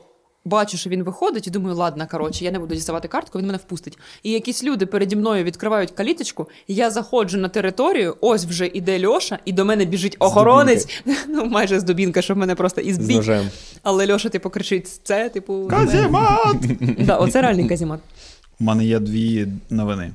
Бачу, 0.47 0.77
що 0.77 0.89
він 0.89 1.03
виходить, 1.03 1.47
і 1.47 1.49
думаю, 1.49 1.75
ладно, 1.75 2.07
коротше, 2.11 2.45
я 2.45 2.51
не 2.51 2.59
буду 2.59 2.75
діставати 2.75 3.07
картку, 3.07 3.39
він 3.39 3.45
мене 3.45 3.57
впустить. 3.57 3.97
І 4.23 4.31
якісь 4.31 4.63
люди 4.63 4.85
переді 4.85 5.15
мною 5.15 5.43
відкривають 5.43 5.91
каліточку, 5.91 6.49
я 6.67 6.91
заходжу 6.91 7.37
на 7.37 7.49
територію, 7.49 8.17
ось 8.21 8.45
вже 8.45 8.67
іде 8.73 9.07
Льоша, 9.07 9.39
і 9.45 9.51
до 9.51 9.65
мене 9.65 9.85
біжить 9.85 10.15
охоронець, 10.19 11.03
ну 11.27 11.45
майже 11.45 11.79
з 11.79 11.83
дубінка, 11.83 12.21
щоб 12.21 12.37
мене 12.37 12.55
просто 12.55 12.81
із 12.81 12.95
з 12.95 12.99
бік. 12.99 13.17
ножем. 13.17 13.49
Але 13.83 14.13
Льоша, 14.13 14.29
типу, 14.29 14.49
кричить: 14.49 15.01
це, 15.03 15.29
типу. 15.29 15.67
Казімат! 15.69 16.57
Да, 16.99 17.17
оце 17.17 17.41
реальний 17.41 17.67
казімат. 17.67 17.99
У 18.59 18.63
мене 18.63 18.85
є 18.85 18.99
дві 18.99 19.47
новини. 19.69 20.11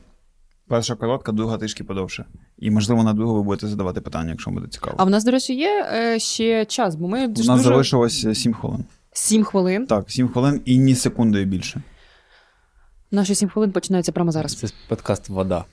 Перша 0.68 0.94
коротка, 0.94 1.32
друга 1.32 1.58
трішки 1.58 1.84
подовше. 1.84 2.24
І, 2.58 2.70
можливо, 2.70 3.02
на 3.02 3.12
другу 3.12 3.34
ви 3.34 3.42
будете 3.42 3.66
задавати 3.66 4.00
питання, 4.00 4.30
якщо 4.30 4.50
буде 4.50 4.66
цікаво. 4.68 4.96
А 4.98 5.04
в 5.04 5.10
нас, 5.10 5.24
до 5.24 5.30
речі, 5.30 5.54
є 5.54 5.86
е, 5.94 6.18
ще 6.18 6.64
час, 6.64 6.94
бо 6.94 7.08
ми 7.08 7.24
У 7.24 7.28
дуже 7.28 7.48
нас 7.48 7.60
залишилось 7.60 8.26
7 8.38 8.54
хвилин. 8.54 8.84
Сім 9.12 9.44
хвилин. 9.44 9.86
Так, 9.86 10.10
7 10.10 10.28
хвилин 10.28 10.60
і 10.64 10.78
ні 10.78 10.94
секундою 10.94 11.46
більше. 11.46 11.82
Наші 13.10 13.34
сім 13.34 13.48
хвилин 13.48 13.72
починаються 13.72 14.12
прямо 14.12 14.32
зараз. 14.32 14.54
Це 14.54 14.68
подкаст 14.88 15.28
Вода. 15.28 15.64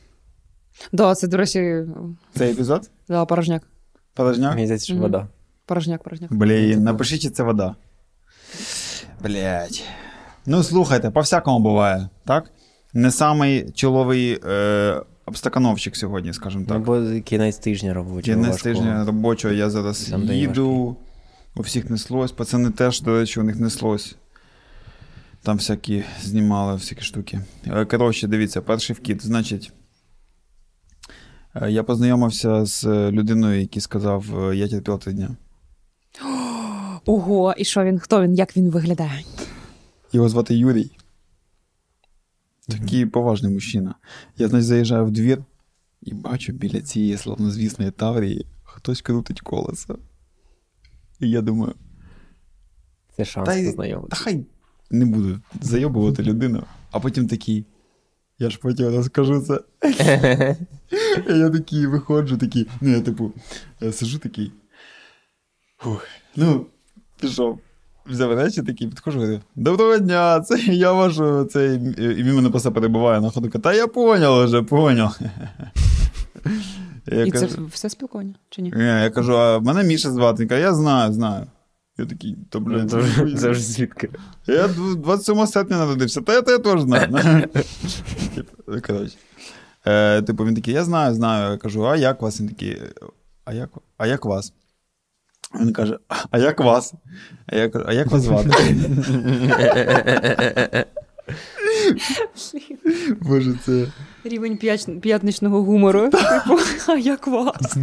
Да, 0.91 1.15
це, 1.15 1.27
до 1.27 1.37
речі, 1.37 1.83
Цей 2.35 2.51
епізод? 2.51 2.89
да, 3.07 3.25
порожняк. 3.25 3.63
Порожняк? 4.13 4.55
Мені 4.55 4.65
здається, 4.67 4.85
що 4.85 4.95
вода. 4.95 5.27
Порожняк, 5.65 6.03
порожняк. 6.03 6.33
Блін, 6.33 6.83
напишіть, 6.83 7.21
чи 7.21 7.29
це 7.29 7.43
вода. 7.43 7.75
Блять. 9.23 9.83
Ну, 10.45 10.63
слухайте, 10.63 11.09
по-всякому 11.11 11.59
буває, 11.59 12.09
так? 12.25 12.51
Не 12.93 13.11
самий 13.11 13.71
чоловий 13.71 14.39
е, 14.45 15.01
обстакановщик 15.25 15.95
сьогодні, 15.95 16.33
скажімо 16.33 16.65
Ну, 16.67 16.73
так. 16.75 16.83
бо 16.83 17.21
кінець 17.21 17.57
тижня 17.57 17.93
робочого. 17.93 18.21
Кінець 18.21 18.51
важкого. 18.51 18.75
тижня 18.75 19.05
робочого 19.05 19.53
я 19.53 19.69
зараз 19.69 20.07
день 20.09 20.31
їду. 20.31 20.95
У 21.55 21.61
всіх 21.61 21.89
неслось. 21.89 22.31
Пацани 22.31 22.69
теж, 22.69 23.01
до 23.01 23.19
речі, 23.19 23.39
у 23.39 23.43
них 23.43 23.55
неслось. 23.55 24.15
Там 25.41 25.57
всякі 25.57 26.03
знімали 26.21 26.73
всякі 26.73 27.01
штуки. 27.01 27.41
Е, 27.67 27.85
Коротше, 27.85 28.27
дивіться, 28.27 28.61
перший 28.61 28.95
вкіт. 28.95 29.25
Значить, 29.25 29.71
е, 31.55 31.71
я 31.71 31.83
познайомився 31.83 32.65
з 32.65 32.85
людиною, 33.11 33.61
який 33.61 33.81
сказав: 33.81 34.49
е, 34.49 34.55
я 34.55 34.67
терпів 34.67 34.99
три 34.99 35.13
дня. 35.13 35.29
Ого, 37.05 37.53
і 37.57 37.65
що 37.65 37.83
він? 37.83 37.99
Хто 37.99 38.21
він? 38.21 38.35
Як 38.35 38.57
він 38.57 38.69
виглядає? 38.69 39.23
Його 40.11 40.29
звати 40.29 40.55
Юрій. 40.55 40.91
Такий 42.67 43.05
поважний 43.05 43.53
мужчина. 43.53 43.95
Я, 44.37 44.47
значить, 44.47 44.67
заїжджаю 44.67 45.05
в 45.05 45.11
двір 45.11 45.43
і 46.01 46.13
бачу 46.13 46.53
біля 46.53 46.81
цієї 46.81 47.17
славнозвісної 47.17 47.91
Таврії 47.91 48.45
хтось 48.63 49.01
крутить 49.01 49.41
колесо. 49.41 49.99
І 51.19 51.29
я 51.29 51.41
думаю, 51.41 51.73
Це 53.17 53.25
шанс 53.25 53.55
й- 53.55 53.73
та 54.09 54.15
хай 54.15 54.45
не 54.91 55.05
буду 55.05 55.39
зайобувати 55.61 56.23
людину, 56.23 56.63
а 56.91 56.99
потім 56.99 57.27
такий. 57.27 57.65
Я 58.39 58.49
ж 58.49 58.59
потім 58.61 58.87
розкажу 58.95 59.41
це. 59.41 59.59
Я 61.29 61.49
такий 61.49 61.87
виходжу, 61.87 62.37
такий. 62.37 62.67
Ну, 62.81 62.89
я 62.89 63.01
типу, 63.01 63.31
я 63.81 63.91
сижу 63.91 64.19
такий. 64.19 64.51
Фух, 65.77 66.05
ну, 66.35 66.65
пішов. 67.21 67.59
Взяв 68.05 68.33
речі 68.33 68.63
такий, 68.63 68.87
підходжу, 68.87 69.19
говорю, 69.19 69.39
доброго 69.55 69.97
дня, 69.97 70.41
це 70.41 70.59
я 70.73 70.91
ваш 70.93 71.19
цей. 71.51 71.75
І 71.97 72.23
він 72.23 72.35
мене 72.35 72.49
просто 72.49 72.71
перебуває 72.71 73.21
на 73.21 73.29
ходу. 73.29 73.49
Та 73.49 73.73
я 73.73 73.87
поняв 73.87 74.45
вже, 74.45 74.61
поняв. 74.61 75.19
Я 77.11 77.25
І 77.25 77.31
це 77.31 77.47
все 77.73 77.89
спілкування, 77.89 78.33
чи 78.49 78.61
ні? 78.61 78.73
ні, 78.75 78.83
я 78.83 79.09
кажу, 79.09 79.37
а 79.37 79.59
мене 79.59 79.83
Міша 79.83 80.11
звати. 80.11 80.43
Він 80.43 80.49
каже, 80.49 80.61
я 80.61 80.73
знаю, 80.73 81.13
знаю. 81.13 81.45
Я 81.97 82.05
такий, 82.05 82.37
то, 82.49 82.59
блядь, 82.59 82.91
Це 82.91 82.97
вже- 82.97 83.35
Це 83.37 83.49
вже 83.49 83.61
звідки? 83.61 84.09
Я 84.47 84.67
27 84.67 85.47
серпня 85.47 85.77
народився, 85.77 86.21
та 86.21 86.33
я 86.33 86.41
те 86.41 86.59
теж 86.59 86.81
знаю. 86.81 87.07
Типу, 88.35 88.81
Коротше. 88.87 89.15
Е, 89.87 90.21
Типу, 90.21 90.45
він 90.45 90.55
такий, 90.55 90.73
я 90.73 90.83
знаю, 90.83 91.15
знаю. 91.15 91.51
Я 91.51 91.57
кажу, 91.57 91.87
а 91.87 91.95
як 91.95 92.21
вас? 92.21 92.41
Він 92.41 92.49
такий, 92.49 92.81
а 93.45 93.53
як, 93.53 93.69
а 93.97 94.07
як 94.07 94.25
вас? 94.25 94.53
Він 95.61 95.73
каже, 95.73 95.97
а 96.31 96.37
як 96.37 96.59
вас? 96.59 96.93
А 97.47 97.55
я 97.55 97.69
кажу, 97.69 97.85
а 97.87 97.93
як 97.93 98.11
вас 98.11 98.21
звати? 98.21 98.49
Боже, 103.21 103.53
це. 103.65 103.87
Рівень 104.23 104.57
п'ятничного 105.01 105.63
гумору. 105.63 106.09
Типу, 106.09 106.59
а 106.87 106.97
як 106.97 107.27
вас? 107.27 107.77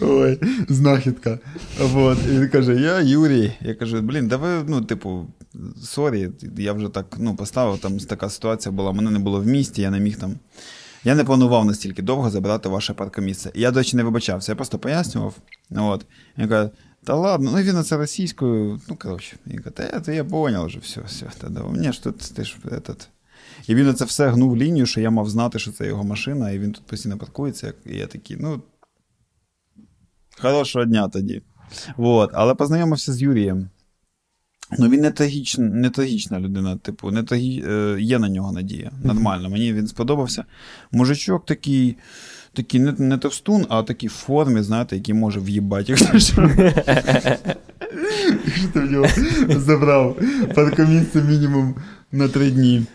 Ой, 0.00 0.40
знахідка. 0.68 1.38
Вот. 1.80 2.18
І 2.26 2.38
він 2.38 2.48
каже: 2.48 2.80
Я 2.80 3.00
Юрій. 3.00 3.52
Я 3.60 3.74
кажу, 3.74 4.00
блін, 4.00 4.28
да 4.28 4.36
ви, 4.36 4.64
ну, 4.68 4.80
типу, 4.80 5.26
sorry, 5.82 6.30
я 6.58 6.72
вже 6.72 6.88
так 6.88 7.16
ну, 7.18 7.36
поставив, 7.36 7.78
там 7.78 7.98
така 7.98 8.30
ситуація 8.30 8.72
була, 8.72 8.92
мене 8.92 9.10
не 9.10 9.18
було 9.18 9.40
в 9.40 9.46
місті, 9.46 9.82
я 9.82 9.90
не 9.90 10.00
міг 10.00 10.18
там. 10.18 10.34
Я 11.04 11.14
не 11.14 11.24
планував 11.24 11.64
настільки 11.64 12.02
довго 12.02 12.30
забирати 12.30 12.68
ваше 12.68 12.94
паркомісце. 12.94 13.50
Я, 13.54 13.70
до 13.70 13.80
речі, 13.80 13.96
не 13.96 14.02
вибачався, 14.02 14.52
я 14.52 14.56
просто 14.56 14.78
пояснював. 14.78 15.34
От. 15.76 16.06
Він 16.38 16.48
каже, 16.48 16.70
та 17.04 17.14
ладно, 17.14 17.50
ну 17.54 17.62
він 17.62 17.84
це 17.84 17.96
російською. 17.96 18.80
Ну, 18.88 18.96
коротше, 18.96 19.36
він 19.46 19.58
каже, 19.58 19.76
та 19.76 19.82
я, 19.82 20.00
та 20.00 20.12
я 20.12 20.24
поняв 20.24 20.66
вже, 20.66 20.78
все, 20.78 21.00
все. 21.06 21.26
Та, 21.38 21.48
да, 21.48 21.62
мені 21.62 21.92
ж 21.92 22.02
тут 22.02 22.18
ти 22.18 22.44
ж 22.44 22.56
этот. 22.64 23.08
І 23.66 23.74
він 23.74 23.94
це 23.94 24.04
все 24.04 24.28
гнув 24.28 24.56
лінію, 24.56 24.86
що 24.86 25.00
я 25.00 25.10
мав 25.10 25.30
знати, 25.30 25.58
що 25.58 25.72
це 25.72 25.86
його 25.86 26.04
машина, 26.04 26.50
і 26.50 26.58
він 26.58 26.72
тут 26.72 26.86
постійно 26.86 27.18
паркується. 27.18 27.72
І 27.86 27.96
я 27.96 28.06
такий, 28.06 28.36
ну, 28.40 28.62
Хорошого 30.40 30.84
дня 30.84 31.08
тоді. 31.08 31.42
Вот. 31.96 32.30
Але 32.32 32.54
познайомився 32.54 33.12
з 33.12 33.22
Юрієм. 33.22 33.68
Ну, 34.78 34.88
він 34.88 35.00
не, 35.00 35.10
трагіч, 35.10 35.58
не 35.58 35.90
трагічна 35.90 36.40
людина, 36.40 36.76
типу, 36.76 37.10
не 37.10 37.22
трагі... 37.22 37.64
е, 37.68 37.96
є 38.00 38.18
на 38.18 38.28
нього 38.28 38.52
надія. 38.52 38.90
Нормально. 39.04 39.50
Мені 39.50 39.72
він 39.72 39.86
сподобався. 39.86 40.44
Мужичок 40.92 41.46
такий, 41.46 41.96
такий 42.52 42.80
не, 42.80 42.92
не 42.92 43.18
товстун, 43.18 43.66
а 43.68 43.82
такий 43.82 44.08
в 44.08 44.12
формі, 44.12 44.62
знаєте, 44.62 44.96
який 44.96 45.14
може 45.14 45.40
в'їбати. 45.40 45.92
Якщо 45.92 46.18
що. 46.18 46.50
Ти 48.72 48.80
в 48.80 48.90
нього 48.90 49.06
забрав 49.48 50.16
паркомісце 50.54 51.22
мінімум 51.22 51.74
на 52.12 52.28
три 52.28 52.50
дні. 52.50 52.86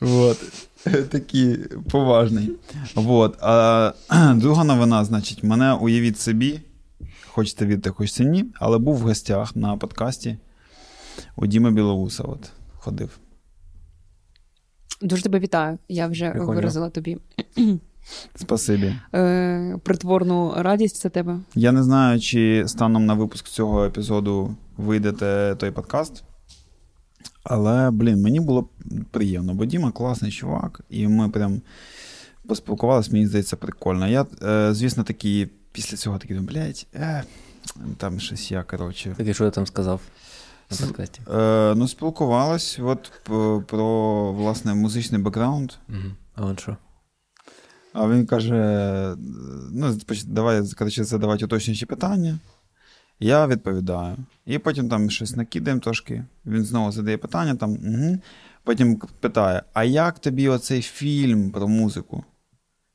Вот. 0.00 0.38
Такий 1.10 1.56
поважний. 1.90 2.52
Вот. 2.94 3.36
А 3.40 3.92
друга 4.36 4.64
новина, 4.64 5.04
значить, 5.04 5.42
мене 5.44 5.72
уявіть 5.74 6.18
собі, 6.20 6.60
хочете 7.26 7.66
вірте, 7.66 7.90
хочете 7.90 8.24
ні, 8.24 8.44
але 8.54 8.78
був 8.78 8.96
в 8.96 9.00
гостях 9.00 9.56
на 9.56 9.76
подкасті 9.76 10.36
у 11.36 11.46
Діми 11.46 11.70
Білоуса. 11.70 12.22
От, 12.22 12.50
ходив. 12.74 13.18
Дуже 15.02 15.22
тебе 15.22 15.38
вітаю. 15.38 15.78
Я 15.88 16.06
вже 16.06 16.30
Прикольно. 16.30 16.52
виразила 16.54 16.90
тобі 16.90 17.18
Спасибі. 18.34 18.94
е, 19.14 19.78
притворну 19.82 20.54
радість 20.56 21.02
за 21.02 21.08
тебе. 21.08 21.38
Я 21.54 21.72
не 21.72 21.82
знаю, 21.82 22.20
чи 22.20 22.64
станом 22.66 23.06
на 23.06 23.14
випуск 23.14 23.46
цього 23.48 23.84
епізоду 23.84 24.54
вийде 24.76 25.12
той 25.54 25.70
подкаст. 25.70 26.24
Але, 27.50 27.90
блін, 27.90 28.22
мені 28.22 28.40
було 28.40 28.68
приємно, 29.10 29.54
бо 29.54 29.64
Діма 29.64 29.90
класний 29.90 30.30
чувак, 30.30 30.80
і 30.90 31.08
ми 31.08 31.28
прям 31.28 31.60
поспілкувалися, 32.48 33.12
мені 33.12 33.26
здається, 33.26 33.56
прикольно. 33.56 34.08
Я, 34.08 34.26
е, 34.42 34.74
звісно, 34.74 35.04
такий 35.04 35.48
після 35.72 35.96
цього 35.96 36.18
такий 36.18 36.36
думаю, 36.36 36.54
блядь, 36.54 36.86
е, 36.94 37.24
там 37.96 38.20
щось 38.20 38.50
я, 38.50 38.62
коротше. 38.62 39.14
Так 39.16 39.26
і 39.26 39.34
що 39.34 39.44
я 39.44 39.50
там 39.50 39.66
сказав 39.66 40.00
на 40.80 40.86
подкасті? 40.86 41.20
Е, 41.34 41.74
ну, 41.76 41.88
спілкувалась 41.88 42.78
от 42.82 43.12
про, 43.22 43.62
про 43.62 44.32
власне 44.32 44.74
музичний 44.74 45.20
бекграунд. 45.20 45.72
Мгм. 45.88 46.16
А 46.34 46.46
он 46.46 46.58
що? 46.58 46.76
А 47.92 48.08
він 48.08 48.26
каже: 48.26 49.14
ну, 49.72 49.98
давай 50.26 50.62
коротше, 50.78 51.04
задавати 51.04 51.44
уточнюючі 51.44 51.86
питання. 51.86 52.38
Я 53.20 53.46
відповідаю. 53.46 54.16
І 54.46 54.58
потім 54.58 54.88
там 54.88 55.10
щось 55.10 55.36
накидаємо 55.36 55.80
трошки. 55.80 56.24
Він 56.46 56.64
знову 56.64 56.92
задає 56.92 57.18
питання 57.18 57.54
там. 57.54 57.70
Угу. 57.70 58.18
Потім 58.64 59.00
питає: 59.20 59.62
А 59.72 59.84
як 59.84 60.18
тобі 60.18 60.48
оцей 60.48 60.82
фільм 60.82 61.50
про 61.50 61.68
музику? 61.68 62.24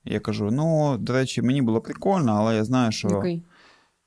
Я 0.05 0.19
кажу: 0.19 0.51
ну, 0.51 0.97
до 0.97 1.13
речі, 1.13 1.41
мені 1.41 1.61
було 1.61 1.81
прикольно, 1.81 2.31
але 2.31 2.55
я 2.55 2.63
знаю, 2.63 2.91
що 2.91 3.07
Який? 3.07 3.43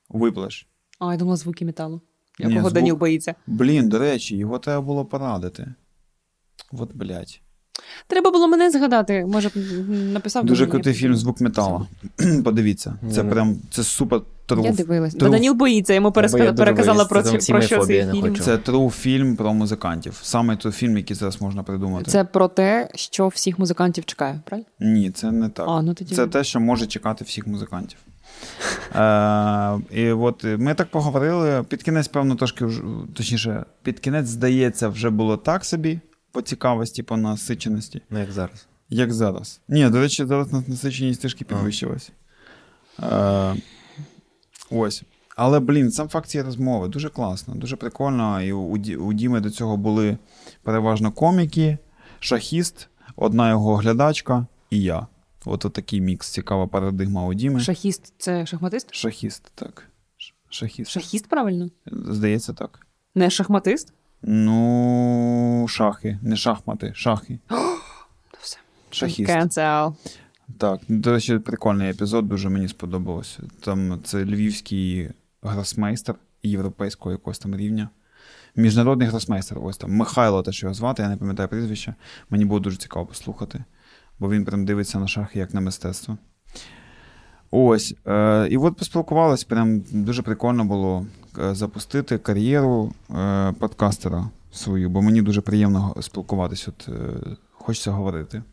виплеш. 0.09 0.67
А, 0.99 1.11
я 1.11 1.17
думала, 1.17 1.37
звуки 1.37 1.65
металу. 1.65 2.01
Якого 2.39 2.59
звук- 2.59 2.73
Даніл 2.73 2.95
боїться. 2.95 3.35
Блін, 3.47 3.89
до 3.89 3.99
речі, 3.99 4.37
його 4.37 4.59
треба 4.59 4.81
було 4.81 5.05
порадити. 5.05 5.73
От, 6.71 6.95
блядь. 6.95 7.41
Треба 8.07 8.31
було 8.31 8.47
мене 8.47 8.71
згадати. 8.71 9.25
Може, 9.25 9.49
б, 9.49 9.53
написав 9.89 10.45
Дуже 10.45 10.67
крутий 10.67 10.93
фільм 10.93 11.15
Звук 11.15 11.41
метала. 11.41 11.87
Подивіться. 12.43 12.95
Це 13.11 13.23
прям 13.23 13.57
це 13.71 13.83
супер 13.83 14.21
Я 14.49 14.55
true. 14.55 14.75
дивилась. 14.75 15.13
Тру- 15.13 15.19
Та 15.19 15.29
Даніл 15.29 15.53
боїться, 15.53 15.93
йому 15.93 16.07
я 16.15 16.21
переска- 16.21 16.55
переказала 16.55 17.05
про, 17.05 17.21
це 17.23 17.51
про 17.51 17.61
що 17.61 17.85
цей 17.85 18.05
фільм. 18.11 18.21
хочу. 18.21 18.43
Це 18.43 18.55
true 18.57 18.89
фільм 18.89 19.35
про 19.35 19.53
музикантів. 19.53 20.19
Саме 20.21 20.55
той 20.55 20.71
фільм, 20.71 20.97
який 20.97 21.15
зараз 21.15 21.41
можна 21.41 21.63
придумати. 21.63 22.11
Це 22.11 22.23
про 22.23 22.47
те, 22.47 22.89
що 22.95 23.27
всіх 23.27 23.59
музикантів 23.59 24.05
чекає, 24.05 24.41
правильно? 24.45 24.67
Ні, 24.79 25.11
це 25.11 25.31
не 25.31 25.49
так. 25.49 25.65
А, 25.69 25.81
ну 25.81 25.93
тоді. 25.93 26.15
Це 26.15 26.27
те, 26.27 26.43
що 26.43 26.59
може 26.59 26.87
чекати 26.87 27.25
всіх 27.25 27.47
музикантів. 27.47 27.97
Е, 28.95 29.79
і 29.91 30.11
от 30.11 30.43
ми 30.43 30.73
так 30.73 30.87
поговорили. 30.91 31.63
Під 31.63 31.83
кінець, 31.83 32.07
певно, 32.07 32.35
трошки 32.35 32.65
точніше, 33.13 33.65
під 33.83 33.99
кінець, 33.99 34.27
здається, 34.27 34.87
вже 34.89 35.09
було 35.09 35.37
так 35.37 35.65
собі 35.65 35.99
по 36.31 36.41
цікавості, 36.41 37.03
по 37.03 37.17
насиченості, 37.17 38.01
Ну, 38.09 38.19
як 38.19 38.31
зараз. 38.31 38.67
як 38.89 39.13
зараз. 39.13 39.59
Ні, 39.69 39.89
до 39.89 39.99
речі, 40.01 40.25
зараз 40.25 40.53
нас- 40.53 40.67
насиченість 40.67 41.21
трішки 41.21 41.45
підвищилась. 41.45 42.11
Е, 43.03 43.53
ось. 44.71 45.03
Але, 45.35 45.59
блін, 45.59 45.91
сам 45.91 46.09
факт 46.09 46.29
цієї 46.29 46.45
розмови 46.45 46.87
дуже 46.87 47.09
класно, 47.09 47.55
дуже 47.55 47.75
прикольно. 47.75 48.41
І 48.41 48.51
у, 48.51 48.77
у 48.99 49.13
Діми 49.13 49.39
до 49.39 49.49
цього 49.49 49.77
були 49.77 50.17
переважно 50.63 51.11
коміки, 51.11 51.77
шахіст, 52.19 52.87
одна 53.15 53.49
його 53.49 53.75
глядачка 53.75 54.45
і 54.69 54.81
я. 54.81 55.07
От 55.45 55.59
такий 55.73 56.01
мікс, 56.01 56.29
цікава 56.29 56.67
парадигма 56.67 57.25
у 57.25 57.33
Діми. 57.33 57.59
Шахіст 57.59 58.13
це 58.17 58.45
шахматист? 58.45 58.93
Шахіст, 58.95 59.51
так. 59.55 59.87
Шахіст. 60.49 60.91
Шахіст, 60.91 61.27
правильно? 61.27 61.69
Здається, 61.85 62.53
так. 62.53 62.87
Не 63.15 63.29
шахматист? 63.29 63.93
Ну, 64.21 65.65
шахи, 65.69 66.19
не 66.21 66.35
шахмати, 66.35 66.93
шахи. 66.95 67.39
Шахіст. 68.89 69.29
Cancel. 69.29 69.93
Так, 70.57 70.79
до 70.87 71.11
речі, 71.11 71.39
прикольний 71.39 71.89
епізод, 71.89 72.27
дуже 72.27 72.49
мені 72.49 72.67
сподобалось. 72.67 73.39
Там 73.59 73.99
це 74.03 74.25
львівський 74.25 75.09
гросмейстер 75.41 76.15
європейського 76.43 77.11
якогось 77.11 77.39
там 77.39 77.55
рівня. 77.55 77.89
Міжнародний 78.55 79.07
гросмейстер, 79.07 79.59
ось 79.61 79.77
там 79.77 79.91
Михайло, 79.91 80.43
те, 80.43 80.51
що 80.51 80.67
його 80.67 80.73
звати, 80.73 81.03
я 81.03 81.09
не 81.09 81.17
пам'ятаю 81.17 81.49
прізвище. 81.49 81.95
Мені 82.29 82.45
було 82.45 82.59
дуже 82.59 82.77
цікаво 82.77 83.05
послухати, 83.05 83.63
бо 84.19 84.29
він 84.29 84.45
прям 84.45 84.65
дивиться 84.65 84.99
на 84.99 85.07
шахи 85.07 85.39
як 85.39 85.53
на 85.53 85.61
мистецтво. 85.61 86.17
Ось. 87.51 87.95
Е, 88.07 88.47
і 88.49 88.57
от 88.57 88.77
поспілкувалися, 88.77 89.45
прям 89.49 89.79
дуже 89.91 90.21
прикольно 90.21 90.65
було 90.65 91.05
е, 91.39 91.55
запустити 91.55 92.17
кар'єру 92.17 92.93
е, 93.15 93.51
подкастера 93.59 94.29
свою, 94.51 94.89
бо 94.89 95.01
мені 95.01 95.21
дуже 95.21 95.41
приємно 95.41 95.95
спілкуватися, 96.01 96.71
от, 96.71 96.89
е, 96.89 97.35
хочеться 97.51 97.91
говорити. 97.91 98.43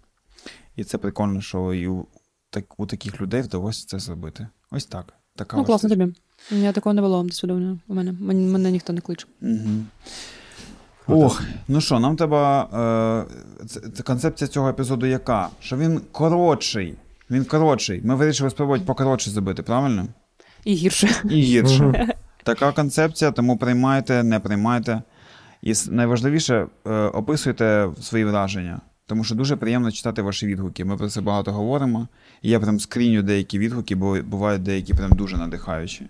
І 0.76 0.84
це 0.84 0.98
прикольно, 0.98 1.40
що 1.40 1.74
і 1.74 1.88
у, 1.88 2.06
так, 2.50 2.80
у 2.80 2.86
таких 2.86 3.20
людей 3.20 3.42
вдалося 3.42 3.86
це 3.86 3.98
зробити. 3.98 4.48
Ось 4.70 4.86
так. 4.86 5.12
Така 5.36 5.56
Ну, 5.56 5.64
класно 5.64 5.88
тобі. 5.88 6.04
У 6.52 6.54
мене 6.54 6.72
такого 6.72 6.94
не 6.94 7.02
було 7.02 7.22
досвіду 7.22 7.78
у 7.88 7.94
мене. 7.94 8.12
Мене, 8.20 8.42
мене 8.52 8.70
ніхто 8.70 8.92
не 8.92 9.00
кличе. 9.00 9.26
Угу. 9.42 9.84
Ох, 11.06 11.42
ну 11.68 11.80
що, 11.80 12.00
нам 12.00 12.16
треба. 12.16 12.68
Е, 13.62 13.66
це, 13.66 13.80
це 13.80 14.02
концепція 14.02 14.48
цього 14.48 14.68
епізоду 14.68 15.06
яка? 15.06 15.48
Що 15.60 15.76
він 15.76 16.00
коротший. 16.12 16.94
Він 17.30 17.44
коротший. 17.44 18.00
Ми 18.04 18.14
вирішили 18.14 18.50
спробувати 18.50 18.84
покоротше 18.84 19.30
зробити, 19.30 19.62
правильно? 19.62 20.06
І 20.64 20.74
гірше. 20.74 21.08
І 21.24 21.40
гірше. 21.40 22.14
Така 22.44 22.72
концепція, 22.72 23.30
тому 23.30 23.56
приймайте, 23.56 24.22
не 24.22 24.40
приймайте. 24.40 25.02
І 25.62 25.74
найважливіше, 25.90 26.66
е, 26.86 26.90
описуйте 26.92 27.88
свої 28.00 28.24
враження. 28.24 28.80
Тому 29.06 29.24
що 29.24 29.34
дуже 29.34 29.56
приємно 29.56 29.92
читати 29.92 30.22
ваші 30.22 30.46
відгуки. 30.46 30.84
Ми 30.84 30.96
про 30.96 31.08
це 31.08 31.20
багато 31.20 31.52
говоримо. 31.52 32.08
І 32.42 32.50
я 32.50 32.60
прям 32.60 32.80
скріню 32.80 33.22
деякі 33.22 33.58
відгуки, 33.58 33.94
бо 33.94 34.22
бувають 34.22 34.62
деякі 34.62 34.94
прям 34.94 35.10
дуже 35.10 35.36
надихаючі. 35.36 36.06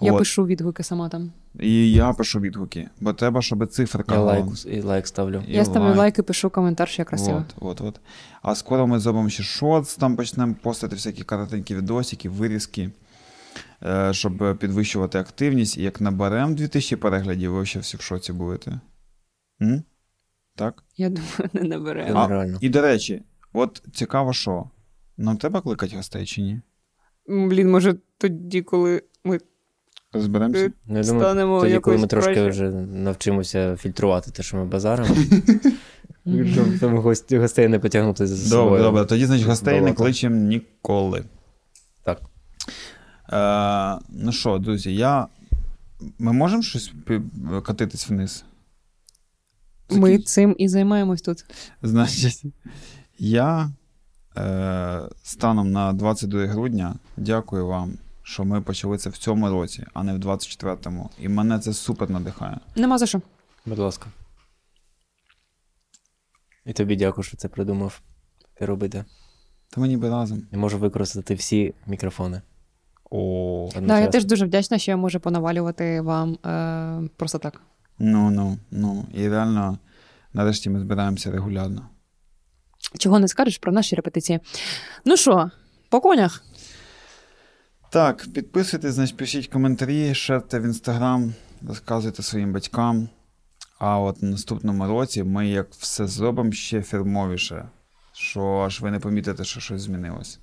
Я 0.00 0.12
От. 0.12 0.18
пишу 0.18 0.46
відгуки 0.46 0.82
сама 0.82 1.08
там. 1.08 1.32
І 1.60 1.92
я 1.92 2.12
пишу 2.12 2.40
відгуки, 2.40 2.88
бо 3.00 3.12
треба, 3.12 3.42
щоб 3.42 3.66
циферка. 3.66 4.14
Я 4.14 4.20
лайк, 4.20 4.44
і 4.66 4.80
лайк 4.80 5.06
ставлю. 5.06 5.42
І 5.48 5.52
Я 5.52 5.64
ставлю 5.64 5.94
лайк 5.94 6.18
і 6.18 6.22
пишу 6.22 6.50
коментар, 6.50 6.88
що 6.88 7.02
я 7.02 7.06
красива. 7.06 7.44
От, 7.56 7.80
от, 7.80 7.80
от. 7.80 8.00
А 8.42 8.54
скоро 8.54 8.86
ми 8.86 8.98
зробимо 8.98 9.28
ще 9.28 9.42
шортс, 9.42 9.96
там 9.96 10.16
почнемо 10.16 10.54
постити 10.62 10.96
всякі 10.96 11.22
коротенькі 11.22 11.74
відосики, 11.74 12.28
вирізки, 12.28 12.90
е, 13.82 14.12
щоб 14.12 14.58
підвищувати 14.58 15.18
активність. 15.18 15.78
І 15.78 15.82
як 15.82 16.00
наберемо 16.00 16.54
2000 16.54 16.96
переглядів, 16.96 17.52
ви 17.52 17.66
ще 17.66 17.78
всі 17.78 17.96
в 17.96 18.00
шоці 18.00 18.32
будете. 18.32 18.80
М? 19.62 19.82
Так? 20.58 20.84
Я 20.96 21.08
думаю, 21.08 21.32
не 21.52 21.62
набере. 21.62 22.04
Я- 22.08 22.14
Нереально. 22.28 22.58
І 22.60 22.68
до 22.68 22.82
речі, 22.82 23.22
от 23.52 23.82
цікаво, 23.92 24.32
що 24.32 24.70
нам 25.16 25.36
треба 25.36 25.60
кликати 25.60 25.96
гостей 25.96 26.26
чи 26.26 26.42
ні? 26.42 26.60
Блін, 27.28 27.70
може 27.70 27.94
тоді, 28.18 28.62
коли 28.62 29.02
ми 29.24 29.38
Розберемося? 30.12 30.72
Ну, 30.86 30.96
я 30.96 31.02
думаю, 31.02 31.20
станемо 31.24 31.60
тоді, 31.60 31.78
коли 31.78 31.96
ми 31.96 32.06
трошки 32.06 32.34
краще. 32.34 32.50
вже 32.50 32.70
навчимося 32.80 33.76
фільтрувати 33.76 34.30
те, 34.30 34.42
що 34.42 34.56
ми 34.56 34.64
базаримо, 34.64 35.14
щоб 36.52 36.78
там 36.80 36.98
гості- 36.98 37.38
гостей 37.38 37.68
не 37.68 37.78
потягнути 37.78 38.26
з 38.26 38.48
собою. 38.48 38.64
добре. 38.70 38.82
добре. 38.82 39.04
Тоді, 39.04 39.26
значить, 39.26 39.46
гостей 39.46 39.80
не 39.80 39.92
кличемо 39.92 40.36
ніколи. 40.36 41.24
Так. 42.04 42.20
Е, 43.32 44.04
ну 44.08 44.32
що, 44.32 44.58
друзі, 44.58 44.94
я. 44.94 45.26
Ми 46.18 46.32
можемо 46.32 46.62
щось 46.62 46.92
катитись 47.64 48.08
вниз? 48.10 48.44
Ми 49.90 50.18
цим 50.18 50.54
і 50.58 50.68
займаємось 50.68 51.22
тут. 51.22 51.44
Значить, 51.82 52.42
я 53.18 53.70
е, 54.36 55.00
станом 55.22 55.72
на 55.72 55.92
22 55.92 56.46
грудня 56.46 56.94
дякую 57.16 57.66
вам, 57.66 57.98
що 58.22 58.44
ми 58.44 58.60
почали 58.60 58.98
це 58.98 59.10
в 59.10 59.16
цьому 59.16 59.48
році, 59.48 59.86
а 59.94 60.02
не 60.02 60.14
в 60.14 60.18
24-му. 60.18 61.10
І 61.20 61.28
мене 61.28 61.58
це 61.58 61.72
супер 61.72 62.10
надихає. 62.10 62.58
Нема 62.76 62.98
за 62.98 63.06
що. 63.06 63.20
Будь 63.66 63.78
ласка. 63.78 64.06
І 66.66 66.72
тобі 66.72 66.96
дякую, 66.96 67.24
що 67.24 67.36
це 67.36 67.48
придумав 67.48 68.00
і 68.60 68.64
робити. 68.64 69.04
Та 69.70 69.80
ми 69.80 69.88
ніби 69.88 70.08
разом. 70.08 70.42
Я 70.52 70.58
можу 70.58 70.78
використати 70.78 71.34
всі 71.34 71.74
мікрофони. 71.86 72.42
О, 73.10 73.70
Да, 73.82 74.00
я 74.00 74.06
теж 74.06 74.24
дуже 74.24 74.44
вдячна, 74.44 74.78
що 74.78 74.90
я 74.90 74.96
можу 74.96 75.20
понавалювати 75.20 76.00
вам 76.00 76.32
е, 76.46 77.08
просто 77.16 77.38
так. 77.38 77.60
Ну, 77.98 78.30
ну, 78.30 78.58
ну. 78.70 79.06
І 79.14 79.28
реально, 79.28 79.78
нарешті 80.32 80.70
ми 80.70 80.80
збираємося 80.80 81.30
регулярно. 81.30 81.88
Чого 82.98 83.18
не 83.18 83.28
скажеш 83.28 83.58
про 83.58 83.72
наші 83.72 83.96
репетиції? 83.96 84.40
Ну 85.04 85.16
що, 85.16 85.50
по 85.88 86.00
конях? 86.00 86.42
Так, 87.90 88.26
підписуйтесь, 88.34 88.94
значить, 88.94 89.16
пишіть 89.16 89.48
коментарі, 89.48 90.14
шерте 90.14 90.58
в 90.58 90.62
інстаграм, 90.62 91.34
розказуйте 91.68 92.22
своїм 92.22 92.52
батькам. 92.52 93.08
А 93.78 93.98
от 94.00 94.22
в 94.22 94.24
наступному 94.24 94.86
році 94.86 95.24
ми 95.24 95.48
як 95.48 95.74
все 95.74 96.06
зробимо 96.06 96.52
ще 96.52 96.82
фірмовіше, 96.82 97.68
що 98.12 98.56
аж 98.66 98.80
ви 98.80 98.90
не 98.90 98.98
помітите, 98.98 99.44
що 99.44 99.60
щось 99.60 99.82
змінилось. 99.82 100.40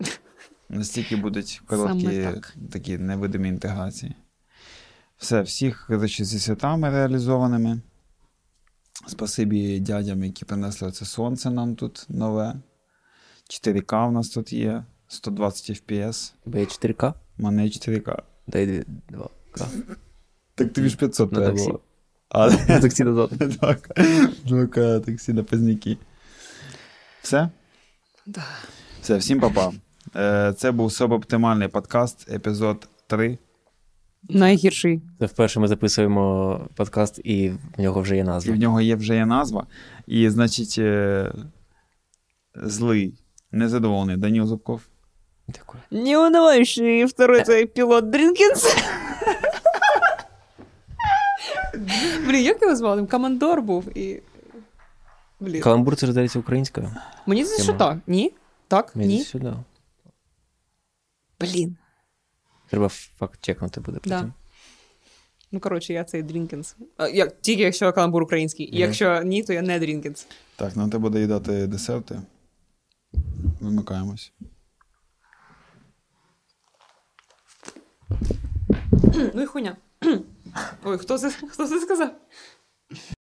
Настільки 0.68 1.16
будуть 1.16 1.62
короткі 1.66 2.28
такі 2.72 2.98
невидимі 2.98 3.48
інтеграції. 3.48 4.14
Все, 5.18 5.42
всіх 5.42 5.90
зі 6.08 6.38
святами 6.38 6.90
реалізованими. 6.90 7.80
Спасибі 9.06 9.80
дядям, 9.80 10.24
які 10.24 10.44
принесли 10.44 10.92
це 10.92 11.04
сонце 11.04 11.50
нам 11.50 11.74
тут 11.76 12.06
нове. 12.08 12.54
4К 13.50 14.08
в 14.08 14.12
нас 14.12 14.28
тут 14.28 14.52
є, 14.52 14.84
120 15.08 15.70
FPS. 15.70 16.32
Тебе 16.44 16.60
є 16.60 16.66
4К? 16.66 17.14
У 17.38 17.42
мене 17.42 17.64
є 17.66 17.70
4К. 17.70 18.22
Дай 18.46 18.66
2К. 19.12 19.66
Так 20.54 20.72
тобі 20.72 20.88
ж 20.88 20.96
500 20.96 21.30
треба 21.30 21.52
було. 21.52 21.80
А, 22.28 22.50
На 22.50 22.80
таксі 22.80 23.04
додати. 23.04 23.48
так. 23.60 23.88
2К 24.46 25.00
таксі 25.00 25.32
на 25.32 25.42
пазняки. 25.42 25.98
Все? 27.22 27.50
Да. 28.26 28.44
Все, 29.02 29.16
всім 29.16 29.40
па-па. 29.40 29.72
Е, 30.16 30.52
Це 30.52 30.70
був 30.72 30.92
субоптимальний 30.92 31.68
подкаст, 31.68 32.30
епізод 32.32 32.88
3. 33.06 33.38
Найгірший. 34.28 35.02
Це 35.18 35.26
вперше 35.26 35.60
ми 35.60 35.68
записуємо 35.68 36.60
подкаст, 36.74 37.20
і 37.24 37.50
в 37.78 37.80
нього 37.80 38.00
вже 38.00 38.14
є 38.16 38.20
І 38.20 38.24
назва. 38.24 38.54
в 38.54 38.56
нього 38.56 38.80
є 38.80 38.96
вже 38.96 39.14
є 39.16 39.26
назва. 39.26 39.66
І, 40.06 40.30
значить, 40.30 40.76
е, 40.78 41.32
злий, 42.54 43.14
незадоволений 43.52 44.16
Даніл 44.16 44.46
Зубков. 44.46 44.82
Дякую. 45.48 45.82
Неунывающий 45.92 47.04
второй 47.06 47.42
твой 47.44 47.66
пилот 47.66 48.10
Дринкінс. 48.10 48.76
Блін, 52.26 52.44
як 52.44 52.62
його 52.62 52.76
звали? 52.76 53.06
Командор 53.06 53.62
був 53.62 53.98
і. 53.98 54.22
Блін. 55.40 55.62
Каламбур 55.62 55.96
це 55.96 56.06
здається 56.06 56.38
українською. 56.38 56.90
Мені 57.26 57.44
здається, 57.44 57.64
що 57.64 57.72
так. 57.72 57.98
Ні? 58.06 58.32
Так? 58.68 58.96
Мені 58.96 59.14
Ні? 59.16 59.24
сюди. 59.24 59.52
Блін. 61.40 61.76
Треба 62.70 62.88
факт 62.88 63.38
чекнути 63.40 63.80
буде 63.80 63.98
Да. 64.04 64.32
Ну, 65.52 65.60
коротше, 65.60 65.92
я 65.92 66.04
цей 66.04 66.22
Дрінкінс. 66.22 66.76
Як, 67.12 67.40
тільки 67.40 67.62
якщо 67.62 67.92
каламбур 67.92 68.22
український. 68.22 68.68
Мгм. 68.68 68.78
Якщо 68.78 69.22
ні, 69.22 69.42
то 69.42 69.52
я 69.52 69.62
не 69.62 69.78
Дрінкінс. 69.78 70.26
Так, 70.56 70.76
нам 70.76 70.90
треба 70.90 71.10
доїдати 71.10 71.66
десерти. 71.66 72.20
Вимикаємось. 73.60 74.32
Ну 79.34 79.42
і 79.42 79.46
хуйня. 79.46 79.76
Ой, 80.84 80.98
хто 80.98 81.18
це, 81.18 81.30
хто 81.30 81.68
це 81.68 81.80
сказав? 81.80 82.10